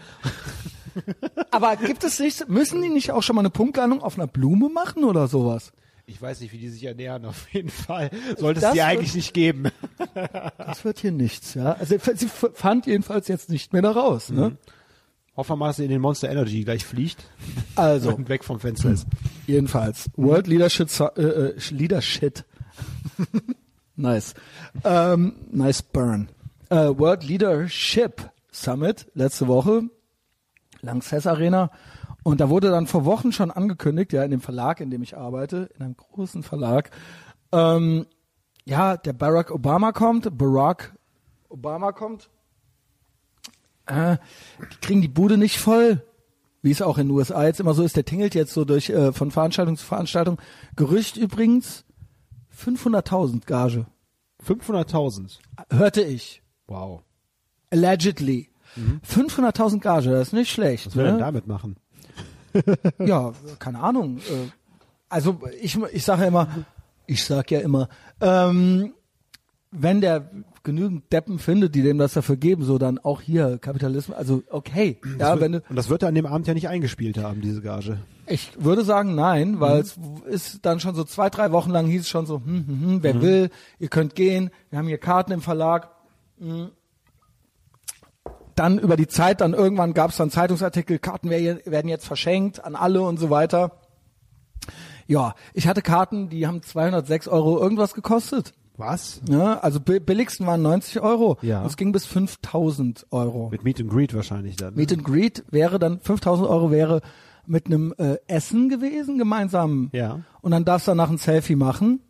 Aber 1.51 1.75
gibt 1.75 2.03
es 2.03 2.19
nicht, 2.19 2.49
müssen 2.49 2.81
die 2.81 2.89
nicht 2.89 3.11
auch 3.11 3.21
schon 3.21 3.35
mal 3.35 3.41
eine 3.41 3.51
Punktlandung 3.51 4.01
auf 4.01 4.17
einer 4.17 4.27
Blume 4.27 4.69
machen 4.69 5.03
oder 5.03 5.27
sowas? 5.27 5.71
Ich 6.09 6.21
weiß 6.21 6.41
nicht, 6.41 6.51
wie 6.53 6.57
die 6.57 6.69
sich 6.69 6.83
ernähren, 6.83 7.23
auf 7.25 7.47
jeden 7.53 7.69
Fall. 7.69 8.09
Sollte 8.37 8.59
es 8.65 8.71
die 8.71 8.77
wird- 8.77 8.87
eigentlich 8.87 9.15
nicht 9.15 9.33
geben. 9.33 9.65
Das 10.57 10.83
wird 10.85 10.99
hier 10.99 11.11
nichts, 11.11 11.53
ja. 11.55 11.73
Also 11.73 11.97
sie 12.15 12.27
fand 12.53 12.85
jedenfalls 12.85 13.27
jetzt 13.27 13.49
nicht 13.49 13.73
mehr 13.73 13.81
da 13.81 13.91
raus, 13.91 14.29
ne? 14.29 14.57
Hoffen 15.35 15.51
wir 15.51 15.55
mal, 15.55 15.67
dass 15.67 15.77
sie 15.77 15.85
in 15.85 15.89
den 15.89 16.01
Monster 16.01 16.29
Energy 16.29 16.63
gleich 16.63 16.85
fliegt 16.85 17.23
Also, 17.75 18.13
und 18.13 18.27
weg 18.29 18.43
vom 18.43 18.59
Fenster 18.59 18.91
ist. 18.91 19.07
Jedenfalls. 19.47 20.09
World 20.15 20.47
Leadership, 20.47 20.89
äh, 20.99 21.21
äh, 21.21 21.55
Leadership. 21.71 22.43
nice. 23.95 24.33
Ähm, 24.83 25.35
nice 25.51 25.81
burn. 25.81 26.29
Äh, 26.69 26.75
World 26.97 27.23
Leadership 27.23 28.29
Summit 28.51 29.07
letzte 29.13 29.47
Woche. 29.47 29.83
Lanxess 30.81 31.25
Arena. 31.27 31.71
Und 32.23 32.41
da 32.41 32.49
wurde 32.49 32.69
dann 32.69 32.87
vor 32.87 33.05
Wochen 33.05 33.31
schon 33.31 33.51
angekündigt, 33.51 34.13
ja, 34.13 34.23
in 34.23 34.31
dem 34.31 34.41
Verlag, 34.41 34.81
in 34.81 34.89
dem 34.89 35.01
ich 35.01 35.17
arbeite, 35.17 35.69
in 35.75 35.83
einem 35.83 35.95
großen 35.95 36.43
Verlag, 36.43 36.91
ähm, 37.51 38.05
ja, 38.65 38.97
der 38.97 39.13
Barack 39.13 39.51
Obama 39.51 39.91
kommt, 39.91 40.37
Barack 40.37 40.95
Obama 41.47 41.91
kommt, 41.91 42.29
äh, 43.85 44.17
die 44.59 44.77
kriegen 44.81 45.01
die 45.01 45.07
Bude 45.07 45.37
nicht 45.37 45.57
voll, 45.57 46.03
wie 46.61 46.71
es 46.71 46.81
auch 46.81 46.97
in 46.97 47.07
den 47.07 47.15
USA 47.15 47.45
jetzt 47.45 47.59
immer 47.59 47.73
so 47.73 47.83
ist. 47.83 47.95
Der 47.95 48.05
tingelt 48.05 48.35
jetzt 48.35 48.53
so 48.53 48.65
durch 48.65 48.89
äh, 48.89 49.11
von 49.13 49.31
Veranstaltung 49.31 49.77
zu 49.77 49.85
Veranstaltung. 49.85 50.39
Gerücht 50.75 51.17
übrigens 51.17 51.85
500.000 52.55 53.45
Gage. 53.45 53.87
500.000. 54.45 55.39
Hörte 55.71 56.01
ich. 56.01 56.43
Wow. 56.67 57.01
Allegedly. 57.71 58.49
500.000 59.07 59.79
Gage, 59.79 60.11
das 60.11 60.27
ist 60.27 60.33
nicht 60.33 60.51
schlecht. 60.51 60.85
Was 60.85 60.95
will 60.95 61.05
er 61.05 61.11
ne? 61.13 61.17
denn 61.17 61.25
damit 61.25 61.47
machen? 61.47 61.77
Ja, 62.99 63.31
keine 63.59 63.79
Ahnung. 63.79 64.17
Äh, 64.19 64.49
Also 65.09 65.39
ich, 65.61 65.77
ich 65.91 66.03
sage 66.03 66.21
ja 66.23 66.27
immer, 66.27 66.47
ich 67.07 67.23
sag 67.25 67.49
ja 67.51 67.59
immer, 67.59 67.89
ähm, 68.21 68.93
wenn 69.71 70.01
der 70.01 70.29
genügend 70.63 71.11
Deppen 71.13 71.39
findet, 71.39 71.73
die 71.75 71.81
dem 71.83 71.97
das 71.97 72.13
dafür 72.13 72.35
geben, 72.37 72.63
so 72.63 72.77
dann 72.77 72.99
auch 72.99 73.21
hier 73.21 73.57
Kapitalismus, 73.59 74.17
also 74.17 74.43
okay. 74.49 74.99
Ja, 75.19 75.39
wenn 75.39 75.53
du, 75.53 75.63
Und 75.69 75.75
das 75.75 75.89
wird 75.89 76.01
er 76.03 76.09
an 76.09 76.15
dem 76.15 76.25
Abend 76.25 76.47
ja 76.47 76.53
nicht 76.53 76.67
eingespielt 76.69 77.17
haben, 77.17 77.41
diese 77.41 77.61
Gage. 77.61 77.99
ich 78.27 78.51
würde 78.59 78.83
sagen 78.83 79.15
nein, 79.15 79.59
weil 79.59 79.79
es 79.79 79.97
ist 80.27 80.65
dann 80.65 80.79
schon 80.79 80.95
so 80.95 81.03
zwei, 81.03 81.29
drei 81.29 81.51
Wochen 81.51 81.71
lang 81.71 81.87
hieß 81.87 82.01
es 82.01 82.09
schon 82.09 82.25
so, 82.25 82.41
hm, 82.43 82.65
hm, 82.67 82.81
hm, 82.81 83.03
wer 83.03 83.21
will, 83.21 83.49
ihr 83.79 83.87
könnt 83.89 84.15
gehen, 84.15 84.49
wir 84.69 84.79
haben 84.79 84.87
hier 84.87 84.97
Karten 84.97 85.31
im 85.31 85.41
Verlag. 85.41 85.89
Hm. 86.39 86.69
Dann 88.59 88.77
über 88.77 88.97
die 88.97 89.07
Zeit, 89.07 89.39
dann 89.41 89.53
irgendwann 89.53 89.93
gab 89.93 90.11
es 90.11 90.17
dann 90.17 90.29
Zeitungsartikel, 90.29 90.99
Karten 90.99 91.29
wer- 91.29 91.65
werden 91.65 91.87
jetzt 91.87 92.05
verschenkt 92.05 92.63
an 92.63 92.75
alle 92.75 93.01
und 93.01 93.17
so 93.17 93.29
weiter. 93.29 93.71
Ja, 95.07 95.33
ich 95.53 95.67
hatte 95.67 95.81
Karten, 95.81 96.29
die 96.29 96.45
haben 96.45 96.61
206 96.61 97.27
Euro 97.27 97.57
irgendwas 97.59 97.93
gekostet. 97.93 98.53
Was? 98.77 99.21
Ja, 99.29 99.59
also 99.59 99.79
bi- 99.79 99.99
billigsten 99.99 100.45
waren 100.45 100.61
90 100.61 101.01
Euro. 101.01 101.37
Ja. 101.41 101.61
Und 101.61 101.67
es 101.67 101.77
ging 101.77 101.91
bis 101.91 102.05
5000 102.05 103.07
Euro. 103.11 103.49
Mit 103.49 103.63
Meet 103.63 103.81
and 103.81 103.89
Greet 103.91 104.13
wahrscheinlich 104.13 104.55
dann. 104.55 104.73
ne? 104.73 104.77
Meet 104.81 104.93
and 104.93 105.03
Greet 105.03 105.43
wäre 105.51 105.79
dann 105.79 105.99
5000 105.99 106.47
Euro 106.47 106.69
wäre 106.71 107.01
mit 107.45 107.65
einem 107.65 107.93
äh, 107.97 108.17
Essen 108.27 108.69
gewesen 108.69 109.17
gemeinsam. 109.17 109.89
Ja. 109.91 110.19
Und 110.41 110.51
dann 110.51 110.63
darfst 110.65 110.87
du 110.87 110.91
danach 110.91 111.09
ein 111.09 111.17
Selfie 111.17 111.55
machen. 111.55 112.01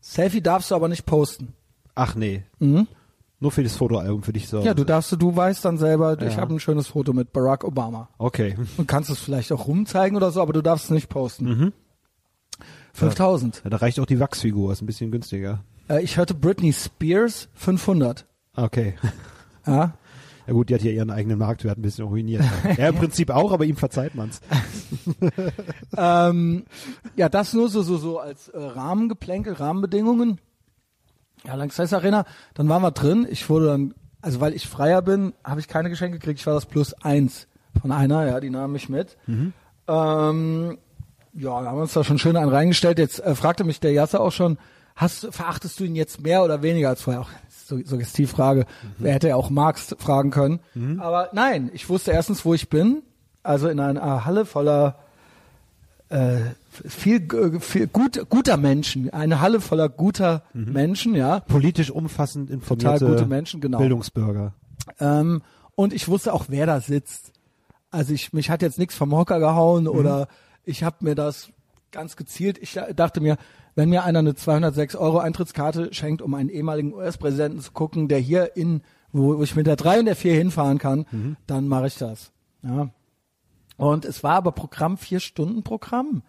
Selfie 0.00 0.40
darfst 0.40 0.70
du 0.70 0.74
aber 0.74 0.88
nicht 0.88 1.04
posten. 1.04 1.52
Ach 1.94 2.14
nee. 2.14 2.44
Nur 3.40 3.52
für 3.52 3.62
das 3.62 3.76
Fotoalbum 3.76 4.22
für 4.22 4.32
dich 4.32 4.48
so. 4.48 4.60
Ja, 4.62 4.74
du 4.74 4.84
darfst, 4.84 5.12
du 5.20 5.36
weißt 5.36 5.64
dann 5.64 5.78
selber, 5.78 6.20
ich 6.20 6.34
Ja. 6.34 6.40
habe 6.40 6.54
ein 6.54 6.60
schönes 6.60 6.88
Foto 6.88 7.12
mit 7.12 7.32
Barack 7.32 7.62
Obama. 7.62 8.08
Okay. 8.18 8.56
Und 8.76 8.88
kannst 8.88 9.10
es 9.10 9.20
vielleicht 9.20 9.52
auch 9.52 9.68
rumzeigen 9.68 10.16
oder 10.16 10.32
so, 10.32 10.42
aber 10.42 10.52
du 10.52 10.60
darfst 10.62 10.86
es 10.86 10.90
nicht 10.90 11.08
posten. 11.08 11.44
Mhm. 11.44 11.72
5000. 12.94 13.62
Ja, 13.62 13.70
da 13.70 13.76
reicht 13.76 14.00
auch 14.00 14.06
die 14.06 14.18
Wachsfigur, 14.18 14.72
ist 14.72 14.82
ein 14.82 14.86
bisschen 14.86 15.12
günstiger. 15.12 15.62
Äh, 15.88 16.02
ich 16.02 16.16
hörte 16.16 16.34
Britney 16.34 16.72
Spears 16.72 17.48
500. 17.54 18.26
Okay. 18.56 18.94
Ja. 19.66 19.94
Ja 20.48 20.54
gut, 20.54 20.70
die 20.70 20.74
hat 20.74 20.82
ja 20.82 20.90
ihren 20.90 21.10
eigenen 21.10 21.38
Marktwert 21.38 21.78
ein 21.78 21.82
bisschen 21.82 22.06
ruiniert. 22.06 22.42
ja, 22.78 22.88
im 22.88 22.96
Prinzip 22.96 23.30
auch, 23.30 23.52
aber 23.52 23.66
ihm 23.66 23.76
verzeiht 23.76 24.14
man's. 24.14 24.40
ähm, 25.96 26.64
ja, 27.16 27.28
das 27.28 27.52
nur 27.52 27.68
so, 27.68 27.82
so, 27.82 27.98
so 27.98 28.18
als 28.18 28.48
äh, 28.48 28.58
Rahmengeplänkel, 28.58 29.52
Rahmenbedingungen. 29.52 30.40
Ja, 31.46 31.54
Lanxess 31.54 31.92
Arena, 31.92 32.24
dann 32.54 32.68
waren 32.68 32.82
wir 32.82 32.90
drin. 32.90 33.26
Ich 33.30 33.48
wurde 33.48 33.66
dann, 33.66 33.94
also 34.20 34.40
weil 34.40 34.54
ich 34.54 34.68
freier 34.68 35.02
bin, 35.02 35.32
habe 35.44 35.60
ich 35.60 35.68
keine 35.68 35.90
Geschenke 35.90 36.18
gekriegt. 36.18 36.40
Ich 36.40 36.46
war 36.46 36.54
das 36.54 36.66
plus 36.66 36.94
eins 36.94 37.46
von 37.80 37.92
einer, 37.92 38.26
ja, 38.26 38.40
die 38.40 38.50
nahm 38.50 38.72
mich 38.72 38.88
mit. 38.88 39.16
Ähm, 39.86 40.78
ja, 41.34 41.60
da 41.62 41.68
haben 41.68 41.78
wir 41.78 41.82
uns 41.82 41.92
da 41.92 42.04
schon 42.04 42.18
schön 42.18 42.36
einen 42.36 42.50
reingestellt. 42.50 42.98
Jetzt 42.98 43.20
äh, 43.20 43.34
fragte 43.34 43.64
mich 43.64 43.80
der 43.80 43.92
Jasse 43.92 44.20
auch 44.20 44.32
schon, 44.32 44.58
hast, 44.96 45.28
verachtest 45.30 45.78
du 45.78 45.84
ihn 45.84 45.94
jetzt 45.94 46.22
mehr 46.22 46.42
oder 46.42 46.62
weniger 46.62 46.88
als 46.88 47.02
vorher? 47.02 47.22
Auch 47.22 47.30
so, 47.48 47.78
Suggestivfrage. 47.84 48.66
Wer 48.98 49.12
hätte 49.14 49.28
ja 49.28 49.36
auch 49.36 49.50
Marx 49.50 49.94
fragen 49.98 50.30
können. 50.30 50.60
Aber 51.00 51.28
nein, 51.32 51.70
ich 51.72 51.88
wusste 51.88 52.10
erstens, 52.12 52.44
wo 52.44 52.54
ich 52.54 52.68
bin. 52.68 53.02
Also 53.42 53.68
in 53.68 53.78
einer 53.78 54.24
Halle 54.24 54.44
voller 54.44 54.96
äh, 56.10 56.38
viel, 56.70 57.22
äh, 57.34 57.60
viel 57.60 57.86
gut, 57.86 58.26
guter 58.28 58.56
Menschen, 58.56 59.10
eine 59.10 59.40
Halle 59.40 59.60
voller 59.60 59.88
guter 59.88 60.42
Menschen, 60.54 61.14
ja. 61.14 61.40
Politisch 61.40 61.90
umfassend 61.90 62.50
informierte 62.50 63.06
gute 63.06 63.26
Menschen, 63.26 63.60
genau. 63.60 63.78
Bildungsbürger. 63.78 64.54
Ähm, 65.00 65.42
und 65.74 65.92
ich 65.92 66.08
wusste 66.08 66.32
auch, 66.32 66.46
wer 66.48 66.66
da 66.66 66.80
sitzt. 66.80 67.32
Also 67.90 68.12
ich, 68.12 68.32
mich 68.32 68.50
hat 68.50 68.62
jetzt 68.62 68.78
nichts 68.78 68.94
vom 68.94 69.14
Hocker 69.14 69.38
gehauen 69.38 69.86
oder 69.86 70.28
ich 70.64 70.82
habe 70.82 70.96
mir 71.00 71.14
das 71.14 71.50
ganz 71.90 72.16
gezielt. 72.16 72.58
Ich 72.58 72.78
dachte 72.96 73.20
mir, 73.20 73.36
wenn 73.74 73.88
mir 73.88 74.04
einer 74.04 74.18
eine 74.18 74.34
206 74.34 74.96
Euro 74.96 75.18
Eintrittskarte 75.18 75.94
schenkt, 75.94 76.20
um 76.20 76.34
einen 76.34 76.48
ehemaligen 76.48 76.92
US-Präsidenten 76.92 77.60
zu 77.60 77.72
gucken, 77.72 78.08
der 78.08 78.18
hier 78.18 78.56
in, 78.56 78.82
wo, 79.12 79.38
wo 79.38 79.42
ich 79.42 79.54
mit 79.54 79.66
der 79.66 79.76
3 79.76 80.00
und 80.00 80.04
der 80.06 80.16
4 80.16 80.34
hinfahren 80.34 80.78
kann, 80.78 81.06
dann 81.46 81.68
mache 81.68 81.86
ich 81.86 81.96
das. 81.96 82.32
Ja. 82.62 82.90
Und 83.78 84.04
es 84.04 84.22
war 84.22 84.34
aber 84.34 84.52
Programm, 84.52 84.98
vier 84.98 85.20
Stunden 85.20 85.62
Programm. 85.62 86.22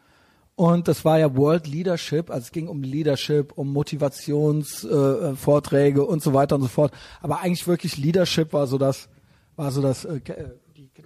Und 0.55 0.87
das 0.87 1.03
war 1.03 1.17
ja 1.17 1.35
World 1.35 1.67
Leadership, 1.67 2.29
also 2.29 2.41
es 2.41 2.51
ging 2.51 2.67
um 2.67 2.83
Leadership, 2.83 3.53
um 3.55 3.73
Motivationsvorträge 3.73 5.31
äh, 5.31 5.35
Vorträge 5.35 6.05
und 6.05 6.21
so 6.21 6.33
weiter 6.33 6.55
und 6.55 6.61
so 6.61 6.67
fort. 6.67 6.91
Aber 7.21 7.39
eigentlich 7.39 7.65
wirklich 7.65 7.97
Leadership 7.97 8.53
war 8.53 8.67
so 8.67 8.77
das, 8.77 9.09
war 9.55 9.71
so 9.71 9.81
das, 9.81 10.05
äh, 10.05 10.17
äh, 10.17 10.49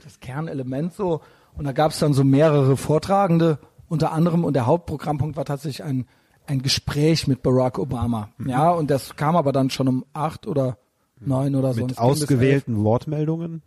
das 0.03 0.19
Kernelement 0.19 0.93
so. 0.93 1.21
Und 1.55 1.65
da 1.65 1.71
gab 1.71 1.91
es 1.91 1.99
dann 1.99 2.13
so 2.13 2.23
mehrere 2.23 2.75
Vortragende, 2.77 3.59
unter 3.87 4.11
anderem, 4.11 4.43
und 4.43 4.53
der 4.53 4.65
Hauptprogrammpunkt 4.65 5.37
war 5.37 5.45
tatsächlich 5.45 5.83
ein, 5.83 6.07
ein 6.47 6.61
Gespräch 6.61 7.27
mit 7.27 7.43
Barack 7.43 7.77
Obama. 7.77 8.29
Ja, 8.45 8.71
und 8.71 8.89
das 8.89 9.15
kam 9.15 9.35
aber 9.35 9.51
dann 9.51 9.69
schon 9.69 9.87
um 9.87 10.03
acht 10.13 10.47
oder 10.47 10.77
neun 11.19 11.55
oder 11.55 11.73
so. 11.73 11.85
Mit 11.85 11.99
ausgewählten 11.99 12.83
Wortmeldungen. 12.83 13.61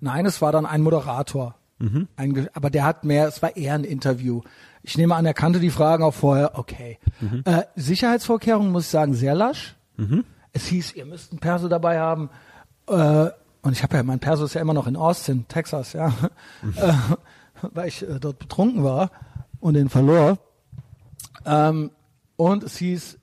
Nein, 0.00 0.26
es 0.26 0.40
war 0.40 0.52
dann 0.52 0.66
ein 0.66 0.82
Moderator. 0.82 1.54
Ein, 2.16 2.34
Ge- 2.34 2.48
aber 2.54 2.70
der 2.70 2.84
hat 2.84 3.04
mehr, 3.04 3.26
es 3.26 3.42
war 3.42 3.56
eher 3.56 3.74
ein 3.74 3.84
Interview. 3.84 4.42
Ich 4.84 4.96
nehme 4.96 5.14
an, 5.16 5.26
er 5.26 5.34
kannte 5.34 5.58
die 5.58 5.70
Fragen 5.70 6.04
auch 6.04 6.14
vorher. 6.14 6.58
Okay. 6.58 6.98
Äh, 7.44 7.62
Sicherheitsvorkehrungen 7.76 8.70
muss 8.70 8.84
ich 8.84 8.90
sagen, 8.90 9.14
sehr 9.14 9.34
lasch. 9.34 9.74
Es 10.52 10.66
hieß, 10.66 10.94
ihr 10.94 11.06
müsst 11.06 11.32
einen 11.32 11.40
Perso 11.40 11.68
dabei 11.68 11.98
haben. 11.98 12.30
Äh, 12.88 13.30
und 13.62 13.72
ich 13.72 13.82
habe 13.82 13.96
ja, 13.96 14.02
mein 14.02 14.18
Perso 14.20 14.44
ist 14.44 14.54
ja 14.54 14.60
immer 14.60 14.74
noch 14.74 14.86
in 14.86 14.96
Austin, 14.96 15.46
Texas, 15.48 15.92
ja. 15.92 16.08
Äh, 16.76 16.92
weil 17.72 17.88
ich 17.88 18.02
äh, 18.02 18.18
dort 18.20 18.38
betrunken 18.38 18.82
war 18.84 19.10
und 19.60 19.74
den 19.74 19.88
verlor. 19.88 20.38
Ähm, 21.46 21.90
und 22.36 22.64
es 22.64 22.76
hieß, 22.76 23.18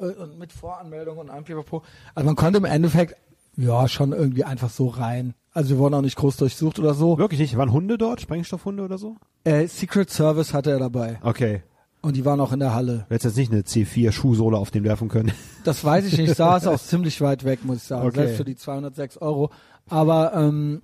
äh, 0.00 0.04
und 0.04 0.38
mit 0.38 0.52
Voranmeldung 0.52 1.18
und 1.18 1.30
allem 1.30 1.44
Pipapo. 1.44 1.82
Also 2.14 2.26
man 2.26 2.36
konnte 2.36 2.58
im 2.58 2.64
Endeffekt, 2.64 3.16
ja, 3.56 3.86
schon 3.88 4.12
irgendwie 4.12 4.44
einfach 4.44 4.70
so 4.70 4.88
rein. 4.88 5.34
Also 5.52 5.70
wir 5.70 5.78
wurden 5.78 5.94
auch 5.94 6.02
nicht 6.02 6.16
groß 6.16 6.36
durchsucht 6.38 6.78
oder 6.78 6.94
so. 6.94 7.18
Wirklich 7.18 7.40
nicht? 7.40 7.56
Waren 7.56 7.72
Hunde 7.72 7.98
dort? 7.98 8.20
Sprengstoffhunde 8.20 8.82
oder 8.82 8.98
so? 8.98 9.16
Äh, 9.44 9.66
Secret 9.66 10.10
Service 10.10 10.54
hatte 10.54 10.70
er 10.70 10.78
dabei. 10.78 11.18
Okay. 11.22 11.62
Und 12.00 12.16
die 12.16 12.24
waren 12.24 12.40
auch 12.40 12.52
in 12.52 12.58
der 12.58 12.74
Halle. 12.74 13.04
Du 13.08 13.14
hättest 13.14 13.36
jetzt 13.36 13.50
nicht 13.50 13.52
eine 13.52 13.62
C4-Schuhsohle 13.62 14.56
auf 14.56 14.70
den 14.70 14.84
werfen 14.84 15.08
können. 15.08 15.32
Das 15.64 15.84
weiß 15.84 16.06
ich 16.06 16.18
nicht. 16.18 16.34
Saß 16.34 16.66
auch 16.66 16.80
ziemlich 16.80 17.20
weit 17.20 17.44
weg, 17.44 17.64
muss 17.64 17.76
ich 17.76 17.82
sagen. 17.84 18.08
Okay. 18.08 18.16
Selbst 18.16 18.36
für 18.36 18.44
die 18.44 18.56
206 18.56 19.18
Euro. 19.18 19.50
Aber 19.88 20.34
ähm, 20.34 20.82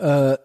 äh, 0.00 0.36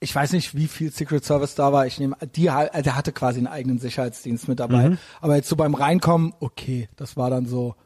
ich 0.00 0.12
weiß 0.12 0.32
nicht, 0.32 0.56
wie 0.56 0.66
viel 0.66 0.90
Secret 0.90 1.24
Service 1.24 1.54
da 1.54 1.72
war. 1.72 1.86
Ich 1.86 2.00
nehme, 2.00 2.16
die, 2.34 2.42
der 2.42 2.96
hatte 2.96 3.12
quasi 3.12 3.38
einen 3.38 3.46
eigenen 3.46 3.78
Sicherheitsdienst 3.78 4.48
mit 4.48 4.58
dabei. 4.58 4.90
Mhm. 4.90 4.98
Aber 5.20 5.36
jetzt 5.36 5.48
so 5.48 5.54
beim 5.54 5.74
Reinkommen, 5.74 6.32
okay, 6.40 6.88
das 6.96 7.16
war 7.16 7.30
dann 7.30 7.46
so, 7.46 7.76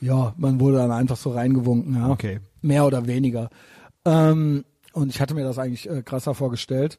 ja, 0.00 0.32
man 0.38 0.58
wurde 0.60 0.78
dann 0.78 0.90
einfach 0.90 1.18
so 1.18 1.30
reingewunken, 1.32 1.94
ja. 1.94 2.08
Okay. 2.08 2.40
Mehr 2.62 2.86
oder 2.86 3.06
weniger. 3.06 3.50
Ähm, 4.04 4.64
und 4.92 5.08
ich 5.08 5.20
hatte 5.20 5.34
mir 5.34 5.44
das 5.44 5.58
eigentlich 5.58 5.88
äh, 5.88 6.02
krasser 6.02 6.34
vorgestellt. 6.34 6.98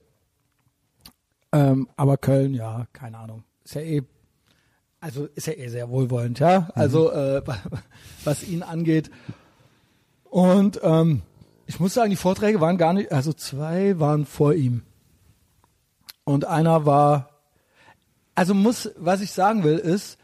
Ähm, 1.52 1.88
aber 1.96 2.18
Köln, 2.18 2.54
ja, 2.54 2.88
keine 2.94 3.18
Ahnung. 3.18 3.44
Ist 3.64 3.76
ja 3.76 3.82
eh, 3.82 4.02
also 5.00 5.26
ist 5.36 5.48
ja 5.48 5.54
eh 5.54 5.68
sehr 5.68 5.90
wohlwollend, 5.90 6.40
ja. 6.40 6.70
Also 6.74 7.12
äh, 7.12 7.42
was 8.24 8.44
ihn 8.44 8.64
angeht. 8.64 9.12
Und 10.24 10.80
ähm, 10.82 11.22
ich 11.68 11.80
muss 11.80 11.94
sagen, 11.94 12.10
die 12.10 12.16
Vorträge 12.16 12.60
waren 12.60 12.78
gar 12.78 12.94
nicht, 12.94 13.12
also 13.12 13.34
zwei 13.34 14.00
waren 14.00 14.26
vor 14.26 14.54
ihm. 14.54 14.84
Und 16.24 16.46
einer 16.46 16.86
war, 16.86 17.30
also 18.34 18.54
muss, 18.54 18.92
was 18.98 19.22
ich 19.22 19.32
sagen 19.32 19.64
will, 19.64 19.78
ist, 19.78 20.18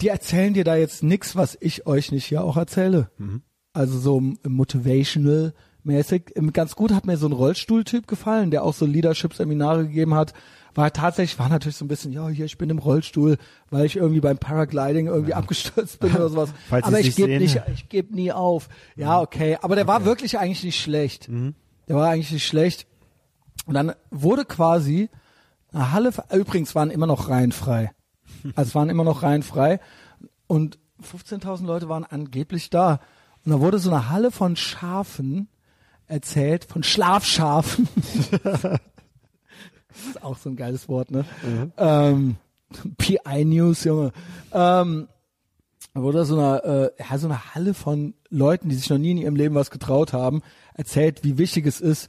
die 0.00 0.08
erzählen 0.08 0.54
dir 0.54 0.64
da 0.64 0.76
jetzt 0.76 1.02
nichts, 1.02 1.36
was 1.36 1.56
ich 1.60 1.86
euch 1.86 2.12
nicht 2.12 2.24
hier 2.24 2.42
auch 2.42 2.56
erzähle. 2.56 3.10
Also 3.72 3.98
so 3.98 4.20
motivational 4.46 5.54
mäßig. 5.84 6.32
Ähm, 6.36 6.52
Ganz 6.52 6.76
gut 6.76 6.92
hat 6.92 7.06
mir 7.06 7.16
so 7.16 7.26
ein 7.26 7.32
Rollstuhltyp 7.32 8.06
gefallen, 8.06 8.50
der 8.50 8.64
auch 8.64 8.74
so 8.74 8.86
Leadership-Seminare 8.86 9.86
gegeben 9.86 10.14
hat. 10.14 10.32
War 10.74 10.92
tatsächlich, 10.92 11.38
war 11.38 11.50
natürlich 11.50 11.76
so 11.76 11.84
ein 11.84 11.88
bisschen, 11.88 12.12
ja, 12.12 12.28
hier, 12.28 12.46
ich 12.46 12.56
bin 12.56 12.70
im 12.70 12.78
Rollstuhl, 12.78 13.36
weil 13.68 13.84
ich 13.84 13.96
irgendwie 13.96 14.20
beim 14.20 14.38
Paragliding 14.38 15.06
irgendwie 15.06 15.34
abgestürzt 15.34 16.00
bin 16.00 16.14
oder 16.14 16.30
sowas. 16.30 16.54
Falls 16.68 16.86
Aber 16.86 16.98
ich 16.98 17.14
gebe 17.14 17.38
nicht, 17.38 17.60
ich 17.74 17.88
gebe 17.90 18.14
nie 18.14 18.32
auf. 18.32 18.68
Ja, 18.96 19.20
okay. 19.20 19.58
Aber 19.60 19.76
der 19.76 19.86
war 19.86 20.04
wirklich 20.04 20.38
eigentlich 20.38 20.64
nicht 20.64 20.80
schlecht. 20.80 21.28
Der 21.88 21.96
war 21.96 22.08
eigentlich 22.08 22.32
nicht 22.32 22.46
schlecht. 22.46 22.86
Und 23.66 23.74
dann 23.74 23.92
wurde 24.10 24.46
quasi 24.46 25.10
eine 25.72 25.92
Halle, 25.92 26.12
übrigens 26.32 26.74
waren 26.74 26.90
immer 26.90 27.06
noch 27.06 27.28
reihenfrei. 27.28 27.92
Also 28.56 28.70
es 28.70 28.74
waren 28.74 28.88
immer 28.88 29.04
noch 29.04 29.22
reihenfrei. 29.22 29.78
Und 30.48 30.78
15.000 31.02 31.64
Leute 31.64 31.88
waren 31.88 32.04
angeblich 32.04 32.70
da. 32.70 32.98
Und 33.44 33.52
da 33.52 33.60
wurde 33.60 33.78
so 33.78 33.90
eine 33.90 34.08
Halle 34.10 34.30
von 34.30 34.56
Schafen 34.56 35.48
erzählt, 36.06 36.64
von 36.64 36.82
Schlafschafen. 36.82 37.88
das 38.42 38.80
ist 40.08 40.22
auch 40.22 40.36
so 40.38 40.50
ein 40.50 40.56
geiles 40.56 40.88
Wort, 40.88 41.10
ne? 41.10 41.24
Ähm, 41.76 42.36
PI 42.98 43.44
News, 43.44 43.84
Junge. 43.84 44.12
Ähm, 44.52 45.08
Da 45.94 46.00
wurde 46.02 46.24
so 46.24 46.38
eine, 46.38 46.92
äh, 46.98 47.02
ja, 47.02 47.18
so 47.18 47.26
eine 47.26 47.54
Halle 47.54 47.74
von 47.74 48.14
Leuten, 48.30 48.70
die 48.70 48.76
sich 48.76 48.88
noch 48.88 48.96
nie 48.98 49.10
in 49.10 49.18
ihrem 49.18 49.36
Leben 49.36 49.54
was 49.54 49.70
getraut 49.70 50.12
haben, 50.14 50.40
erzählt, 50.74 51.22
wie 51.22 51.36
wichtig 51.36 51.66
es 51.66 51.80
ist, 51.82 52.08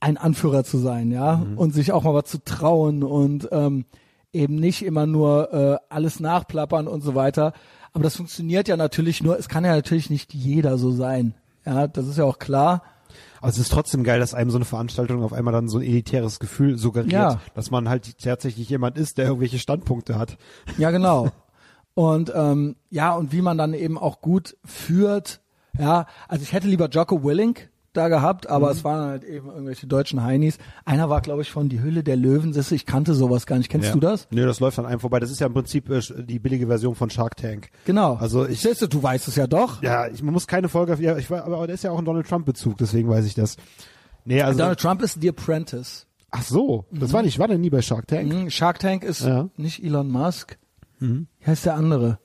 ein 0.00 0.18
Anführer 0.18 0.64
zu 0.64 0.76
sein, 0.78 1.10
ja, 1.10 1.36
Mhm. 1.38 1.56
und 1.58 1.72
sich 1.72 1.92
auch 1.92 2.02
mal 2.02 2.12
was 2.14 2.24
zu 2.26 2.42
trauen 2.44 3.02
und 3.02 3.48
ähm, 3.52 3.86
eben 4.32 4.56
nicht 4.56 4.82
immer 4.82 5.06
nur 5.06 5.52
äh, 5.52 5.78
alles 5.88 6.20
nachplappern 6.20 6.86
und 6.88 7.00
so 7.02 7.14
weiter. 7.14 7.52
Aber 7.92 8.04
das 8.04 8.16
funktioniert 8.16 8.68
ja 8.68 8.76
natürlich 8.76 9.22
nur, 9.22 9.38
es 9.38 9.48
kann 9.48 9.64
ja 9.64 9.72
natürlich 9.74 10.10
nicht 10.10 10.32
jeder 10.34 10.78
so 10.78 10.92
sein. 10.92 11.34
Ja, 11.66 11.86
das 11.88 12.06
ist 12.06 12.18
ja 12.18 12.24
auch 12.24 12.38
klar. 12.38 12.82
Aber 13.40 13.48
es 13.50 13.58
ist 13.58 13.72
trotzdem 13.72 14.04
geil, 14.04 14.20
dass 14.20 14.34
einem 14.34 14.50
so 14.50 14.58
eine 14.58 14.64
Veranstaltung 14.64 15.22
auf 15.22 15.32
einmal 15.32 15.52
dann 15.52 15.68
so 15.68 15.78
ein 15.78 15.84
elitäres 15.84 16.38
Gefühl 16.38 16.78
suggeriert, 16.78 17.12
Ja. 17.12 17.40
dass 17.54 17.70
man 17.70 17.88
halt 17.88 18.18
tatsächlich 18.18 18.68
jemand 18.68 18.96
ist, 18.98 19.18
der 19.18 19.26
irgendwelche 19.26 19.58
Standpunkte 19.58 20.18
hat. 20.18 20.36
Ja, 20.78 20.90
genau. 20.90 21.30
Und 21.94 22.32
ähm, 22.34 22.76
ja, 22.90 23.14
und 23.14 23.32
wie 23.32 23.42
man 23.42 23.58
dann 23.58 23.74
eben 23.74 23.98
auch 23.98 24.20
gut 24.20 24.56
führt. 24.64 25.40
Ja, 25.78 26.06
also 26.28 26.42
ich 26.42 26.52
hätte 26.52 26.68
lieber 26.68 26.88
Jocko 26.88 27.24
Willink 27.24 27.70
da 27.92 28.08
gehabt, 28.08 28.48
aber 28.48 28.70
es 28.70 28.84
waren 28.84 29.08
halt 29.08 29.24
eben 29.24 29.48
irgendwelche 29.48 29.86
deutschen 29.86 30.22
Heinis. 30.22 30.58
Einer 30.84 31.10
war, 31.10 31.20
glaube 31.20 31.42
ich, 31.42 31.50
von 31.50 31.68
Die 31.68 31.82
Hülle 31.82 32.02
der 32.04 32.16
Löwen. 32.16 32.54
Ich 32.70 32.86
kannte 32.86 33.14
sowas 33.14 33.46
gar 33.46 33.58
nicht. 33.58 33.68
Kennst 33.68 33.88
Ja. 33.88 33.94
du 33.94 34.00
das? 34.00 34.28
Nee, 34.30 34.42
das 34.44 34.60
läuft 34.60 34.78
an 34.78 34.86
einem 34.86 35.00
vorbei. 35.00 35.18
Das 35.18 35.30
ist 35.30 35.40
ja 35.40 35.46
im 35.48 35.54
Prinzip 35.54 35.90
äh, 35.90 36.00
die 36.22 36.38
billige 36.38 36.68
Version 36.68 36.94
von 36.94 37.10
Shark 37.10 37.36
Tank. 37.36 37.70
Genau. 37.86 38.14
Also 38.14 38.46
ich- 38.46 38.60
Siehst 38.60 38.82
du, 38.82 38.86
du 38.86 39.02
weißt 39.02 39.26
es 39.28 39.36
ja 39.36 39.46
doch. 39.46 39.82
Ja, 39.82 40.06
ich 40.06 40.22
man 40.22 40.32
muss 40.32 40.46
keine 40.46 40.68
Folge, 40.68 40.96
ja, 41.02 41.16
ich 41.16 41.30
aber 41.30 41.66
da 41.66 41.72
ist 41.72 41.82
ja 41.84 41.90
auch 41.90 41.98
ein 41.98 42.04
Donald 42.04 42.28
Trump 42.28 42.46
Bezug, 42.46 42.78
deswegen 42.78 43.08
weiß 43.08 43.24
ich 43.26 43.34
das. 43.34 43.56
Nee, 44.24 44.42
also 44.42 44.58
Donald 44.58 44.78
Trump 44.78 45.02
ist 45.02 45.20
The 45.20 45.30
Apprentice. 45.30 46.06
ach 46.30 46.42
so, 46.42 46.84
das 46.92 47.12
war 47.12 47.22
nicht, 47.22 47.38
war 47.40 47.48
denn 47.48 47.60
nie 47.60 47.70
bei 47.70 47.82
Shark 47.82 48.06
Tank? 48.06 48.32
Mhm, 48.32 48.50
Shark 48.50 48.78
Tank 48.78 49.02
ist 49.02 49.22
Ja. 49.24 49.44
Mhm. 49.44 49.50
nicht 49.56 49.82
Elon 49.82 50.08
Musk. 50.08 50.58
Wie 51.00 51.26
heißt 51.46 51.64
der 51.66 51.74
andere? 51.74 52.18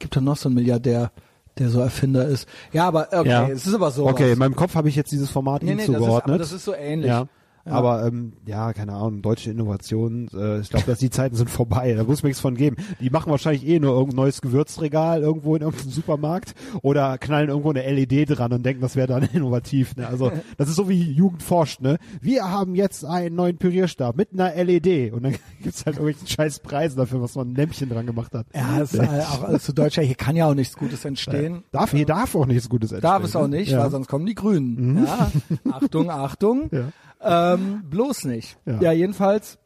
Gibt 0.00 0.16
da 0.16 0.20
noch 0.20 0.36
so 0.36 0.48
einen 0.48 0.56
Milliardär, 0.56 1.12
der 1.58 1.68
so 1.68 1.80
Erfinder 1.80 2.26
ist. 2.26 2.48
Ja, 2.72 2.86
aber 2.88 3.08
okay, 3.12 3.28
Ja. 3.28 3.48
es 3.48 3.66
ist 3.66 3.74
aber 3.74 3.90
so. 3.90 4.06
Okay, 4.06 4.32
in 4.32 4.38
meinem 4.38 4.56
Kopf 4.56 4.74
habe 4.74 4.88
ich 4.88 4.96
jetzt 4.96 5.12
dieses 5.12 5.30
Format 5.30 5.62
Nee, 5.62 5.72
ihm 5.72 5.76
nee, 5.76 5.82
das 5.86 5.90
ist, 5.90 5.96
zugeordnet. 5.98 6.30
aber 6.30 6.38
das 6.38 6.52
ist 6.52 6.64
so 6.64 6.74
ähnlich. 6.74 7.08
Ja. 7.08 7.26
Ja. 7.64 7.72
Aber 7.72 8.06
ähm, 8.06 8.32
ja, 8.44 8.72
keine 8.72 8.94
Ahnung, 8.94 9.22
deutsche 9.22 9.50
Innovation, 9.50 10.28
äh, 10.34 10.60
ich 10.60 10.70
glaube, 10.70 10.86
dass 10.86 10.98
die 10.98 11.10
Zeiten 11.10 11.36
sind 11.36 11.48
vorbei. 11.48 11.94
Da 11.94 12.02
muss 12.04 12.22
mir 12.22 12.28
nichts 12.30 12.40
von 12.40 12.56
geben. 12.56 12.76
Die 13.00 13.10
machen 13.10 13.30
wahrscheinlich 13.30 13.64
eh 13.66 13.78
nur 13.78 13.92
irgendein 13.92 14.16
neues 14.16 14.40
Gewürzregal 14.40 15.22
irgendwo 15.22 15.54
in 15.54 15.62
irgendeinem 15.62 15.90
Supermarkt 15.90 16.54
oder 16.82 17.18
knallen 17.18 17.50
irgendwo 17.50 17.70
eine 17.70 17.82
LED 17.88 18.36
dran 18.36 18.52
und 18.52 18.64
denken, 18.66 18.80
das 18.80 18.96
wäre 18.96 19.06
dann 19.06 19.22
innovativ. 19.32 19.94
Ne? 19.96 20.08
Also 20.08 20.32
das 20.56 20.68
ist 20.68 20.74
so 20.76 20.88
wie 20.88 21.00
Jugend 21.12 21.42
forscht. 21.42 21.80
Ne? 21.80 21.98
Wir 22.20 22.50
haben 22.50 22.74
jetzt 22.74 23.04
einen 23.04 23.36
neuen 23.36 23.58
Pürierstab 23.58 24.16
mit 24.16 24.32
einer 24.32 24.52
LED 24.64 25.12
und 25.12 25.22
dann 25.22 25.36
gibt's 25.62 25.86
halt 25.86 25.96
irgendwelchen 25.98 26.26
scheiß 26.26 26.60
Preise 26.60 26.96
dafür, 26.96 27.22
was 27.22 27.36
man 27.36 27.52
ein 27.52 27.54
Lämpchen 27.54 27.88
dran 27.88 28.06
gemacht 28.06 28.34
hat. 28.34 28.46
Ja, 28.54 28.80
es 28.80 28.92
ist 28.92 29.06
halt 29.08 29.22
auch 29.26 29.44
alles 29.44 29.62
zu 29.64 29.72
deutscher. 29.72 30.02
Hier 30.02 30.16
kann 30.16 30.34
ja 30.34 30.46
auch 30.46 30.54
nichts 30.54 30.76
Gutes 30.76 31.04
entstehen. 31.04 31.62
Darf, 31.70 31.92
hier 31.92 32.06
darf 32.06 32.34
auch 32.34 32.46
nichts 32.46 32.68
Gutes 32.68 32.90
entstehen. 32.90 33.08
Darf 33.08 33.22
es 33.22 33.36
auch 33.36 33.46
nicht, 33.46 33.70
Ja. 33.70 33.78
Mhm. 33.78 33.82
weil 33.84 33.90
sonst 33.92 34.08
kommen 34.08 34.26
die 34.26 34.34
Grünen. 34.34 35.04
Ja. 35.06 35.30
Achtung, 35.70 36.10
Achtung. 36.10 36.68
Ja. 36.72 36.88
Ähm, 37.22 37.82
bloß 37.88 38.24
nicht. 38.24 38.56
Ja. 38.66 38.80
Ja, 38.80 38.92
jedenfalls. 38.92 39.58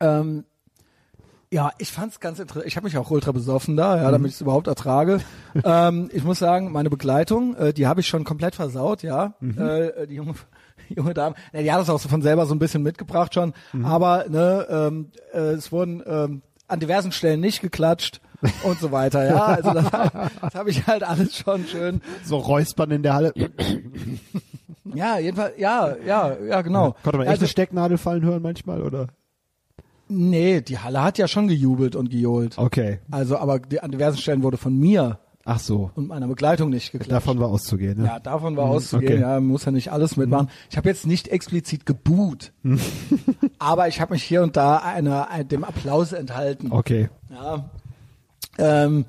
Ähm, 0.00 0.44
ja, 1.52 1.72
ich 1.78 1.90
fand's 1.90 2.20
ganz 2.20 2.38
interessant. 2.38 2.66
Ich 2.68 2.76
habe 2.76 2.84
mich 2.84 2.96
auch 2.96 3.10
ultra 3.10 3.32
besoffen 3.32 3.76
da, 3.76 3.96
ja, 3.96 4.08
Mhm. 4.08 4.12
damit 4.12 4.28
ich 4.30 4.34
es 4.36 4.40
überhaupt 4.40 4.66
ertrage. 4.68 5.20
ähm, 5.64 6.08
ich 6.12 6.22
muss 6.22 6.38
sagen, 6.38 6.70
meine 6.70 6.90
Begleitung, 6.90 7.56
äh, 7.56 7.72
die 7.72 7.86
habe 7.86 8.00
ich 8.00 8.06
schon 8.08 8.24
komplett 8.24 8.54
versaut, 8.54 9.02
ja. 9.02 9.34
Mhm. 9.40 9.58
Äh, 9.58 10.06
die 10.06 10.14
junge, 10.14 10.34
junge 10.88 11.12
Dame, 11.12 11.34
ne, 11.52 11.62
die 11.64 11.72
hat 11.72 11.80
das 11.80 11.90
auch 11.90 11.98
so 11.98 12.08
von 12.08 12.22
selber 12.22 12.46
so 12.46 12.54
ein 12.54 12.60
bisschen 12.60 12.82
mitgebracht 12.82 13.34
schon. 13.34 13.52
Mhm. 13.72 13.84
Aber 13.84 14.26
ne, 14.28 14.66
ähm, 14.70 15.10
äh, 15.32 15.38
es 15.54 15.72
wurden 15.72 16.02
ähm, 16.06 16.42
an 16.68 16.78
diversen 16.78 17.10
Stellen 17.10 17.40
nicht 17.40 17.60
geklatscht 17.62 18.20
und 18.62 18.78
so 18.78 18.92
weiter, 18.92 19.24
ja. 19.28 19.44
Also 19.44 19.72
das, 19.74 19.90
das 19.90 20.54
habe 20.54 20.70
ich 20.70 20.86
halt 20.86 21.02
alles 21.02 21.36
schon 21.36 21.66
schön. 21.66 22.00
So 22.24 22.36
Räuspern 22.38 22.92
in 22.92 23.02
der 23.02 23.14
Halle. 23.14 23.34
Ja, 24.94 25.18
jedenfalls, 25.18 25.58
ja, 25.58 25.94
ja, 26.06 26.36
ja, 26.38 26.62
genau. 26.62 26.94
Konnte 27.02 27.18
man 27.18 27.26
echt 27.26 27.30
also, 27.32 27.42
eine 27.42 27.48
Stecknadel 27.48 27.98
fallen 27.98 28.22
hören 28.24 28.42
manchmal, 28.42 28.82
oder? 28.82 29.08
nee, 30.08 30.60
die 30.60 30.78
Halle 30.78 31.02
hat 31.04 31.18
ja 31.18 31.28
schon 31.28 31.46
gejubelt 31.46 31.94
und 31.94 32.10
gejohlt. 32.10 32.58
Okay. 32.58 32.98
Also, 33.10 33.38
aber 33.38 33.60
die, 33.60 33.80
an 33.80 33.92
diversen 33.92 34.18
Stellen 34.18 34.42
wurde 34.42 34.56
von 34.56 34.76
mir 34.76 35.20
Ach 35.44 35.58
so. 35.60 35.90
und 35.94 36.08
meiner 36.08 36.26
Begleitung 36.26 36.70
nicht 36.70 36.90
geklatscht. 36.92 37.12
Davon 37.12 37.38
war 37.38 37.48
auszugehen, 37.48 37.98
ne? 38.00 38.06
ja, 38.06 38.18
davon 38.18 38.56
war 38.56 38.64
auszugehen. 38.66 39.12
okay. 39.12 39.22
Ja, 39.22 39.34
man 39.34 39.46
muss 39.46 39.64
ja 39.64 39.70
nicht 39.72 39.92
alles 39.92 40.16
mitmachen. 40.16 40.50
Ich 40.68 40.76
habe 40.76 40.88
jetzt 40.88 41.06
nicht 41.06 41.28
explizit 41.28 41.86
gebuht, 41.86 42.52
aber 43.60 43.86
ich 43.86 44.00
habe 44.00 44.14
mich 44.14 44.24
hier 44.24 44.42
und 44.42 44.56
da 44.56 44.78
einer, 44.78 45.30
ein- 45.30 45.46
dem 45.46 45.62
Applaus 45.62 46.12
enthalten. 46.12 46.72
Okay. 46.72 47.08
Ja. 47.30 47.70
Ähm, 48.58 49.04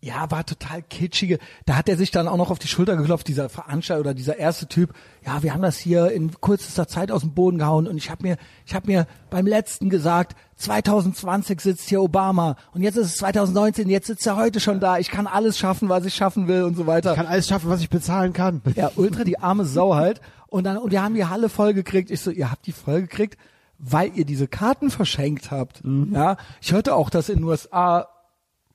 ja, 0.00 0.30
war 0.30 0.46
total 0.46 0.82
kitschige. 0.82 1.38
Da 1.66 1.74
hat 1.74 1.88
er 1.88 1.96
sich 1.96 2.12
dann 2.12 2.28
auch 2.28 2.36
noch 2.36 2.50
auf 2.50 2.60
die 2.60 2.68
Schulter 2.68 2.96
geklopft, 2.96 3.26
dieser 3.26 3.48
Veranstalter 3.48 4.00
oder 4.00 4.14
dieser 4.14 4.36
erste 4.36 4.68
Typ. 4.68 4.94
Ja, 5.26 5.42
wir 5.42 5.52
haben 5.52 5.62
das 5.62 5.76
hier 5.76 6.12
in 6.12 6.40
kürzester 6.40 6.86
Zeit 6.86 7.10
aus 7.10 7.22
dem 7.22 7.34
Boden 7.34 7.58
gehauen 7.58 7.88
und 7.88 7.96
ich 7.96 8.08
habe 8.08 8.22
mir, 8.22 8.36
ich 8.64 8.74
habe 8.74 8.86
mir 8.86 9.06
beim 9.28 9.46
letzten 9.46 9.90
gesagt, 9.90 10.36
2020 10.56 11.60
sitzt 11.60 11.88
hier 11.88 12.00
Obama 12.00 12.56
und 12.74 12.82
jetzt 12.82 12.96
ist 12.96 13.06
es 13.06 13.16
2019, 13.16 13.88
jetzt 13.88 14.06
sitzt 14.06 14.26
er 14.26 14.36
heute 14.36 14.60
schon 14.60 14.78
da. 14.78 14.98
Ich 14.98 15.10
kann 15.10 15.26
alles 15.26 15.58
schaffen, 15.58 15.88
was 15.88 16.04
ich 16.04 16.14
schaffen 16.14 16.46
will 16.46 16.62
und 16.62 16.76
so 16.76 16.86
weiter. 16.86 17.10
Ich 17.10 17.16
kann 17.16 17.26
alles 17.26 17.48
schaffen, 17.48 17.68
was 17.68 17.80
ich 17.80 17.90
bezahlen 17.90 18.32
kann. 18.32 18.62
Ja, 18.76 18.92
ultra 18.94 19.24
die 19.24 19.40
arme 19.40 19.64
Sau 19.64 19.96
halt. 19.96 20.20
Und 20.46 20.64
dann, 20.64 20.78
und 20.78 20.92
wir 20.92 21.02
haben 21.02 21.14
die 21.14 21.26
Halle 21.26 21.48
voll 21.48 21.74
gekriegt. 21.74 22.10
Ich 22.10 22.20
so, 22.20 22.30
ihr 22.30 22.50
habt 22.50 22.66
die 22.66 22.72
voll 22.72 23.02
gekriegt, 23.02 23.36
weil 23.78 24.12
ihr 24.14 24.24
diese 24.24 24.46
Karten 24.46 24.90
verschenkt 24.90 25.50
habt. 25.50 25.82
Ja, 26.12 26.36
ich 26.60 26.72
hörte 26.72 26.94
auch, 26.94 27.10
dass 27.10 27.28
in 27.28 27.38
den 27.38 27.44
USA, 27.44 28.08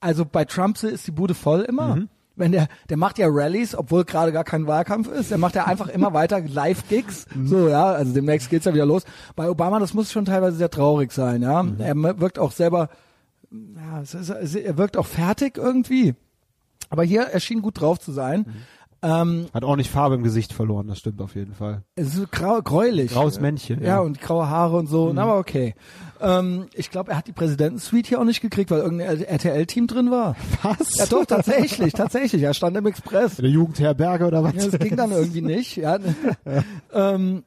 also 0.03 0.25
bei 0.25 0.45
Trump 0.45 0.81
ist 0.83 1.07
die 1.07 1.11
Bude 1.11 1.33
voll 1.33 1.61
immer. 1.61 1.97
Wenn 2.35 2.51
der, 2.51 2.67
der 2.89 2.97
macht 2.97 3.19
ja 3.19 3.27
Rallyes, 3.29 3.75
obwohl 3.75 4.05
gerade 4.05 4.31
gar 4.31 4.43
kein 4.43 4.65
Wahlkampf 4.65 5.07
ist, 5.07 5.29
der 5.29 5.37
macht 5.37 5.53
ja 5.55 5.65
einfach 5.65 5.87
immer 5.87 6.13
weiter 6.13 6.41
Live-Gigs. 6.41 7.27
So, 7.43 7.69
ja, 7.69 7.91
also 7.91 8.11
demnächst 8.11 8.49
geht's 8.49 8.65
ja 8.65 8.73
wieder 8.73 8.87
los. 8.87 9.03
Bei 9.35 9.47
Obama, 9.49 9.77
das 9.79 9.93
muss 9.93 10.11
schon 10.11 10.25
teilweise 10.25 10.57
sehr 10.57 10.71
traurig 10.71 11.11
sein, 11.11 11.43
ja. 11.43 11.63
Er 11.77 11.95
wirkt 12.19 12.39
auch 12.39 12.51
selber, 12.51 12.89
ja, 13.51 14.01
es 14.01 14.15
ist, 14.15 14.29
es- 14.29 14.55
er 14.55 14.77
wirkt 14.77 14.97
auch 14.97 15.05
fertig 15.05 15.57
irgendwie. 15.57 16.15
Aber 16.89 17.03
hier 17.03 17.21
erschien 17.21 17.61
gut 17.61 17.79
drauf 17.79 17.99
zu 17.99 18.11
sein. 18.11 18.45
Ähm, 19.03 19.47
Hat 19.53 19.63
auch 19.65 19.75
nicht 19.75 19.91
Farbe 19.91 20.15
im 20.15 20.23
Gesicht 20.23 20.53
verloren, 20.53 20.87
das 20.87 20.97
stimmt 20.99 21.19
auf 21.21 21.35
jeden 21.35 21.53
Fall. 21.53 21.83
es 21.95 22.15
ist 22.15 22.31
grau, 22.31 22.61
gräulich. 22.61 23.11
Graues 23.11 23.39
Männchen, 23.41 23.81
Ja, 23.81 23.87
ja. 23.87 23.99
und 23.99 24.21
graue 24.21 24.47
Haare 24.49 24.77
und 24.77 24.87
so. 24.87 25.11
Na, 25.13 25.23
aber 25.23 25.37
okay. 25.37 25.75
Ähm, 26.21 26.67
ich 26.73 26.89
glaube, 26.89 27.11
er 27.11 27.17
hat 27.17 27.27
die 27.27 27.33
Präsidentensuite 27.33 28.07
hier 28.09 28.19
auch 28.21 28.23
nicht 28.23 28.39
gekriegt, 28.39 28.71
weil 28.71 28.79
irgendein 28.79 29.21
RTL-Team 29.21 29.87
drin 29.87 30.09
war. 30.09 30.37
Was? 30.61 30.95
Ja, 30.97 31.05
doch, 31.05 31.25
tatsächlich, 31.25 31.91
tatsächlich. 31.93 32.41
Er 32.43 32.53
stand 32.53 32.77
im 32.77 32.85
Express. 32.85 33.39
In 33.39 33.43
der 33.43 33.51
Jugendherberge 33.51 34.25
oder 34.25 34.41
was? 34.43 34.55
Ja, 34.55 34.69
das 34.69 34.79
ging 34.79 34.95
dann 34.95 35.11
irgendwie 35.11 35.41
nicht. 35.41 35.75
Ja. 35.75 35.99
ähm, 36.93 37.43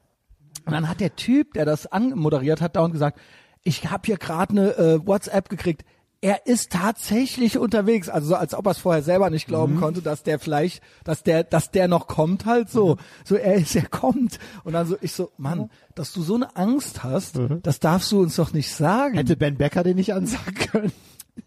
und 0.65 0.71
dann 0.73 0.87
hat 0.89 0.99
der 0.99 1.15
Typ, 1.15 1.53
der 1.53 1.65
das 1.65 1.87
anmoderiert 1.87 2.61
hat, 2.61 2.75
dauernd 2.75 2.93
gesagt, 2.93 3.19
ich 3.63 3.89
habe 3.89 4.03
hier 4.05 4.17
gerade 4.17 4.51
eine 4.51 4.77
äh, 4.77 5.07
WhatsApp 5.07 5.49
gekriegt. 5.49 5.83
Er 6.19 6.47
ist 6.47 6.71
tatsächlich 6.71 7.59
unterwegs, 7.59 8.09
also 8.09 8.29
so, 8.29 8.35
als 8.35 8.55
ob 8.55 8.65
er 8.65 8.71
es 8.71 8.79
vorher 8.79 9.03
selber 9.03 9.29
nicht 9.29 9.45
glauben 9.47 9.75
Mhm. 9.75 9.79
konnte, 9.79 10.01
dass 10.01 10.23
der 10.23 10.39
vielleicht, 10.39 10.81
dass 11.03 11.21
der, 11.21 11.43
dass 11.43 11.69
der 11.69 11.87
noch 11.87 12.07
kommt 12.07 12.45
halt 12.45 12.69
so. 12.71 12.95
Mhm. 12.95 12.99
So, 13.23 13.35
er 13.35 13.53
ist, 13.55 13.75
er 13.75 13.85
kommt. 13.87 14.39
Und 14.63 14.73
dann 14.73 14.87
so, 14.87 14.97
ich 15.01 15.11
so, 15.13 15.31
Mann, 15.37 15.69
dass 15.93 16.13
du 16.13 16.23
so 16.23 16.33
eine 16.35 16.55
Angst 16.55 17.03
hast, 17.03 17.37
Mhm. 17.37 17.61
das 17.61 17.79
darfst 17.79 18.11
du 18.11 18.19
uns 18.21 18.35
doch 18.35 18.51
nicht 18.51 18.73
sagen. 18.73 19.15
Hätte 19.15 19.37
Ben 19.37 19.57
Becker 19.57 19.83
den 19.83 19.95
nicht 19.97 20.13
ansagen 20.13 20.55
können? 20.55 20.91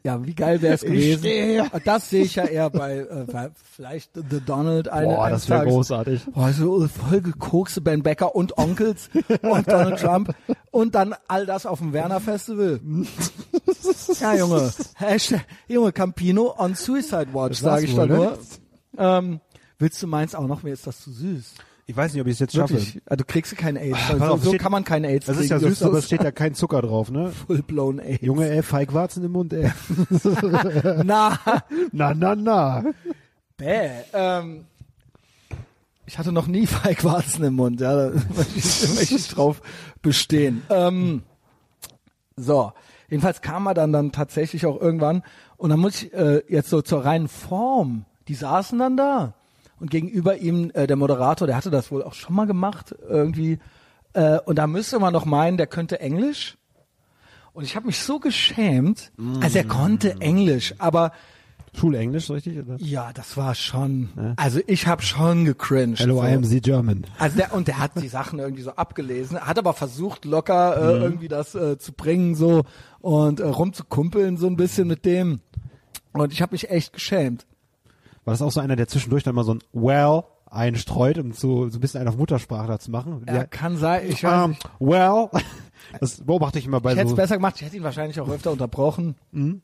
Ja, 0.04 0.24
wie 0.24 0.34
geil 0.36 0.62
wäre 0.62 0.74
es 0.74 0.82
gewesen. 0.82 1.18
stehe. 1.18 1.68
Das 1.84 2.08
sehe 2.10 2.22
ich 2.22 2.36
ja 2.36 2.44
eher 2.44 2.70
bei, 2.70 2.98
äh, 2.98 3.24
bei 3.30 3.50
vielleicht 3.74 4.12
The 4.14 4.40
Donald 4.40 4.86
eine, 4.88 5.16
Boah, 5.16 5.30
das 5.30 5.48
wäre 5.48 5.66
großartig. 5.66 6.26
Boah, 6.32 6.52
so 6.52 6.86
voll 6.86 7.20
gekokste 7.20 7.80
Ben 7.80 8.04
Becker 8.04 8.36
und 8.36 8.56
Onkels 8.56 9.10
und 9.42 9.66
Donald 9.68 9.98
Trump 9.98 10.32
und 10.70 10.94
dann 10.94 11.16
all 11.26 11.44
das 11.44 11.66
auf 11.66 11.80
dem 11.80 11.92
Werner 11.92 12.20
Festival. 12.20 12.78
ja, 14.20 14.34
Junge. 14.34 14.72
Hashtag, 14.96 15.44
Junge, 15.68 15.92
Campino 15.92 16.54
on 16.58 16.74
Suicide 16.74 17.28
Watch, 17.32 17.58
sage 17.60 17.84
ich 17.86 17.94
da 17.94 18.06
ne? 18.06 18.14
nur. 18.16 18.38
Ähm, 18.98 19.40
willst 19.78 20.02
du 20.02 20.06
meins 20.06 20.34
auch 20.34 20.46
noch? 20.46 20.62
Mir 20.62 20.72
ist 20.72 20.86
das 20.86 21.00
zu 21.00 21.10
süß. 21.12 21.54
Ich 21.86 21.96
weiß 21.96 22.12
nicht, 22.12 22.20
ob 22.22 22.28
ich 22.28 22.34
es 22.34 22.38
jetzt 22.38 22.54
Wirklich. 22.54 22.86
schaffe. 22.86 23.02
Also, 23.06 23.16
du 23.16 23.24
kriegst 23.24 23.56
kein 23.56 23.76
AIDS. 23.76 23.98
Ah, 24.08 24.12
Also, 24.12 24.24
auf, 24.26 24.42
so 24.44 24.50
steht- 24.50 24.60
kann 24.60 24.70
man 24.70 24.84
kein 24.84 25.02
AIDS 25.04 25.26
Das 25.26 25.36
kriegen. 25.38 25.44
ist 25.44 25.50
ja 25.62 25.68
süß, 25.68 25.82
aber 25.82 25.98
es 25.98 26.06
steht 26.06 26.22
ja 26.22 26.30
kein 26.30 26.54
Zucker 26.54 26.82
drauf, 26.82 27.10
ne? 27.10 27.32
full-blown 27.32 27.98
AIDS. 27.98 28.22
Junge, 28.24 28.48
ey, 28.48 28.62
Feigwarzen 28.62 29.24
im 29.24 29.32
Mund, 29.32 29.52
ey. 29.52 29.72
Na, 31.04 31.38
Na, 31.92 32.14
na, 32.14 32.34
na. 32.36 32.84
bäh. 33.56 33.90
Ähm, 34.12 34.66
ich 36.06 36.18
hatte 36.18 36.30
noch 36.32 36.46
nie 36.46 36.66
Feigwarzen 36.66 37.44
im 37.44 37.54
Mund, 37.54 37.80
ja, 37.80 37.94
da 37.94 38.10
möchte 38.36 38.56
ich, 38.58 38.94
möchte 38.94 39.14
ich 39.16 39.28
drauf 39.28 39.60
bestehen. 40.02 40.62
Ähm, 40.70 41.22
so, 42.36 42.72
jedenfalls 43.10 43.42
kam 43.42 43.66
er 43.66 43.74
dann 43.74 43.92
dann 43.92 44.12
tatsächlich 44.12 44.64
auch 44.66 44.80
irgendwann 44.80 45.22
und 45.58 45.70
dann 45.70 45.80
muss 45.80 46.02
ich 46.02 46.14
äh, 46.14 46.42
jetzt 46.48 46.70
so 46.70 46.80
zur 46.82 47.04
reinen 47.04 47.28
Form, 47.28 48.06
die 48.28 48.34
saßen 48.34 48.78
dann 48.78 48.96
da 48.96 49.34
und 49.80 49.90
gegenüber 49.90 50.36
ihm 50.38 50.70
äh, 50.74 50.86
der 50.86 50.96
Moderator, 50.96 51.46
der 51.46 51.56
hatte 51.56 51.70
das 51.70 51.90
wohl 51.90 52.02
auch 52.02 52.14
schon 52.14 52.34
mal 52.34 52.46
gemacht 52.46 52.94
irgendwie 53.08 53.58
äh, 54.14 54.38
und 54.46 54.56
da 54.56 54.66
müsste 54.66 54.98
man 54.98 55.12
noch 55.12 55.24
meinen, 55.26 55.56
der 55.58 55.66
könnte 55.66 56.00
Englisch 56.00 56.56
und 57.52 57.64
ich 57.64 57.76
habe 57.76 57.86
mich 57.86 57.98
so 57.98 58.20
geschämt, 58.20 59.10
also 59.40 59.58
er 59.58 59.64
konnte 59.64 60.20
Englisch, 60.20 60.74
aber 60.78 61.12
Schulenglisch, 61.72 62.28
richtig? 62.30 62.58
Oder? 62.58 62.76
Ja, 62.78 63.12
das 63.12 63.36
war 63.36 63.54
schon. 63.54 64.08
Also 64.36 64.58
ich 64.66 64.88
habe 64.88 65.02
schon 65.02 65.44
gecringed. 65.44 66.00
Hello, 66.00 66.16
so. 66.16 66.24
I 66.26 66.32
am 66.32 66.42
the 66.42 66.60
German. 66.60 67.06
Also 67.20 67.36
der, 67.36 67.54
und 67.54 67.68
der 67.68 67.78
hat 67.78 67.92
die 68.02 68.08
Sachen 68.08 68.40
irgendwie 68.40 68.62
so 68.62 68.72
abgelesen, 68.72 69.40
hat 69.40 69.56
aber 69.56 69.72
versucht 69.72 70.24
locker 70.24 70.76
äh, 70.76 70.96
Mhm. 70.96 71.02
irgendwie 71.02 71.28
das 71.28 71.54
äh, 71.54 71.78
zu 71.78 71.92
bringen 71.92 72.34
so 72.34 72.64
und 73.00 73.40
äh, 73.40 73.44
rumzukumpeln 73.46 74.36
so 74.36 74.46
ein 74.46 74.56
bisschen 74.56 74.88
mit 74.88 75.04
dem. 75.04 75.40
Und 76.12 76.32
ich 76.32 76.42
habe 76.42 76.52
mich 76.52 76.70
echt 76.70 76.92
geschämt. 76.92 77.46
War 78.24 78.32
das 78.34 78.42
auch 78.42 78.50
so 78.52 78.60
einer, 78.60 78.76
der 78.76 78.88
zwischendurch 78.88 79.22
dann 79.22 79.34
mal 79.34 79.44
so 79.44 79.54
ein 79.54 79.60
Well 79.72 80.22
einstreut, 80.50 81.16
um 81.18 81.32
so, 81.32 81.68
so 81.68 81.78
ein 81.78 81.80
bisschen 81.80 82.00
einen 82.00 82.08
auf 82.08 82.16
Muttersprache 82.16 82.66
da 82.66 82.78
zu 82.78 82.90
machen? 82.90 83.24
Ja, 83.28 83.44
kann 83.44 83.76
sein. 83.76 84.02
Ich 84.08 84.24
weiß 84.24 84.44
Ähm, 84.44 84.50
nicht. 84.50 84.70
well, 84.80 85.28
das 86.00 86.20
beobachte 86.24 86.58
ich 86.58 86.66
immer 86.66 86.80
bei 86.80 86.92
Ich 86.92 86.98
hätte 86.98 87.08
so. 87.08 87.14
es 87.14 87.20
besser 87.20 87.36
gemacht. 87.36 87.54
Ich 87.56 87.62
hätte 87.62 87.76
ihn 87.76 87.82
wahrscheinlich 87.84 88.20
auch 88.20 88.28
öfter 88.28 88.50
unterbrochen. 88.50 89.14
Mhm. 89.32 89.62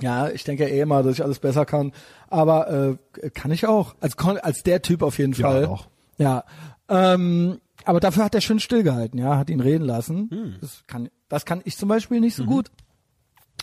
Ja, 0.00 0.28
ich 0.28 0.44
denke 0.44 0.68
eh 0.68 0.80
immer, 0.80 1.02
dass 1.02 1.14
ich 1.14 1.24
alles 1.24 1.38
besser 1.38 1.64
kann. 1.64 1.92
Aber 2.28 2.96
äh, 3.22 3.30
kann 3.30 3.50
ich 3.50 3.66
auch. 3.66 3.94
Als, 4.00 4.14
als 4.18 4.62
der 4.62 4.82
Typ 4.82 5.02
auf 5.02 5.18
jeden 5.18 5.32
Ja, 5.32 5.48
Fall. 5.50 5.62
doch. 5.62 5.88
Ja. 6.18 6.44
Ähm, 6.90 7.58
aber 7.86 8.00
dafür 8.00 8.24
hat 8.24 8.34
er 8.34 8.40
schön 8.40 8.60
stillgehalten, 8.60 9.18
ja, 9.18 9.36
hat 9.36 9.48
ihn 9.48 9.60
reden 9.60 9.84
lassen. 9.84 10.28
Hm. 10.30 10.54
Das, 10.60 10.84
kann, 10.86 11.08
das 11.28 11.44
kann 11.44 11.62
ich 11.64 11.76
zum 11.76 11.88
Beispiel 11.88 12.20
nicht 12.20 12.36
so 12.36 12.44
gut. 12.44 12.70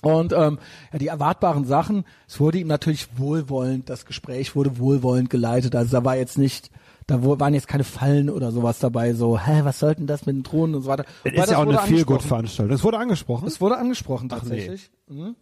Und 0.02 0.34
ähm, 0.34 0.60
ja, 0.92 1.00
die 1.00 1.08
erwartbaren 1.08 1.66
Sachen, 1.66 2.04
es 2.28 2.40
wurde 2.40 2.58
ihm 2.58 2.68
natürlich 2.68 3.18
wohlwollend, 3.18 3.90
das 3.90 4.06
Gespräch 4.06 4.56
wurde 4.56 4.78
wohlwollend 4.78 5.30
geleitet. 5.30 5.76
Also 5.76 5.92
da 5.92 6.04
war 6.04 6.18
jetzt 6.18 6.38
nicht, 6.38 6.72
da 7.08 7.24
waren 7.24 7.54
jetzt 7.54 7.68
keine 7.68 7.84
Fallen 7.84 8.30
oder 8.30 8.52
sowas 8.52 8.80
dabei, 8.80 9.14
so, 9.14 9.40
hä, 9.40 9.62
was 9.64 9.80
sollten 9.80 10.08
das 10.08 10.26
mit 10.26 10.36
den 10.36 10.44
Drohnen 10.44 10.76
und 10.76 10.82
so 10.82 10.90
weiter. 10.90 11.06
Das 11.24 11.34
ist 11.34 11.52
ja 11.52 11.58
auch 11.58 11.62
eine 11.62 11.80
angesprochen. 11.80 11.88
Feelgood-Veranstaltung. 11.96 12.72
Das 12.72 12.84
wurde 12.84 12.98
angesprochen. 12.98 13.48
Es 13.48 13.62
wurde 13.62 13.78
angesprochen 13.78 14.30
Ach, 14.32 14.40
tatsächlich. 14.40 14.92
Mhm. 15.08 15.36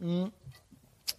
Mhm. 0.00 0.30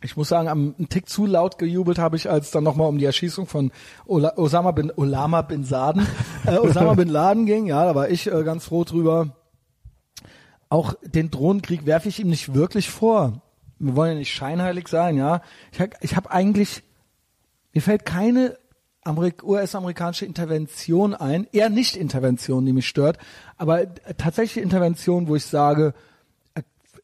Ich 0.01 0.15
muss 0.15 0.29
sagen, 0.29 0.47
am 0.47 0.75
einen 0.77 0.89
Tick 0.89 1.09
zu 1.09 1.25
laut 1.25 1.57
gejubelt 1.57 1.97
habe 1.97 2.15
ich, 2.17 2.29
als 2.29 2.51
dann 2.51 2.63
nochmal 2.63 2.87
um 2.87 2.97
die 2.99 3.05
Erschießung 3.05 3.47
von 3.47 3.71
Ola, 4.05 4.33
Osama 4.37 4.71
bin 4.71 4.91
Olama 4.95 5.41
bin 5.41 5.67
Laden, 5.67 6.05
äh, 6.45 6.57
Osama 6.59 6.93
bin 6.93 7.09
Laden 7.09 7.45
ging. 7.47 7.65
Ja, 7.65 7.83
da 7.85 7.95
war 7.95 8.09
ich 8.09 8.31
äh, 8.31 8.43
ganz 8.43 8.65
froh 8.65 8.83
drüber. 8.83 9.35
Auch 10.69 10.93
den 11.01 11.31
Drohnenkrieg 11.31 11.85
werfe 11.85 12.09
ich 12.09 12.19
ihm 12.19 12.27
nicht 12.29 12.53
wirklich 12.53 12.89
vor. 12.89 13.41
Wir 13.79 13.95
wollen 13.95 14.13
ja 14.13 14.17
nicht 14.19 14.33
scheinheilig 14.33 14.87
sein, 14.87 15.17
ja. 15.17 15.41
Ich, 15.71 15.79
hab- 15.79 16.03
ich 16.03 16.15
habe 16.15 16.29
eigentlich, 16.31 16.83
mir 17.73 17.81
fällt 17.81 18.05
keine 18.05 18.57
Amerik 19.03 19.43
US-amerikanische 19.43 20.25
Intervention 20.25 21.13
ein, 21.15 21.47
eher 21.53 21.69
nicht 21.69 21.95
Intervention, 21.95 22.65
die 22.65 22.73
mich 22.73 22.87
stört, 22.87 23.17
aber 23.55 23.85
tatsächlich 24.17 24.61
Intervention, 24.61 25.27
wo 25.29 25.35
ich 25.37 25.45
sage, 25.45 25.93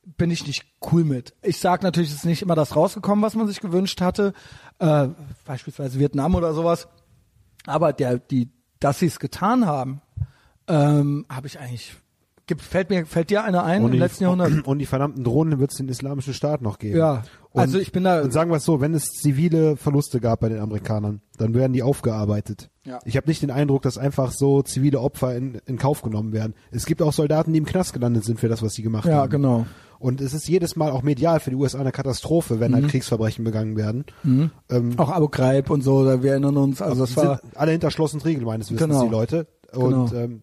bin 0.06 0.32
ich 0.32 0.46
nicht 0.48 0.66
cool 0.92 1.04
mit. 1.04 1.34
Ich 1.42 1.60
sage 1.60 1.84
natürlich, 1.84 2.10
es 2.10 2.18
ist 2.18 2.26
nicht 2.26 2.42
immer 2.42 2.56
das 2.56 2.76
rausgekommen, 2.76 3.24
was 3.24 3.36
man 3.36 3.48
sich 3.48 3.62
gewünscht 3.62 4.02
hatte, 4.02 4.34
äh, 4.80 5.08
beispielsweise 5.46 6.00
Vietnam 6.00 6.36
oder 6.36 6.54
sowas, 6.54 6.88
aber 7.66 7.94
der, 7.94 8.20
die, 8.20 8.50
dass 8.80 9.00
sie 9.00 9.06
es 9.08 9.20
getan 9.20 9.66
haben, 9.66 10.02
ähm, 10.68 11.26
habe 11.30 11.48
ich 11.48 11.60
eigentlich, 11.60 11.96
gibt, 12.48 12.62
fällt 12.62 12.90
mir, 12.90 13.06
fällt 13.06 13.30
dir 13.30 13.44
einer 13.44 13.64
ein 13.64 13.84
im 13.86 13.92
die, 13.92 13.98
letzten 13.98 14.24
Jahrhundert? 14.24 14.52
und 14.68 14.80
die 14.80 14.86
verdammten 14.86 15.24
Drohnen 15.24 15.60
wird 15.60 15.72
es 15.72 15.78
den 15.78 15.88
islamischen 15.90 16.34
Staat 16.34 16.62
noch 16.62 16.80
geben. 16.80 16.98
Ja, 16.98 17.24
Und, 17.52 17.62
also 17.62 17.80
ich 17.80 17.92
bin 17.94 18.04
da- 18.04 18.22
Und 18.22 18.32
sagen 18.34 18.52
wir 18.52 18.58
es 18.58 18.66
so, 18.66 18.82
wenn 18.82 18.94
es 18.94 19.06
zivile 19.06 19.78
Verluste 19.78 20.20
gab 20.20 20.42
bei 20.42 20.50
den 20.50 20.60
Amerikanern, 20.60 21.22
dann 21.38 21.54
werden 21.54 21.74
die 21.74 21.84
aufgearbeitet. 21.84 22.70
Ja. 22.86 23.00
Ich 23.06 23.16
habe 23.18 23.28
nicht 23.28 23.42
den 23.42 23.52
Eindruck, 23.52 23.84
dass 23.84 23.98
einfach 23.98 24.32
so 24.32 24.62
zivile 24.62 25.00
Opfer 25.00 25.36
in, 25.36 25.56
in 25.66 25.78
Kauf 25.78 26.02
genommen 26.02 26.34
werden. 26.34 26.54
Es 26.72 26.86
gibt 26.86 27.02
auch 27.02 27.14
Soldaten, 27.14 27.54
die 27.54 27.60
im 27.60 27.66
Knast 27.66 27.94
gelandet 27.94 28.26
sind 28.26 28.40
für 28.40 28.50
das, 28.50 28.62
was 28.62 28.74
sie 28.74 28.82
gemacht 28.84 29.06
Ja, 29.06 29.18
haben. 29.22 29.30
genau. 29.30 29.66
Und 30.04 30.20
es 30.20 30.34
ist 30.34 30.50
jedes 30.50 30.76
Mal 30.76 30.92
auch 30.92 31.02
medial 31.02 31.40
für 31.40 31.50
die 31.50 31.56
USA 31.56 31.80
eine 31.80 31.94
Katastrophe, 31.94 32.60
wenn 32.60 32.72
Mhm. 32.72 32.76
halt 32.76 32.88
Kriegsverbrechen 32.90 33.46
begangen 33.46 33.78
werden. 33.78 34.04
Ähm, 34.70 34.94
Auch 34.98 35.10
Abu 35.10 35.30
Ghraib 35.30 35.70
und 35.70 35.82
so, 35.82 36.04
da 36.04 36.22
wir 36.22 36.32
erinnern 36.32 36.58
uns, 36.58 36.82
also 36.82 37.02
das 37.06 37.16
war, 37.16 37.38
sind 37.42 37.56
alle 37.58 37.72
hinter 37.72 37.90
Schloss 37.90 38.14
und 38.14 38.26
Riegel 38.26 38.44
meines 38.44 38.68
Wissens, 38.70 38.82
Genau. 38.90 39.04
die 39.06 39.10
Leute. 39.10 39.48
Und 39.74 40.10
Genau. 40.12 40.22
ähm, 40.24 40.43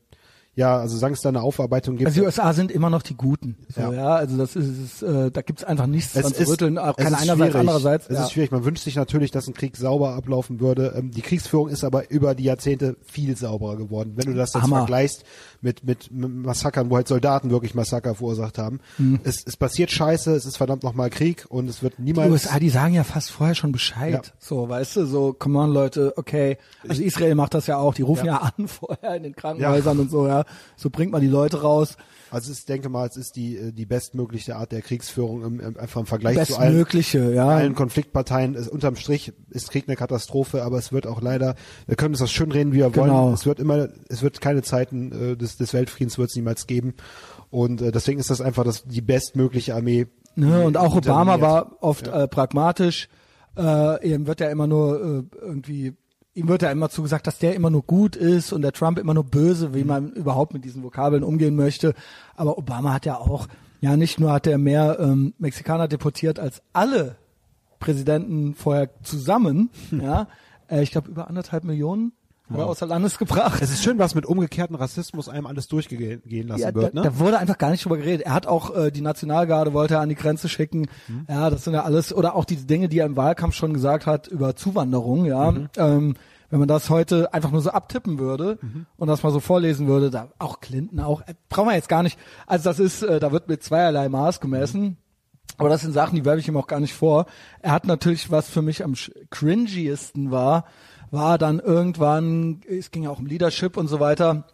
ja, 0.57 0.77
also 0.79 0.97
solange 0.97 1.15
es 1.15 1.21
da 1.21 1.29
eine 1.31 1.43
Aufarbeitung 1.43 1.97
gibt. 1.97 2.09
Also 2.09 2.21
die 2.21 2.27
USA 2.27 2.53
sind 2.53 2.71
immer 2.73 2.91
noch 2.91 3.03
die 3.03 3.15
Guten. 3.15 3.57
So, 3.75 3.81
ja. 3.81 3.93
Ja. 3.93 4.15
also 4.17 4.37
das 4.37 4.57
ist, 4.57 5.01
es, 5.01 5.03
äh, 5.03 5.31
da 5.31 5.43
gibt's 5.43 5.65
einfach 5.65 5.87
nichts 5.87 6.15
Es 6.17 6.23
dran 6.23 6.35
zu 6.35 6.43
ist- 6.43 6.49
rütteln, 6.51 6.77
auch 6.77 6.99
es 6.99 7.05
keine 7.05 7.17
ist 7.17 7.23
einerseits, 7.23 7.37
schwierig. 7.53 7.55
andererseits. 7.57 8.07
Es 8.09 8.17
ja. 8.17 8.25
ist 8.25 8.33
schwierig. 8.33 8.51
Man 8.51 8.65
wünscht 8.65 8.85
sich 8.85 8.97
natürlich, 8.97 9.31
dass 9.31 9.47
ein 9.47 9.55
Krieg 9.55 9.77
sauber 9.77 10.15
ablaufen 10.15 10.61
würde. 10.61 10.93
Ähm, 10.97 11.13
die 11.13 11.23
Kriegsführung 11.23 11.69
ist 11.69 11.85
aber 11.85 12.11
über 12.11 12.35
die 12.35 12.45
Jahrzehnte 12.45 12.97
viel 13.07 13.37
sauberer 13.37 13.77
geworden. 13.77 14.13
Wenn 14.17 14.27
du 14.27 14.35
das 14.35 14.53
jetzt 14.53 14.63
Hammer. 14.63 14.79
vergleichst 14.79 15.25
mit, 15.63 15.85
mit 15.85 16.09
Massakern, 16.11 16.91
wo 16.91 16.97
halt 16.97 17.07
Soldaten 17.09 17.51
wirklich 17.51 17.75
Massaker 17.75 18.15
verursacht 18.15 18.59
haben. 18.59 18.81
Es, 19.25 19.45
es 19.47 19.57
passiert 19.57 19.91
Scheiße, 19.91 20.35
es 20.35 20.47
ist 20.47 20.57
verdammt 20.57 20.83
nochmal 20.83 21.11
Krieg 21.11 21.47
und 21.49 21.69
es 21.69 21.83
wird 21.83 21.95
Die 21.99 22.03
niemals... 22.03 22.31
USA, 22.31 22.59
die 22.59 22.71
sagen 22.71 22.95
ja 22.95 23.05
fast 23.05 23.31
vorher 23.31 23.55
schon 23.55 23.71
Bescheid. 23.73 24.13
Ja. 24.27 24.33
So, 24.39 24.69
weißt 24.69 24.97
du, 24.97 25.07
so, 25.07 25.33
come 25.33 25.59
on 25.59 25.71
Leute, 25.71 26.15
okay. 26.17 26.59
Also 26.89 27.03
Israel 27.03 27.35
macht 27.35 27.55
das 27.55 27.67
ja 27.67 27.77
auch, 27.79 27.95
die 27.95 28.03
rufen 28.03 28.27
ja, 28.27 28.31
Ja. 28.43 28.53
an 28.57 28.69
vorher 28.69 29.15
in 29.17 29.23
den 29.23 29.35
Krankenhäusern 29.37 29.99
und 30.01 30.11
so, 30.11 30.27
ja. 30.27 30.40
So 30.77 30.91
bringt 30.91 31.12
man 31.12 31.21
die 31.21 31.27
Leute 31.27 31.62
raus. 31.62 31.97
Also 32.31 32.53
ich 32.53 32.65
denke 32.65 32.89
mal, 32.89 33.09
es 33.09 33.17
ist 33.17 33.37
die, 33.37 33.57
äh, 33.57 33.73
die 33.73 33.87
bestmögliche 33.87 34.57
Art 34.57 34.73
der 34.73 34.83
Kriegsführung 34.83 35.43
im, 35.45 35.61
im, 35.61 35.77
einfach 35.77 36.01
im 36.01 36.07
Vergleich 36.07 36.49
zu 36.49 36.57
allen, 36.59 36.87
ja. 37.12 37.49
allen 37.49 37.75
Konfliktparteien. 37.75 38.55
Es, 38.55 38.69
unterm 38.69 38.97
Strich 38.97 39.33
ist 39.51 39.71
Krieg 39.71 39.85
eine 39.89 39.97
Katastrophe, 39.97 40.62
aber 40.62 40.79
es 40.79 40.93
wird 40.93 41.07
auch 41.07 41.21
leider, 41.21 41.57
wir 41.87 41.97
können 41.97 42.15
uns 42.15 42.21
das 42.21 42.31
schön 42.31 42.53
reden, 42.53 42.73
wie 42.73 42.79
wir 42.79 42.91
Genau. 42.91 43.25
wollen. 43.25 43.35
Es 43.35 43.47
wird 43.47 43.59
immer, 43.59 43.89
es 44.09 44.23
wird 44.23 44.41
keine 44.41 44.62
Zeiten 44.62 45.33
äh, 45.33 45.37
des, 45.37 45.57
des 45.57 45.75
Weltfriedens 45.75 46.19
wird 46.19 46.31
es 46.31 46.37
niemals 46.37 46.67
geben. 46.67 46.95
Und 47.51 47.83
äh, 47.83 47.91
deswegen 47.91 48.21
ist 48.21 48.31
das 48.31 48.41
einfach 48.41 48.65
das, 48.65 48.85
die 48.85 49.01
bestmögliche 49.01 49.75
Armee. 49.75 50.07
Ne, 50.37 50.61
die 50.61 50.67
und 50.67 50.77
auch 50.77 50.95
Obama 50.97 51.41
war 51.41 51.77
oft 51.81 52.07
äh, 52.07 52.29
pragmatisch. 52.29 53.09
Äh, 53.57 54.09
ihm 54.09 54.27
wird 54.27 54.41
ja 54.41 54.49
immer 54.49 54.69
nur 54.69 55.01
äh, 55.01 55.37
irgendwie, 55.41 55.97
ihm 56.35 56.48
wird 56.48 56.62
ja 56.62 56.70
immer 56.70 56.90
zugesagt, 56.90 57.27
dass 57.27 57.39
der 57.39 57.55
immer 57.55 57.70
nur 57.70 57.82
gut 57.82 58.16
ist 58.16 58.52
und 58.52 58.62
der 58.62 58.73
Trump 58.73 58.98
immer 58.98 59.15
nur 59.15 59.24
böse, 59.24 59.74
wie 59.74 59.85
man 59.85 60.12
überhaupt 60.12 60.52
mit 60.52 60.65
diesen 60.65 60.82
Vokabeln 60.82 61.23
umgehen 61.23 61.57
möchte. 61.57 61.94
Aber 62.35 62.59
Obama 62.59 62.93
hat 62.93 63.07
ja 63.07 63.16
auch, 63.16 63.48
ja 63.81 63.97
nicht 63.97 64.20
nur 64.20 64.32
hat 64.32 64.47
er 64.47 64.59
mehr 64.59 64.98
ähm, 65.01 65.35
Mexikaner 65.39 65.89
deportiert 65.89 66.39
als 66.39 66.62
alle 66.73 67.16
Präsidenten 67.78 68.55
vorher 68.55 68.90
zusammen, 69.02 69.70
ja, 69.90 70.28
äh, 70.69 70.82
ich 70.82 70.90
glaube 70.93 71.11
über 71.11 71.28
anderthalb 71.28 71.65
Millionen 71.65 72.12
hat 72.51 72.59
er 72.59 72.67
außer 72.67 72.87
Landes 72.87 73.17
gebracht. 73.19 73.63
Es 73.63 73.71
ist 73.71 73.83
schön, 73.83 73.99
was 73.99 74.15
mit 74.15 74.27
umgekehrten 74.27 74.77
Rassismus 74.77 75.29
einem 75.29 75.47
alles 75.47 75.69
durchgehen 75.69 76.23
gehen 76.25 76.49
lassen 76.49 76.61
Ja, 76.63 76.75
wird, 76.75 76.95
da, 76.97 77.01
ne? 77.01 77.03
da 77.09 77.19
wurde 77.19 77.39
einfach 77.39 77.59
gar 77.59 77.71
nicht 77.71 77.85
drüber 77.85 77.97
geredet. 77.97 78.27
Er 78.27 78.35
hat 78.35 78.47
auch 78.47 78.75
äh, 78.77 78.91
die 78.91 79.01
Nationalgarde 79.01 79.73
wollte 79.73 79.95
er 79.95 80.01
an 80.01 80.09
die 80.09 80.15
Grenze 80.15 80.49
schicken. 80.49 80.87
Mhm. 81.09 81.27
Ja, 81.29 81.49
das 81.51 81.65
sind 81.65 81.75
ja 81.75 81.85
alles 81.85 82.13
oder 82.13 82.35
auch 82.35 82.45
diese 82.45 82.67
Dinge, 82.67 82.89
die 82.89 82.99
er 82.99 83.07
im 83.07 83.17
Wahlkampf 83.17 83.55
schon 83.55 83.73
gesagt 83.73 84.07
hat 84.07 84.27
über 84.29 84.57
Zuwanderung. 84.57 85.25
Ja, 85.25 85.51
Mhm. 85.53 85.69
ähm, 85.77 86.15
wenn 86.51 86.59
man 86.59 86.67
das 86.69 86.91
heute 86.91 87.33
einfach 87.33 87.53
nur 87.53 87.61
so 87.63 87.71
abtippen 87.71 88.19
würde 88.19 88.59
Mhm. 88.61 88.87
und 88.97 89.07
das 89.07 89.23
mal 89.23 89.31
so 89.31 89.39
vorlesen 89.39 89.87
würde, 89.87 90.11
da 90.11 90.29
auch 90.41 90.61
Clinton 90.61 90.99
auch 91.01 91.21
äh, 91.23 91.35
brauchen 91.49 91.69
wir 91.69 91.75
jetzt 91.77 91.89
gar 91.89 92.03
nicht. 92.03 92.19
Also 92.47 92.69
das 92.69 92.79
ist, 92.81 93.03
äh, 93.03 93.21
da 93.21 93.31
wird 93.33 93.47
mit 93.49 93.63
zweierlei 93.63 94.09
Maß 94.09 94.41
gemessen. 94.41 94.97
Aber 95.59 95.69
das 95.69 95.83
sind 95.83 95.93
Sachen, 95.93 96.17
die 96.17 96.25
werfe 96.25 96.39
ich 96.41 96.49
ihm 96.49 96.57
auch 96.57 96.67
gar 96.69 96.81
nicht 96.81 96.95
vor. 96.95 97.27
Er 97.61 97.73
hat 97.73 97.85
natürlich, 97.87 98.31
was 98.31 98.49
für 98.49 98.63
mich 98.63 98.83
am 98.83 98.95
cringiesten 99.31 100.31
war, 100.31 100.65
war 101.11 101.39
dann 101.39 101.59
irgendwann, 101.59 102.61
es 102.69 102.91
ging 102.91 103.05
ja 103.05 103.11
auch 103.11 103.19
um 103.19 103.27
Leadership 103.27 103.77
und 103.77 103.89
so 103.89 104.01
weiter. 104.01 104.45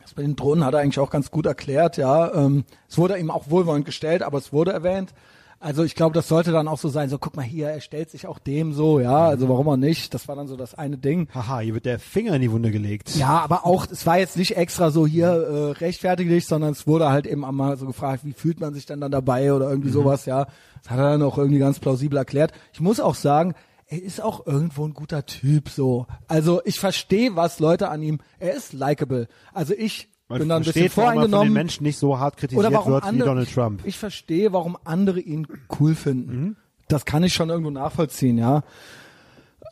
Das 0.00 0.14
bei 0.14 0.22
den 0.22 0.36
Drohnen 0.36 0.64
hat 0.64 0.74
er 0.74 0.80
eigentlich 0.80 0.98
auch 0.98 1.10
ganz 1.10 1.30
gut 1.30 1.46
erklärt, 1.46 1.96
ja. 1.96 2.34
Ähm, 2.34 2.64
es 2.88 2.98
wurde 2.98 3.18
ihm 3.18 3.30
auch 3.30 3.50
wohlwollend 3.50 3.84
gestellt, 3.84 4.22
aber 4.22 4.38
es 4.38 4.52
wurde 4.52 4.72
erwähnt. 4.72 5.14
Also 5.62 5.84
ich 5.84 5.94
glaube, 5.94 6.12
das 6.12 6.26
sollte 6.26 6.50
dann 6.50 6.66
auch 6.66 6.78
so 6.78 6.88
sein, 6.88 7.08
so 7.08 7.18
guck 7.18 7.36
mal 7.36 7.42
hier, 7.42 7.68
er 7.68 7.80
stellt 7.80 8.10
sich 8.10 8.26
auch 8.26 8.40
dem 8.40 8.72
so, 8.72 8.98
ja, 8.98 9.28
also 9.28 9.48
warum 9.48 9.68
auch 9.68 9.76
nicht? 9.76 10.12
Das 10.12 10.26
war 10.26 10.34
dann 10.34 10.48
so 10.48 10.56
das 10.56 10.74
eine 10.74 10.98
Ding. 10.98 11.28
Haha, 11.32 11.60
hier 11.60 11.74
wird 11.74 11.86
der 11.86 12.00
Finger 12.00 12.34
in 12.34 12.42
die 12.42 12.50
Wunde 12.50 12.72
gelegt. 12.72 13.14
Ja, 13.14 13.38
aber 13.38 13.64
auch, 13.64 13.86
es 13.88 14.04
war 14.04 14.18
jetzt 14.18 14.36
nicht 14.36 14.56
extra 14.56 14.90
so 14.90 15.06
hier 15.06 15.28
äh, 15.28 15.70
rechtfertige 15.78 16.30
dich, 16.30 16.46
sondern 16.46 16.72
es 16.72 16.88
wurde 16.88 17.10
halt 17.10 17.28
eben 17.28 17.44
einmal 17.44 17.76
so 17.76 17.86
gefragt, 17.86 18.24
wie 18.24 18.32
fühlt 18.32 18.58
man 18.58 18.74
sich 18.74 18.86
denn 18.86 19.00
dann 19.00 19.12
dabei 19.12 19.52
oder 19.52 19.70
irgendwie 19.70 19.90
sowas, 19.90 20.26
ja. 20.26 20.48
Das 20.82 20.90
hat 20.90 20.98
er 20.98 21.10
dann 21.12 21.22
auch 21.22 21.38
irgendwie 21.38 21.60
ganz 21.60 21.78
plausibel 21.78 22.18
erklärt. 22.18 22.52
Ich 22.72 22.80
muss 22.80 22.98
auch 22.98 23.14
sagen, 23.14 23.54
er 23.92 24.02
ist 24.02 24.22
auch 24.22 24.46
irgendwo 24.46 24.86
ein 24.86 24.94
guter 24.94 25.26
Typ 25.26 25.68
so. 25.68 26.06
Also 26.26 26.62
ich 26.64 26.80
verstehe, 26.80 27.36
was 27.36 27.60
Leute 27.60 27.90
an 27.90 28.02
ihm, 28.02 28.20
er 28.38 28.54
ist 28.54 28.72
likable. 28.72 29.28
Also 29.52 29.74
ich 29.74 30.08
Man 30.28 30.38
bin 30.38 30.48
dann 30.48 30.62
ein 30.62 30.64
bisschen 30.64 30.88
versteht, 30.88 30.96
warum 30.96 31.10
den 31.10 31.14
voreingenommen. 31.20 31.52
Menschen 31.52 31.82
nicht 31.82 31.98
so 31.98 32.18
hart 32.18 32.38
kritisiert 32.38 32.64
Oder 32.66 32.74
warum 32.74 32.92
wird 32.94 33.04
wie 33.04 33.08
andere, 33.08 33.28
Donald 33.28 33.52
Trump. 33.52 33.82
Ich, 33.84 33.98
verstehe, 33.98 34.50
warum 34.54 34.78
andere 34.84 35.20
ihn 35.20 35.46
cool 35.78 35.94
finden. 35.94 36.56
Das 36.88 37.04
kann 37.04 37.22
ich 37.22 37.34
schon 37.34 37.50
irgendwo 37.50 37.70
nachvollziehen, 37.70 38.38
ja. 38.38 38.62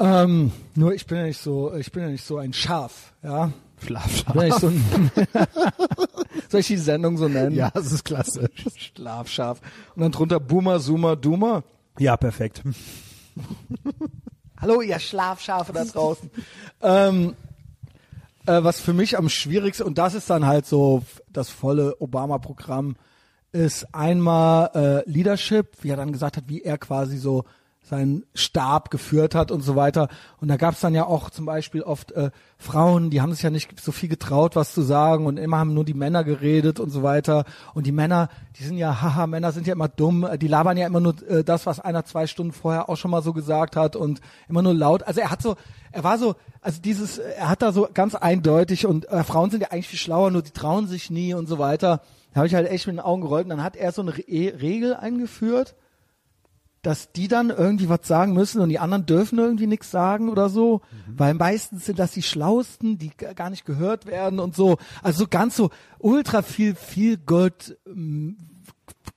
Ähm, 0.00 0.52
nur 0.74 0.92
ich 0.92 1.06
bin 1.06 1.16
ja 1.16 1.24
nicht 1.24 1.40
so, 1.40 1.74
ich 1.74 1.90
bin 1.90 2.02
ja 2.02 2.08
nicht 2.10 2.24
so 2.24 2.36
ein 2.36 2.52
Schaf, 2.52 3.14
ja. 3.22 3.52
Schlafschaf. 3.82 4.34
Bin 4.34 4.42
ich 4.48 4.54
so 4.54 4.66
ein 4.66 4.84
Soll 6.50 6.60
ich 6.60 6.66
die 6.66 6.76
Sendung 6.76 7.16
so 7.16 7.26
nennen? 7.26 7.56
Ja, 7.56 7.70
das 7.70 7.90
ist 7.90 8.04
klasse. 8.04 8.50
Schlafschaf. 8.76 9.62
Und 9.94 10.02
dann 10.02 10.12
drunter 10.12 10.40
Boomer, 10.40 10.78
Zoomer, 10.78 11.16
Doomer. 11.16 11.64
Ja, 11.98 12.18
perfekt. 12.18 12.62
Hallo, 14.60 14.82
ihr 14.82 14.98
Schlafschafe 14.98 15.72
da 15.72 15.84
draußen. 15.84 16.30
ähm, 16.82 17.34
äh, 18.46 18.62
was 18.62 18.80
für 18.80 18.92
mich 18.92 19.16
am 19.16 19.28
schwierigsten, 19.28 19.84
und 19.84 19.98
das 19.98 20.14
ist 20.14 20.28
dann 20.28 20.46
halt 20.46 20.66
so 20.66 21.02
das 21.28 21.48
volle 21.48 22.00
Obama-Programm, 22.00 22.96
ist 23.52 23.94
einmal 23.94 24.70
äh, 24.74 25.10
Leadership, 25.10 25.76
wie 25.82 25.90
er 25.90 25.96
dann 25.96 26.12
gesagt 26.12 26.36
hat, 26.36 26.44
wie 26.46 26.62
er 26.62 26.78
quasi 26.78 27.16
so 27.16 27.44
seinen 27.90 28.24
Stab 28.34 28.90
geführt 28.90 29.34
hat 29.34 29.50
und 29.50 29.60
so 29.60 29.76
weiter. 29.76 30.08
Und 30.40 30.48
da 30.48 30.56
gab 30.56 30.74
es 30.74 30.80
dann 30.80 30.94
ja 30.94 31.04
auch 31.04 31.28
zum 31.28 31.44
Beispiel 31.44 31.82
oft 31.82 32.12
äh, 32.12 32.30
Frauen, 32.56 33.10
die 33.10 33.20
haben 33.20 33.32
sich 33.32 33.42
ja 33.42 33.50
nicht 33.50 33.78
so 33.80 33.92
viel 33.92 34.08
getraut, 34.08 34.56
was 34.56 34.72
zu 34.72 34.82
sagen 34.82 35.26
und 35.26 35.36
immer 35.36 35.58
haben 35.58 35.74
nur 35.74 35.84
die 35.84 35.94
Männer 35.94 36.24
geredet 36.24 36.80
und 36.80 36.90
so 36.90 37.02
weiter. 37.02 37.44
Und 37.74 37.86
die 37.86 37.92
Männer, 37.92 38.28
die 38.58 38.64
sind 38.64 38.78
ja, 38.78 39.02
haha, 39.02 39.26
Männer 39.26 39.52
sind 39.52 39.66
ja 39.66 39.74
immer 39.74 39.88
dumm, 39.88 40.26
die 40.40 40.48
labern 40.48 40.76
ja 40.76 40.86
immer 40.86 41.00
nur 41.00 41.14
äh, 41.28 41.44
das, 41.44 41.66
was 41.66 41.80
einer 41.80 42.04
zwei 42.04 42.26
Stunden 42.26 42.52
vorher 42.52 42.88
auch 42.88 42.96
schon 42.96 43.10
mal 43.10 43.22
so 43.22 43.32
gesagt 43.32 43.76
hat 43.76 43.96
und 43.96 44.20
immer 44.48 44.62
nur 44.62 44.74
laut. 44.74 45.02
Also 45.02 45.20
er 45.20 45.30
hat 45.30 45.42
so, 45.42 45.56
er 45.92 46.04
war 46.04 46.16
so, 46.16 46.36
also 46.62 46.80
dieses, 46.80 47.18
er 47.18 47.48
hat 47.48 47.60
da 47.60 47.72
so 47.72 47.88
ganz 47.92 48.14
eindeutig 48.14 48.86
und 48.86 49.08
äh, 49.08 49.24
Frauen 49.24 49.50
sind 49.50 49.60
ja 49.60 49.70
eigentlich 49.70 49.88
viel 49.88 49.98
schlauer, 49.98 50.30
nur 50.30 50.42
die 50.42 50.52
trauen 50.52 50.86
sich 50.86 51.10
nie 51.10 51.34
und 51.34 51.48
so 51.48 51.58
weiter. 51.58 52.02
Da 52.32 52.36
habe 52.38 52.46
ich 52.46 52.54
halt 52.54 52.70
echt 52.70 52.86
mit 52.86 52.96
den 52.96 53.00
Augen 53.00 53.22
gerollt 53.22 53.44
und 53.44 53.50
dann 53.50 53.64
hat 53.64 53.76
er 53.76 53.90
so 53.90 54.02
eine 54.02 54.16
Re 54.16 54.22
Regel 54.28 54.94
eingeführt, 54.94 55.74
dass 56.82 57.12
die 57.12 57.28
dann 57.28 57.50
irgendwie 57.50 57.88
was 57.88 58.00
sagen 58.04 58.32
müssen 58.32 58.60
und 58.60 58.70
die 58.70 58.78
anderen 58.78 59.06
dürfen 59.06 59.38
irgendwie 59.38 59.66
nichts 59.66 59.90
sagen 59.90 60.30
oder 60.30 60.48
so, 60.48 60.80
mhm. 60.90 61.18
weil 61.18 61.34
meistens 61.34 61.84
sind 61.84 61.98
das 61.98 62.12
die 62.12 62.22
Schlausten, 62.22 62.98
die 62.98 63.10
gar 63.10 63.50
nicht 63.50 63.66
gehört 63.66 64.06
werden 64.06 64.38
und 64.38 64.56
so. 64.56 64.78
Also 65.02 65.20
so 65.20 65.26
ganz 65.28 65.56
so 65.56 65.70
ultra 65.98 66.42
viel, 66.42 66.74
viel 66.74 67.18
Gold 67.18 67.76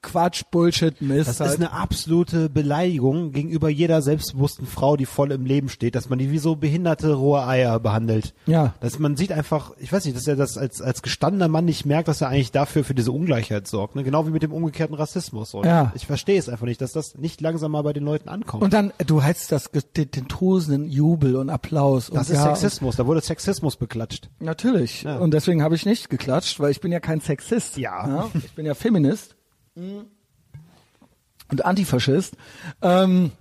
Quatsch, 0.04 0.44
Bullshit, 0.52 1.02
Mist. 1.02 1.28
Das 1.28 1.40
halt. 1.40 1.52
ist 1.52 1.56
eine 1.58 1.72
absolute 1.72 2.50
Beleidigung 2.50 3.32
gegenüber 3.32 3.70
jeder 3.70 4.02
selbstbewussten 4.02 4.68
Frau, 4.68 4.98
die 4.98 5.08
voll 5.08 5.32
im 5.32 5.46
Leben 5.46 5.70
steht, 5.70 5.96
dass 5.96 6.10
man 6.10 6.20
die 6.20 6.30
wie 6.30 6.38
so 6.38 6.56
behinderte 6.56 7.14
rohe 7.14 7.48
Eier 7.48 7.80
behandelt. 7.80 8.34
Ja. 8.46 8.76
Dass 8.82 9.00
man 9.00 9.18
sieht 9.18 9.32
einfach, 9.32 9.72
ich 9.80 9.92
weiß 9.92 10.06
nicht, 10.06 10.16
dass 10.16 10.28
er 10.28 10.36
das 10.36 10.58
als, 10.58 10.82
als 10.82 11.02
gestandener 11.02 11.48
Mann 11.48 11.66
nicht 11.66 11.86
merkt, 11.86 12.08
dass 12.08 12.22
er 12.22 12.30
eigentlich 12.30 12.52
dafür 12.52 12.84
für 12.84 12.94
diese 12.94 13.12
Ungleichheit 13.12 13.68
sorgt. 13.68 13.96
Ne? 13.96 14.04
Genau 14.04 14.28
wie 14.28 14.32
mit 14.32 14.44
dem 14.44 14.52
umgekehrten 14.52 14.96
Rassismus. 14.96 15.54
Und 15.54 15.66
ja. 15.66 15.92
Ich 15.96 16.06
verstehe 16.06 16.38
es 16.38 16.50
einfach 16.50 16.66
nicht, 16.66 16.82
dass 16.82 16.92
das 16.92 17.16
nicht 17.16 17.42
langsam 17.42 17.72
mal 17.72 17.82
bei 17.82 17.94
den 17.94 18.04
Leuten 18.04 18.30
ankommt. 18.30 18.64
Und 18.64 18.74
dann, 18.74 18.94
du 19.08 19.24
heißt 19.24 19.52
das, 19.52 19.72
den, 19.72 20.12
den 20.12 20.28
tosenden 20.28 20.90
Jubel 20.90 21.36
und 21.38 21.50
Applaus. 21.50 22.08
Das 22.08 22.30
und 22.30 22.36
ist 22.36 22.44
ja, 22.44 22.56
Sexismus, 22.56 22.98
da 22.98 23.08
wurde 23.08 23.22
Sexismus 23.22 23.78
beklatscht. 23.78 24.30
Natürlich. 24.40 25.04
Ja. 25.04 25.18
Und 25.18 25.34
deswegen 25.34 25.64
habe 25.64 25.76
ich 25.76 25.86
nicht 25.86 26.10
geklatscht, 26.10 26.60
weil 26.60 26.72
ich 26.72 26.82
bin 26.82 26.92
ja 26.92 27.00
kein 27.00 27.22
Sexist. 27.22 27.78
Ja. 27.78 28.08
ja? 28.08 28.30
Ich 28.34 28.52
bin 28.54 28.66
ja 28.66 28.74
Feminist. 28.74 29.36
Und 29.76 31.66
Antifaschist. 31.66 32.36
Ähm, 32.82 33.32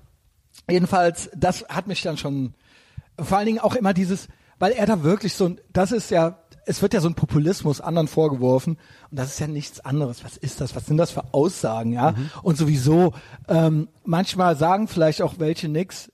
jedenfalls, 0.69 1.31
das 1.37 1.65
hat 1.69 1.87
mich 1.87 2.03
dann 2.03 2.17
schon, 2.17 2.55
vor 3.19 3.39
allen 3.39 3.47
Dingen 3.47 3.59
auch 3.61 3.75
immer 3.75 3.95
dieses, 3.95 4.29
weil 4.59 4.73
er 4.73 4.87
da 4.87 5.03
wirklich 5.03 5.35
so, 5.35 5.57
das 5.73 5.93
ist 5.93 6.11
ja, 6.11 6.39
es 6.67 6.83
wird 6.83 6.95
ja 6.95 7.01
so 7.01 7.09
ein 7.09 7.15
Populismus 7.15 7.81
anderen 7.81 8.09
vorgeworfen 8.09 8.79
und 9.11 9.19
das 9.19 9.33
ist 9.33 9.41
ja 9.41 9.49
nichts 9.49 9.81
anderes. 9.81 10.25
Was 10.25 10.37
ist 10.37 10.61
das? 10.61 10.77
Was 10.77 10.87
sind 10.87 10.97
das 10.97 11.11
für 11.11 11.35
Aussagen, 11.35 11.93
ja? 11.93 12.13
Mhm. 12.13 12.31
Und 12.43 12.57
sowieso, 12.57 13.15
ähm, 13.49 13.89
manchmal 14.05 14.57
sagen 14.57 14.87
vielleicht 14.89 15.23
auch 15.23 15.35
welche 15.39 15.69
nix, 15.69 16.13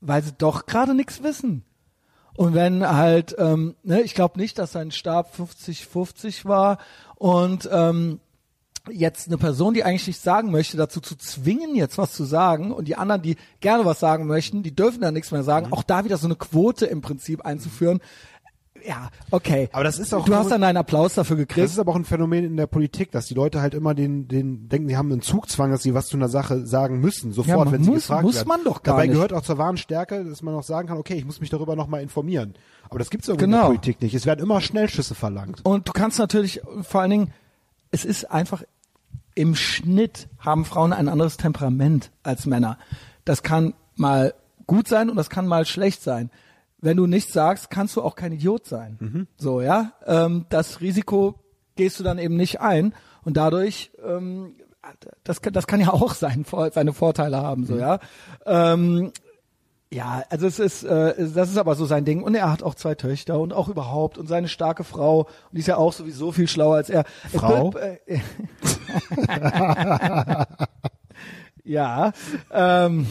weil 0.00 0.22
sie 0.22 0.32
doch 0.32 0.66
gerade 0.66 0.94
nichts 0.94 1.22
wissen. 1.22 1.64
Und 2.34 2.54
wenn 2.54 2.86
halt, 2.86 3.34
ähm, 3.38 3.74
ne, 3.82 4.02
ich 4.02 4.14
glaube 4.14 4.38
nicht, 4.38 4.58
dass 4.58 4.72
sein 4.72 4.92
Stab 4.92 5.34
50-50 5.36 6.46
war 6.46 6.78
und 7.16 7.68
ähm, 7.72 8.20
jetzt 8.90 9.28
eine 9.28 9.38
Person, 9.38 9.74
die 9.74 9.84
eigentlich 9.84 10.06
nichts 10.06 10.22
sagen 10.22 10.50
möchte, 10.50 10.76
dazu 10.76 11.00
zu 11.00 11.16
zwingen, 11.16 11.74
jetzt 11.74 11.98
was 11.98 12.12
zu 12.12 12.24
sagen 12.24 12.72
und 12.72 12.88
die 12.88 12.96
anderen, 12.96 13.22
die 13.22 13.36
gerne 13.60 13.84
was 13.84 14.00
sagen 14.00 14.26
möchten, 14.26 14.62
die 14.62 14.74
dürfen 14.74 15.00
dann 15.00 15.14
nichts 15.14 15.30
mehr 15.30 15.42
sagen, 15.42 15.66
mhm. 15.66 15.72
auch 15.72 15.82
da 15.82 16.04
wieder 16.04 16.16
so 16.16 16.26
eine 16.26 16.36
Quote 16.36 16.86
im 16.86 17.00
Prinzip 17.00 17.44
einzuführen. 17.44 18.00
Ja, 18.86 19.10
okay. 19.30 19.68
Aber 19.72 19.84
das 19.84 19.98
ist 19.98 20.14
auch 20.14 20.24
du 20.24 20.34
hast 20.34 20.50
dann 20.50 20.62
einen 20.62 20.78
Applaus 20.78 21.14
dafür 21.14 21.36
gekriegt. 21.36 21.64
Das 21.64 21.72
ist 21.72 21.78
aber 21.78 21.92
auch 21.92 21.96
ein 21.96 22.04
Phänomen 22.04 22.44
in 22.44 22.56
der 22.56 22.66
Politik, 22.66 23.10
dass 23.10 23.26
die 23.26 23.34
Leute 23.34 23.60
halt 23.60 23.74
immer 23.74 23.94
den, 23.94 24.28
den 24.28 24.68
denken, 24.68 24.88
die 24.88 24.96
haben 24.96 25.12
einen 25.12 25.22
Zugzwang, 25.22 25.70
dass 25.70 25.82
sie 25.82 25.94
was 25.94 26.06
zu 26.06 26.16
einer 26.16 26.28
Sache 26.28 26.66
sagen 26.66 27.00
müssen, 27.00 27.32
sofort, 27.32 27.66
ja, 27.66 27.72
wenn 27.72 27.84
sie 27.84 27.92
gefragt 27.92 28.22
muss 28.22 28.36
werden. 28.36 28.48
Muss 28.48 28.56
man 28.56 28.64
doch 28.64 28.82
gar 28.82 28.94
Dabei 28.94 29.06
nicht. 29.06 29.14
gehört 29.14 29.32
auch 29.32 29.42
zur 29.42 29.58
wahren 29.58 29.76
Stärke, 29.76 30.24
dass 30.24 30.42
man 30.42 30.54
auch 30.54 30.62
sagen 30.62 30.88
kann, 30.88 30.98
okay, 30.98 31.14
ich 31.14 31.24
muss 31.24 31.40
mich 31.40 31.50
darüber 31.50 31.76
nochmal 31.76 32.02
informieren. 32.02 32.54
Aber 32.88 32.98
das 32.98 33.10
gibt's 33.10 33.28
irgendwie 33.28 33.46
genau. 33.46 33.56
in 33.56 33.62
der 33.62 33.68
Politik 33.68 34.02
nicht. 34.02 34.14
Es 34.14 34.26
werden 34.26 34.40
immer 34.40 34.60
Schnellschüsse 34.60 35.14
verlangt. 35.14 35.60
Und 35.64 35.88
du 35.88 35.92
kannst 35.92 36.18
natürlich 36.18 36.62
vor 36.82 37.02
allen 37.02 37.10
Dingen, 37.10 37.32
es 37.90 38.04
ist 38.04 38.30
einfach 38.30 38.62
im 39.34 39.54
Schnitt 39.54 40.28
haben 40.38 40.64
Frauen 40.64 40.92
ein 40.92 41.08
anderes 41.08 41.36
Temperament 41.36 42.10
als 42.22 42.46
Männer. 42.46 42.78
Das 43.24 43.42
kann 43.42 43.74
mal 43.96 44.34
gut 44.66 44.88
sein 44.88 45.10
und 45.10 45.16
das 45.16 45.30
kann 45.30 45.46
mal 45.46 45.66
schlecht 45.66 46.02
sein. 46.02 46.30
Wenn 46.78 46.96
du 46.96 47.06
nichts 47.06 47.32
sagst, 47.32 47.70
kannst 47.70 47.96
du 47.96 48.02
auch 48.02 48.16
kein 48.16 48.32
Idiot 48.32 48.66
sein. 48.66 48.96
Mhm. 49.00 49.26
So, 49.36 49.60
ja. 49.60 49.92
Ähm, 50.06 50.46
das 50.48 50.80
Risiko 50.80 51.38
gehst 51.76 51.98
du 52.00 52.04
dann 52.04 52.18
eben 52.18 52.36
nicht 52.36 52.60
ein 52.60 52.94
und 53.22 53.36
dadurch, 53.36 53.90
ähm, 54.04 54.54
das, 55.24 55.40
das 55.40 55.66
kann 55.66 55.80
ja 55.80 55.92
auch 55.92 56.14
sein, 56.14 56.44
seine 56.72 56.92
Vorteile 56.92 57.38
haben, 57.38 57.66
so, 57.66 57.74
mhm. 57.74 57.80
ja. 57.80 57.98
Ähm, 58.46 59.12
ja, 59.92 60.22
also 60.30 60.46
es 60.46 60.60
ist, 60.60 60.84
äh, 60.84 61.14
das 61.34 61.50
ist 61.50 61.56
aber 61.56 61.74
so 61.74 61.84
sein 61.84 62.04
Ding. 62.04 62.22
Und 62.22 62.36
er 62.36 62.50
hat 62.50 62.62
auch 62.62 62.76
zwei 62.76 62.94
Töchter 62.94 63.40
und 63.40 63.52
auch 63.52 63.68
überhaupt 63.68 64.18
und 64.18 64.28
seine 64.28 64.48
starke 64.48 64.84
Frau. 64.84 65.22
Und 65.22 65.52
die 65.52 65.60
ist 65.60 65.66
ja 65.66 65.76
auch 65.76 65.92
sowieso 65.92 66.30
viel 66.30 66.46
schlauer 66.46 66.76
als 66.76 66.90
er. 66.90 67.04
Frau? 67.34 67.72
Äh, 67.72 67.98
ja, 71.64 72.12
ähm, 72.52 73.06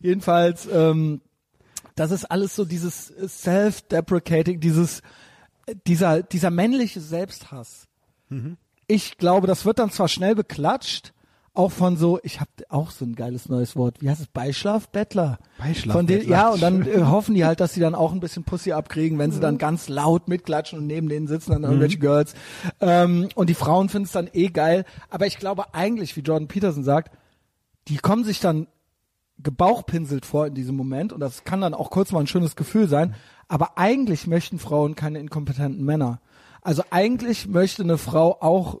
jedenfalls, 0.00 0.68
ähm, 0.72 1.20
das 1.96 2.12
ist 2.12 2.26
alles 2.26 2.54
so 2.54 2.64
dieses 2.64 3.06
self-deprecating, 3.06 4.60
dieses, 4.60 5.02
dieser, 5.86 6.22
dieser 6.22 6.50
männliche 6.50 7.00
Selbsthass. 7.00 7.88
Mhm. 8.28 8.56
Ich 8.86 9.18
glaube, 9.18 9.46
das 9.46 9.64
wird 9.64 9.78
dann 9.78 9.90
zwar 9.90 10.08
schnell 10.08 10.34
beklatscht, 10.34 11.13
auch 11.54 11.70
von 11.70 11.96
so, 11.96 12.18
ich 12.24 12.40
habe 12.40 12.50
auch 12.68 12.90
so 12.90 13.04
ein 13.04 13.14
geiles 13.14 13.48
neues 13.48 13.76
Wort, 13.76 14.02
wie 14.02 14.10
heißt 14.10 14.20
es, 14.20 14.26
Beischlafbettler? 14.26 15.38
Beischlafbettler. 15.58 16.28
Ja, 16.28 16.48
und 16.50 16.60
dann 16.60 16.86
äh, 16.86 17.02
hoffen 17.02 17.34
die 17.34 17.44
halt, 17.44 17.60
dass 17.60 17.74
sie 17.74 17.80
dann 17.80 17.94
auch 17.94 18.12
ein 18.12 18.18
bisschen 18.18 18.42
Pussy 18.42 18.72
abkriegen, 18.72 19.18
wenn 19.18 19.30
sie 19.30 19.38
dann 19.38 19.56
ganz 19.56 19.88
laut 19.88 20.26
mitklatschen 20.26 20.80
und 20.80 20.88
neben 20.88 21.08
denen 21.08 21.28
sitzen 21.28 21.52
dann 21.52 21.62
mhm. 21.62 21.68
irgendwelche 21.68 21.98
Girls. 21.98 22.34
Ähm, 22.80 23.28
und 23.36 23.48
die 23.48 23.54
Frauen 23.54 23.88
finden 23.88 24.06
es 24.06 24.12
dann 24.12 24.28
eh 24.32 24.48
geil. 24.48 24.84
Aber 25.10 25.26
ich 25.26 25.38
glaube 25.38 25.74
eigentlich, 25.74 26.16
wie 26.16 26.22
Jordan 26.22 26.48
Peterson 26.48 26.82
sagt, 26.82 27.16
die 27.86 27.98
kommen 27.98 28.24
sich 28.24 28.40
dann 28.40 28.66
gebauchpinselt 29.38 30.26
vor 30.26 30.48
in 30.48 30.54
diesem 30.54 30.74
Moment 30.74 31.12
und 31.12 31.20
das 31.20 31.44
kann 31.44 31.60
dann 31.60 31.74
auch 31.74 31.90
kurz 31.90 32.10
mal 32.12 32.20
ein 32.20 32.26
schönes 32.26 32.56
Gefühl 32.56 32.88
sein. 32.88 33.14
Aber 33.46 33.78
eigentlich 33.78 34.26
möchten 34.26 34.58
Frauen 34.58 34.96
keine 34.96 35.20
inkompetenten 35.20 35.84
Männer. 35.84 36.20
Also 36.62 36.82
eigentlich 36.90 37.46
möchte 37.46 37.82
eine 37.82 37.98
Frau 37.98 38.38
auch 38.40 38.80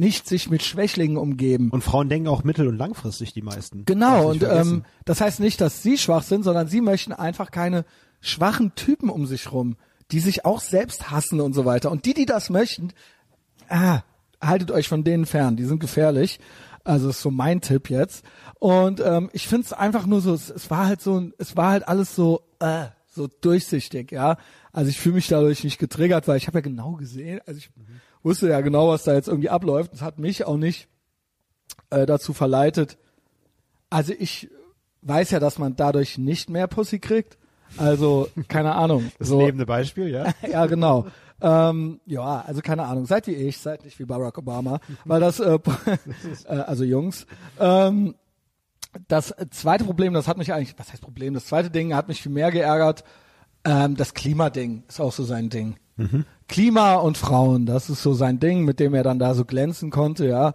nicht 0.00 0.26
sich 0.26 0.50
mit 0.50 0.62
Schwächlingen 0.62 1.18
umgeben. 1.18 1.70
Und 1.70 1.84
Frauen 1.84 2.08
denken 2.08 2.26
auch 2.26 2.42
mittel- 2.42 2.66
und 2.66 2.78
langfristig, 2.78 3.34
die 3.34 3.42
meisten. 3.42 3.84
Genau, 3.84 4.30
und 4.30 4.42
ähm, 4.42 4.84
das 5.04 5.20
heißt 5.20 5.40
nicht, 5.40 5.60
dass 5.60 5.82
sie 5.82 5.98
schwach 5.98 6.22
sind, 6.22 6.42
sondern 6.42 6.66
sie 6.66 6.80
möchten 6.80 7.12
einfach 7.12 7.50
keine 7.50 7.84
schwachen 8.20 8.74
Typen 8.74 9.10
um 9.10 9.26
sich 9.26 9.52
rum, 9.52 9.76
die 10.10 10.20
sich 10.20 10.44
auch 10.44 10.60
selbst 10.60 11.10
hassen 11.10 11.40
und 11.40 11.52
so 11.52 11.66
weiter. 11.66 11.90
Und 11.90 12.06
die, 12.06 12.14
die 12.14 12.24
das 12.24 12.48
möchten, 12.50 12.92
ah, 13.68 14.00
haltet 14.40 14.70
euch 14.70 14.88
von 14.88 15.04
denen 15.04 15.26
fern, 15.26 15.56
die 15.56 15.64
sind 15.64 15.80
gefährlich. 15.80 16.40
Also 16.82 17.10
ist 17.10 17.20
so 17.20 17.30
mein 17.30 17.60
Tipp 17.60 17.90
jetzt. 17.90 18.24
Und 18.58 19.00
ähm, 19.00 19.28
ich 19.34 19.46
finde 19.46 19.66
es 19.66 19.74
einfach 19.74 20.06
nur 20.06 20.22
so, 20.22 20.32
es, 20.32 20.48
es 20.48 20.70
war 20.70 20.86
halt 20.86 21.02
so, 21.02 21.30
es 21.36 21.56
war 21.58 21.72
halt 21.72 21.86
alles 21.86 22.16
so, 22.16 22.40
äh, 22.58 22.86
so 23.06 23.26
durchsichtig, 23.26 24.12
ja. 24.12 24.38
Also 24.72 24.88
ich 24.88 24.98
fühle 24.98 25.16
mich 25.16 25.28
dadurch 25.28 25.62
nicht 25.62 25.78
getriggert, 25.78 26.26
weil 26.26 26.38
ich 26.38 26.46
habe 26.46 26.58
ja 26.58 26.62
genau 26.62 26.92
gesehen, 26.92 27.40
also 27.44 27.58
ich 27.58 27.70
mhm 27.76 28.00
wusste 28.22 28.48
ja 28.48 28.60
genau, 28.60 28.88
was 28.88 29.04
da 29.04 29.14
jetzt 29.14 29.28
irgendwie 29.28 29.50
abläuft. 29.50 29.92
Das 29.92 30.02
hat 30.02 30.18
mich 30.18 30.44
auch 30.44 30.56
nicht 30.56 30.88
äh, 31.90 32.06
dazu 32.06 32.32
verleitet. 32.32 32.98
Also 33.88 34.12
ich 34.18 34.48
weiß 35.02 35.30
ja, 35.30 35.40
dass 35.40 35.58
man 35.58 35.76
dadurch 35.76 36.18
nicht 36.18 36.50
mehr 36.50 36.66
Pussy 36.66 36.98
kriegt. 36.98 37.38
Also 37.76 38.28
keine 38.48 38.74
Ahnung. 38.74 39.10
Das 39.18 39.28
so. 39.28 39.40
lebende 39.40 39.66
Beispiel, 39.66 40.08
ja? 40.08 40.32
ja, 40.50 40.66
genau. 40.66 41.06
Ähm, 41.40 42.00
ja, 42.04 42.42
also 42.46 42.60
keine 42.60 42.84
Ahnung. 42.84 43.06
Seid 43.06 43.26
wie 43.26 43.34
ich, 43.34 43.58
seid 43.58 43.84
nicht 43.84 43.98
wie 43.98 44.04
Barack 44.04 44.38
Obama, 44.38 44.80
weil 45.04 45.20
das, 45.20 45.40
äh, 45.40 45.58
äh, 46.44 46.48
also 46.48 46.84
Jungs. 46.84 47.26
Ähm, 47.58 48.14
das 49.08 49.34
zweite 49.50 49.84
Problem, 49.84 50.12
das 50.14 50.26
hat 50.26 50.36
mich 50.36 50.52
eigentlich, 50.52 50.76
was 50.78 50.92
heißt 50.92 51.00
Problem? 51.00 51.34
Das 51.34 51.46
zweite 51.46 51.70
Ding 51.70 51.94
hat 51.94 52.08
mich 52.08 52.22
viel 52.22 52.32
mehr 52.32 52.50
geärgert. 52.50 53.04
Ähm, 53.64 53.96
das 53.96 54.14
Klimading 54.14 54.82
ist 54.88 55.00
auch 55.00 55.12
so 55.12 55.22
sein 55.22 55.48
Ding. 55.48 55.76
Mhm. 56.00 56.24
Klima 56.48 56.94
und 56.96 57.16
Frauen, 57.16 57.66
das 57.66 57.90
ist 57.90 58.02
so 58.02 58.12
sein 58.12 58.40
Ding, 58.40 58.64
mit 58.64 58.80
dem 58.80 58.94
er 58.94 59.02
dann 59.02 59.18
da 59.18 59.34
so 59.34 59.44
glänzen 59.44 59.90
konnte, 59.90 60.26
ja. 60.26 60.52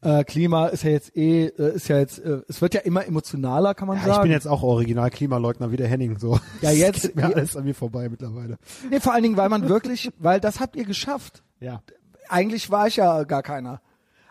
Äh, 0.00 0.22
Klima 0.22 0.66
ist 0.66 0.84
ja 0.84 0.90
jetzt 0.90 1.16
eh, 1.16 1.46
äh, 1.46 1.74
ist 1.74 1.88
ja 1.88 1.98
jetzt, 1.98 2.20
äh, 2.20 2.42
es 2.48 2.60
wird 2.60 2.74
ja 2.74 2.80
immer 2.82 3.04
emotionaler, 3.04 3.74
kann 3.74 3.88
man 3.88 3.96
ja, 3.96 4.04
sagen. 4.04 4.16
Ich 4.18 4.22
bin 4.22 4.32
jetzt 4.32 4.46
auch 4.46 4.62
original 4.62 5.10
Klimaleugner 5.10 5.72
wie 5.72 5.76
der 5.76 5.88
Henning, 5.88 6.18
so. 6.18 6.38
Ja, 6.60 6.70
jetzt. 6.70 7.02
geht 7.02 7.16
mir 7.16 7.24
alles 7.24 7.56
an 7.56 7.64
mir 7.64 7.74
vorbei 7.74 8.08
mittlerweile. 8.08 8.58
Nee, 8.90 9.00
vor 9.00 9.12
allen 9.12 9.24
Dingen, 9.24 9.36
weil 9.36 9.48
man 9.48 9.68
wirklich, 9.68 10.10
weil 10.18 10.38
das 10.38 10.60
habt 10.60 10.76
ihr 10.76 10.84
geschafft. 10.84 11.42
Ja. 11.58 11.82
Eigentlich 12.28 12.70
war 12.70 12.86
ich 12.86 12.96
ja 12.96 13.24
gar 13.24 13.42
keiner. 13.42 13.80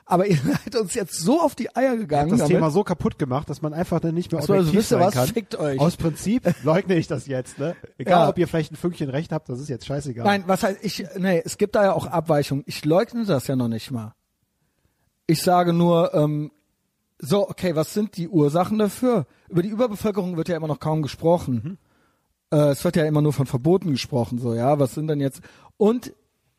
Aber 0.10 0.26
ihr 0.26 0.38
seid 0.64 0.76
uns 0.78 0.94
jetzt 0.94 1.20
so 1.20 1.42
auf 1.42 1.54
die 1.54 1.76
Eier 1.76 1.98
gegangen. 1.98 2.30
das 2.32 2.40
damit. 2.40 2.54
Thema 2.56 2.72
so 2.72 2.84
kaputt 2.84 3.20
gemacht, 3.20 3.50
dass 3.50 3.62
man 3.62 3.74
einfach 3.74 4.00
dann 4.00 4.16
nicht 4.16 4.32
mehr 4.32 4.40
Achso, 4.40 4.54
also 4.54 4.70
objektiv 4.70 4.80
wisst 4.80 4.92
ihr 4.94 5.00
was? 5.00 5.14
kann. 5.14 5.28
Fickt 5.28 5.56
euch. 5.60 5.80
Aus 5.80 5.98
Prinzip 5.98 6.44
leugne 6.64 6.96
ich 6.96 7.08
das 7.08 7.28
jetzt, 7.28 7.60
ne? 7.60 7.76
Egal, 7.98 8.22
Ja. 8.24 8.30
ob 8.30 8.38
ihr 8.38 8.48
vielleicht 8.48 8.72
ein 8.72 8.78
Fünkchen 8.78 9.10
recht 9.10 9.32
habt, 9.32 9.50
das 9.50 9.60
ist 9.60 9.68
jetzt 9.70 9.86
scheißegal. 9.86 10.26
Nein, 10.26 10.44
was 10.48 10.64
heißt, 10.64 10.80
ich, 10.82 11.06
nee, 11.18 11.42
es 11.44 11.58
gibt 11.58 11.76
da 11.76 11.84
ja 11.84 11.94
auch 11.94 12.08
Abweichungen. 12.08 12.64
Ich 12.68 12.86
leugne 12.86 13.26
das 13.26 13.48
ja 13.48 13.56
noch 13.58 13.68
nicht 13.68 13.92
mal. 13.92 14.14
Ich 15.28 15.42
sage 15.42 15.74
nur, 15.74 16.14
ähm, 16.14 16.52
So, 17.20 17.50
okay, 17.50 17.76
was 17.76 17.94
sind 17.94 18.16
die 18.16 18.30
Ursachen 18.30 18.78
dafür? 18.78 19.26
Über 19.50 19.62
die 19.64 19.70
Überbevölkerung 19.70 20.38
wird 20.38 20.48
ja 20.50 20.56
immer 20.56 20.68
noch 20.68 20.80
kaum 20.80 21.02
gesprochen. 21.02 21.80
Äh, 22.52 22.70
es 22.70 22.84
wird 22.86 22.96
ja 22.96 23.04
immer 23.06 23.22
nur 23.22 23.34
von 23.34 23.46
Verboten 23.48 23.92
gesprochen, 23.92 24.38
so, 24.40 24.54
ja. 24.54 24.80
Was 24.80 24.94
sind 24.94 25.08
denn 25.08 25.20
jetzt? 25.20 25.42
Und 25.78 26.14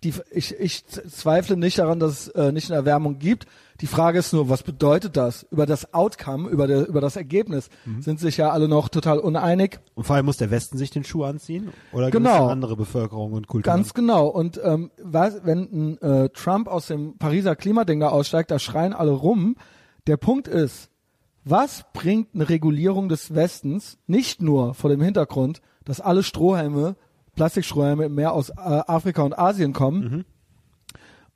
die, 0.05 0.15
ich, 0.31 0.55
ich 0.61 0.87
zweifle 0.87 1.57
nicht 1.57 1.79
daran, 1.79 1.99
dass 1.99 2.13
es 2.13 2.29
äh, 2.29 2.53
nicht 2.53 2.71
eine 2.71 2.77
Erwärmung 2.77 3.19
gibt. 3.19 3.47
Die 3.81 3.87
Frage 3.89 4.19
ist 4.21 4.33
nur, 4.33 4.49
was 4.49 4.63
bedeutet 4.63 5.17
das? 5.17 5.45
Über 5.51 5.67
das 5.67 5.93
Outcome, 5.95 6.49
über, 6.49 6.67
der, 6.67 6.87
über 6.89 7.01
das 7.01 7.17
Ergebnis 7.17 7.69
sind 8.01 8.19
sich 8.21 8.37
ja 8.37 8.51
alle 8.51 8.69
noch 8.69 8.89
total 8.89 9.19
uneinig. 9.19 9.79
Und 9.95 10.05
vor 10.05 10.17
allem 10.17 10.27
muss 10.27 10.37
der 10.37 10.51
Westen 10.51 10.79
sich 10.79 10.91
den 10.91 11.05
Schuh 11.05 11.25
anziehen? 11.25 11.69
Oder 11.93 12.11
Genau. 12.11 12.31
gibt 12.31 12.45
es 12.47 12.51
andere 12.53 12.77
Bevölkerung 12.77 13.33
und 13.33 13.47
Kulturen? 13.49 13.77
Ganz 13.77 13.95
genau. 13.95 14.27
Und 14.29 14.61
ähm, 14.65 14.91
was, 15.03 15.45
wenn 15.45 15.99
ein 15.99 16.03
äh, 16.03 16.29
Trump 16.31 16.67
aus 16.69 16.87
dem 16.89 17.19
Pariser 17.19 17.55
Klimading 17.57 18.01
da 18.01 18.09
aussteigt, 18.09 18.51
da 18.51 18.59
schreien 18.59 18.93
alle 18.93 19.13
rum. 19.13 19.57
Der 20.07 20.17
Punkt 20.17 20.49
ist, 20.49 20.91
was 21.45 21.85
bringt 21.93 22.35
eine 22.35 22.49
Regulierung 22.49 23.09
des 23.09 23.35
Westens 23.35 23.99
nicht 24.07 24.43
nur 24.43 24.75
vor 24.75 24.91
dem 24.91 25.01
Hintergrund, 25.01 25.61
dass 25.85 26.01
alle 26.01 26.23
Strohhelme, 26.23 26.97
Plastikstrohhelme 27.39 28.09
mehr 28.09 28.33
aus 28.33 28.51
äh, 28.51 28.55
Afrika 28.57 29.23
und 29.23 29.39
Asien 29.39 29.73
kommen, 29.73 30.25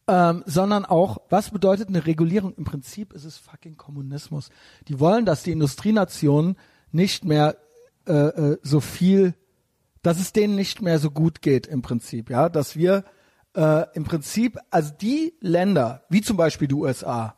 ähm, 0.09 0.43
sondern 0.47 0.85
auch, 0.85 1.19
was 1.31 1.51
bedeutet 1.51 1.89
eine 1.89 2.07
Regulierung? 2.07 2.55
Im 2.57 2.65
Prinzip 2.65 3.13
ist 3.13 3.25
es 3.25 3.39
fucking 3.39 3.77
Kommunismus. 3.77 4.51
Die 4.89 4.99
wollen, 4.99 5.25
dass 5.25 5.45
die 5.45 5.53
Industrienationen 5.53 6.57
nicht 6.91 7.25
mehr 7.25 7.57
äh, 8.07 8.13
äh, 8.13 8.59
so 8.63 8.81
viel, 8.81 9.35
dass 10.03 10.19
es 10.19 10.33
denen 10.33 10.57
nicht 10.57 10.83
mehr 10.83 10.99
so 10.99 11.13
gut 11.13 11.41
geht 11.41 11.69
im 11.69 11.83
Prinzip, 11.83 12.31
ja, 12.31 12.49
dass 12.49 12.75
wir 12.75 13.05
äh, 13.55 13.87
im 13.95 14.03
Prinzip, 14.03 14.59
also 14.71 14.93
die 15.01 15.35
Länder, 15.41 16.03
wie 16.09 16.21
zum 16.21 16.37
Beispiel 16.37 16.67
die 16.67 16.75
USA, 16.75 17.37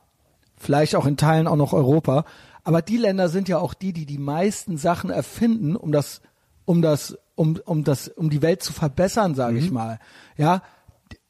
vielleicht 0.56 0.96
auch 0.96 1.04
in 1.04 1.18
Teilen 1.18 1.46
auch 1.46 1.56
noch 1.56 1.74
Europa, 1.74 2.24
aber 2.62 2.80
die 2.80 2.96
Länder 2.96 3.28
sind 3.28 3.46
ja 3.48 3.58
auch 3.58 3.74
die, 3.74 3.92
die 3.92 4.06
die 4.06 4.18
meisten 4.18 4.78
Sachen 4.78 5.10
erfinden, 5.10 5.76
um 5.76 5.92
das, 5.92 6.22
um 6.64 6.80
das, 6.80 7.18
um, 7.34 7.58
um 7.64 7.84
das, 7.84 8.08
um 8.08 8.30
die 8.30 8.42
Welt 8.42 8.62
zu 8.62 8.72
verbessern, 8.72 9.34
sage 9.34 9.58
ich 9.58 9.70
mal. 9.70 9.98
Ja, 10.36 10.62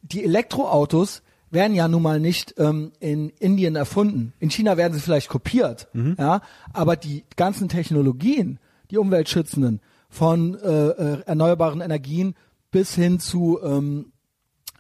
die 0.03 0.25
Elektroautos 0.25 1.23
werden 1.51 1.75
ja 1.75 1.89
nun 1.89 2.03
mal 2.03 2.21
nicht 2.21 2.55
ähm, 2.59 2.93
in 3.01 3.31
Indien 3.31 3.77
erfunden. 3.77 4.33
In 4.41 4.51
China 4.51 4.77
werden 4.77 4.93
sie 4.93 5.01
vielleicht 5.01 5.29
kopiert, 5.29 5.89
ja, 6.19 6.41
aber 6.73 6.97
die 6.97 7.25
ganzen 7.37 7.69
Technologien, 7.69 8.59
die 8.91 8.99
umweltschützenden, 8.99 9.81
von 10.09 10.55
äh, 10.61 10.69
äh, 10.69 11.23
erneuerbaren 11.27 11.81
Energien 11.81 12.35
bis 12.71 12.95
hin 12.95 13.19
zu 13.19 13.59
ähm, 13.63 14.13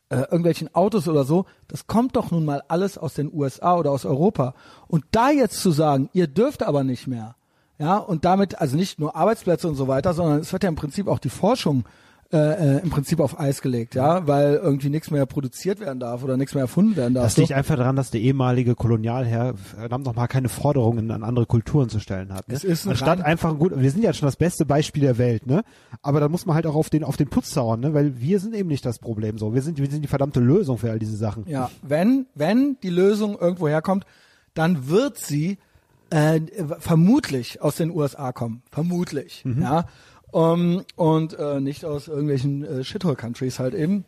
äh, 0.08 0.16
irgendwelchen 0.16 0.72
Autos 0.74 1.08
oder 1.08 1.24
so, 1.24 1.46
das 1.66 1.86
kommt 1.86 2.14
doch 2.16 2.30
nun 2.30 2.44
mal 2.44 2.62
alles 2.68 2.98
aus 2.98 3.14
den 3.14 3.32
USA 3.32 3.76
oder 3.76 3.90
aus 3.90 4.04
Europa. 4.04 4.54
Und 4.86 5.04
da 5.10 5.30
jetzt 5.30 5.60
zu 5.60 5.70
sagen, 5.70 6.08
ihr 6.12 6.28
dürft 6.28 6.62
aber 6.62 6.84
nicht 6.84 7.06
mehr, 7.06 7.36
ja, 7.78 7.96
und 7.96 8.24
damit 8.24 8.60
also 8.60 8.76
nicht 8.76 8.98
nur 8.98 9.16
Arbeitsplätze 9.16 9.68
und 9.68 9.74
so 9.74 9.88
weiter, 9.88 10.14
sondern 10.14 10.40
es 10.40 10.52
wird 10.52 10.62
ja 10.62 10.68
im 10.68 10.76
Prinzip 10.76 11.08
auch 11.08 11.18
die 11.18 11.30
Forschung 11.30 11.84
äh, 12.34 12.78
äh, 12.78 12.82
im 12.82 12.90
Prinzip 12.90 13.20
auf 13.20 13.38
Eis 13.38 13.62
gelegt, 13.62 13.94
ja, 13.94 14.26
weil 14.26 14.54
irgendwie 14.54 14.88
nichts 14.88 15.10
mehr 15.10 15.24
produziert 15.24 15.78
werden 15.78 16.00
darf 16.00 16.24
oder 16.24 16.36
nichts 16.36 16.54
mehr 16.54 16.62
erfunden 16.62 16.96
werden 16.96 17.14
darf. 17.14 17.26
Das 17.26 17.36
liegt 17.36 17.52
einfach 17.52 17.76
daran, 17.76 17.94
dass 17.94 18.10
der 18.10 18.22
ehemalige 18.22 18.74
Kolonialherr 18.74 19.54
verdammt 19.56 20.04
noch 20.04 20.16
mal 20.16 20.26
keine 20.26 20.48
Forderungen 20.48 21.12
an 21.12 21.22
andere 21.22 21.46
Kulturen 21.46 21.90
zu 21.90 22.00
stellen 22.00 22.32
hat. 22.32 22.48
Ne? 22.48 22.54
Es 22.54 22.64
ist 22.64 22.86
ein 22.86 22.90
Anstatt 22.90 23.20
einfach 23.20 23.50
ein 23.50 23.58
gut, 23.58 23.72
wir 23.76 23.90
sind 23.90 24.02
ja 24.02 24.12
schon 24.12 24.26
das 24.26 24.34
beste 24.34 24.66
Beispiel 24.66 25.02
der 25.02 25.16
Welt, 25.18 25.46
ne? 25.46 25.62
Aber 26.02 26.18
da 26.18 26.28
muss 26.28 26.44
man 26.44 26.56
halt 26.56 26.66
auch 26.66 26.74
auf 26.74 26.90
den 26.90 27.04
auf 27.04 27.16
den 27.16 27.28
Putz 27.28 27.54
hauen, 27.56 27.78
ne? 27.78 27.94
Weil 27.94 28.20
wir 28.20 28.40
sind 28.40 28.54
eben 28.56 28.68
nicht 28.68 28.84
das 28.84 28.98
Problem 28.98 29.38
so. 29.38 29.54
Wir 29.54 29.62
sind 29.62 29.78
wir 29.78 29.88
sind 29.88 30.02
die 30.02 30.08
verdammte 30.08 30.40
Lösung 30.40 30.78
für 30.78 30.90
all 30.90 30.98
diese 30.98 31.16
Sachen. 31.16 31.46
Ja, 31.46 31.70
wenn, 31.82 32.26
wenn 32.34 32.78
die 32.82 32.90
Lösung 32.90 33.38
irgendwo 33.38 33.68
herkommt, 33.68 34.06
dann 34.54 34.88
wird 34.88 35.18
sie 35.18 35.58
äh, 36.10 36.40
vermutlich 36.78 37.62
aus 37.62 37.76
den 37.76 37.90
USA 37.90 38.32
kommen. 38.32 38.62
Vermutlich. 38.70 39.44
Ja. 39.60 39.86
Um, 40.30 40.82
und 40.96 41.38
äh, 41.38 41.60
nicht 41.60 41.84
aus 41.84 42.08
irgendwelchen 42.08 42.64
äh, 42.64 42.82
Shithole-Countries 42.82 43.60
halt 43.60 43.72
eben. 43.72 44.04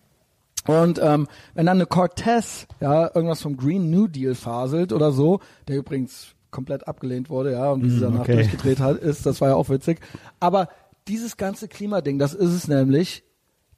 Und 0.66 0.98
ähm, 1.00 1.28
wenn 1.54 1.66
dann 1.66 1.76
eine 1.76 1.86
Cortez, 1.86 2.66
ja, 2.80 3.08
irgendwas 3.14 3.42
vom 3.42 3.56
Green 3.56 3.90
New 3.90 4.08
Deal 4.08 4.34
faselt 4.34 4.92
oder 4.92 5.12
so, 5.12 5.40
der 5.68 5.76
übrigens 5.76 6.34
komplett 6.50 6.88
abgelehnt 6.88 7.30
wurde, 7.30 7.52
ja, 7.52 7.70
und 7.70 7.84
wie 7.84 7.90
sie 7.90 8.00
danach 8.00 8.20
okay. 8.20 8.34
durchgedreht 8.34 8.80
hat, 8.80 8.98
ist, 8.98 9.26
das 9.26 9.40
war 9.40 9.50
ja 9.50 9.54
auch 9.54 9.68
witzig. 9.68 10.00
Aber 10.40 10.68
dieses 11.06 11.36
ganze 11.36 11.68
Klimading, 11.68 12.18
das 12.18 12.34
ist 12.34 12.52
es 12.52 12.66
nämlich, 12.66 13.22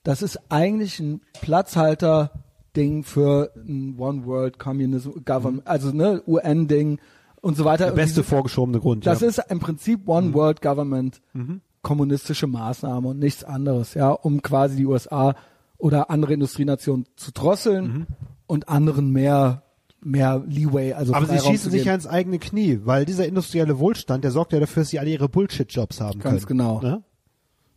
das 0.03 0.23
ist 0.23 0.39
eigentlich 0.49 1.01
ein 1.01 1.21
Platzhalter-Ding 1.41 3.05
für 3.05 3.53
ein 3.57 3.97
One 3.99 4.25
World 4.25 4.59
Communism 4.59 5.11
Government, 5.25 5.67
also 5.67 5.91
ne, 5.91 6.23
UN-Ding 6.27 6.99
und 7.41 7.57
so 7.57 7.65
weiter. 7.65 7.87
Der 7.87 7.93
beste 7.93 8.23
vorgeschobene 8.23 8.81
Grund. 8.81 9.07
Das 9.07 9.21
ja. 9.21 9.29
ist 9.29 9.43
im 9.49 9.61
Prinzip 9.61 10.09
One 10.09 10.35
World 10.35 10.63
Government, 10.63 11.21
kommunistische 11.83 12.47
Maßnahme 12.47 13.09
und 13.09 13.19
nichts 13.19 13.45
anderes, 13.45 13.95
ja, 13.95 14.11
um 14.11 14.43
quasi 14.43 14.77
die 14.77 14.87
USA 14.87 15.35
oder 15.79 16.11
andere 16.11 16.35
Industrienationen 16.35 17.07
zu 17.17 17.33
drosseln 17.33 18.07
und 18.47 18.69
anderen 18.69 19.11
mehr 19.11 19.63
mehr 20.01 20.43
Leeway, 20.47 20.93
also 20.93 21.13
Aber 21.13 21.27
sie 21.27 21.39
schießen 21.39 21.71
sich 21.71 21.85
ja 21.85 21.95
ins 21.95 22.07
eigene 22.07 22.39
Knie, 22.39 22.81
weil 22.85 23.05
dieser 23.05 23.27
industrielle 23.27 23.79
Wohlstand, 23.79 24.25
der 24.25 24.31
sorgt 24.31 24.53
ja 24.53 24.61
dafür, 24.61 24.83
dass 24.83 24.91
sie 24.91 24.99
alle 24.99 25.11
ihre 25.11 25.29
Bullshit-Jobs 25.29 26.01
haben 26.01 26.21
Ganz 26.21 26.47
können. 26.47 26.59
genau. 26.59 26.81
Ne? 26.81 27.03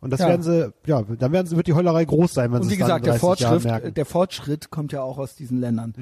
Und 0.00 0.10
das 0.10 0.20
Ja. 0.20 0.28
werden 0.28 0.42
sie, 0.42 0.72
ja, 0.86 1.02
dann 1.02 1.32
werden 1.32 1.46
sie, 1.46 1.56
wird 1.56 1.66
die 1.66 1.74
Heulerei 1.74 2.04
groß 2.04 2.34
sein, 2.34 2.52
wenn 2.52 2.60
Und 2.60 2.68
sie 2.68 2.70
wie 2.70 2.82
es 2.82 2.88
dann 2.88 3.02
gesagt, 3.02 3.06
der 3.06 3.14
in 3.14 3.20
30 3.20 3.40
Jahren 3.40 3.60
Fortschritt, 3.60 3.96
der 3.96 4.06
Fortschritt 4.06 4.70
kommt 4.70 4.92
ja 4.92 5.02
auch 5.02 5.18
aus 5.18 5.34
diesen 5.34 5.58
Ländern. 5.58 5.94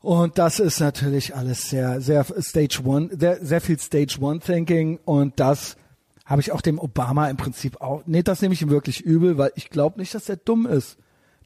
Und 0.00 0.38
das 0.38 0.60
ist 0.60 0.80
natürlich 0.80 1.34
alles 1.34 1.70
sehr, 1.70 2.00
sehr 2.00 2.24
Stage 2.40 2.80
One, 2.84 3.10
sehr, 3.12 3.44
sehr 3.44 3.60
viel 3.60 3.78
Stage 3.78 4.18
One 4.20 4.38
Thinking 4.40 4.98
und 5.04 5.40
das 5.40 5.76
habe 6.24 6.40
ich 6.40 6.52
auch 6.52 6.60
dem 6.60 6.78
Obama 6.78 7.28
im 7.28 7.36
Prinzip 7.36 7.80
auch, 7.80 8.02
nee, 8.06 8.22
das 8.22 8.42
nehme 8.42 8.54
ich 8.54 8.62
ihm 8.62 8.70
wirklich 8.70 9.00
übel, 9.00 9.38
weil 9.38 9.50
ich 9.56 9.70
glaube 9.70 9.98
nicht, 9.98 10.14
dass 10.14 10.28
er 10.28 10.36
dumm 10.36 10.66
ist. 10.66 10.98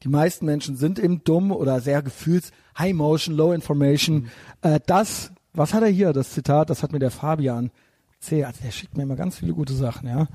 Die 0.03 0.09
meisten 0.09 0.45
Menschen 0.45 0.77
sind 0.77 0.99
eben 0.99 1.23
dumm 1.23 1.53
oder 1.53 1.81
sehr 1.81 2.03
gefühls, 2.03 2.51
High 2.77 2.93
Motion, 2.93 3.37
Low 3.37 3.53
Information. 3.53 4.29
Äh, 4.61 4.81
das, 4.85 5.31
was 5.53 5.73
hat 5.73 5.85
er 5.85 5.89
hier, 5.89 6.13
das 6.13 6.31
Zitat, 6.31 6.69
das 6.69 6.83
hat 6.83 6.93
mir 6.93 6.99
der 6.99 7.13
Fabian 7.13 7.71
C., 8.19 8.45
also 8.45 8.61
der 8.65 8.73
schickt 8.73 8.97
mir 8.97 9.05
immer 9.05 9.17
ganz 9.17 9.39
viele 9.39 9.55
gute 9.55 9.73
Sachen, 9.73 10.09
ja. 10.09 10.27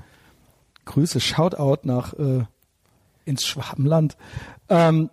Grüße, 0.86 1.20
Shoutout 1.20 1.80
nach 1.86 2.14
äh, 2.14 2.44
ins 3.26 3.46
Schwabenland. 3.46 4.16
Ähm, 4.70 5.10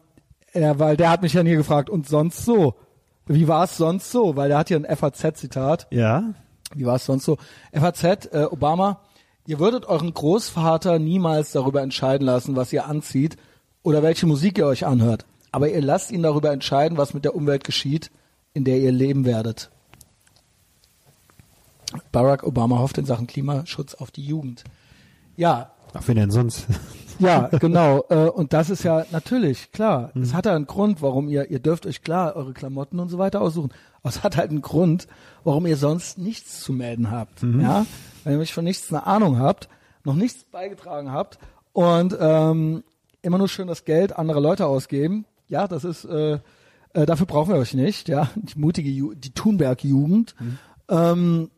ja, 0.54 0.80
weil 0.80 0.96
der 0.96 1.10
hat 1.10 1.22
mich 1.22 1.34
ja 1.34 1.44
nie 1.44 1.56
gefragt, 1.56 1.90
und 1.90 2.08
sonst 2.08 2.46
so? 2.46 2.76
Wie 3.28 3.48
war 3.48 3.64
es 3.64 3.78
sonst 3.78 4.12
so? 4.12 4.36
Weil 4.36 4.50
der 4.50 4.58
hat 4.60 4.68
hier 4.68 4.78
ein 4.78 4.96
FAZ-Zitat. 4.98 5.88
ja, 5.92 6.34
Wie 6.74 6.86
war 6.86 6.96
es 6.96 7.06
sonst 7.06 7.26
so? 7.26 7.38
FAZ, 7.74 8.04
äh, 8.32 8.48
Obama, 8.50 9.02
ihr 9.48 9.60
würdet 9.60 9.86
euren 9.86 10.14
Großvater 10.14 11.00
niemals 11.00 11.52
darüber 11.52 11.82
entscheiden 11.82 12.26
lassen, 12.26 12.56
was 12.56 12.72
ihr 12.74 12.86
anzieht 12.86 13.38
oder 13.84 14.04
welche 14.04 14.26
Musik 14.28 14.58
ihr 14.58 14.66
euch 14.68 14.86
anhört. 14.86 15.26
Aber 15.52 15.70
ihr 15.70 15.82
lasst 15.82 16.12
ihn 16.12 16.22
darüber 16.24 16.52
entscheiden, 16.52 16.98
was 16.98 17.14
mit 17.14 17.24
der 17.24 17.36
Umwelt 17.36 17.64
geschieht, 17.64 18.12
in 18.54 18.64
der 18.64 18.78
ihr 18.80 18.92
leben 18.92 19.26
werdet. 19.26 19.70
Barack 22.12 22.44
Obama 22.44 22.80
hofft 22.80 22.98
in 22.98 23.06
Sachen 23.06 23.28
Klimaschutz 23.28 23.94
auf 23.96 24.12
die 24.12 24.26
Jugend. 24.26 24.64
Ja, 25.38 25.72
ach, 25.94 26.08
wen 26.08 26.16
denn 26.18 26.32
sonst? 26.32 26.66
Ja, 27.20 27.48
genau. 27.60 28.06
Äh, 28.10 28.30
und 28.30 28.54
das 28.54 28.70
ist 28.70 28.84
ja 28.84 29.06
natürlich 29.12 29.72
klar. 29.72 30.12
Es 30.16 30.34
hat 30.34 30.46
ja 30.46 30.56
einen 30.56 30.68
Grund, 30.68 31.02
warum 31.02 31.28
ihr, 31.30 31.50
ihr 31.50 31.60
dürft 31.60 31.86
euch 31.86 32.02
klar 32.02 32.36
eure 32.36 32.54
Klamotten 32.54 33.00
und 33.00 33.10
so 33.10 33.18
weiter 33.18 33.42
aussuchen. 33.42 33.72
Aber 34.02 34.10
es 34.10 34.24
hat 34.24 34.38
halt 34.38 34.50
einen 34.50 34.62
Grund, 34.62 35.08
warum 35.44 35.66
ihr 35.66 35.78
sonst 35.78 36.18
nichts 36.18 36.62
zu 36.62 36.74
melden 36.74 37.12
habt. 37.12 37.42
Ja, 37.42 37.86
weil 38.24 38.32
ihr 38.32 38.32
nämlich 38.32 38.54
von 38.54 38.64
nichts 38.64 38.92
eine 38.92 39.06
Ahnung 39.08 39.40
habt, 39.40 39.70
noch 40.04 40.16
nichts 40.16 40.44
beigetragen 40.44 41.12
habt 41.12 41.40
und 41.74 42.16
ähm, 42.20 42.84
immer 43.22 43.38
nur 43.38 43.50
schön 43.50 43.68
das 43.68 43.86
Geld 43.86 44.16
anderer 44.18 44.40
Leute 44.42 44.66
ausgeben. 44.66 45.26
Ja, 45.48 45.68
das 45.68 45.84
ist, 45.84 46.06
äh, 46.06 46.40
äh, 46.94 47.06
dafür 47.06 47.26
brauchen 47.26 47.54
wir 47.54 47.60
euch 47.60 47.74
nicht. 47.74 48.08
Ja, 48.08 48.30
die 48.36 48.60
mutige, 48.60 48.90
Ju 48.90 49.14
die 49.14 49.32
Thunberg-Jugend. 49.32 50.36
Ähm, 50.88 51.50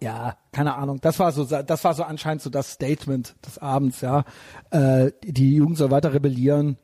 ja, 0.00 0.36
keine 0.52 0.74
Ahnung. 0.74 1.00
Das 1.00 1.18
war 1.18 1.32
so, 1.32 1.44
das 1.44 1.84
war 1.84 1.94
so 1.94 2.02
anscheinend 2.02 2.42
so 2.42 2.50
das 2.50 2.72
Statement 2.72 3.34
des 3.44 3.58
Abends, 3.58 4.00
ja. 4.00 4.24
Äh, 4.70 5.12
die 5.22 5.56
Jugend 5.56 5.78
soll 5.78 5.90
weiter 5.90 6.12
rebellieren. 6.12 6.76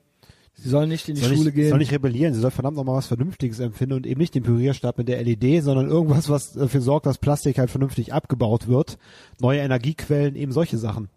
Sie 0.56 0.68
sollen 0.68 0.88
nicht 0.88 1.08
in 1.08 1.16
die 1.16 1.20
soll 1.20 1.30
Schule 1.30 1.46
nicht, 1.46 1.54
gehen. 1.54 1.68
soll 1.68 1.78
nicht 1.78 1.92
rebellieren, 1.92 2.32
sie 2.32 2.40
soll 2.40 2.52
verdammt 2.52 2.76
noch 2.76 2.84
mal 2.84 2.94
was 2.94 3.08
Vernünftiges 3.08 3.58
empfinden 3.58 3.94
und 3.94 4.06
eben 4.06 4.20
nicht 4.20 4.34
den 4.36 4.44
Pürierstab 4.44 4.98
mit 4.98 5.08
der 5.08 5.22
LED, 5.22 5.64
sondern 5.64 5.88
irgendwas, 5.88 6.28
was 6.28 6.52
dafür 6.52 6.80
sorgt, 6.80 7.06
dass 7.06 7.18
Plastik 7.18 7.58
halt 7.58 7.70
vernünftig 7.70 8.12
abgebaut 8.12 8.68
wird. 8.68 8.98
Neue 9.40 9.60
Energiequellen, 9.60 10.36
eben 10.36 10.52
solche 10.52 10.78
Sachen. 10.78 11.08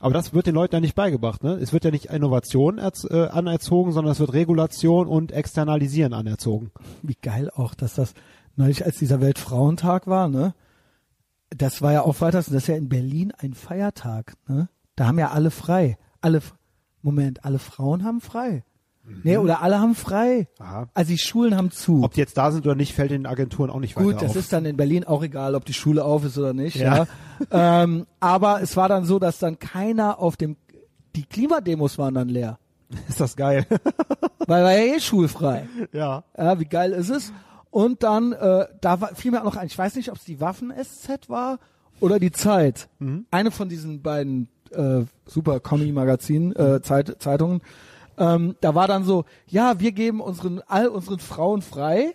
Aber 0.00 0.12
das 0.12 0.34
wird 0.34 0.46
den 0.46 0.54
Leuten 0.54 0.74
ja 0.74 0.80
nicht 0.80 0.96
beigebracht, 0.96 1.44
ne? 1.44 1.54
Es 1.54 1.72
wird 1.72 1.84
ja 1.84 1.90
nicht 1.90 2.06
Innovation 2.06 2.78
erz 2.78 3.06
äh, 3.08 3.28
anerzogen, 3.28 3.92
sondern 3.92 4.12
es 4.12 4.20
wird 4.20 4.34
Regulation 4.34 5.06
und 5.06 5.32
Externalisieren 5.32 6.12
anerzogen. 6.12 6.72
Wie 7.02 7.16
geil 7.22 7.50
auch, 7.54 7.74
dass 7.74 7.94
das 7.94 8.14
neulich 8.56 8.84
als 8.84 8.98
dieser 8.98 9.20
Weltfrauentag 9.20 10.06
war, 10.06 10.28
ne? 10.28 10.54
Das 11.50 11.82
war 11.82 11.92
ja 11.92 12.02
auch 12.02 12.20
weiter, 12.20 12.38
das 12.38 12.48
ist 12.48 12.66
ja 12.66 12.76
in 12.76 12.88
Berlin 12.88 13.32
ein 13.38 13.54
Feiertag, 13.54 14.34
ne? 14.48 14.68
Da 14.96 15.06
haben 15.06 15.18
ja 15.18 15.30
alle 15.30 15.50
frei. 15.50 15.98
Alle, 16.20 16.40
Moment, 17.02 17.44
alle 17.44 17.58
Frauen 17.58 18.04
haben 18.04 18.20
frei. 18.20 18.64
Nee, 19.22 19.36
oder 19.36 19.60
alle 19.60 19.80
haben 19.80 19.94
frei. 19.94 20.48
Aha. 20.58 20.88
Also 20.94 21.10
die 21.12 21.18
Schulen 21.18 21.56
haben 21.56 21.70
zu. 21.70 22.02
Ob 22.02 22.14
die 22.14 22.20
jetzt 22.20 22.38
da 22.38 22.50
sind 22.50 22.64
oder 22.64 22.74
nicht, 22.74 22.94
fällt 22.94 23.10
den 23.10 23.26
Agenturen 23.26 23.68
auch 23.68 23.80
nicht 23.80 23.96
Gut, 23.96 24.06
weiter 24.14 24.20
das 24.20 24.30
auf. 24.30 24.36
ist 24.36 24.52
dann 24.52 24.64
in 24.64 24.76
Berlin 24.78 25.04
auch 25.04 25.22
egal, 25.22 25.54
ob 25.54 25.66
die 25.66 25.74
Schule 25.74 26.02
auf 26.04 26.24
ist 26.24 26.38
oder 26.38 26.54
nicht. 26.54 26.76
Ja. 26.76 27.06
Ja. 27.52 27.82
ähm, 27.82 28.06
aber 28.20 28.62
es 28.62 28.76
war 28.78 28.88
dann 28.88 29.04
so, 29.04 29.18
dass 29.18 29.38
dann 29.38 29.58
keiner 29.58 30.18
auf 30.20 30.36
dem, 30.38 30.56
die 31.16 31.24
Klimademos 31.26 31.98
waren 31.98 32.14
dann 32.14 32.28
leer. 32.30 32.58
ist 33.08 33.20
das 33.20 33.36
geil. 33.36 33.66
Weil 34.46 34.64
war 34.64 34.72
ja 34.72 34.94
eh 34.96 35.00
schulfrei. 35.00 35.68
ja. 35.92 36.24
Ja, 36.36 36.58
wie 36.58 36.64
geil 36.64 36.92
ist 36.92 37.10
es? 37.10 37.32
Und 37.74 38.04
dann, 38.04 38.30
äh, 38.30 38.68
da 38.80 39.00
war, 39.00 39.16
fiel 39.16 39.32
mir 39.32 39.40
auch 39.40 39.46
noch 39.46 39.56
ein, 39.56 39.66
ich 39.66 39.76
weiß 39.76 39.96
nicht, 39.96 40.08
ob 40.12 40.18
es 40.18 40.24
die 40.24 40.40
Waffen-SZ 40.40 41.28
war 41.28 41.58
oder 41.98 42.20
die 42.20 42.30
Zeit. 42.30 42.88
Eine 43.32 43.50
von 43.50 43.68
diesen 43.68 44.00
beiden 44.00 44.48
äh, 44.70 45.00
super 45.26 45.58
Comedy-Magazinen, 45.58 46.54
äh, 46.54 46.82
Zeit, 46.82 47.16
Zeitungen. 47.18 47.62
Ähm, 48.16 48.54
da 48.60 48.76
war 48.76 48.86
dann 48.86 49.02
so, 49.02 49.24
ja, 49.48 49.80
wir 49.80 49.90
geben 49.90 50.20
unseren, 50.20 50.60
all 50.68 50.86
unseren 50.86 51.18
Frauen 51.18 51.62
frei. 51.62 52.14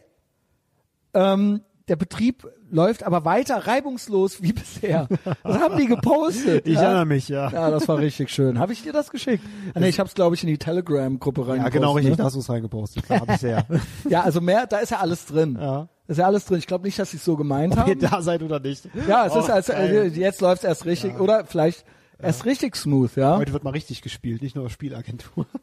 Ähm, 1.14 1.60
der 1.90 1.98
Betrieb 1.98 2.48
läuft 2.72 3.04
aber 3.04 3.26
weiter 3.26 3.68
reibungslos 3.68 4.42
wie 4.42 4.54
bisher. 4.54 5.08
Das 5.44 5.60
haben 5.60 5.78
die 5.78 5.88
gepostet. 5.88 6.68
Ich 6.68 6.76
ja? 6.76 6.82
erinnere 6.84 7.06
mich, 7.06 7.28
ja. 7.30 7.50
Ja, 7.50 7.70
das 7.72 7.88
war 7.88 7.98
richtig 7.98 8.30
schön. 8.30 8.60
Habe 8.60 8.74
ich 8.74 8.84
dir 8.84 8.94
das 8.94 9.10
geschickt? 9.12 9.44
Ah, 9.74 9.80
nee, 9.80 9.90
ich 9.90 10.00
habe 10.00 10.08
es, 10.08 10.16
glaube 10.16 10.36
ich, 10.36 10.44
in 10.44 10.48
die 10.50 10.58
Telegram-Gruppe 10.58 11.48
rein. 11.48 11.62
Ja, 11.62 11.70
genau 11.70 11.94
richtig, 11.94 12.12
Ne? 12.12 12.18
da 12.18 12.26
hast 12.26 12.36
du 12.36 12.40
es 12.40 12.50
reingepostet. 12.50 13.04
Da 13.08 13.20
hab 13.22 13.30
ich 13.36 13.42
ja. 13.42 13.64
Ja, 14.10 14.22
also 14.22 14.42
mehr, 14.42 14.68
da 14.68 14.78
ist 14.78 14.90
ja 14.92 15.00
alles 15.00 15.26
drin. 15.26 15.58
Ja. 15.60 15.88
Ist 16.08 16.18
ja 16.18 16.26
alles 16.26 16.46
drin. 16.46 16.58
Ich 16.58 16.68
glaube 16.68 16.86
nicht, 16.86 16.98
dass 16.98 17.12
sie 17.12 17.18
es 17.18 17.26
so 17.26 17.36
gemeint 17.38 17.74
Ob 17.78 17.88
ihr 17.88 17.94
haben. 17.94 18.00
da 18.00 18.22
seid 18.22 18.42
oder 18.44 18.60
nicht. 18.60 18.88
Ja, 19.08 19.26
es 19.28 19.34
Oh, 19.34 19.40
ist 19.40 19.50
also, 19.50 19.74
geil. 19.74 20.12
äh, 20.16 20.20
jetzt 20.20 20.42
läuft 20.42 20.64
es 20.64 20.68
erst 20.68 20.86
richtig 20.86 21.20
oder 21.20 21.46
vielleicht 21.46 21.86
erst 22.18 22.46
richtig 22.46 22.76
smooth, 22.76 23.16
ja. 23.16 23.38
Heute 23.38 23.54
wird 23.54 23.64
mal 23.64 23.70
richtig 23.72 24.02
gespielt, 24.02 24.42
nicht 24.42 24.56
nur 24.56 24.70
Spielagentur. 24.70 25.46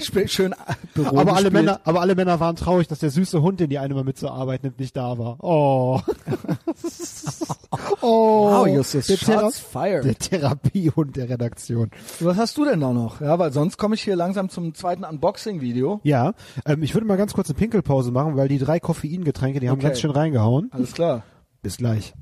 Sp 0.00 0.26
schön 0.28 0.52
äh, 0.52 0.56
Büro 0.94 1.18
Aber 1.18 1.34
alle. 1.34 1.50
Männer, 1.50 1.80
aber 1.84 2.00
alle 2.00 2.14
Männer 2.14 2.38
waren 2.40 2.56
traurig, 2.56 2.88
dass 2.88 3.00
der 3.00 3.10
süße 3.10 3.42
Hund, 3.42 3.60
den 3.60 3.70
die 3.70 3.78
eine 3.78 3.94
mal 3.94 4.04
mit 4.04 4.18
zur 4.18 4.32
Arbeit 4.32 4.62
nimmt, 4.62 4.78
nicht 4.78 4.96
da 4.96 5.18
war. 5.18 5.36
Oh. 5.42 6.00
oh. 8.00 8.50
Wow, 8.50 8.66
Justus, 8.66 9.06
der, 9.06 9.16
Thera 9.18 9.40
shots 9.40 9.58
fired. 9.58 10.04
der 10.04 10.14
Therapiehund 10.16 11.16
der 11.16 11.28
Redaktion. 11.28 11.90
Was 12.20 12.36
hast 12.36 12.56
du 12.56 12.64
denn 12.64 12.80
da 12.80 12.92
noch? 12.92 13.20
Ja, 13.20 13.38
weil 13.38 13.52
sonst 13.52 13.76
komme 13.76 13.94
ich 13.94 14.02
hier 14.02 14.16
langsam 14.16 14.48
zum 14.48 14.74
zweiten 14.74 15.04
Unboxing-Video. 15.04 16.00
Ja, 16.04 16.34
ähm, 16.64 16.82
ich 16.82 16.94
würde 16.94 17.06
mal 17.06 17.16
ganz 17.16 17.32
kurz 17.32 17.48
eine 17.48 17.58
Pinkelpause 17.58 18.10
machen, 18.12 18.36
weil 18.36 18.48
die 18.48 18.58
drei 18.58 18.80
Koffeingetränke, 18.80 19.60
die 19.60 19.68
haben 19.68 19.78
Okay. 19.78 19.88
ganz 19.88 20.00
schön 20.00 20.10
reingehauen. 20.10 20.68
Alles 20.72 20.92
klar. 20.92 21.22
Bis 21.62 21.76
gleich. 21.78 22.14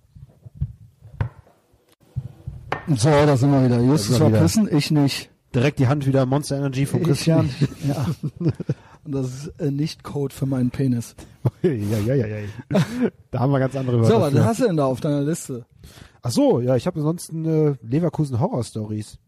So, 2.89 3.11
da 3.11 3.37
sind 3.37 3.51
wir 3.51 3.65
wieder. 3.65 3.81
Justus 3.81 4.17
wieder. 4.17 4.31
verpissen, 4.31 4.69
ich 4.75 4.91
nicht. 4.91 5.31
Direkt 5.55 5.79
die 5.79 5.87
Hand 5.89 6.07
wieder 6.07 6.27
Monster 6.27 6.57
Energy 6.59 6.85
von 6.87 7.03
Christian. 7.03 7.49
Ich. 7.61 7.69
Ja. 7.89 8.07
Und 9.05 9.13
das 9.13 9.27
ist 9.47 9.61
äh, 9.61 9.71
nicht 9.71 10.03
Code 10.03 10.35
für 10.35 10.45
meinen 10.45 10.71
Penis. 10.71 11.15
ja, 11.63 11.71
ja, 11.71 12.15
ja, 12.15 12.27
ja. 12.27 12.39
Da 13.31 13.39
haben 13.39 13.53
wir 13.53 13.59
ganz 13.59 13.75
andere 13.75 14.05
So, 14.05 14.11
Wörter 14.15 14.21
was 14.21 14.33
für. 14.33 14.45
hast 14.45 14.61
du 14.61 14.67
denn 14.67 14.77
da 14.77 14.85
auf 14.85 15.01
deiner 15.01 15.23
Liste? 15.23 15.65
Ach 16.21 16.31
so, 16.31 16.61
ja, 16.61 16.77
ich 16.77 16.87
habe 16.87 16.99
ansonsten 16.99 17.45
äh, 17.47 17.75
Leverkusen 17.83 18.39
Horror 18.39 18.63
Stories. 18.65 19.19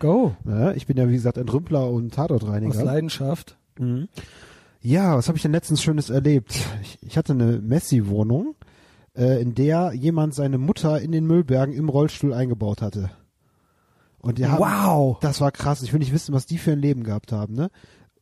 Go. 0.00 0.34
Ja, 0.44 0.72
ich 0.72 0.86
bin 0.86 0.96
ja 0.96 1.08
wie 1.08 1.12
gesagt 1.14 1.38
ein 1.38 1.48
Rümpler 1.48 1.88
und 1.90 2.06
Aus 2.10 2.16
Tatortreiniger. 2.16 2.82
Leidenschaft. 2.84 3.56
Ja, 4.80 5.16
was 5.16 5.28
habe 5.28 5.36
ich 5.36 5.42
denn 5.42 5.52
letztens 5.52 5.82
Schönes 5.82 6.10
erlebt? 6.10 6.54
Ich, 6.82 6.98
ich 7.02 7.16
hatte 7.16 7.32
eine 7.34 7.58
Messi-Wohnung, 7.60 8.56
äh, 9.16 9.40
in 9.40 9.54
der 9.54 9.92
jemand 9.94 10.34
seine 10.34 10.58
Mutter 10.58 11.00
in 11.00 11.12
den 11.12 11.26
Müllbergen 11.26 11.74
im 11.74 11.88
Rollstuhl 11.88 12.32
eingebaut 12.32 12.82
hatte. 12.82 13.10
Und 14.26 14.38
die 14.38 14.46
haben, 14.46 14.58
Wow. 14.60 15.18
das 15.20 15.40
war 15.40 15.50
krass. 15.52 15.82
Ich 15.82 15.92
will 15.92 16.00
nicht 16.00 16.12
wissen, 16.12 16.34
was 16.34 16.46
die 16.46 16.58
für 16.58 16.72
ein 16.72 16.80
Leben 16.80 17.04
gehabt 17.04 17.32
haben, 17.32 17.54
ne? 17.54 17.70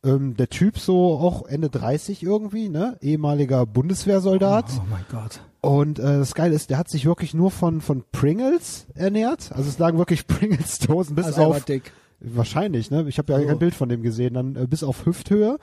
Ähm, 0.03 0.35
der 0.37 0.49
Typ 0.49 0.77
so 0.77 1.13
auch 1.17 1.45
Ende 1.47 1.69
30 1.69 2.21
irgendwie, 2.21 2.69
ne? 2.69 2.97
Ehemaliger 3.01 3.65
Bundeswehrsoldat. 3.65 4.65
Oh 4.77 4.81
mein 4.89 5.05
Gott. 5.11 5.39
Und 5.61 5.97
äh, 5.97 6.03
das 6.19 6.35
Geile 6.35 6.53
ist, 6.53 6.69
der 6.69 6.77
hat 6.77 6.89
sich 6.89 7.05
wirklich 7.05 7.33
nur 7.33 7.49
von 7.49 7.81
von 7.81 8.03
Pringles 8.11 8.85
ernährt. 8.93 9.51
Also 9.51 9.67
es 9.67 9.79
lagen 9.79 9.97
wirklich 9.97 10.27
Pringles-Dosen 10.27 11.15
bis 11.15 11.25
Also 11.25 11.41
war 11.41 11.47
auf 11.47 11.65
dick. 11.65 11.91
Wahrscheinlich, 12.19 12.91
ne? 12.91 13.05
Ich 13.09 13.17
habe 13.17 13.33
ja 13.33 13.39
So. 13.39 13.45
kein 13.47 13.59
Bild 13.59 13.73
von 13.75 13.89
dem 13.89 14.01
gesehen, 14.03 14.35
dann 14.35 14.55
äh, 14.55 14.67
bis 14.67 14.83
auf 14.83 15.05
Hüfthöhe. 15.05 15.57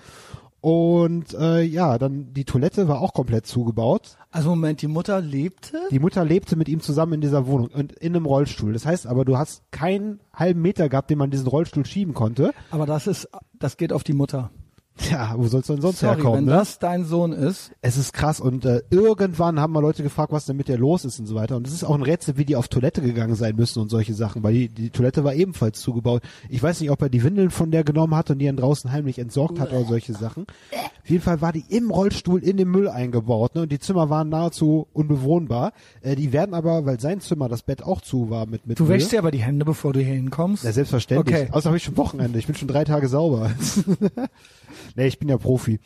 Und 0.63 1.35
äh, 1.35 1.63
ja, 1.63 1.99
dann 1.99 2.33
die 2.35 2.45
Toilette 2.45 2.87
war 2.87 3.01
auch 3.01 3.15
komplett 3.15 3.49
zugebaut. 3.49 4.17
Also 4.31 4.51
Moment, 4.51 4.81
die 4.81 4.87
Mutter 4.87 5.21
lebte? 5.21 5.77
Die 5.91 5.99
Mutter 5.99 6.25
lebte 6.25 6.55
mit 6.55 6.69
ihm 6.69 6.81
zusammen 6.81 7.15
in 7.15 7.21
dieser 7.21 7.49
Wohnung 7.49 7.67
und 7.75 7.93
in 7.95 8.15
einem 8.15 8.27
Rollstuhl. 8.27 8.73
Das 8.73 8.87
heißt 8.87 9.09
aber, 9.09 9.25
du 9.25 9.37
hast 9.37 9.65
keinen 9.73 10.21
halben 10.33 10.63
Meter 10.63 10.89
gehabt, 10.89 11.11
den 11.11 11.19
man 11.19 11.33
diesen 11.33 11.49
Rollstuhl 11.49 11.85
schieben 11.85 12.15
konnte. 12.15 12.53
Aber 12.71 12.87
das 12.87 13.09
ist, 13.09 13.29
das 13.59 13.77
geht 13.77 13.93
auf 13.93 14.05
die 14.05 14.13
Mutter. 14.13 14.53
Ja, 15.11 15.35
wo 15.37 15.47
soll's 15.49 15.67
denn 15.67 15.81
sonst 15.81 16.01
Sorry, 16.01 16.17
herkommen? 16.17 16.39
wenn 16.41 16.45
Ne? 16.45 16.51
das 16.53 16.79
dein 16.79 17.05
Sohn 17.07 17.33
ist. 17.33 17.73
Es 17.81 17.97
ist 17.97 18.13
krass 18.13 18.41
und 18.41 18.65
äh, 18.67 18.83
irgendwann 18.91 19.59
haben 19.59 19.73
mal 19.73 19.81
Leute 19.81 20.03
gefragt, 20.03 20.33
was 20.33 20.45
denn 20.45 20.57
mit 20.57 20.69
der 20.69 20.79
los 20.79 21.05
ist 21.05 21.19
und 21.19 21.27
so 21.27 21.35
weiter. 21.35 21.57
Und 21.57 21.67
es 21.67 21.73
ist 21.73 21.83
auch 21.83 21.95
ein 21.95 22.03
Rätsel, 22.03 22.37
wie 22.37 22.45
die 22.45 22.57
auf 22.57 22.69
Toilette 22.69 23.01
gegangen 23.01 23.35
sein 23.35 23.57
müssen 23.57 23.81
und 23.81 23.89
solche 23.89 24.13
Sachen, 24.15 24.43
weil 24.43 24.53
die, 24.53 24.69
die 24.69 24.91
Toilette 24.91 25.25
war 25.25 25.35
ebenfalls 25.35 25.81
zugebaut. 25.81 26.23
Ich 26.51 26.63
weiß 26.63 26.81
nicht, 26.81 26.91
ob 26.91 27.01
er 27.03 27.09
die 27.09 27.25
Windeln 27.25 27.51
von 27.51 27.71
der 27.71 27.85
genommen 27.85 28.15
hat 28.15 28.31
und 28.31 28.39
die 28.39 28.47
dann 28.47 28.57
draußen 28.57 28.93
heimlich 28.93 29.19
entsorgt 29.19 29.59
hat 29.61 29.71
oder 29.73 29.85
solche 29.85 30.13
Sachen. 30.13 30.47
Auf 31.03 31.11
jeden 31.11 31.23
Fall 31.23 31.41
war 31.41 31.53
die 31.53 31.65
im 31.69 31.91
Rollstuhl 31.91 32.45
in 32.45 32.57
den 32.59 32.69
Müll 32.69 32.89
eingebaut 32.89 33.55
ne? 33.55 33.63
und 33.63 33.73
die 33.73 33.79
Zimmer 33.81 34.11
waren 34.11 34.29
nahezu 34.29 34.87
unbewohnbar. 34.93 35.73
Äh, 36.03 36.17
die 36.17 36.33
werden 36.33 36.55
aber, 36.55 36.85
weil 36.85 37.01
sein 37.01 37.21
Zimmer, 37.21 37.49
das 37.49 37.63
Bett 37.63 37.83
auch 37.83 38.03
zu 38.03 38.29
war 38.31 38.47
mit, 38.47 38.67
mit 38.67 38.79
Du 38.79 38.89
wäschst 38.89 39.11
dir 39.11 39.19
aber 39.19 39.31
die 39.31 39.43
Hände, 39.43 39.65
bevor 39.65 39.93
du 39.95 40.01
hier 40.01 40.15
hinkommst. 40.15 40.65
Ja, 40.65 40.73
selbstverständlich. 40.73 41.35
Okay. 41.37 41.49
Außer 41.51 41.71
habe 41.71 41.77
ich 41.79 41.83
schon 41.83 41.97
Wochenende. 41.97 42.39
Ich 42.39 42.47
bin 42.47 42.55
schon 42.55 42.69
drei 42.69 42.85
Tage 42.85 43.09
sauber. 43.09 43.51
nee, 44.97 45.07
ich 45.07 45.19
bin 45.19 45.29
ja 45.29 45.39
Profi. 45.39 45.81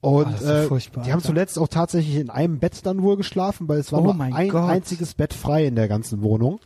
Und 0.00 0.26
Ah, 0.44 0.64
äh, 0.64 0.68
die 1.04 1.12
haben 1.12 1.22
zuletzt 1.22 1.58
auch 1.60 1.68
tatsächlich 1.68 2.16
in 2.16 2.28
einem 2.28 2.58
Bett 2.58 2.84
dann 2.84 3.02
wohl 3.02 3.16
geschlafen, 3.16 3.68
weil 3.68 3.78
es 3.78 3.92
war 3.92 4.00
Oh 4.00 4.04
nur 4.04 4.14
mein 4.14 4.32
ein 4.32 4.48
Gott. 4.48 4.68
einziges 4.68 5.14
Bett 5.14 5.32
frei 5.32 5.64
in 5.66 5.76
der 5.76 5.86
ganzen 5.86 6.22
Wohnung. 6.22 6.58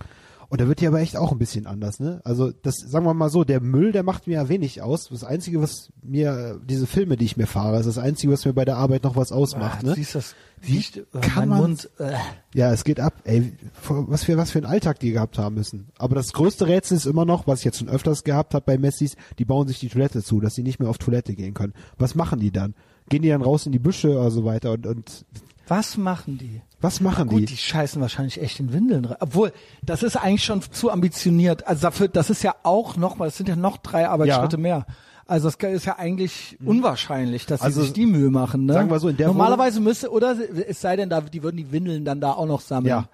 Und 0.49 0.61
da 0.61 0.69
wird 0.69 0.81
die 0.81 0.87
aber 0.87 1.01
echt 1.01 1.17
auch 1.17 1.33
ein 1.33 1.39
bisschen 1.39 1.67
anders, 1.67 1.99
ne? 2.01 2.21
Also 2.25 2.53
das, 2.53 2.77
sagen 2.77 3.05
wir 3.05 3.15
mal 3.15 3.31
so, 3.31 3.45
der 3.45 3.61
Müll, 3.61 3.93
der 3.93 4.03
macht 4.03 4.27
mir 4.27 4.35
ja 4.35 4.49
wenig 4.49 4.81
aus. 4.83 5.09
Das 5.09 5.25
Einzige, 5.25 5.61
was 5.61 5.93
mir, 6.03 6.61
diese 6.65 6.87
Filme, 6.87 7.17
die 7.17 7.25
ich 7.25 7.37
mir 7.37 7.47
fahre, 7.47 7.79
ist 7.81 7.87
das 7.87 7.99
Einzige, 7.99 8.33
was 8.33 8.45
mir 8.45 8.53
bei 8.55 8.65
der 8.65 8.77
Arbeit 8.77 9.05
noch 9.05 9.17
was 9.17 9.33
ausmacht, 9.33 9.79
Ah, 9.83 9.87
ne? 9.89 9.95
Siehst 9.95 10.15
das? 10.15 10.35
Wie 10.61 10.79
äh, 10.79 11.21
kann 11.21 11.49
man- 11.49 11.59
Mund. 11.61 11.91
Äh. 11.99 12.13
Ja, 12.55 12.73
es 12.73 12.85
geht 12.85 13.01
ab. 13.01 13.15
Ey, 13.25 13.53
was 13.89 14.25
für 14.25 14.37
was 14.37 14.51
für 14.53 14.59
einen 14.59 14.67
Alltag 14.67 15.01
die 15.01 15.11
gehabt 15.13 15.37
haben 15.39 15.55
müssen. 15.57 15.89
Aber 15.99 16.15
das 16.15 16.33
größte 16.33 16.67
Rätsel 16.67 16.97
ist 16.97 17.07
immer 17.07 17.25
noch, 17.25 17.47
was 17.47 17.59
ich 17.61 17.65
jetzt 17.67 17.79
schon 17.79 17.89
öfters 17.89 18.25
gehabt 18.25 18.55
habe 18.55 18.65
bei 18.65 18.79
Messis, 18.79 19.17
die 19.39 19.45
bauen 19.45 19.69
sich 19.69 19.79
die 19.81 19.89
Toilette 19.89 20.23
zu, 20.23 20.41
dass 20.41 20.55
sie 20.55 20.63
nicht 20.63 20.79
mehr 20.81 20.89
auf 20.89 20.99
Toilette 20.99 21.35
gehen 21.35 21.55
können. 21.55 21.75
Was 21.99 22.15
machen 22.15 22.41
die 22.41 22.51
dann? 22.53 22.75
Gehen 23.09 23.23
die 23.23 23.29
dann 23.29 23.43
raus 23.43 23.67
in 23.67 23.73
die 23.73 23.79
Büsche 23.79 24.11
oder 24.19 24.31
so 24.31 24.45
weiter 24.45 24.73
und 24.73 24.87
und 24.87 25.27
Was 25.69 25.97
machen 25.97 26.39
die? 26.39 26.63
Was 26.81 27.01
machen 27.01 27.29
Gut, 27.29 27.41
die? 27.41 27.47
die 27.47 27.57
scheißen 27.57 28.01
wahrscheinlich 28.03 28.41
echt 28.41 28.61
in 28.61 28.73
Windeln 28.73 29.05
rein. 29.07 29.17
Obwohl, 29.21 29.53
das 29.83 30.03
ist 30.03 30.17
eigentlich 30.17 30.45
schon 30.45 30.61
zu 30.63 30.91
ambitioniert. 30.91 31.67
Also 31.67 31.83
dafür, 31.83 32.09
das 32.09 32.29
ist 32.31 32.43
ja 32.43 32.55
auch 32.65 32.97
noch 32.97 33.17
mal, 33.17 33.29
es 33.29 33.37
sind 33.37 33.49
ja 33.49 33.57
noch 33.57 33.79
drei 33.79 34.09
Arbeitsschritte 34.09 34.57
Ja. 34.57 34.63
mehr. 34.63 34.87
Also 35.27 35.51
das 35.51 35.57
ist 35.73 35.87
ja 35.87 35.99
eigentlich 35.99 36.57
unwahrscheinlich, 36.65 37.47
dass 37.47 37.61
sie 37.61 37.67
Also, 37.67 37.83
sich 37.83 37.93
die 37.93 38.07
Mühe 38.07 38.31
machen. 38.31 38.67
Ne? 38.67 38.75
sagen 38.75 38.91
wir 38.91 39.01
so, 39.01 39.09
in 39.09 39.17
der 39.17 39.27
Normalerweise 39.27 39.81
müsste, 39.81 40.11
oder 40.13 40.37
es 40.69 40.81
sei 40.81 40.95
denn, 40.97 41.09
da, 41.11 41.21
die 41.21 41.43
würden 41.43 41.57
die 41.57 41.73
Windeln 41.73 42.05
dann 42.05 42.21
da 42.21 42.33
auch 42.33 42.47
noch 42.47 42.61
sammeln. 42.61 42.91
Ja. 42.91 43.09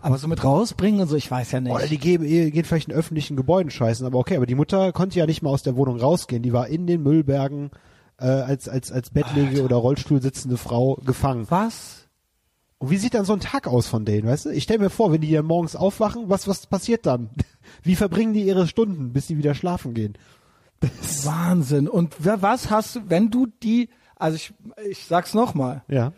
Aber 0.00 0.18
so 0.18 0.28
mit 0.28 0.44
rausbringen 0.44 1.00
und 1.00 1.08
so, 1.08 1.16
ich 1.16 1.28
weiß 1.28 1.50
ja 1.52 1.60
nicht. 1.60 1.72
Oder 1.72 1.86
die 1.88 1.98
gehen, 1.98 2.22
gehen 2.22 2.64
vielleicht 2.64 2.88
in 2.88 2.94
öffentlichen 2.94 3.34
Gebäuden 3.36 3.70
scheißen, 3.72 4.06
aber 4.06 4.18
okay, 4.18 4.36
aber 4.36 4.46
die 4.46 4.54
Mutter 4.54 4.92
konnte 4.92 5.18
ja 5.18 5.26
nicht 5.26 5.42
mal 5.42 5.50
aus 5.50 5.64
der 5.64 5.74
Wohnung 5.74 5.98
rausgehen, 5.98 6.42
die 6.44 6.52
war 6.52 6.68
in 6.68 6.86
den 6.86 7.02
Müllbergen 7.02 7.70
äh, 8.18 8.26
als 8.26 8.68
als 8.68 8.92
als 8.92 9.10
Bettläge 9.10 9.64
oder 9.64 9.74
Rollstuhl 9.76 10.22
sitzende 10.22 10.58
Frau 10.58 11.00
gefangen. 11.04 11.46
Was? 11.48 12.05
Und 12.78 12.90
wie 12.90 12.98
sieht 12.98 13.14
dann 13.14 13.24
so 13.24 13.32
ein 13.32 13.40
Tag 13.40 13.66
aus 13.66 13.86
von 13.86 14.04
denen, 14.04 14.28
weißt 14.28 14.46
du? 14.46 14.50
Ich 14.50 14.64
stell 14.64 14.78
mir 14.78 14.90
vor, 14.90 15.10
wenn 15.12 15.20
die 15.22 15.32
dann 15.32 15.46
morgens 15.46 15.76
aufwachen, 15.76 16.24
was 16.28 16.46
was 16.46 16.66
passiert 16.66 17.06
dann? 17.06 17.30
Wie 17.82 17.96
verbringen 17.96 18.32
die 18.34 18.42
ihre 18.42 18.66
Stunden, 18.68 19.12
bis 19.12 19.26
sie 19.28 19.38
wieder 19.38 19.54
schlafen 19.54 19.94
gehen? 19.94 20.16
Wahnsinn. 21.24 21.88
Und 21.88 22.14
wer, 22.18 22.42
was 22.42 22.70
hast 22.70 22.96
du, 22.96 23.00
wenn 23.08 23.30
du 23.30 23.46
die, 23.62 23.88
also 24.16 24.36
ich, 24.36 24.52
ich 24.88 25.04
sag's 25.06 25.34
nochmal, 25.34 25.82
Ja. 25.88 26.12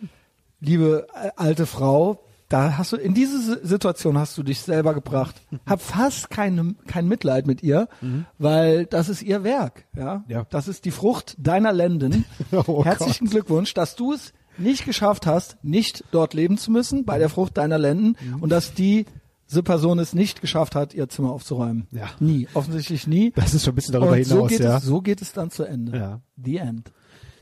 liebe 0.60 1.06
äh, 1.14 1.30
alte 1.36 1.66
Frau, 1.66 2.24
da 2.48 2.76
hast 2.78 2.92
du, 2.92 2.96
in 2.96 3.14
diese 3.14 3.40
Si- 3.40 3.66
Situation 3.66 4.18
hast 4.18 4.36
du 4.36 4.42
dich 4.42 4.60
selber 4.60 4.94
gebracht. 4.94 5.36
Hab 5.66 5.80
fast 5.80 6.28
keine, 6.30 6.74
kein 6.86 7.06
Mitleid 7.06 7.46
mit 7.46 7.62
ihr, 7.62 7.88
weil 8.38 8.86
das 8.86 9.08
ist 9.08 9.22
ihr 9.22 9.44
Werk, 9.44 9.84
ja? 9.96 10.24
Ja. 10.28 10.44
Das 10.50 10.66
ist 10.66 10.84
die 10.86 10.90
Frucht 10.90 11.36
deiner 11.38 11.72
Lenden. 11.72 12.24
Oh 12.52 12.84
Herzlichen 12.84 13.28
Glückwunsch, 13.28 13.74
dass 13.74 13.94
du 13.96 14.12
es 14.12 14.32
nicht 14.58 14.84
geschafft 14.84 15.26
hast, 15.26 15.56
nicht 15.62 16.04
dort 16.10 16.34
leben 16.34 16.58
zu 16.58 16.70
müssen, 16.70 17.04
bei 17.04 17.18
der 17.18 17.28
Frucht 17.28 17.56
deiner 17.56 17.78
Lenden, 17.78 18.16
und 18.40 18.50
dass 18.50 18.74
die 18.74 19.06
diese 19.48 19.62
Person 19.62 19.98
es 19.98 20.12
nicht 20.12 20.40
geschafft 20.40 20.74
hat, 20.74 20.92
ihr 20.92 21.08
Zimmer 21.08 21.32
aufzuräumen. 21.32 21.86
Ja. 21.90 22.10
Nie. 22.20 22.48
Offensichtlich 22.54 23.06
nie. 23.06 23.32
Das 23.34 23.54
ist 23.54 23.64
schon 23.64 23.72
ein 23.72 23.76
bisschen 23.76 23.94
darüber 23.94 24.12
Und 24.12 24.24
so 24.24 24.34
hinaus, 24.34 24.48
geht 24.50 24.60
ja. 24.60 24.76
es, 24.76 24.84
so 24.84 25.00
geht 25.00 25.22
es 25.22 25.32
dann 25.32 25.50
zu 25.50 25.64
Ende. 25.64 25.96
Ja. 25.96 26.20
The 26.36 26.56
end. 26.58 26.92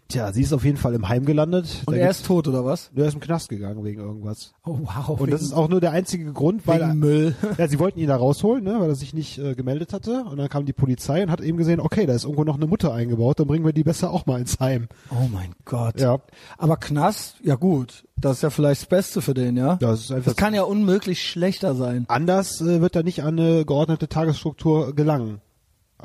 Tja, 0.09 0.33
sie 0.33 0.43
ist 0.43 0.53
auf 0.53 0.65
jeden 0.65 0.77
Fall 0.77 0.95
im 0.95 1.09
Heim 1.09 1.24
gelandet. 1.24 1.83
Und 1.87 1.95
Da 1.97 2.01
er 2.01 2.11
ist 2.11 2.27
tot 2.27 2.47
oder 2.47 2.65
was? 2.65 2.91
er 2.95 3.07
ist 3.07 3.15
im 3.15 3.20
Knast 3.20 3.49
gegangen 3.49 3.83
wegen 3.85 4.01
irgendwas. 4.01 4.53
Oh 4.65 4.78
wow. 4.83 5.20
Und 5.20 5.33
das 5.33 5.43
ist 5.43 5.53
auch 5.53 5.69
nur 5.69 5.81
der 5.81 5.91
einzige 5.91 6.33
Grund, 6.33 6.65
weil 6.66 6.81
wegen 6.81 6.99
Müll. 7.01 7.35
ja, 7.59 7.66
sie 7.66 7.78
wollten 7.81 7.99
ihn 7.99 8.07
da 8.07 8.15
rausholen, 8.16 8.62
ne, 8.62 8.77
weil 8.78 8.89
er 8.89 8.95
sich 8.95 9.15
nicht 9.15 9.39
äh, 9.39 9.55
gemeldet 9.57 9.93
hatte. 9.93 10.24
Und 10.31 10.37
dann 10.37 10.49
kam 10.49 10.65
die 10.65 10.73
Polizei 10.73 11.23
und 11.24 11.31
hat 11.31 11.41
eben 11.41 11.59
gesehen, 11.59 11.81
okay, 11.81 12.07
da 12.07 12.15
ist 12.15 12.23
irgendwo 12.24 12.45
noch 12.45 12.55
eine 12.57 12.66
Mutter 12.69 12.93
eingebaut, 12.95 13.41
dann 13.41 13.49
bringen 13.49 13.65
wir 13.65 13.73
die 13.73 13.83
besser 13.83 14.12
auch 14.12 14.27
mal 14.27 14.39
ins 14.41 14.61
Heim. 14.61 14.87
Oh 15.11 15.28
mein 15.33 15.55
Gott. 15.65 15.99
Ja. 16.01 16.19
Aber 16.57 16.77
Knast, 16.77 17.37
ja 17.43 17.57
gut, 17.57 18.05
das 18.16 18.37
ist 18.37 18.43
ja 18.43 18.51
vielleicht 18.51 18.83
das 18.83 18.89
Beste 18.89 19.20
für 19.23 19.35
den, 19.35 19.57
ja? 19.57 19.74
Das 19.77 20.01
ist 20.01 20.12
einfach 20.12 20.27
Das 20.33 20.37
kann 20.37 20.55
ja 20.55 20.62
unmöglich 20.62 21.23
schlechter 21.28 21.74
sein. 21.74 22.05
anders 22.07 22.61
äh, 22.61 22.81
wird 22.81 22.95
er 22.95 23.03
nicht 23.03 23.24
an 23.24 23.39
eine 23.41 23.65
geordnete 23.65 24.09
Tagesstruktur 24.09 24.95
gelangen. 24.95 25.41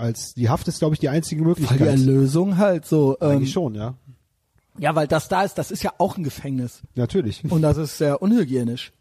Als 0.01 0.33
die 0.33 0.49
Haft 0.49 0.67
ist, 0.67 0.79
glaube 0.79 0.95
ich, 0.95 0.99
die 0.99 1.09
einzige 1.09 1.41
Weil 1.45 1.53
die 1.55 1.61
Möglichkeit. 1.61 1.87
Erlösung 1.87 2.57
halt 2.57 2.85
so. 2.85 3.17
Ähm, 3.21 3.29
Eigentlich 3.31 3.51
schon, 3.51 3.75
ja. 3.75 3.93
ja, 4.79 4.95
weil 4.95 5.07
das 5.07 5.27
da 5.27 5.43
ist, 5.43 5.57
das 5.57 5.69
ist 5.71 5.83
ja 5.83 5.93
auch 5.97 6.17
ein 6.17 6.23
Gefängnis. 6.23 6.81
Natürlich. 6.95 7.43
Und 7.49 7.61
das 7.61 7.77
ist 7.77 7.97
sehr 7.97 8.21
unhygienisch. 8.21 8.91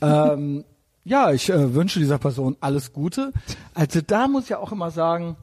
Ähm, 0.00 0.64
ja, 1.04 1.30
ich 1.32 1.50
äh, 1.50 1.74
wünsche 1.74 1.98
dieser 1.98 2.18
Person 2.18 2.56
alles 2.60 2.92
Gute. 2.92 3.32
Also 3.74 4.00
da 4.00 4.26
muss 4.28 4.44
ich 4.44 4.50
ja 4.50 4.58
auch 4.58 4.72
immer 4.72 4.90
sagen, 4.90 5.36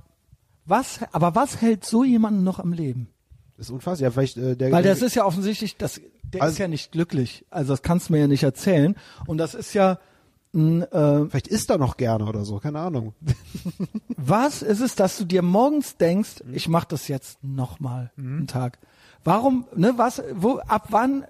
was, 0.65 0.99
aber 1.11 1.35
was 1.35 1.61
hält 1.61 1.85
so 1.85 2.03
jemanden 2.03 2.43
noch 2.43 2.59
am 2.59 2.73
Leben? 2.73 3.09
Das 3.57 3.67
ist 3.67 3.71
unfassbar. 3.71 4.07
Ja, 4.07 4.11
vielleicht 4.11 4.37
äh, 4.37 4.55
der, 4.55 4.71
Weil 4.71 4.83
das 4.83 5.01
ist 5.01 5.15
ja 5.15 5.25
offensichtlich, 5.25 5.77
das, 5.77 6.01
der 6.23 6.41
Also- 6.41 6.53
ist 6.53 6.57
ja 6.59 6.67
nicht 6.67 6.91
glücklich. 6.91 7.45
Also 7.49 7.73
das 7.73 7.81
kannst 7.83 8.09
du 8.09 8.13
mir 8.13 8.19
ja 8.19 8.27
nicht 8.27 8.43
erzählen. 8.43 8.95
Und 9.27 9.37
das 9.37 9.53
ist 9.53 9.73
ja, 9.73 9.99
äh, 10.53 11.29
vielleicht 11.29 11.47
isst 11.47 11.69
er 11.69 11.77
noch 11.77 11.97
gerne 11.97 12.25
oder 12.25 12.43
so, 12.45 12.59
keine 12.59 12.79
Ahnung. 12.79 13.13
was 14.17 14.61
ist 14.61 14.81
es, 14.81 14.95
dass 14.95 15.17
du 15.17 15.25
dir 15.25 15.41
morgens 15.41 15.97
denkst, 15.97 16.43
Mhm. 16.45 16.53
ich 16.53 16.67
mache 16.67 16.87
das 16.89 17.07
jetzt 17.07 17.43
nochmal 17.43 18.11
einen 18.17 18.47
Tag? 18.47 18.79
Warum, 19.23 19.65
ne, 19.75 19.93
was, 19.97 20.21
wo, 20.33 20.57
ab 20.59 20.87
wann 20.89 21.25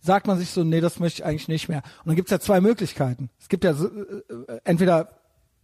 sagt 0.00 0.26
man 0.26 0.38
sich 0.38 0.50
so, 0.50 0.64
nee, 0.64 0.80
das 0.80 0.98
möchte 1.00 1.22
ich 1.22 1.24
eigentlich 1.26 1.48
nicht 1.48 1.68
mehr? 1.68 1.82
Und 2.00 2.08
dann 2.08 2.16
gibt's 2.16 2.30
ja 2.30 2.40
zwei 2.40 2.60
Möglichkeiten. 2.60 3.30
Es 3.40 3.48
gibt 3.48 3.64
ja, 3.64 3.74
so, 3.74 3.86
äh, 3.88 3.90
äh, 4.52 4.60
entweder 4.64 5.08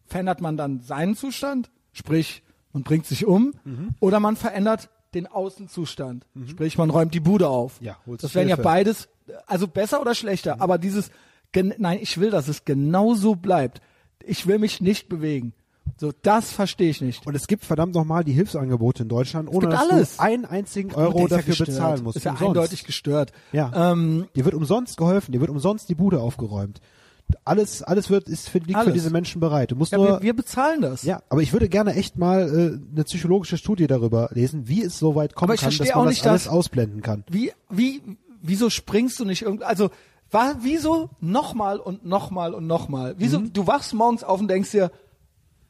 verändert 0.06 0.40
man 0.40 0.56
dann 0.56 0.80
seinen 0.80 1.14
Zustand, 1.16 1.70
sprich, 1.92 2.42
man 2.72 2.82
bringt 2.82 3.06
sich 3.06 3.26
um, 3.26 3.52
Mhm. 3.64 3.90
oder 4.00 4.20
man 4.20 4.36
verändert 4.36 4.88
den 5.14 5.26
Außenzustand, 5.26 6.26
sprich, 6.46 6.76
man 6.78 6.90
räumt 6.90 7.14
die 7.14 7.20
Bude 7.20 7.48
auf. 7.48 7.80
Ja, 7.80 7.96
das 8.20 8.34
wären 8.34 8.48
ja 8.48 8.56
beides, 8.56 9.08
also 9.46 9.66
besser 9.66 10.00
oder 10.00 10.14
schlechter, 10.14 10.60
aber 10.60 10.76
dieses, 10.78 11.10
gen 11.52 11.74
nein, 11.78 11.98
ich 12.00 12.18
will, 12.18 12.30
dass 12.30 12.48
es 12.48 12.64
genau 12.64 13.14
so 13.14 13.34
bleibt. 13.34 13.80
Ich 14.24 14.46
will 14.46 14.58
mich 14.58 14.80
nicht 14.80 15.08
bewegen. 15.08 15.52
So, 15.96 16.12
das 16.22 16.52
verstehe 16.52 16.90
ich 16.90 17.00
nicht. 17.00 17.26
Und 17.26 17.34
es 17.34 17.46
gibt 17.46 17.64
verdammt 17.64 17.94
nochmal 17.94 18.22
die 18.22 18.32
Hilfsangebote 18.32 19.04
in 19.04 19.08
Deutschland, 19.08 19.48
ohne 19.48 19.68
dass 19.68 19.80
alles. 19.90 20.16
du 20.16 20.22
einen 20.22 20.44
einzigen 20.44 20.94
Euro 20.94 21.20
ja 21.22 21.28
dafür 21.28 21.44
gestört. 21.46 21.68
bezahlen 21.70 22.02
musst. 22.04 22.16
Ist 22.18 22.24
ja 22.24 22.32
Umsonst. 22.32 22.48
eindeutig 22.56 22.84
gestört. 22.84 23.32
Ja. 23.52 23.92
Ähm, 23.92 24.26
Dir 24.36 24.44
wird 24.44 24.54
umsonst 24.54 24.96
geholfen, 24.96 25.32
dir 25.32 25.40
wird 25.40 25.50
umsonst 25.50 25.88
die 25.88 25.94
Bude 25.94 26.20
aufgeräumt. 26.20 26.80
Alles, 27.44 27.82
alles 27.82 28.08
wird, 28.10 28.28
ist 28.28 28.48
für, 28.48 28.58
liegt 28.58 28.72
für 28.72 28.78
Alles. 28.78 28.94
diese 28.94 29.10
Menschen 29.10 29.38
bereit. 29.40 29.70
Du 29.70 29.76
musst 29.76 29.92
ja, 29.92 29.98
nur, 29.98 30.08
wir, 30.08 30.22
wir 30.22 30.36
bezahlen 30.36 30.80
das. 30.80 31.02
ja, 31.02 31.22
aber 31.28 31.42
ich 31.42 31.52
würde 31.52 31.68
gerne 31.68 31.94
echt 31.94 32.16
mal 32.16 32.42
äh, 32.48 32.92
eine 32.94 33.04
psychologische 33.04 33.58
Studie 33.58 33.86
darüber 33.86 34.30
lesen, 34.32 34.66
wie 34.68 34.82
es 34.82 34.98
so 34.98 35.14
weit 35.14 35.34
kommen 35.34 35.56
kann, 35.56 35.68
dass 35.70 35.78
man 35.78 35.90
auch 35.90 36.04
das 36.04 36.10
nicht, 36.14 36.26
alles 36.26 36.44
dass- 36.44 36.52
ausblenden 36.52 37.02
kann. 37.02 37.24
Wie, 37.30 37.52
wie, 37.70 38.00
wieso 38.40 38.70
springst 38.70 39.20
du 39.20 39.24
nicht 39.26 39.42
irgendwie, 39.42 39.64
also, 39.64 39.90
war, 40.30 40.56
wieso 40.62 41.10
nochmal 41.20 41.78
und 41.78 42.04
nochmal 42.04 42.54
und 42.54 42.66
nochmal? 42.66 43.14
Wieso, 43.18 43.40
Mhm. 43.40 43.52
du 43.52 43.66
wachst 43.66 43.94
morgens 43.94 44.24
auf 44.24 44.40
und 44.40 44.48
denkst 44.48 44.70
dir, 44.72 44.90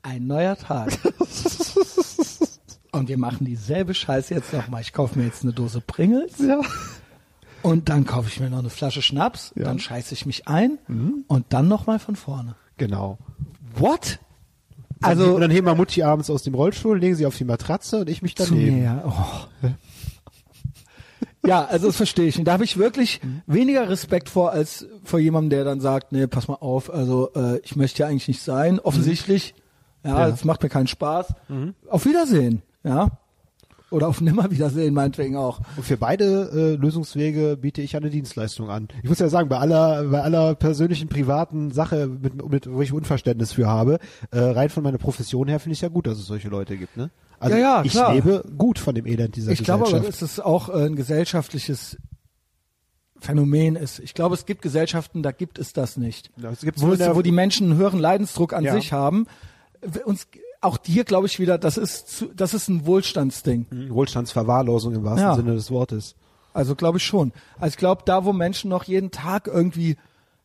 ein 0.02 0.26
neuer 0.26 0.56
Tag. 0.56 0.96
und 2.92 3.08
wir 3.08 3.18
machen 3.18 3.44
dieselbe 3.46 3.94
Scheiße 3.94 4.34
jetzt 4.34 4.52
nochmal. 4.52 4.80
Ich 4.82 4.92
kaufe 4.92 5.18
mir 5.18 5.24
jetzt 5.26 5.42
eine 5.42 5.52
Dose 5.52 5.80
Pringles. 5.80 6.38
Ja. 6.38 6.60
Und 7.62 7.88
dann 7.88 8.04
kaufe 8.06 8.28
ich 8.28 8.40
mir 8.40 8.50
noch 8.50 8.60
eine 8.60 8.70
Flasche 8.70 9.02
Schnaps, 9.02 9.52
Ja. 9.54 9.62
Mhm. 9.62 9.64
dann 9.66 9.78
scheiße 9.80 10.14
ich 10.14 10.26
mich 10.26 10.46
ein 10.48 10.78
und 11.26 11.46
dann 11.50 11.68
nochmal 11.68 11.98
von 11.98 12.16
vorne. 12.16 12.54
Genau. 12.76 13.18
What? 13.76 14.20
Also, 15.00 15.34
und 15.34 15.40
dann 15.40 15.50
heben 15.50 15.66
wir 15.66 15.74
Mutti 15.76 16.02
abends 16.02 16.28
aus 16.30 16.42
dem 16.42 16.54
Rollstuhl, 16.54 16.98
legen 16.98 17.14
sie 17.14 17.26
auf 17.26 17.36
die 17.36 17.44
Matratze 17.44 18.00
und 18.00 18.08
ich 18.08 18.20
mich 18.22 18.34
zu 18.36 18.46
daneben. 18.46 18.78
mir, 18.78 18.82
ja. 18.84 19.02
Oh. 19.06 19.68
Ja, 21.46 21.64
also 21.64 21.86
das 21.86 21.96
verstehe 21.96 22.26
ich. 22.26 22.38
Und 22.38 22.44
da 22.46 22.52
habe 22.52 22.64
ich 22.64 22.78
wirklich 22.78 23.20
weniger 23.46 23.88
Respekt 23.88 24.28
vor 24.28 24.50
als 24.50 24.86
vor 25.04 25.18
jemandem, 25.20 25.50
der 25.50 25.64
dann 25.64 25.80
sagt, 25.80 26.12
nee, 26.12 26.26
pass 26.26 26.48
mal 26.48 26.54
auf, 26.54 26.92
also 26.92 27.30
äh, 27.34 27.58
ich 27.62 27.76
möchte 27.76 28.02
ja 28.02 28.08
eigentlich 28.08 28.28
nicht 28.28 28.42
sein, 28.42 28.80
offensichtlich. 28.80 29.54
Ja, 30.04 30.18
Ja. 30.20 30.30
das 30.30 30.44
macht 30.44 30.62
mir 30.62 30.68
keinen 30.68 30.86
Spaß. 30.88 31.34
Auf 31.88 32.04
Wiedersehen, 32.06 32.62
ja. 32.84 33.10
Oder 33.90 34.08
auf 34.08 34.20
Nimmerwiedersehen 34.20 34.92
meinetwegen 34.92 35.36
auch. 35.36 35.60
Und 35.76 35.84
für 35.86 35.96
beide 35.96 36.50
äh, 36.52 36.74
Lösungswege 36.76 37.56
biete 37.56 37.80
ich 37.80 37.96
eine 37.96 38.10
Dienstleistung 38.10 38.68
an. 38.68 38.88
Ich 39.02 39.08
muss 39.08 39.18
ja 39.18 39.30
sagen, 39.30 39.48
bei 39.48 39.56
aller, 39.56 40.04
bei 40.04 40.20
aller 40.20 40.54
persönlichen, 40.56 41.08
privaten 41.08 41.70
Sache, 41.70 42.06
mit, 42.06 42.50
mit, 42.50 42.70
wo 42.70 42.82
ich 42.82 42.92
Unverständnis 42.92 43.52
für 43.52 43.66
habe, 43.66 43.98
äh, 44.30 44.38
rein 44.40 44.68
von 44.68 44.82
meiner 44.82 44.98
Profession 44.98 45.48
her 45.48 45.58
finde 45.58 45.72
ich 45.72 45.80
ja 45.80 45.88
gut, 45.88 46.06
dass 46.06 46.18
es 46.18 46.26
solche 46.26 46.48
Leute 46.48 46.76
gibt. 46.76 46.98
Ne? 46.98 47.10
Also 47.40 47.56
Ja, 47.56 47.60
ja, 47.78 47.82
ich 47.84 47.92
klar. 47.92 48.14
lebe 48.14 48.44
gut 48.56 48.78
von 48.78 48.94
dem 48.94 49.06
Elend 49.06 49.36
dieser 49.36 49.52
Ich 49.52 49.62
glaube 49.62 49.84
aber, 49.86 49.98
Gesellschaft. 50.00 50.22
dass 50.22 50.32
es 50.32 50.40
auch 50.40 50.68
äh, 50.68 50.86
ein 50.86 50.96
gesellschaftliches 50.96 51.96
Phänomen 53.20 53.74
ist. 53.76 53.98
Ich 53.98 54.14
glaube, 54.14 54.34
es 54.36 54.46
gibt 54.46 54.62
Gesellschaften, 54.62 55.22
da 55.22 55.32
gibt 55.32 55.58
es 55.58 55.72
das 55.72 55.96
nicht. 55.96 56.30
Ja, 56.36 56.50
es 56.50 56.60
gibt's 56.60 56.80
wo, 56.82 56.92
es, 56.92 57.14
wo 57.14 57.22
die 57.22 57.32
Menschen 57.32 57.70
einen 57.70 57.78
höheren 57.78 57.98
Leidensdruck 57.98 58.52
an 58.52 58.64
Ja. 58.64 58.72
sich 58.74 58.92
haben. 58.92 59.26
Uns, 60.04 60.28
auch 60.60 60.78
hier 60.84 61.04
glaube 61.04 61.26
ich 61.26 61.38
wieder, 61.40 61.58
das 61.58 61.76
ist, 61.78 62.08
zu, 62.16 62.26
das 62.34 62.54
ist 62.54 62.68
ein 62.68 62.86
Wohlstandsding. 62.86 63.66
Mhm, 63.70 63.90
Wohlstandsverwahrlosung 63.90 64.94
im 64.94 65.04
wahrsten 65.04 65.22
Ja. 65.28 65.34
Sinne 65.34 65.54
des 65.54 65.70
Wortes. 65.70 66.14
Also 66.52 66.74
glaube 66.76 66.98
ich 66.98 67.04
schon. 67.04 67.32
Also 67.58 67.72
ich 67.74 67.76
glaube, 67.76 68.02
da, 68.04 68.24
wo 68.24 68.32
Menschen 68.32 68.70
noch 68.70 68.84
jeden 68.84 69.10
Tag 69.10 69.46
irgendwie 69.48 69.96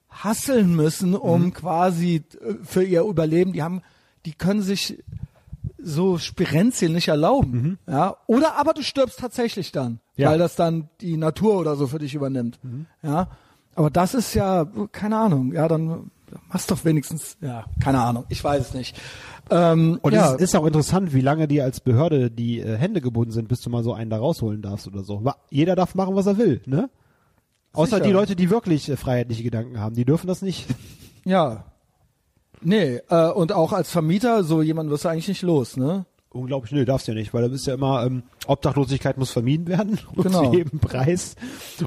hasseln 0.09 0.75
müssen, 0.75 1.15
um 1.15 1.45
Mhm. 1.45 1.53
quasi 1.53 2.23
äh, 2.41 2.53
für 2.63 2.83
ihr 2.83 3.03
Überleben, 3.03 3.53
die 3.53 3.61
haben, 3.63 3.81
die 4.25 4.33
können 4.33 4.61
sich 4.63 5.03
so 5.83 6.17
Spirenzien 6.17 6.93
nicht 6.93 7.07
erlauben. 7.09 7.77
Ja. 7.87 8.15
Oder 8.27 8.55
aber 8.57 8.73
du 8.73 8.81
stirbst 8.83 9.19
tatsächlich 9.19 9.71
dann, 9.71 9.93
Mhm. 9.93 9.99
Ja. 10.15 10.27
Mhm. 10.27 10.31
weil 10.33 10.39
das 10.39 10.55
dann 10.55 10.89
die 11.01 11.17
Natur 11.17 11.57
oder 11.59 11.75
so 11.75 11.87
für 11.87 11.99
dich 11.99 12.15
übernimmt. 12.15 12.59
Ja. 13.01 13.27
Aber 13.75 13.89
das 13.89 14.13
ist 14.13 14.33
ja, 14.33 14.65
keine 14.91 15.17
Ahnung, 15.17 15.51
ja, 15.53 15.67
dann 15.67 16.11
machst 16.47 16.69
doch 16.71 16.85
wenigstens, 16.85 17.37
ja, 17.41 17.65
keine 17.81 18.01
Ahnung, 18.01 18.25
ich 18.29 18.43
weiß 18.43 18.67
es 18.69 18.73
nicht. 18.73 18.95
Ähm, 19.49 19.99
Und 20.01 20.13
ja, 20.13 20.33
es 20.35 20.41
ist 20.41 20.55
auch 20.55 20.65
interessant, 20.65 21.13
wie 21.13 21.21
lange 21.21 21.47
dir 21.47 21.63
als 21.63 21.79
Behörde 21.79 22.31
die 22.31 22.59
äh, 22.59 22.77
Hände 22.77 23.01
gebunden 23.01 23.31
sind, 23.31 23.47
bis 23.49 23.61
du 23.61 23.69
mal 23.69 23.83
so 23.83 23.93
einen 23.93 24.09
da 24.09 24.17
rausholen 24.17 24.61
darfst 24.61 24.87
oder 24.87 25.03
so. 25.03 25.23
Jeder 25.49 25.75
darf 25.75 25.95
machen, 25.95 26.15
was 26.15 26.25
er 26.27 26.37
will, 26.37 26.61
ne? 26.65 26.89
Außer 27.73 27.95
Sicher. 27.97 28.05
die 28.05 28.11
Leute, 28.11 28.35
die 28.35 28.49
wirklich 28.51 28.87
äh, 28.89 28.95
freiheitliche 28.95 29.41
Gedanken 29.43 29.79
haben, 29.79 29.95
die 29.95 30.05
dürfen 30.05 30.27
das 30.27 30.41
nicht. 30.43 30.67
ja. 31.25 31.65
Nee, 32.63 32.99
äh, 33.09 33.29
und 33.29 33.51
auch 33.51 33.73
als 33.73 33.89
Vermieter, 33.89 34.43
so 34.43 34.61
jemand 34.61 34.89
wirst 34.89 35.05
du 35.05 35.09
eigentlich 35.09 35.27
nicht 35.27 35.41
los, 35.41 35.77
ne? 35.77 36.05
Unglaublich, 36.29 36.71
nö, 36.71 36.83
darfst 36.83 37.07
ja 37.07 37.13
nicht, 37.13 37.31
weil 37.33 37.43
da 37.43 37.47
bist 37.47 37.67
ja 37.67 37.75
immer, 37.75 38.03
ähm, 38.05 38.23
Obdachlosigkeit 38.47 39.17
muss 39.19 39.29
vermieden 39.29 39.67
werden, 39.67 39.99
um 40.15 40.23
Genau. 40.23 40.49
zu 40.51 40.57
jedem 40.57 40.79
Preis. 40.79 41.35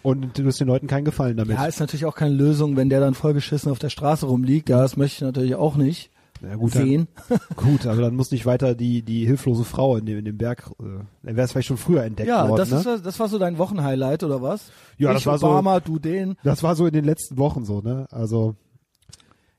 Und 0.03 0.39
du 0.39 0.45
tust 0.45 0.61
den 0.61 0.69
Leuten 0.69 0.87
keinen 0.87 1.05
Gefallen 1.05 1.37
damit. 1.37 1.57
Ja, 1.57 1.67
ist 1.67 1.81
natürlich 1.81 2.05
auch 2.07 2.15
keine 2.15 2.35
Lösung, 2.35 2.77
wenn 2.77 2.89
der 2.89 3.01
dann 3.01 3.15
vollgeschissen 3.15 3.73
auf 3.73 3.81
der 3.81 3.89
Straße 3.91 4.25
rumliegt. 4.27 4.69
Ja, 4.69 4.81
das 4.81 4.97
möchte 4.97 5.17
ich 5.17 5.21
natürlich 5.23 5.57
auch 5.57 5.75
nicht 5.75 6.11
Ja, 6.43 6.55
gut, 6.55 6.71
sehen. 6.73 7.09
Dann, 7.29 7.41
gut, 7.57 7.87
aber 7.87 8.03
dann 8.03 8.15
muss 8.15 8.31
nicht 8.31 8.47
weiter 8.47 8.77
die, 8.77 9.03
die 9.03 9.27
hilflose 9.27 9.65
Frau 9.65 9.97
in 9.97 10.07
dem, 10.07 10.19
in 10.19 10.25
dem 10.25 10.39
Berg, 10.39 10.71
äh, 10.79 10.85
dann 11.25 11.35
wäre 11.37 11.45
es 11.45 11.51
vielleicht 11.51 11.67
schon 11.67 11.77
früher 11.77 12.05
entdeckt 12.05 12.29
Ja, 12.29 12.49
worden. 12.49 12.59
das, 12.71 12.85
ne? 12.85 12.93
ist, 12.95 13.05
das 13.05 13.19
war 13.19 13.29
so 13.29 13.39
dein 13.41 13.59
Wochenhighlight, 13.59 14.23
oder 14.23 14.43
was? 14.43 14.71
Ja, 14.97 15.09
ich 15.11 15.17
das 15.17 15.27
war 15.27 15.39
so- 15.39 15.47
Obama, 15.49 15.81
du 15.81 15.99
den. 15.99 16.37
das 16.45 16.63
war 16.63 16.77
so 16.77 16.87
in 16.87 16.93
den 16.93 17.05
letzten 17.05 17.37
Wochen 17.37 17.65
so, 17.65 17.81
ne? 17.81 18.07
Also, 18.13 18.55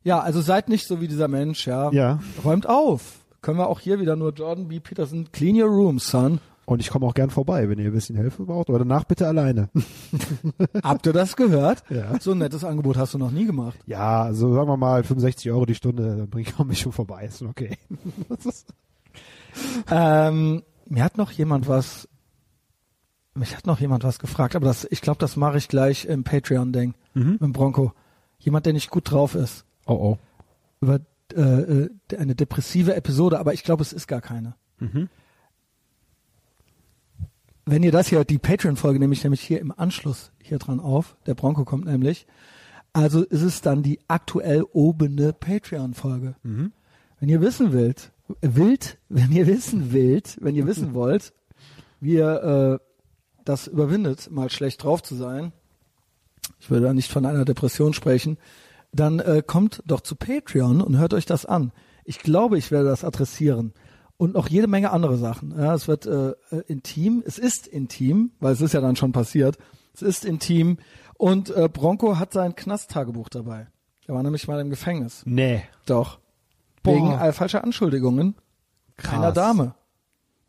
Ja, 0.07 0.19
also 0.21 0.39
seid 0.39 0.69
nicht 0.69 0.88
so 0.88 1.01
wie 1.01 1.07
dieser 1.09 1.27
Mensch, 1.27 1.67
ja. 1.67 1.91
ja. 1.91 2.19
Räumt 2.45 2.67
auf. 2.67 3.01
Können 3.41 3.57
wir 3.59 3.67
auch 3.67 3.81
hier 3.81 3.99
wieder 3.99 4.15
nur 4.15 4.31
Jordan 4.34 4.69
B. 4.69 4.79
Peterson, 4.79 5.27
clean 5.34 5.61
your 5.61 5.67
room, 5.69 5.99
son. 5.99 6.39
Und 6.65 6.79
ich 6.79 6.89
komme 6.89 7.05
auch 7.05 7.13
gern 7.13 7.29
vorbei, 7.29 7.67
wenn 7.69 7.77
ihr 7.77 7.88
ein 7.88 7.93
bisschen 7.93 8.15
Hilfe 8.15 8.43
braucht. 8.43 8.69
Oder 8.69 8.79
danach 8.79 9.03
bitte 9.03 9.27
alleine. 9.27 9.69
Habt 10.84 11.05
ihr 11.07 11.13
das 11.13 11.35
gehört? 11.35 11.84
Ja. 11.89 12.17
So 12.21 12.31
ein 12.31 12.38
nettes 12.38 12.63
Angebot 12.63 12.95
hast 12.95 13.13
du 13.15 13.17
noch 13.17 13.31
nie 13.31 13.45
gemacht. 13.45 13.77
Ja, 13.85 14.23
also 14.23 14.53
sagen 14.53 14.69
wir 14.69 14.77
mal 14.77 15.03
65 15.03 15.51
Euro 15.51 15.65
die 15.65 15.75
Stunde, 15.75 16.15
dann 16.17 16.29
bringe 16.29 16.47
ich 16.47 16.57
mich 16.65 16.79
schon 16.79 16.91
vorbei. 16.93 17.25
Ist 17.25 17.41
okay. 17.41 17.77
Ähm, 19.89 20.63
mir 20.88 21.03
hat 21.03 21.17
noch 21.17 21.31
jemand 21.31 21.67
was, 21.67 22.07
mich 23.34 23.55
hat 23.55 23.65
noch 23.65 23.79
jemand 23.79 24.03
was 24.03 24.19
gefragt, 24.19 24.55
aber 24.55 24.65
das, 24.67 24.88
ich 24.89 25.01
glaube, 25.01 25.19
das 25.19 25.35
mache 25.35 25.57
ich 25.57 25.67
gleich 25.67 26.05
im 26.05 26.23
Patreon-Ding 26.23 26.93
Mhm. 27.15 27.38
mit 27.39 27.53
Bronco. 27.53 27.91
Jemand, 28.38 28.65
der 28.67 28.73
nicht 28.73 28.91
gut 28.91 29.09
drauf 29.09 29.34
ist. 29.34 29.65
Oh 29.88 29.93
oh. 29.93 30.18
Über 30.81 30.99
äh, 31.34 31.41
äh, 31.41 31.89
eine 32.18 32.35
depressive 32.35 32.95
Episode, 32.95 33.39
aber 33.39 33.53
ich 33.53 33.64
glaube, 33.64 33.81
es 33.81 33.93
ist 33.93 34.07
gar 34.07 34.22
keine. 34.22 34.55
Mhm. 34.80 35.09
Wenn 37.65 37.84
ihr 37.84 37.91
das 37.91 38.07
hier, 38.07 38.23
die 38.23 38.38
Patreon-Folge 38.38 38.99
nehme 38.99 39.14
ich 39.14 39.23
nämlich 39.23 39.41
hier 39.41 39.59
im 39.59 39.73
Anschluss 39.76 40.31
hier 40.41 40.57
dran 40.57 40.80
auf. 40.80 41.18
Der 41.26 41.35
Bronco 41.35 41.65
kommt 41.65 41.85
nämlich. 41.85 42.27
Also 42.93 43.23
ist 43.23 43.41
es 43.41 43.61
dann 43.61 43.84
die 43.84 43.99
aktuell 44.07 44.64
obene 44.72 45.34
Patreon-Folge. 45.34 46.35
Mhm. 46.43 46.72
Wenn 47.19 47.30
ihr 47.30 47.41
wissen 47.41 47.73
wollt, 47.73 48.11
wild, 48.41 48.97
wenn 49.09 49.31
ihr 49.31 49.47
wissen 49.47 49.93
wollt, 49.93 50.38
wenn 50.39 50.55
ihr 50.55 50.65
wissen 50.65 50.93
wollt, 50.93 51.34
wie 51.99 52.14
ihr 52.14 52.80
äh, 52.80 52.85
das 53.43 53.68
überwindet, 53.68 54.31
mal 54.31 54.49
schlecht 54.49 54.84
drauf 54.84 55.03
zu 55.03 55.15
sein, 55.15 55.51
ich 56.59 56.69
würde 56.69 56.85
da 56.85 56.93
nicht 56.93 57.11
von 57.11 57.26
einer 57.26 57.45
Depression 57.45 57.93
sprechen, 57.93 58.38
dann 58.99 59.19
äh, 59.19 59.41
kommt 59.45 59.84
doch 59.86 60.02
zu 60.02 60.15
Patreon 60.15 60.82
und 60.82 60.98
hört 60.98 61.14
euch 61.14 61.26
das 61.26 61.45
an. 61.45 61.72
Ich 62.03 62.19
glaube, 62.19 62.57
ich 62.57 62.72
werde 62.72 62.90
das 62.90 63.03
adressieren. 63.03 63.74
Und 64.18 64.34
noch 64.34 64.48
jede 64.48 64.68
Menge 64.68 64.91
andere 64.91 65.18
Sachen. 65.18 65.53
Ja, 65.57 65.74
es 65.76 65.88
wird 65.88 66.06
äh, 66.06 66.32
äh, 66.49 66.64
intim, 66.68 67.24
es 67.26 67.38
ist 67.38 67.68
intim, 67.68 68.32
weil 68.40 68.53
es 68.53 68.61
ist 68.61 68.74
ja 68.74 68.82
dann 68.82 68.95
schon 68.95 69.11
passiert. 69.11 69.57
Es 69.94 70.02
ist 70.02 70.26
intim. 70.26 70.78
Und 71.15 71.49
äh, 71.49 71.69
Bronco 71.72 72.18
hat 72.18 72.34
sein 72.34 72.56
Knasttagebuch 72.56 73.30
dabei. 73.30 73.68
Er 74.07 74.15
war 74.15 74.24
nämlich 74.24 74.48
mal 74.48 74.60
im 74.60 74.69
Gefängnis. 74.69 75.24
Nee. 75.26 75.64
Doch. 75.86 76.19
Boah. 76.82 76.95
Wegen 76.95 77.11
äh, 77.11 77.32
falscher 77.32 77.64
Anschuldigungen 77.64 78.36
keiner 78.98 79.32
Krass. 79.32 79.34
Dame. 79.36 79.76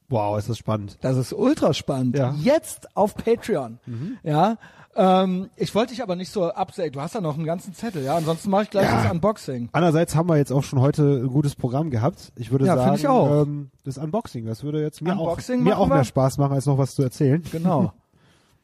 Wow, 0.08 0.38
ist 0.38 0.48
das 0.48 0.56
spannend. 0.56 0.96
Das 1.02 1.16
ist 1.18 1.34
ultra 1.34 1.74
spannend. 1.74 2.16
Ja. 2.16 2.34
Jetzt 2.40 2.96
auf 2.96 3.14
Patreon. 3.14 3.78
Ja. 4.22 4.56
Ähm, 5.00 5.48
ich 5.56 5.72
wollte 5.76 5.94
dich 5.94 6.02
aber 6.02 6.16
nicht 6.16 6.32
so 6.32 6.44
absehen. 6.50 6.92
Du 6.92 7.00
hast 7.00 7.14
ja 7.14 7.20
noch 7.20 7.36
einen 7.36 7.44
ganzen 7.46 7.72
Zettel, 7.72 8.02
ja. 8.02 8.16
Ansonsten 8.16 8.50
mache 8.50 8.64
ich 8.64 8.70
gleich 8.70 8.84
Ja. 8.90 9.02
das 9.04 9.12
Unboxing. 9.12 9.68
Andererseits 9.72 10.16
haben 10.16 10.28
wir 10.28 10.36
jetzt 10.36 10.52
auch 10.52 10.64
schon 10.64 10.80
heute 10.80 11.20
ein 11.22 11.28
gutes 11.28 11.54
Programm 11.54 11.90
gehabt. 11.90 12.32
Ich 12.34 12.50
würde 12.50 12.66
Ja, 12.66 12.74
sagen, 12.76 12.96
ich 12.96 13.06
auch. 13.06 13.42
Ähm, 13.42 13.70
das 13.84 13.96
Unboxing, 13.96 14.44
das 14.46 14.64
würde 14.64 14.82
jetzt 14.82 15.00
mir 15.00 15.12
Unboxing 15.12 15.60
auch, 15.60 15.64
mir 15.64 15.78
auch 15.78 15.88
wir? 15.88 15.94
mehr 15.94 16.04
Spaß 16.04 16.38
machen, 16.38 16.52
als 16.54 16.66
noch 16.66 16.78
was 16.78 16.94
zu 16.96 17.02
erzählen. 17.02 17.42
Genau. 17.52 17.92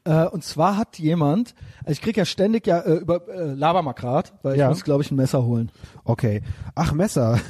äh, 0.05 0.25
und 0.27 0.43
zwar 0.43 0.77
hat 0.77 0.97
jemand, 0.99 1.53
also 1.81 1.91
ich 1.91 2.01
krieg 2.01 2.15
ja 2.17 2.25
ständig 2.25 2.65
ja 2.67 2.79
äh, 2.79 2.93
über 2.95 3.27
äh, 3.27 3.53
Laber 3.53 3.81
mal 3.81 3.93
grad, 3.93 4.33
weil 4.43 4.57
Ja. 4.57 4.65
ich 4.65 4.69
muss, 4.69 4.83
glaube 4.83 5.03
ich, 5.03 5.11
ein 5.11 5.15
Messer 5.15 5.43
holen. 5.43 5.71
Okay. 6.03 6.41
Ach, 6.75 6.93
Messer. 6.93 7.39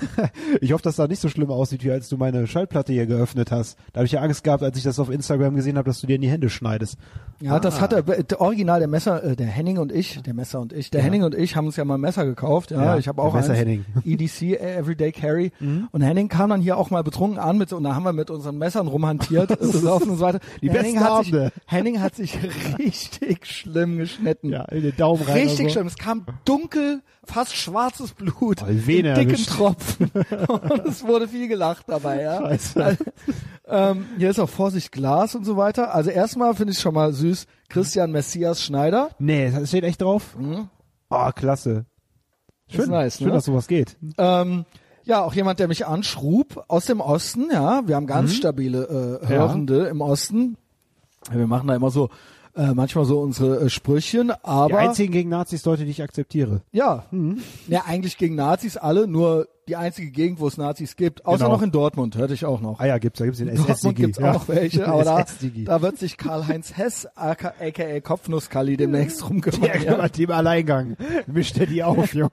Ich 0.62 0.72
hoffe, 0.72 0.84
dass 0.84 0.96
das 0.96 1.10
nicht 1.10 1.20
so 1.22 1.28
schlimm 1.30 1.52
aussieht, 1.52 1.84
wie 1.84 1.92
als 1.92 2.08
du 2.08 2.18
meine 2.18 2.48
Schallplatte 2.48 2.94
hier 2.94 3.06
geöffnet 3.08 3.52
hast. 3.52 3.78
Da 3.94 4.00
habe 4.00 4.06
ich 4.06 4.14
ja 4.14 4.22
Angst 4.22 4.44
gehabt, 4.44 4.64
als 4.64 4.78
ich 4.78 4.84
das 4.84 5.00
auf 5.00 5.10
Instagram 5.10 5.56
gesehen 5.56 5.78
habe, 5.78 5.88
dass 5.90 6.00
du 6.00 6.08
dir 6.08 6.16
in 6.16 6.22
die 6.22 6.30
Hände 6.30 6.50
schneidest. 6.50 6.98
Ja, 7.42 7.60
das 7.60 7.82
hat 7.82 7.92
er, 7.94 8.04
der 8.04 8.40
Original, 8.42 8.80
der 8.80 8.88
Messer, 8.88 9.22
äh, 9.24 9.36
der 9.36 9.48
Henning 9.48 9.78
und 9.78 9.92
ich, 9.92 10.22
der 10.22 10.34
Messer 10.34 10.62
und 10.62 10.72
ich, 10.72 10.90
der 10.92 11.02
Henning 11.02 11.24
und 11.24 11.36
ich 11.36 11.56
haben 11.56 11.66
uns 11.66 11.76
ja 11.76 11.84
mal 11.84 11.96
ein 11.96 12.02
Messer 12.02 12.26
gekauft, 12.26 12.72
ja, 12.72 12.82
Ja, 12.84 12.98
ich 12.98 13.08
habe 13.10 13.18
der 13.18 13.26
auch 13.26 13.34
Messer 13.34 13.52
eins, 13.52 13.60
Henning. 13.60 13.86
EDC, 14.06 14.42
äh, 14.54 14.78
Everyday 14.78 15.12
Carry 15.12 15.52
Mhm. 15.60 15.88
und 15.92 16.02
Henning 16.02 16.30
kam 16.30 16.50
dann 16.52 16.62
hier 16.62 16.78
auch 16.78 16.90
mal 16.90 17.04
betrunken 17.04 17.38
an 17.40 17.58
mit, 17.58 17.74
und 17.74 17.84
da 17.84 17.96
haben 17.96 18.04
wir 18.04 18.14
mit 18.14 18.30
unseren 18.30 18.58
Messern 18.58 18.88
rumhantiert, 18.88 19.52
und 19.60 19.72
so 19.74 20.20
weiter. 20.22 20.40
Die 20.62 20.70
Henning 20.70 20.94
besten 20.96 21.00
hat 21.04 21.26
sich. 21.26 21.36
Henning 21.68 22.02
hat 22.02 22.16
sich 22.16 22.38
richtig 22.78 23.46
schlimm 23.46 23.98
geschnitten. 23.98 24.50
Ja, 24.50 24.64
in 24.66 24.84
den 24.84 24.96
Daumen 24.96 25.24
rein. 25.24 25.34
Richtig 25.34 25.68
so. 25.68 25.74
schlimm. 25.74 25.88
Es 25.88 25.96
kam 25.96 26.26
dunkel, 26.46 27.02
fast 27.24 27.56
schwarzes 27.56 28.14
Blut, 28.14 28.64
Oh, 28.64 28.66
in 28.68 28.86
dicken 28.86 29.06
erwischt. 29.06 29.50
Tropfen. 29.50 30.12
Und 30.48 30.86
es 30.86 31.04
wurde 31.06 31.28
viel 31.28 31.48
gelacht 31.48 31.86
dabei, 31.88 32.22
ja. 32.22 32.40
Scheiße. 32.40 32.98
Ähm, 33.68 34.06
hier 34.18 34.30
ist 34.30 34.40
auch 34.40 34.50
Vorsicht 34.50 34.92
Glas 34.92 35.34
und 35.34 35.44
so 35.44 35.58
weiter. 35.58 35.94
Also 35.94 36.12
erstmal 36.12 36.54
finde 36.54 36.74
ich 36.74 36.80
schon 36.80 36.94
mal 36.94 37.14
süß. 37.14 37.48
Christian 37.70 38.12
Messias 38.12 38.62
Schneider. 38.64 39.10
Nee, 39.18 39.52
das 39.52 39.70
steht 39.70 39.84
echt 39.84 40.02
drauf. 40.02 40.38
Oh, 41.10 41.30
klasse. 41.34 41.86
Schön, 42.68 42.90
nice, 42.90 43.18
schön 43.18 43.28
ne? 43.28 43.34
dass 43.34 43.46
sowas 43.46 43.68
geht. 43.68 43.98
Ähm, 44.18 44.66
ja, 45.04 45.24
auch 45.24 45.34
jemand, 45.34 45.60
der 45.60 45.68
mich 45.68 45.86
anschrub 45.86 46.64
aus 46.68 46.86
dem 46.86 47.00
Osten. 47.00 47.50
Ja, 47.52 47.88
wir 47.88 47.96
haben 47.96 48.08
ganz 48.08 48.34
stabile 48.36 49.22
äh, 49.24 49.28
Hörende 49.28 49.86
im 49.88 50.02
Osten. 50.02 50.58
Wir 51.32 51.48
machen 51.48 51.68
da 51.68 51.76
immer 51.76 51.92
so 51.92 52.10
äh, 52.56 52.74
manchmal 52.74 53.06
so 53.06 53.20
unsere 53.20 53.62
äh, 53.66 53.70
Sprüchen, 53.70 54.28
Die 54.30 54.34
aber 54.44 54.78
einzigen 54.80 55.12
gegen 55.12 55.30
Nazis 55.30 55.66
Leute, 55.66 55.84
die 55.86 55.92
ich 55.92 56.02
akzeptiere. 56.02 56.62
ja, 56.72 57.06
ja, 57.68 57.84
eigentlich 57.86 58.18
gegen 58.18 58.36
Nazis 58.36 58.78
alle, 58.78 59.08
nur 59.08 59.48
die 59.68 59.76
einzige 59.76 60.12
Gegend, 60.12 60.40
wo 60.40 60.48
es 60.48 60.58
Nazis 60.58 60.96
gibt, 60.96 61.26
außer 61.26 61.46
Genau. 61.46 61.56
noch 61.58 61.62
in 61.64 61.72
Dortmund, 61.72 62.16
hörte 62.18 62.34
ich 62.36 62.46
auch 62.46 62.62
noch. 62.62 62.80
Ah 62.80 62.86
ja, 62.86 62.98
gibt's, 63.00 63.18
da 63.20 63.26
gibt's 63.26 63.40
den 63.40 63.48
In 63.50 63.58
Dortmund 63.58 63.96
gibt's 63.98 64.20
auch 64.20 64.34
noch 64.34 64.48
welche, 64.48 64.88
aber 64.88 65.04
da, 65.04 65.26
da 65.66 65.82
wird 65.82 65.98
sich 65.98 66.18
Karl-Heinz 66.18 66.78
Hess, 66.78 67.08
aka, 67.16 67.54
aka 67.60 68.00
Kopfnusskalli, 68.00 68.78
demnächst 68.78 69.28
rumkümmern. 69.30 69.84
Ja. 69.84 70.08
die 70.08 70.24
im 70.24 70.32
Alleingang. 70.32 70.96
Mischt 71.28 71.58
er 71.58 71.66
die 71.66 71.84
auf, 71.84 72.14
Junge. 72.14 72.30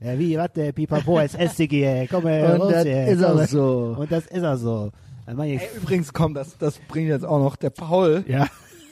ja, 0.00 0.18
wie, 0.18 0.36
warte, 0.36 0.72
Pipapo, 0.72 1.18
SS-Digi, 1.18 1.82
ey, 1.84 2.06
komm 2.08 2.26
her, 2.26 2.54
Und 2.54 2.60
raus, 2.60 2.72
das 2.72 2.84
ey, 2.84 3.12
ist 3.14 3.24
auch 3.24 3.44
so. 3.46 3.96
Und 3.98 4.12
das 4.12 4.26
ist 4.26 4.42
er 4.42 4.56
so. 4.58 4.90
Ich, 5.30 5.38
Ey, 5.38 5.68
übrigens, 5.76 6.12
komm, 6.14 6.32
das, 6.32 6.56
das 6.56 6.78
bringt 6.88 7.08
jetzt 7.08 7.24
auch 7.24 7.38
noch 7.38 7.56
der 7.56 7.70
Paul 7.70 8.24
ja. 8.26 8.46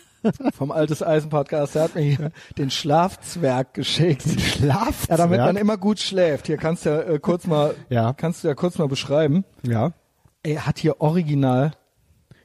vom 0.54 0.70
Altes 0.70 1.02
Eisen 1.02 1.30
Podcast, 1.30 1.74
der 1.74 1.84
hat 1.84 1.94
mir 1.94 2.02
hier 2.02 2.30
den 2.58 2.70
Schlafzwerg 2.70 3.72
geschickt. 3.72 4.24
Schlaf. 4.40 5.08
Ja, 5.08 5.16
damit 5.16 5.38
man 5.40 5.56
immer 5.56 5.78
gut 5.78 5.98
schläft. 5.98 6.46
Hier 6.46 6.58
kannst 6.58 6.84
du 6.84 6.90
ja 6.90 7.00
äh, 7.00 7.18
kurz 7.20 7.46
mal, 7.46 7.74
Ja. 7.88 8.12
kannst 8.12 8.44
du 8.44 8.48
ja 8.48 8.54
kurz 8.54 8.76
mal 8.76 8.88
beschreiben. 8.88 9.44
Ja. 9.62 9.92
Er 10.42 10.66
hat 10.66 10.78
hier 10.78 11.00
original. 11.00 11.72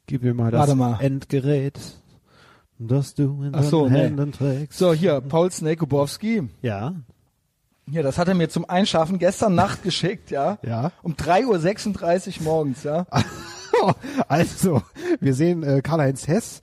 Gib 0.07 0.23
mir 0.23 0.33
mal 0.33 0.51
das 0.51 0.73
mal. 0.73 0.97
Endgerät, 1.01 1.79
das 2.79 3.13
du 3.13 3.43
in 3.43 3.53
Ach 3.53 3.63
so, 3.63 3.83
deinen 3.83 3.93
nee. 3.93 3.99
Händen 3.99 4.31
trägst. 4.31 4.77
So, 4.79 4.93
hier, 4.93 5.19
Paul 5.21 5.51
Snakubowski. 5.51 6.49
Ja. 6.61 6.95
Hier, 7.89 8.03
das 8.03 8.17
hat 8.17 8.27
er 8.29 8.35
mir 8.35 8.47
zum 8.49 8.69
Einschlafen 8.69 9.19
gestern 9.19 9.53
Nacht 9.55 9.83
geschickt, 9.83 10.31
ja. 10.31 10.59
Ja. 10.63 10.91
Um 11.03 11.13
3.36 11.15 12.37
Uhr 12.39 12.43
morgens, 12.43 12.83
ja. 12.83 13.05
Also, 14.27 14.81
wir 15.19 15.33
sehen 15.33 15.63
äh, 15.63 15.81
Karl-Heinz 15.81 16.27
Hess 16.27 16.61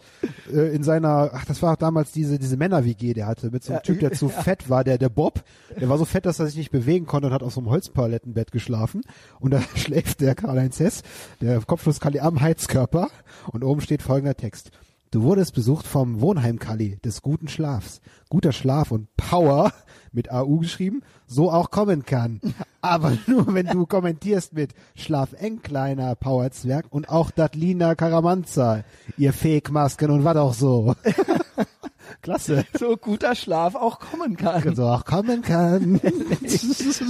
äh, 0.52 0.74
in 0.74 0.82
seiner, 0.82 1.30
ach, 1.32 1.44
das 1.44 1.62
war 1.62 1.76
damals 1.76 2.12
diese 2.12 2.38
diese 2.38 2.56
Männer-WG, 2.56 3.14
der 3.14 3.26
hatte, 3.26 3.50
mit 3.50 3.64
so 3.64 3.72
einem 3.72 3.78
Ja, 3.78 3.82
Typ, 3.82 4.00
der 4.00 4.12
zu 4.12 4.28
fett 4.28 4.68
war, 4.70 4.84
der 4.84 4.98
der 4.98 5.08
Bob, 5.08 5.42
der 5.78 5.88
war 5.88 5.98
so 5.98 6.04
fett, 6.04 6.26
dass 6.26 6.38
er 6.38 6.46
sich 6.46 6.56
nicht 6.56 6.70
bewegen 6.70 7.06
konnte 7.06 7.28
und 7.28 7.32
hat 7.34 7.42
auf 7.42 7.52
so 7.52 7.60
einem 7.60 7.70
Holzpalettenbett 7.70 8.52
geschlafen. 8.52 9.02
Und 9.40 9.52
da 9.52 9.60
schläft 9.74 10.20
der 10.20 10.34
Karl-Heinz 10.34 10.80
Hess, 10.80 11.02
der 11.40 11.60
Kopfschluss-Kalli 11.60 12.20
am 12.20 12.40
Heizkörper 12.40 13.08
und 13.52 13.64
oben 13.64 13.80
steht 13.80 14.02
folgender 14.02 14.36
Text. 14.36 14.70
Du 15.10 15.22
wurdest 15.22 15.54
besucht 15.54 15.86
vom 15.86 16.20
Wohnheim-Kalli 16.20 16.98
des 17.02 17.22
guten 17.22 17.48
Schlafs. 17.48 18.02
Guter 18.28 18.52
Schlaf 18.52 18.90
und 18.90 19.08
Power, 19.16 19.72
mit 20.18 20.30
AU 20.32 20.58
geschrieben, 20.58 21.02
so 21.26 21.50
auch 21.52 21.70
kommen 21.70 22.04
kann. 22.04 22.40
Aber 22.80 23.12
nur 23.26 23.54
wenn 23.54 23.66
du 23.66 23.86
kommentierst 23.86 24.52
mit 24.52 24.72
Schlaf 24.96 25.32
eng, 25.38 25.62
kleiner 25.62 26.14
Powerzwerg 26.16 26.86
und 26.90 27.08
auch 27.08 27.30
Datlina 27.30 27.94
Karamanza, 27.94 28.82
ihr 29.16 29.32
Fake-Masken 29.32 30.10
und 30.10 30.24
was 30.24 30.36
auch 30.36 30.54
so. 30.54 30.94
Klasse. 32.22 32.64
So 32.78 32.96
guter 32.96 33.34
Schlaf 33.34 33.74
auch 33.74 34.00
kommen 34.00 34.36
kann. 34.36 34.74
So 34.74 34.86
auch 34.86 35.04
kommen 35.04 35.42
kann. 35.42 36.00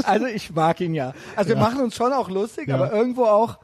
Also 0.04 0.26
ich 0.26 0.52
mag 0.54 0.80
ihn 0.80 0.92
ja. 0.94 1.12
Also 1.36 1.50
wir 1.50 1.56
Ja. 1.56 1.62
machen 1.62 1.80
uns 1.80 1.94
schon 1.94 2.12
auch 2.12 2.28
lustig, 2.28 2.68
Ja. 2.68 2.74
aber 2.76 2.92
irgendwo 2.92 3.24
auch, 3.24 3.58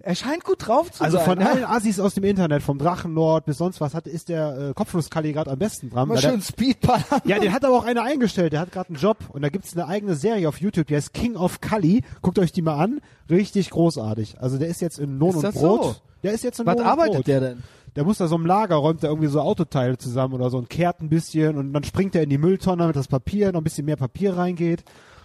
er 0.00 0.14
scheint 0.14 0.44
gut 0.44 0.66
drauf 0.66 0.90
zu 0.92 1.02
Also 1.02 1.16
sein. 1.16 1.24
von 1.26 1.40
ja. 1.40 1.46
allen 1.50 1.64
Assis 1.64 1.98
aus 1.98 2.14
dem 2.14 2.24
Internet, 2.24 2.62
vom 2.62 2.78
Drachenlord 2.78 3.46
bis 3.46 3.58
sonst 3.58 3.80
was, 3.80 3.94
hat, 3.94 4.06
ist 4.06 4.28
der 4.28 4.70
äh, 4.70 4.74
Kopfschlusskalli 4.74 5.32
gerade 5.32 5.50
am 5.50 5.58
besten 5.58 5.88
dran. 5.90 6.08
Mal 6.08 6.18
schön 6.18 6.42
Speedballern. 6.42 7.22
Ja, 7.24 7.38
den 7.38 7.52
hat 7.52 7.64
aber 7.64 7.76
auch 7.76 7.84
einer 7.84 8.02
eingestellt. 8.02 8.52
Der 8.52 8.60
hat 8.60 8.70
gerade 8.72 8.90
einen 8.90 8.98
Job 8.98 9.16
und 9.30 9.42
da 9.42 9.48
gibt's 9.48 9.74
eine 9.76 9.86
eigene 9.86 10.14
Serie 10.14 10.48
auf 10.48 10.60
YouTube, 10.60 10.86
die 10.86 10.96
heißt 10.96 11.14
King 11.14 11.36
of 11.36 11.60
Kali. 11.60 12.02
Guckt 12.22 12.38
euch 12.38 12.52
die 12.52 12.62
mal 12.62 12.76
an. 12.76 13.00
Richtig 13.30 13.70
großartig. 13.70 14.36
Also 14.40 14.58
der 14.58 14.68
ist 14.68 14.80
jetzt 14.80 14.98
in 14.98 15.18
Lohn 15.18 15.30
Ist 15.36 15.44
und 15.44 15.54
Brot. 15.54 15.82
so? 15.84 15.96
Der 16.22 16.32
ist 16.32 16.44
jetzt 16.44 16.60
in 16.60 16.66
Was 16.66 16.74
Lohn 16.76 16.84
und 16.84 16.90
arbeitet 16.90 17.14
Brot. 17.14 17.26
der 17.26 17.40
denn? 17.40 17.62
Der 17.96 18.04
muss 18.04 18.18
da 18.18 18.28
so 18.28 18.36
im 18.36 18.44
Lager, 18.46 18.76
räumt 18.76 19.02
er 19.02 19.08
irgendwie 19.08 19.28
so 19.28 19.40
Autoteile 19.40 19.96
zusammen 19.98 20.34
oder 20.34 20.50
so 20.50 20.58
und 20.58 20.68
kehrt 20.68 21.00
ein 21.00 21.08
bisschen 21.08 21.56
und 21.56 21.72
dann 21.72 21.82
springt 21.82 22.14
er 22.14 22.22
in 22.22 22.30
die 22.30 22.38
Mülltonne, 22.38 22.82
damit 22.82 22.94
das 22.96 23.08
Papier, 23.08 23.50
noch 23.52 23.60
ein 23.60 23.64
bisschen 23.64 23.86
mehr 23.86 23.96
Papier 23.96 24.36
reingeht. 24.36 24.84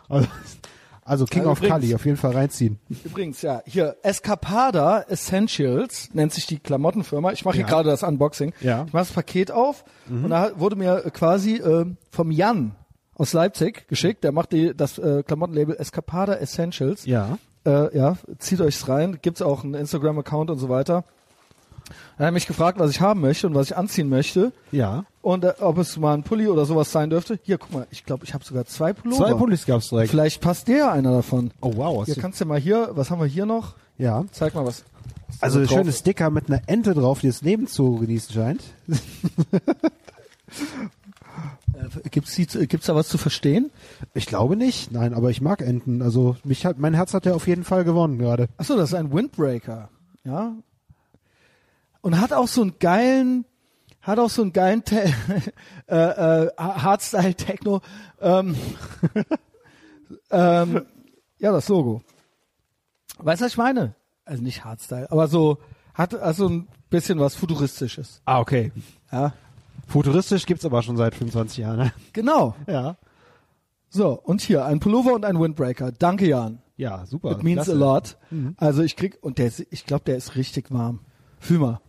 Also, 0.10 0.28
also 1.06 1.26
King 1.26 1.42
Also 1.42 1.52
of 1.52 1.58
übrigens- 1.60 1.74
Kali, 1.82 1.96
auf 1.96 2.06
jeden 2.06 2.18
Fall 2.18 2.32
reinziehen. 2.32 2.80
Übrigens, 3.04 3.42
ja, 3.42 3.62
hier, 3.66 3.96
Escapada 4.04 5.02
Essentials 5.10 6.10
nennt 6.14 6.34
sich 6.34 6.46
die 6.48 6.60
Klamottenfirma. 6.60 7.32
Ich 7.32 7.46
mache 7.46 7.56
hier 7.56 7.64
Ja. 7.66 7.70
gerade 7.70 7.90
das 7.90 8.04
Unboxing. 8.04 8.54
Ja. 8.62 8.82
Mhm. 8.84 8.88
Ich 8.88 8.94
mache 8.94 9.04
das 9.06 9.12
Paket 9.14 9.52
auf 9.52 9.84
und 10.10 10.30
da 10.30 10.52
wurde 10.60 10.76
mir 10.76 11.06
äh, 11.06 11.12
quasi 11.12 11.56
äh, 11.56 11.86
vom 12.10 12.32
Jan 12.32 12.76
aus 13.16 13.34
Leipzig 13.34 13.88
geschickt. 13.88 14.24
Der 14.24 14.32
macht 14.32 14.52
die, 14.52 14.76
das 14.76 14.98
äh, 14.98 15.24
Klamottenlabel 15.24 15.76
Escapada 15.76 16.36
Essentials. 16.36 17.06
Ja. 17.06 17.38
Äh, 17.66 17.96
ja, 17.98 18.18
zieht 18.40 18.60
euch's 18.62 18.88
rein. 18.90 19.20
Gibt's 19.22 19.42
auch 19.42 19.64
einen 19.64 19.74
Instagram-Account 19.76 20.50
und 20.50 20.58
so 20.58 20.68
weiter. 20.70 21.06
Er 22.18 22.28
hat 22.28 22.34
mich 22.34 22.48
gefragt, 22.48 22.80
was 22.80 22.92
ich 22.92 23.02
haben 23.02 23.22
möchte 23.22 23.48
und 23.48 23.56
was 23.56 23.68
ich 23.72 23.78
anziehen 23.78 24.10
möchte. 24.10 24.52
Ja. 24.72 25.06
Und 25.22 25.44
äh, 25.44 25.54
ob 25.60 25.78
es 25.78 25.98
mal 25.98 26.14
ein 26.14 26.24
Pulli 26.24 26.48
oder 26.48 26.66
sowas 26.66 26.92
sein 26.92 27.10
dürfte. 27.10 27.40
Hier, 27.44 27.58
guck 27.58 27.72
mal, 27.74 27.88
ich 27.92 28.06
glaube, 28.06 28.26
ich 28.26 28.34
habe 28.34 28.44
sogar 28.44 28.66
zwei 28.66 28.94
Pullover. 28.94 29.26
Zwei 29.26 29.34
Pullis 29.34 29.66
gab's 29.66 29.90
direkt. 29.90 30.12
Vielleicht 30.12 30.42
passt 30.42 30.68
dir 30.68 30.78
ja 30.78 30.92
einer 30.92 31.12
davon. 31.12 31.52
Oh 31.62 31.74
wow. 31.76 32.06
Hier 32.06 32.16
kannst 32.16 32.40
du 32.42 32.46
mal 32.46 32.60
hier, 32.60 32.90
was 32.94 33.10
haben 33.10 33.20
wir 33.20 33.28
hier 33.28 33.46
noch? 33.46 33.76
ja. 33.98 34.24
Zeig 34.32 34.54
mal 34.56 34.66
was. 34.66 34.84
Also 35.40 35.64
so 35.64 35.74
ein 35.74 35.80
schönes 35.80 36.00
Sticker 36.00 36.30
mit 36.30 36.50
einer 36.50 36.62
Ente 36.68 36.94
drauf, 36.94 37.22
die 37.22 37.28
das 37.28 37.42
Leben 37.42 37.68
zu 37.68 37.96
genießen 37.96 38.34
scheint. 38.34 38.62
Äh, 41.74 42.10
Gibt's, 42.12 42.36
die, 42.36 42.46
gibt's 42.68 42.86
da 42.86 42.94
was 42.96 43.08
zu 43.08 43.18
verstehen? 43.18 43.72
Ich 44.14 44.28
glaube 44.28 44.56
nicht. 44.56 44.92
Nein, 44.92 45.16
aber 45.16 45.32
ich 45.32 45.42
mag 45.42 45.62
Enten. 45.62 46.04
Also 46.04 46.36
mich 46.44 46.66
hat, 46.68 46.78
mein 46.78 46.94
Herz 46.94 47.16
hat 47.16 47.26
ja 47.26 47.34
auf 47.34 47.48
jeden 47.48 47.64
Fall 47.64 47.84
gewonnen 47.84 48.20
gerade. 48.20 48.48
Achso, 48.58 48.76
das 48.76 48.90
ist 48.90 48.96
ein 48.96 49.12
Windbreaker. 49.12 49.90
Ja. 50.24 50.54
Und 52.04 52.20
hat 52.20 52.34
auch 52.34 52.50
so 52.50 52.62
einen 52.62 52.78
geilen, 52.80 53.46
hat 54.02 54.20
auch 54.20 54.30
so 54.30 54.42
einen 54.42 54.52
geilen 54.52 54.84
Te 54.84 55.06
äh, 55.88 55.96
äh, 55.96 56.52
Hardstyle 56.58 57.34
Techno. 57.34 57.82
Ähm, 58.20 58.56
ähm, 60.30 60.86
ja, 61.40 61.52
das 61.52 61.70
Logo. 61.70 62.02
Weißt 63.20 63.42
du, 63.42 63.46
was 63.46 63.54
ich 63.54 63.58
meine? 63.58 63.96
Also 64.26 64.44
nicht 64.44 64.66
Hardstyle, 64.66 65.10
aber 65.12 65.28
so 65.28 65.58
hat 65.94 66.14
also 66.14 66.50
ein 66.50 66.68
bisschen 66.90 67.20
was 67.20 67.36
Futuristisches. 67.36 68.22
Ah, 68.26 68.40
okay. 68.40 68.72
Ja, 69.12 69.34
Futuristisch 69.88 70.46
gibt's 70.46 70.66
aber 70.66 70.82
schon 70.82 70.98
seit 70.98 71.16
25 71.16 71.58
Jahren. 71.60 71.78
Ne? 71.78 71.94
genau. 72.14 72.56
Ja. 72.68 72.98
So, 73.90 74.20
und 74.20 74.42
hier 74.42 74.66
ein 74.66 74.80
Pullover 74.80 75.14
und 75.14 75.24
ein 75.24 75.40
Windbreaker. 75.40 75.92
Danke, 75.92 76.28
Jan. 76.28 76.60
Ja, 76.76 77.06
super. 77.06 77.32
It 77.32 77.44
means 77.44 77.66
Klasse. 77.66 77.72
a 77.72 77.76
lot. 77.76 78.18
Also 78.58 78.82
ich 78.82 78.96
krieg, 78.96 79.20
und 79.22 79.38
der 79.38 79.48
ist, 79.48 79.66
ich 79.70 79.86
glaube, 79.86 80.04
der 80.06 80.18
ist 80.18 80.36
richtig 80.36 80.72
warm. 80.72 81.00
Fühl 81.40 81.60
mal. 81.60 81.80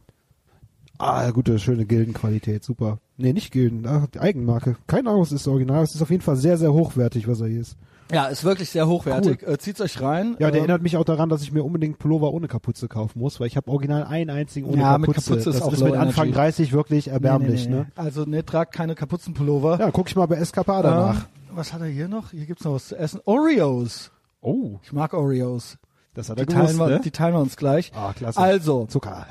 Ah, 0.99 1.31
gute, 1.31 1.59
schöne 1.59 1.87
Gildenqualität, 1.87 2.63
super. 2.65 2.99
Nee, 3.17 3.33
nicht 3.33 3.53
Gilden, 3.53 3.87
die 4.15 4.21
Eigenmarke. 4.21 4.77
Keine 4.87 5.11
Ahnung, 5.11 5.23
es 5.23 5.33
ist 5.33 5.47
original, 5.49 5.83
es 5.83 5.95
ist 5.95 6.03
auf 6.03 6.11
jeden 6.11 6.23
Fall 6.23 6.37
sehr, 6.37 6.57
sehr 6.57 6.73
hochwertig, 6.73 7.27
was 7.29 7.41
er 7.41 7.49
hier 7.49 7.61
ist. 7.63 7.77
Ja, 8.13 8.27
ist 8.27 8.45
wirklich 8.45 8.69
sehr 8.71 8.87
hochwertig. 8.87 9.43
Äh, 9.43 9.57
zieht's 9.59 9.81
euch 9.81 10.01
rein. 10.01 10.33
Ja, 10.39 10.49
der 10.49 10.49
Ähm, 10.51 10.55
erinnert 10.57 10.83
mich 10.83 10.97
auch 10.99 11.05
daran, 11.05 11.31
dass 11.31 11.43
ich 11.43 11.53
mir 11.53 11.65
unbedingt 11.65 11.99
Pullover 11.99 12.33
ohne 12.33 12.49
Kapuze 12.49 12.87
kaufen 12.87 13.19
muss, 13.19 13.41
weil 13.41 13.47
ich 13.47 13.57
habe 13.57 13.71
original 13.71 14.05
einen 14.05 14.29
einzigen 14.31 14.69
ohne 14.69 14.83
Ja, 14.83 14.99
mit 14.99 15.09
Kapuze. 15.11 15.31
Kapuze 15.31 15.51
ist 15.51 15.57
das 15.61 15.63
auch 15.67 15.73
ist 15.73 15.83
mit 15.83 15.95
Anfang 15.95 16.27
Energy. 16.27 16.37
30 16.39 16.73
wirklich 16.73 17.09
erbärmlich, 17.09 17.65
nee, 17.65 17.71
nee, 17.71 17.77
nee. 17.79 17.85
ne? 17.85 17.93
Also 17.97 18.25
ne, 18.25 18.45
tragt 18.45 18.75
keine 18.75 18.95
Kapuzenpullover. 18.95 19.81
Ja, 19.81 19.91
guck 19.91 20.09
ich 20.09 20.17
mal 20.17 20.27
bei 20.27 20.37
Escapada 20.37 20.91
nach. 20.95 21.17
Ähm, 21.23 21.25
was 21.57 21.73
hat 21.73 21.81
er 21.81 21.87
hier 21.87 22.09
noch? 22.09 22.31
Hier 22.33 22.45
gibt's 22.47 22.65
noch 22.65 22.75
was 22.75 22.89
zu 22.89 22.97
essen. 22.99 23.21
Oreos. 23.25 24.11
Oh, 24.43 24.79
Ich 24.83 24.93
mag 24.93 25.15
Oreos. 25.15 25.79
das 26.13 26.29
hat 26.29 26.39
er 26.39 26.45
Die 26.45 26.53
teilen, 26.53 26.67
gewusst, 26.67 26.79
wir, 26.81 26.87
ne? 26.89 27.01
die 27.03 27.11
teilen 27.11 27.35
wir 27.35 27.41
uns 27.41 27.57
gleich. 27.57 27.91
Ah, 27.97 28.13
klasse. 28.13 28.39
Also, 28.39 28.85
Zucker. 28.87 29.27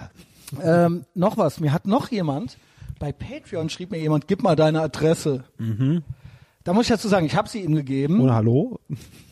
Ähm, 0.61 1.05
noch 1.15 1.38
was. 1.38 1.59
Mir 1.59 1.71
hat 1.73 1.88
noch 1.88 2.09
jemand, 2.11 2.57
bei 2.99 3.11
Patreon 3.11 3.69
schrieb 3.69 3.91
mir 3.91 3.99
jemand, 3.99 4.27
gib 4.27 4.43
mal 4.43 4.55
deine 4.55 4.81
Adresse. 4.81 5.43
Da 6.63 6.73
muss 6.73 6.84
ich 6.84 6.89
dazu 6.89 7.07
sagen, 7.07 7.25
ich 7.25 7.35
habe 7.35 7.49
sie 7.49 7.61
ihm 7.61 7.75
gegeben. 7.75 8.21
Ohne 8.21 8.35
Hallo? 8.35 8.80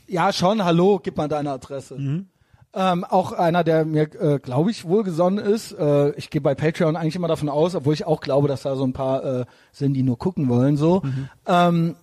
Ja, 0.07 0.33
schon, 0.33 0.63
hallo, 0.65 0.99
gib 1.01 1.15
mal 1.17 1.29
deine 1.29 1.51
Adresse. 1.51 2.25
Ähm, 2.73 3.03
auch 3.03 3.31
einer, 3.33 3.63
der 3.63 3.85
mir, 3.85 4.03
äh, 4.21 4.39
glaube 4.39 4.71
ich, 4.71 4.85
wohlgesonnen 4.85 5.43
ist. 5.43 5.73
Äh, 5.73 6.11
ich 6.11 6.29
gehe 6.29 6.41
bei 6.41 6.55
Patreon 6.55 6.95
eigentlich 6.95 7.15
immer 7.17 7.27
davon 7.27 7.49
aus, 7.49 7.75
obwohl 7.75 7.93
ich 7.93 8.05
auch 8.05 8.21
glaube, 8.21 8.47
dass 8.47 8.61
da 8.63 8.75
so 8.75 8.85
ein 8.85 8.93
paar 8.93 9.23
äh, 9.23 9.45
sind, 9.73 9.93
die 9.93 10.03
nur 10.03 10.17
gucken 10.17 10.47
wollen. 10.49 10.77
so. 10.77 11.01
Ähm, 11.45 11.95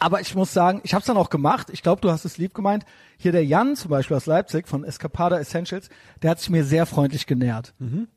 aber 0.00 0.20
ich 0.20 0.34
muss 0.34 0.52
sagen, 0.52 0.80
ich 0.82 0.94
habe 0.94 1.00
es 1.00 1.06
dann 1.06 1.18
auch 1.18 1.30
gemacht. 1.30 1.68
Ich 1.70 1.82
glaube, 1.82 2.00
du 2.00 2.10
hast 2.10 2.24
es 2.24 2.38
lieb 2.38 2.54
gemeint. 2.54 2.84
Hier 3.18 3.32
der 3.32 3.44
Jan 3.44 3.76
zum 3.76 3.90
Beispiel 3.90 4.16
aus 4.16 4.24
Leipzig 4.26 4.66
von 4.66 4.82
Escapada 4.82 5.38
Essentials, 5.38 5.90
der 6.22 6.30
hat 6.30 6.40
sich 6.40 6.48
mir 6.48 6.64
sehr 6.64 6.86
freundlich 6.86 7.26
genährt. 7.26 7.74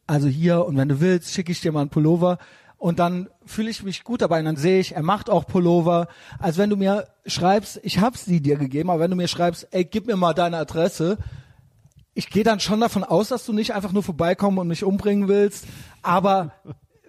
Also 0.07 0.27
hier 0.29 0.65
und 0.65 0.77
wenn 0.77 0.87
du 0.87 1.01
willst, 1.01 1.33
schicke 1.33 1.51
ich 1.51 1.59
dir 1.59 1.73
mal 1.73 1.81
einen 1.81 1.89
Pullover 1.89 2.37
und 2.77 2.99
dann 2.99 3.27
fühle 3.45 3.69
ich 3.69 3.83
mich 3.83 4.05
gut 4.05 4.21
dabei 4.21 4.39
und 4.39 4.45
dann 4.45 4.55
sehe 4.55 4.79
ich, 4.79 4.95
er 4.95 5.03
macht 5.03 5.29
auch 5.29 5.45
Pullover. 5.45 6.07
Also 6.39 6.61
wenn 6.61 6.69
du 6.69 6.77
mir 6.77 7.07
schreibst, 7.25 7.81
ich 7.83 7.99
habe 7.99 8.17
sie 8.17 8.39
dir 8.39 8.55
gegeben, 8.55 8.89
aber 8.89 9.01
wenn 9.01 9.11
du 9.11 9.17
mir 9.17 9.27
schreibst, 9.27 9.67
ey, 9.71 9.83
gib 9.83 10.07
mir 10.07 10.15
mal 10.15 10.33
deine 10.33 10.57
Adresse, 10.57 11.17
ich 12.13 12.29
gehe 12.29 12.45
dann 12.45 12.61
schon 12.61 12.79
davon 12.79 13.03
aus, 13.03 13.27
dass 13.27 13.45
du 13.45 13.51
nicht 13.51 13.73
einfach 13.73 13.91
nur 13.91 14.03
vorbeikommen 14.03 14.57
und 14.57 14.69
mich 14.69 14.85
umbringen 14.85 15.27
willst, 15.27 15.65
aber 16.01 16.53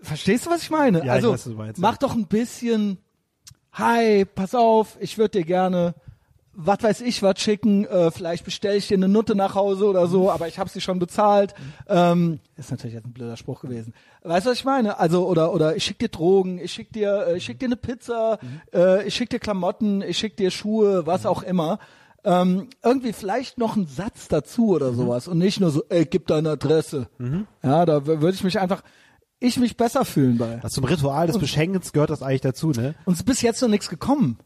verstehst 0.03 0.47
du, 0.47 0.51
was 0.51 0.63
ich 0.63 0.71
meine? 0.71 0.99
Ja, 0.99 1.05
ich 1.05 1.11
also 1.11 1.33
weiß, 1.33 1.47
was 1.47 1.55
meinst, 1.55 1.81
mach 1.81 1.97
doch 1.97 2.15
ein 2.15 2.27
bisschen 2.27 2.99
hi, 3.75 4.25
pass 4.25 4.55
auf, 4.55 4.97
ich 5.01 5.19
würde 5.19 5.41
dir 5.41 5.45
gerne, 5.45 5.95
was 6.53 6.83
weiß 6.83 7.01
ich, 7.01 7.23
was 7.23 7.41
schicken, 7.41 7.85
äh, 7.87 8.13
vielleicht 8.13 8.45
bestelle 8.45 8.77
ich 8.77 8.87
dir 8.87 8.97
eine 8.97 9.09
Nutte 9.09 9.35
nach 9.35 9.57
Hause 9.57 9.87
oder 9.87 10.07
so, 10.07 10.31
aber 10.31 10.47
ich 10.47 10.59
habe 10.61 10.71
sie 10.71 10.81
schon 10.81 11.01
bezahlt. 11.01 11.53
Ähm, 11.89 12.39
ist 12.57 12.71
natürlich 12.71 12.95
jetzt 12.95 13.07
ein 13.07 13.13
blöder 13.13 13.37
Spruch 13.37 13.61
gewesen. 13.61 13.93
Weißt 14.23 14.47
du, 14.47 14.51
was 14.51 14.59
ich 14.59 14.65
meine? 14.65 14.99
Also, 15.01 15.27
oder, 15.27 15.53
oder 15.53 15.75
ich 15.75 15.85
schick 15.85 15.99
dir 15.99 16.09
Drogen, 16.09 16.59
ich 16.61 16.73
schick 16.73 16.93
dir, 16.93 17.27
äh, 17.27 17.37
ich 17.39 17.45
schick 17.45 17.59
dir 17.59 17.67
eine 17.67 17.77
Pizza, 17.77 18.39
äh, 18.73 19.05
ich 19.07 19.15
schick 19.17 19.31
dir 19.31 19.41
Klamotten, 19.41 20.03
ich 20.03 20.17
schick 20.17 20.37
dir 20.37 20.53
Schuhe, 20.53 21.07
was 21.07 21.27
auch 21.27 21.43
immer. 21.43 21.81
Ähm, 22.27 22.69
irgendwie 22.83 23.13
vielleicht 23.13 23.59
noch 23.59 23.77
ein 23.77 23.87
Satz 23.87 24.29
dazu 24.29 24.69
oder 24.69 24.95
sowas 24.95 25.29
und 25.29 25.37
nicht 25.39 25.61
nur 25.61 25.71
so, 25.71 25.83
ey, 25.91 26.07
gib 26.07 26.27
deine 26.29 26.51
Adresse. 26.51 27.09
Ja, 27.63 27.85
da 27.85 28.07
würde 28.07 28.31
ich 28.31 28.45
mich 28.45 28.59
einfach, 28.59 28.83
ich 29.41 29.59
mich 29.59 29.77
besser 29.77 30.05
fühlen 30.05 30.39
bei. 30.39 30.59
Das 30.63 30.73
zum 30.73 30.85
Ritual 30.85 31.27
des 31.27 31.39
Beschenkens 31.39 31.93
gehört 31.93 32.11
das 32.11 32.23
eigentlich 32.23 32.41
dazu, 32.43 32.71
ne? 32.71 32.95
Uns 33.05 33.19
ist 33.19 33.25
bis 33.25 33.43
jetzt 33.43 33.61
noch 33.63 33.69
nichts 33.69 33.89
gekommen. 33.89 34.39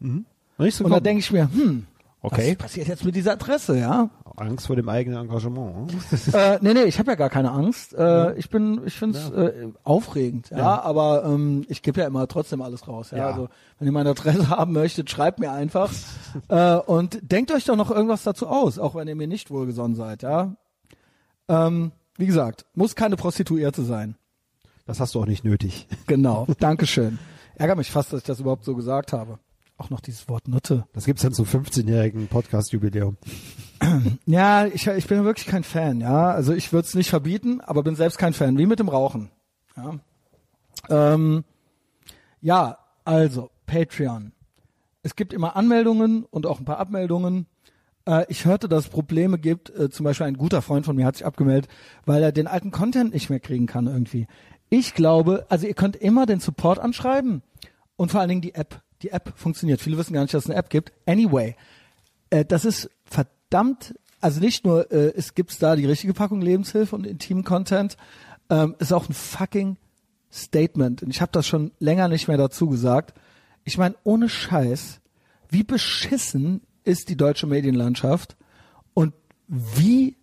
Nicht 0.58 0.74
so 0.76 0.84
Und 0.84 0.90
da 0.90 1.00
denke 1.00 1.20
ich 1.20 1.30
mir, 1.30 1.48
hm, 1.52 1.86
Okay. 2.20 2.56
was 2.58 2.64
passiert 2.66 2.88
jetzt 2.88 3.04
mit 3.04 3.14
dieser 3.14 3.32
Adresse, 3.32 3.78
ja? 3.78 4.10
Angst 4.36 4.66
vor 4.66 4.74
dem 4.76 4.88
eigenen 4.88 5.20
Engagement. 5.20 5.92
hm? 5.92 6.00
äh, 6.34 6.58
nee, 6.62 6.74
nee, 6.74 6.82
ich 6.84 6.98
habe 6.98 7.10
ja 7.12 7.16
gar 7.16 7.28
keine 7.30 7.50
Angst. 7.52 7.92
Äh, 7.94 8.34
Ich 8.38 8.50
bin, 8.50 8.80
ich 8.86 8.94
finde 8.94 9.18
es 9.18 9.30
äh, 9.30 9.68
aufregend, 9.84 10.50
ja, 10.50 10.58
Ja. 10.58 10.82
aber 10.82 11.24
ähm, 11.24 11.64
ich 11.68 11.82
gebe 11.82 12.00
ja 12.00 12.06
immer 12.06 12.26
trotzdem 12.28 12.60
alles 12.62 12.86
raus. 12.88 13.10
Ja? 13.12 13.18
Ja. 13.18 13.26
Also 13.28 13.48
wenn 13.78 13.86
ihr 13.86 13.92
meine 13.92 14.10
Adresse 14.10 14.48
haben 14.50 14.72
möchtet, 14.72 15.10
schreibt 15.10 15.38
mir 15.38 15.52
einfach 15.52 15.92
äh, 16.48 16.74
und 16.76 17.18
denkt 17.22 17.52
euch 17.52 17.64
doch 17.64 17.76
noch 17.76 17.90
irgendwas 17.90 18.22
dazu 18.24 18.46
aus, 18.48 18.78
auch 18.80 18.94
wenn 18.96 19.06
ihr 19.08 19.16
mir 19.16 19.28
nicht 19.28 19.50
wohlgesonnen 19.50 19.96
seid, 19.96 20.22
ja. 20.22 20.54
Ähm, 21.48 21.92
wie 22.16 22.26
gesagt, 22.26 22.66
muss 22.74 22.94
keine 22.96 23.16
Prostituierte 23.16 23.82
sein. 23.84 24.16
Das 24.88 25.00
hast 25.00 25.14
du 25.14 25.20
auch 25.20 25.26
nicht 25.26 25.44
nötig. 25.44 25.86
Genau, 26.06 26.46
Dankeschön. 26.58 27.18
Ärger 27.56 27.76
mich 27.76 27.90
fast, 27.90 28.10
dass 28.10 28.20
ich 28.20 28.26
das 28.26 28.40
überhaupt 28.40 28.64
so 28.64 28.74
gesagt 28.74 29.12
habe. 29.12 29.38
Auch 29.76 29.90
noch 29.90 30.00
dieses 30.00 30.30
Wort 30.30 30.48
Nutte. 30.48 30.86
Das 30.94 31.04
gibt's 31.04 31.22
dann 31.22 31.34
zum 31.34 31.44
15-jährigen 31.44 32.26
Podcast-Jubiläum. 32.28 33.16
Ja, 34.26 34.66
ich, 34.66 34.88
ich 34.88 35.06
bin 35.06 35.22
wirklich 35.24 35.46
kein 35.46 35.62
Fan, 35.62 36.00
ja. 36.00 36.30
Also 36.32 36.52
ich 36.52 36.72
würde 36.72 36.88
es 36.88 36.94
nicht 36.96 37.10
verbieten, 37.10 37.60
aber 37.60 37.84
bin 37.84 37.94
selbst 37.94 38.18
kein 38.18 38.32
Fan, 38.32 38.58
wie 38.58 38.66
mit 38.66 38.80
dem 38.80 38.88
Rauchen. 38.88 39.30
Ja, 39.76 39.94
ähm, 40.88 41.44
ja 42.40 42.78
also 43.04 43.50
Patreon. 43.66 44.32
Es 45.02 45.14
gibt 45.14 45.32
immer 45.32 45.54
Anmeldungen 45.54 46.24
und 46.24 46.44
auch 46.44 46.58
ein 46.58 46.64
paar 46.64 46.78
Abmeldungen. 46.78 47.46
Äh, 48.04 48.24
ich 48.28 48.46
hörte, 48.46 48.68
dass 48.68 48.84
es 48.86 48.90
Probleme 48.90 49.38
gibt. 49.38 49.70
Äh, 49.70 49.90
zum 49.90 50.04
Beispiel 50.04 50.26
ein 50.26 50.38
guter 50.38 50.60
Freund 50.60 50.84
von 50.84 50.96
mir 50.96 51.06
hat 51.06 51.16
sich 51.16 51.26
abgemeldet, 51.26 51.70
weil 52.04 52.22
er 52.22 52.32
den 52.32 52.48
alten 52.48 52.72
Content 52.72 53.14
nicht 53.14 53.30
mehr 53.30 53.40
kriegen 53.40 53.66
kann 53.66 53.86
irgendwie. 53.86 54.26
Ich 54.70 54.94
glaube, 54.94 55.46
also 55.48 55.66
ihr 55.66 55.74
könnt 55.74 55.96
immer 55.96 56.26
den 56.26 56.40
Support 56.40 56.78
anschreiben 56.78 57.42
und 57.96 58.10
vor 58.10 58.20
allen 58.20 58.28
Dingen 58.28 58.42
die 58.42 58.54
App. 58.54 58.82
Die 59.02 59.10
App 59.10 59.32
funktioniert. 59.36 59.80
Viele 59.80 59.96
wissen 59.96 60.12
gar 60.12 60.22
nicht, 60.22 60.34
dass 60.34 60.44
es 60.44 60.50
eine 60.50 60.58
App 60.58 60.70
gibt. 60.70 60.92
Anyway, 61.06 61.54
äh, 62.30 62.44
das 62.44 62.64
ist 62.64 62.90
verdammt, 63.04 63.94
also 64.20 64.40
nicht 64.40 64.64
nur 64.64 64.90
äh, 64.90 65.12
es 65.16 65.34
gibt's 65.34 65.58
da 65.58 65.76
die 65.76 65.86
richtige 65.86 66.14
Packung 66.14 66.40
Lebenshilfe 66.40 66.96
und 66.96 67.06
Intim-Content, 67.06 67.96
ähm, 68.50 68.74
ist 68.80 68.92
auch 68.92 69.08
ein 69.08 69.14
fucking 69.14 69.76
Statement. 70.32 71.02
Und 71.02 71.10
ich 71.10 71.20
habe 71.20 71.32
das 71.32 71.46
schon 71.46 71.70
länger 71.78 72.08
nicht 72.08 72.28
mehr 72.28 72.36
dazu 72.36 72.68
gesagt. 72.68 73.14
Ich 73.64 73.78
meine, 73.78 73.94
ohne 74.02 74.28
Scheiß, 74.28 75.00
wie 75.48 75.62
beschissen 75.62 76.62
ist 76.84 77.08
die 77.08 77.16
deutsche 77.16 77.46
Medienlandschaft 77.46 78.36
und 78.94 79.14
wie 79.46 80.16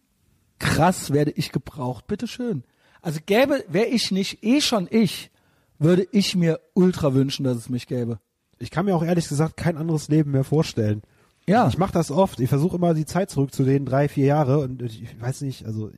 krass 0.60 1.12
werde 1.12 1.32
ich 1.32 1.52
gebraucht, 1.52 2.08
bitteschön. 2.08 2.64
Also 3.06 3.20
gäbe, 3.24 3.64
wäre 3.68 3.86
ich 3.86 4.10
nicht 4.10 4.44
eh 4.44 4.62
schon 4.62 4.88
ich, 4.90 5.30
würde 5.78 6.08
ich 6.12 6.36
mir 6.36 6.60
ultra 6.74 7.14
wünschen, 7.14 7.44
dass 7.44 7.56
es 7.56 7.70
mich 7.70 7.86
gäbe. 7.86 8.20
Ich 8.58 8.72
kann 8.72 8.86
mir 8.86 8.96
auch 8.96 9.04
ehrlich 9.04 9.28
gesagt 9.28 9.58
kein 9.58 9.78
anderes 9.78 10.08
Leben 10.08 10.32
mehr 10.32 10.44
vorstellen. 10.44 11.04
Ja. 11.48 11.68
Ich 11.68 11.78
mache 11.78 11.94
das 11.94 12.10
oft. 12.10 12.40
Ich 12.40 12.50
versuche 12.50 12.78
immer 12.78 12.96
die 12.96 13.06
Zeit 13.06 13.30
zurückzulehnen, 13.30 13.86
drei, 13.86 14.10
vier 14.10 14.26
Jahre 14.26 14.58
und 14.58 14.82
ich 14.82 15.22
weiß 15.22 15.42
nicht, 15.42 15.68
also 15.68 15.92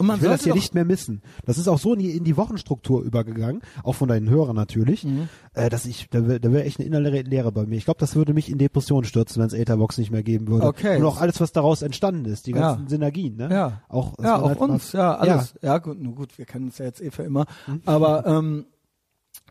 Und 0.00 0.06
man 0.06 0.16
ich 0.16 0.22
will 0.22 0.30
das 0.30 0.44
hier 0.44 0.54
nicht 0.54 0.74
mehr 0.74 0.86
missen. 0.86 1.20
Das 1.44 1.58
ist 1.58 1.68
auch 1.68 1.78
so 1.78 1.92
in 1.92 1.98
die, 1.98 2.16
in 2.16 2.24
die 2.24 2.36
Wochenstruktur 2.38 3.02
übergegangen, 3.02 3.60
auch 3.84 3.92
von 3.94 4.08
deinen 4.08 4.30
Hörern 4.30 4.56
natürlich, 4.56 5.04
Mhm. 5.04 5.28
äh, 5.52 5.68
dass 5.68 5.84
ich, 5.84 6.08
da 6.08 6.26
wäre 6.26 6.52
wär 6.52 6.64
echt 6.64 6.78
eine 6.80 6.86
innere 6.86 7.20
Leere 7.20 7.52
bei 7.52 7.66
mir. 7.66 7.76
Ich 7.76 7.84
glaube, 7.84 8.00
das 8.00 8.16
würde 8.16 8.32
mich 8.32 8.48
in 8.50 8.56
Depressionen 8.56 9.04
stürzen, 9.04 9.40
wenn 9.40 9.46
es 9.48 9.52
Etherbox 9.52 9.98
nicht 9.98 10.10
mehr 10.10 10.22
geben 10.22 10.48
würde. 10.48 10.66
Okay. 10.66 10.96
Und 10.96 11.04
auch 11.04 11.20
alles, 11.20 11.38
was 11.40 11.52
daraus 11.52 11.82
entstanden 11.82 12.24
ist, 12.24 12.46
die 12.46 12.52
Ja. 12.52 12.60
ganzen 12.72 12.88
Synergien, 12.88 13.36
ne? 13.36 13.50
Ja. 13.52 13.82
Auch, 13.90 14.14
ja, 14.22 14.40
auch 14.40 14.48
halt 14.48 14.60
mal- 14.60 14.70
uns, 14.70 14.92
ja, 14.92 15.14
alles. 15.16 15.54
Ja, 15.60 15.76
gut, 15.78 16.00
nur 16.00 16.14
gut, 16.14 16.38
wir 16.38 16.46
kennen 16.46 16.64
uns 16.66 16.78
ja 16.78 16.86
jetzt 16.86 17.02
eh 17.02 17.10
für 17.10 17.22
immer. 17.24 17.44
Aber 17.84 18.24
ähm, 18.26 18.64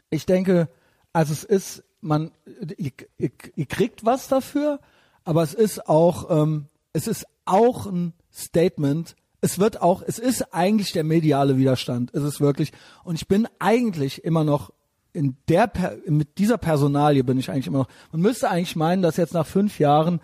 ich 0.09 0.25
denke, 0.25 0.67
also 1.13 1.31
es 1.31 1.43
ist, 1.43 1.83
man, 2.01 2.31
ihr, 2.77 2.91
ihr, 3.19 3.31
ihr 3.55 3.65
kriegt 3.67 4.03
was 4.03 4.27
dafür, 4.27 4.79
aber 5.25 5.43
es 5.43 5.53
ist 5.53 5.87
auch, 5.87 6.27
ähm, 6.31 6.65
es 6.91 7.07
ist 7.07 7.27
auch 7.45 7.85
ein 7.85 8.13
Statement. 8.33 9.15
Es 9.41 9.59
wird 9.59 9.81
auch, 9.81 10.01
es 10.05 10.19
ist 10.19 10.53
eigentlich 10.53 10.91
der 10.91 11.03
mediale 11.03 11.57
Widerstand. 11.57 12.13
Es 12.13 12.23
ist 12.23 12.41
wirklich. 12.41 12.71
Und 13.03 13.15
ich 13.15 13.27
bin 13.27 13.47
eigentlich 13.59 14.23
immer 14.25 14.43
noch 14.43 14.71
in 15.13 15.37
der, 15.47 15.67
Per- 15.67 15.95
mit 16.07 16.37
dieser 16.37 16.57
Personalie 16.57 17.23
bin 17.23 17.39
ich 17.39 17.49
eigentlich 17.49 17.67
immer 17.67 17.79
noch. 17.79 17.89
Man 18.11 18.21
müsste 18.21 18.49
eigentlich 18.49 18.75
meinen, 18.75 19.01
dass 19.01 19.17
jetzt 19.17 19.33
nach 19.33 19.47
fünf 19.47 19.79
Jahren 19.79 20.19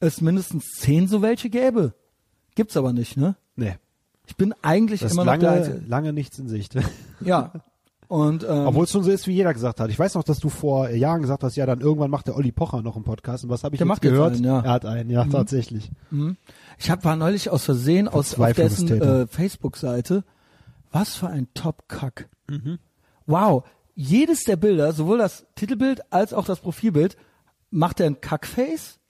es 0.00 0.20
mindestens 0.20 0.64
zehn 0.80 1.06
so 1.08 1.22
welche 1.22 1.50
gäbe. 1.50 1.94
Gibt's 2.54 2.76
aber 2.76 2.92
nicht, 2.92 3.16
ne? 3.16 3.36
Nee. 3.56 3.76
Ich 4.26 4.36
bin 4.36 4.54
eigentlich 4.62 5.00
Das 5.00 5.12
immer 5.12 5.24
noch 5.24 5.36
der 5.38 5.50
lange, 5.50 5.56
Einzige. 5.66 5.84
lange 5.86 6.12
nichts 6.12 6.38
in 6.38 6.48
Sicht. 6.48 6.74
Ja. 7.20 7.52
Und 8.14 8.44
ähm, 8.44 8.66
Obwohl 8.68 8.84
es 8.84 8.92
schon 8.92 9.02
so 9.02 9.10
ist, 9.10 9.26
wie 9.26 9.32
jeder 9.32 9.52
gesagt 9.52 9.80
hat. 9.80 9.90
Ich 9.90 9.98
weiß 9.98 10.14
noch, 10.14 10.22
dass 10.22 10.38
du 10.38 10.48
vor 10.48 10.88
Jahren 10.90 11.20
gesagt 11.22 11.42
hast, 11.42 11.56
ja, 11.56 11.66
dann 11.66 11.80
irgendwann 11.80 12.12
macht 12.12 12.28
der 12.28 12.36
Olli 12.36 12.52
Pocher 12.52 12.80
noch 12.80 12.94
einen 12.94 13.02
Podcast. 13.04 13.42
Und 13.42 13.50
was 13.50 13.64
habe 13.64 13.74
ich 13.74 13.78
Der 13.78 13.86
jetzt 13.86 13.88
macht 13.88 14.04
jetzt 14.04 14.12
gehört? 14.12 14.34
einen, 14.34 14.44
ja. 14.44 14.60
Mhm. 14.60 14.64
Er 14.66 14.70
hat 14.70 14.86
einen, 14.86 15.10
ja, 15.10 15.24
tatsächlich. 15.24 15.90
ich 16.78 16.90
hab, 16.92 17.04
war 17.04 17.16
neulich 17.16 17.50
aus 17.50 17.64
Versehen 17.64 18.06
aus 18.06 18.38
auf 18.38 18.52
dessen 18.52 18.88
äh, 19.02 19.26
Facebook-Seite. 19.26 20.22
Was 20.92 21.16
für 21.16 21.26
ein 21.26 21.48
Top-Kack. 21.54 22.28
Mhm. 22.48 22.78
Wow. 23.26 23.64
Jedes 23.96 24.44
der 24.44 24.54
Bilder, 24.54 24.92
sowohl 24.92 25.18
das 25.18 25.44
Titelbild 25.56 26.12
als 26.12 26.32
auch 26.32 26.44
das 26.44 26.60
Profilbild, 26.60 27.16
macht 27.72 27.98
er 27.98 28.06
ein 28.06 28.20
Kackface 28.20 29.00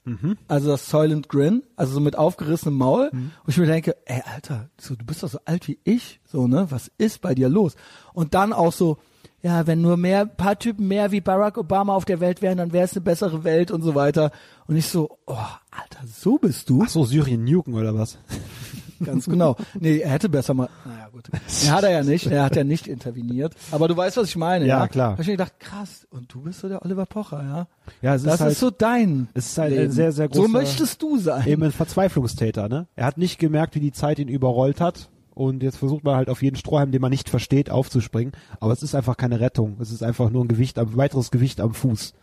Also 0.47 0.69
das 0.69 0.89
Soylent 0.89 1.29
Grin, 1.29 1.63
also 1.75 1.93
so 1.93 1.99
mit 1.99 2.17
aufgerissenem 2.17 2.77
Maul, 2.77 3.09
wo 3.43 3.49
ich 3.49 3.57
mir 3.57 3.65
denke, 3.65 3.95
ey, 4.05 4.21
Alter, 4.33 4.69
so, 4.79 4.95
du 4.95 5.05
bist 5.05 5.23
doch 5.23 5.29
so 5.29 5.39
alt 5.45 5.67
wie 5.67 5.79
ich, 5.83 6.19
so, 6.25 6.47
ne? 6.47 6.67
Was 6.69 6.91
ist 6.97 7.21
bei 7.21 7.33
dir 7.33 7.49
los? 7.49 7.75
Und 8.13 8.33
dann 8.33 8.53
auch 8.53 8.71
so, 8.71 8.97
ja, 9.41 9.67
wenn 9.67 9.81
nur 9.81 9.97
mehr, 9.97 10.25
paar 10.25 10.57
Typen 10.57 10.87
mehr 10.87 11.11
wie 11.11 11.21
Barack 11.21 11.57
Obama 11.57 11.93
auf 11.93 12.05
der 12.05 12.19
Welt 12.19 12.41
wären, 12.41 12.57
dann 12.57 12.73
wäre 12.73 12.85
es 12.85 12.93
eine 12.93 13.01
bessere 13.01 13.43
Welt 13.43 13.69
und 13.71 13.83
so 13.83 13.93
weiter. 13.93 14.31
Und 14.67 14.75
ich 14.75 14.87
so, 14.87 15.19
oh, 15.27 15.37
Alter, 15.71 16.07
so 16.07 16.37
bist 16.37 16.69
du? 16.69 16.81
Ach 16.83 16.89
so, 16.89 17.05
Syrien 17.05 17.43
nuken 17.43 17.73
oder 17.73 17.93
was? 17.93 18.17
Ganz 19.03 19.25
genau. 19.25 19.55
Nee, 19.79 19.99
er 19.99 20.11
hätte 20.11 20.29
besser 20.29 20.53
mal. 20.53 20.69
Naja, 20.85 21.09
gut. 21.09 21.29
Er 21.65 21.71
hat 21.71 21.83
er 21.83 21.91
ja 21.91 22.03
nicht. 22.03 22.27
Er 22.27 22.43
hat 22.43 22.55
ja 22.55 22.63
nicht 22.63 22.87
interveniert. 22.87 23.53
Aber 23.71 23.87
du 23.87 23.97
weißt, 23.97 24.17
was 24.17 24.29
ich 24.29 24.35
meine. 24.35 24.65
Ja, 24.65 24.79
Ja, 24.79 24.87
klar. 24.87 25.11
Hab 25.13 25.19
ich 25.19 25.27
mir 25.27 25.33
gedacht, 25.33 25.59
krass. 25.59 26.07
Und 26.11 26.33
du 26.33 26.41
bist 26.41 26.59
so 26.59 26.69
der 26.69 26.83
Oliver 26.85 27.05
Pocher, 27.05 27.43
ja? 27.43 27.67
Ja, 28.01 28.15
es 28.15 28.23
Das 28.23 28.35
ist 28.35 28.39
halt 28.41 28.51
ist 28.53 28.59
so 28.59 28.71
dein. 28.71 29.27
es 29.33 29.47
ist 29.47 29.57
halt 29.57 29.73
ein 29.73 29.79
Leben. 29.79 29.91
sehr, 29.91 30.11
sehr 30.11 30.29
So 30.31 30.43
großer- 30.43 30.47
möchtest 30.51 31.01
du 31.01 31.17
sein. 31.17 31.47
eben 31.47 31.63
ein 31.63 31.71
Verzweiflungstäter, 31.71 32.69
ne? 32.69 32.87
Er 32.95 33.05
hat 33.05 33.17
nicht 33.17 33.39
gemerkt, 33.39 33.75
wie 33.75 33.79
die 33.79 33.91
Zeit 33.91 34.19
ihn 34.19 34.27
überrollt 34.29 34.79
hat. 34.81 35.09
Und 35.33 35.63
jetzt 35.63 35.75
versucht 35.77 36.05
man 36.05 36.15
halt 36.15 36.29
auf 36.29 36.41
jeden 36.41 36.55
Strohhalm, 36.55 36.91
den 36.91 37.01
man 37.01 37.11
nicht 37.11 37.27
versteht, 37.27 37.69
aufzuspringen. 37.69 38.31
Aber 38.61 38.71
es 38.71 38.81
ist 38.83 38.95
einfach 38.95 39.17
keine 39.17 39.41
Rettung. 39.41 39.75
Es 39.81 39.91
ist 39.91 40.01
einfach 40.01 40.29
nur 40.29 40.45
ein 40.45 40.47
Gewicht, 40.47 40.79
ein 40.79 40.95
weiteres 40.95 41.29
Gewicht 41.29 41.59
am 41.59 41.73
Fuß. 41.73 42.13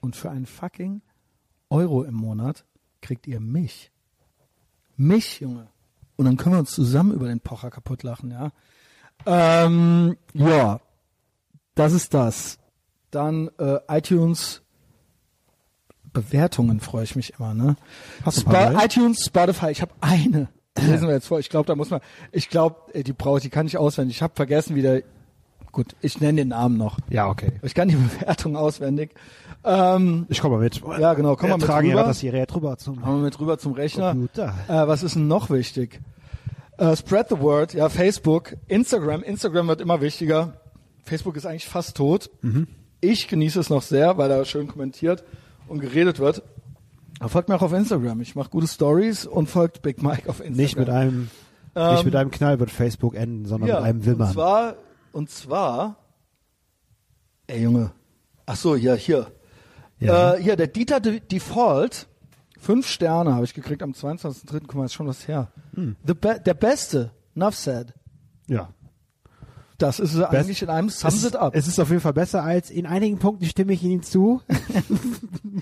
Und 0.00 0.16
für 0.16 0.30
einen 0.30 0.46
fucking 0.46 1.00
Euro 1.70 2.02
im 2.02 2.14
Monat 2.14 2.64
kriegt 3.02 3.28
ihr 3.28 3.38
mich. 3.38 3.92
Mich, 4.96 5.40
Junge. 5.40 5.68
Und 6.16 6.24
dann 6.24 6.36
können 6.36 6.54
wir 6.54 6.60
uns 6.60 6.72
zusammen 6.72 7.12
über 7.12 7.28
den 7.28 7.40
Pocher 7.40 7.70
kaputt 7.70 8.02
lachen, 8.02 8.30
ja. 8.30 8.50
Ähm, 9.26 10.16
ja, 10.32 10.80
das 11.74 11.92
ist 11.92 12.14
das. 12.14 12.58
Dann 13.10 13.50
äh, 13.58 13.78
iTunes 13.88 14.62
Bewertungen 16.12 16.80
freue 16.80 17.04
ich 17.04 17.14
mich 17.14 17.34
immer, 17.38 17.52
ne? 17.52 17.76
Hast 18.24 18.38
du 18.38 18.40
Spo 18.42 18.52
neue? 18.52 18.84
iTunes, 18.84 19.26
Spotify, 19.26 19.70
ich 19.70 19.82
habe 19.82 19.92
eine. 20.00 20.48
Lesen 20.78 21.08
wir 21.08 21.14
jetzt 21.14 21.26
vor. 21.26 21.38
Ich 21.38 21.50
glaube, 21.50 21.66
da 21.66 21.74
muss 21.74 21.90
man, 21.90 22.00
ich 22.32 22.48
glaube, 22.48 22.76
die 23.02 23.12
brauche 23.12 23.38
ich, 23.38 23.42
die 23.42 23.50
kann 23.50 23.66
ich 23.66 23.76
auswendig. 23.76 24.16
Ich 24.16 24.22
habe 24.22 24.34
vergessen, 24.34 24.76
wie 24.76 24.82
der, 24.82 25.02
gut, 25.72 25.94
ich 26.00 26.20
nenne 26.20 26.40
den 26.40 26.48
Namen 26.48 26.78
noch. 26.78 26.98
Ja, 27.10 27.28
okay. 27.28 27.52
Ich 27.62 27.74
kann 27.74 27.88
die 27.88 27.96
Bewertung 28.20 28.56
auswendig. 28.56 29.14
Ähm, 29.64 30.26
Ich 30.28 30.40
komme 30.40 30.56
mal 30.56 30.62
mit. 30.62 30.80
Ja, 30.98 31.14
genau, 31.14 31.36
komm 31.36 31.48
mal 31.50 31.54
Wir 31.54 31.58
mit 31.58 31.66
tragen 31.66 31.90
rüber. 31.90 32.04
das 32.04 32.20
Gerät 32.20 32.54
rüber 32.54 32.76
zum 32.78 32.96
Machen 33.00 33.16
wir 33.16 33.22
mit 33.22 33.40
rüber 33.40 33.58
zum 33.58 33.72
Rechner. 33.72 34.10
Computer. 34.12 34.54
Äh, 34.68 34.86
was 34.86 35.02
ist 35.02 35.14
denn 35.16 35.26
noch 35.26 35.50
wichtig? 35.50 36.00
Äh, 36.78 36.94
spread 36.96 37.28
the 37.30 37.38
word, 37.40 37.74
ja, 37.74 37.88
Facebook, 37.88 38.56
Instagram. 38.68 39.22
Instagram 39.22 39.68
wird 39.68 39.80
immer 39.80 40.00
wichtiger. 40.00 40.60
Facebook 41.04 41.36
ist 41.36 41.46
eigentlich 41.46 41.66
fast 41.66 41.96
tot. 41.96 42.30
Mhm. 42.42 42.66
Ich 43.00 43.28
genieße 43.28 43.58
es 43.60 43.70
noch 43.70 43.82
sehr, 43.82 44.18
weil 44.18 44.28
da 44.28 44.44
schön 44.44 44.68
kommentiert 44.68 45.24
und 45.68 45.80
geredet 45.80 46.18
wird. 46.18 46.42
Aber 47.18 47.28
folgt 47.30 47.48
mir 47.48 47.56
auch 47.56 47.62
auf 47.62 47.72
Instagram. 47.72 48.20
Ich 48.20 48.34
mache 48.34 48.50
gute 48.50 48.66
Stories 48.66 49.24
und 49.26 49.48
folgt 49.48 49.82
Big 49.82 50.02
Mike 50.02 50.28
auf 50.28 50.40
Instagram. 50.40 50.56
Nicht 50.56 50.76
mit 50.76 50.90
einem, 50.90 51.30
Ähm, 51.74 51.92
nicht 51.94 52.04
mit 52.04 52.14
einem 52.16 52.30
Knall 52.30 52.58
wird 52.60 52.70
Facebook 52.70 53.14
enden, 53.14 53.46
sondern 53.46 53.68
ja, 53.68 53.76
mit 53.76 53.84
einem 53.84 53.98
Und 54.00 54.06
Wimmern. 54.06 54.32
zwar, 54.32 54.76
und 55.12 55.30
zwar, 55.30 55.96
ey 57.46 57.62
Junge, 57.62 57.92
ach 58.44 58.56
so, 58.56 58.74
ja, 58.74 58.94
hier. 58.94 59.28
Ja. 59.98 60.34
Äh, 60.34 60.42
hier, 60.42 60.56
der 60.56 60.66
Dieter 60.66 61.00
De 61.00 61.20
Default, 61.20 62.06
fünf 62.58 62.86
Sterne 62.86 63.34
habe 63.34 63.44
ich 63.44 63.54
gekriegt 63.54 63.82
am 63.82 63.92
22.3. 63.92 64.60
Guck 64.66 64.74
mal, 64.74 64.84
ist 64.84 64.94
schon 64.94 65.06
was 65.06 65.26
her. 65.28 65.48
Hm. 65.74 65.96
The 66.06 66.14
be 66.14 66.40
der 66.44 66.54
Beste, 66.54 67.10
enough 67.34 67.54
said. 67.56 67.92
ja. 68.46 68.68
Das 69.78 70.00
ist 70.00 70.14
es 70.14 70.22
eigentlich 70.22 70.62
in 70.62 70.70
einem 70.70 70.88
Sums 70.88 71.16
es, 71.16 71.24
it 71.24 71.36
up. 71.36 71.54
es 71.54 71.68
ist 71.68 71.78
auf 71.78 71.90
jeden 71.90 72.00
Fall 72.00 72.14
besser 72.14 72.42
als 72.42 72.70
in 72.70 72.86
einigen 72.86 73.18
Punkten 73.18 73.44
stimme 73.44 73.74
ich 73.74 73.82
Ihnen 73.82 74.02
zu. 74.02 74.40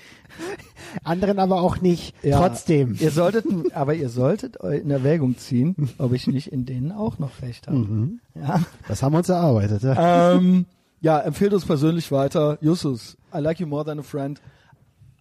Anderen 1.02 1.40
aber 1.40 1.60
auch 1.60 1.80
nicht. 1.80 2.14
Ja, 2.22 2.38
Trotzdem. 2.38 2.96
Ihr 3.00 3.10
solltet, 3.10 3.44
aber 3.74 3.94
ihr 3.94 4.08
solltet 4.08 4.54
in 4.56 4.92
Erwägung 4.92 5.36
ziehen, 5.36 5.90
ob 5.98 6.12
ich 6.12 6.28
nicht 6.28 6.52
in 6.52 6.64
denen 6.64 6.92
auch 6.92 7.18
noch 7.18 7.42
recht 7.42 7.66
habe. 7.66 7.78
Mhm. 7.78 8.20
Ja. 8.36 8.60
Das 8.86 9.02
haben 9.02 9.14
wir 9.14 9.18
uns 9.18 9.28
erarbeitet. 9.28 9.82
Ja. 9.82 10.34
ähm, 10.34 10.66
ja, 11.04 11.20
empfehlt 11.20 11.52
uns 11.52 11.66
persönlich 11.66 12.10
weiter. 12.10 12.56
Justus, 12.62 13.18
I 13.34 13.36
like 13.36 13.60
you 13.60 13.66
more 13.66 13.84
than 13.84 13.98
a 13.98 14.02
friend. 14.02 14.40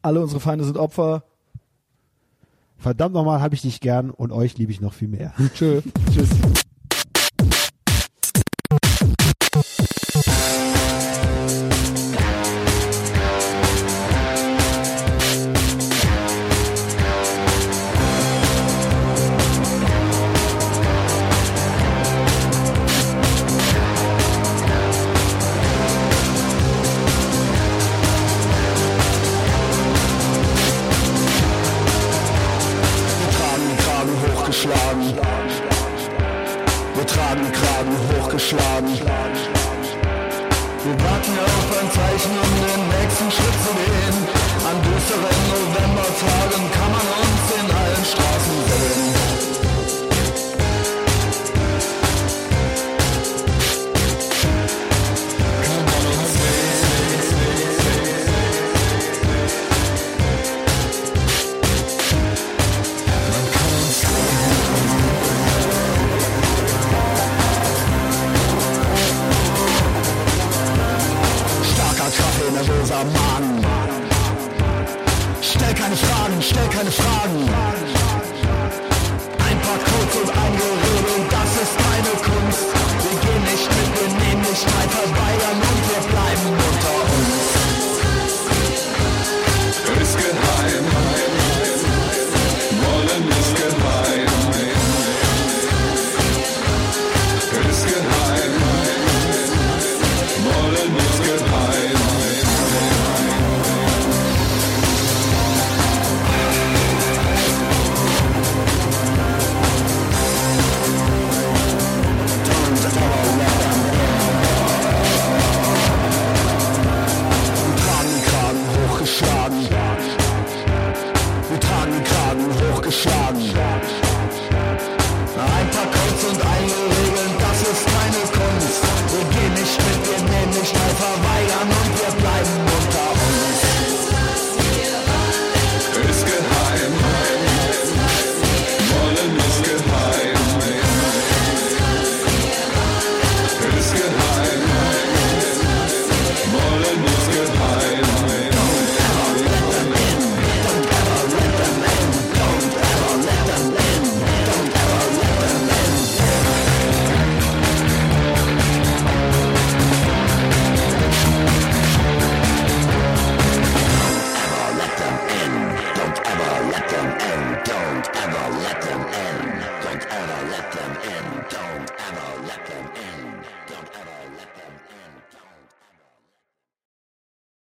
Alle 0.01 0.21
unsere 0.21 0.39
Feinde 0.39 0.63
sind 0.63 0.77
Opfer. 0.77 1.23
Verdammt 2.77 3.13
nochmal 3.13 3.41
habe 3.41 3.53
ich 3.53 3.63
dich 3.63 3.81
gern 3.81 4.09
und 4.09 4.31
euch 4.31 4.57
liebe 4.57 4.71
ich 4.71 4.79
noch 4.79 4.93
viel 4.93 5.09
mehr. 5.09 5.33
Tschö. 5.53 5.81
Tschüss. 6.13 6.29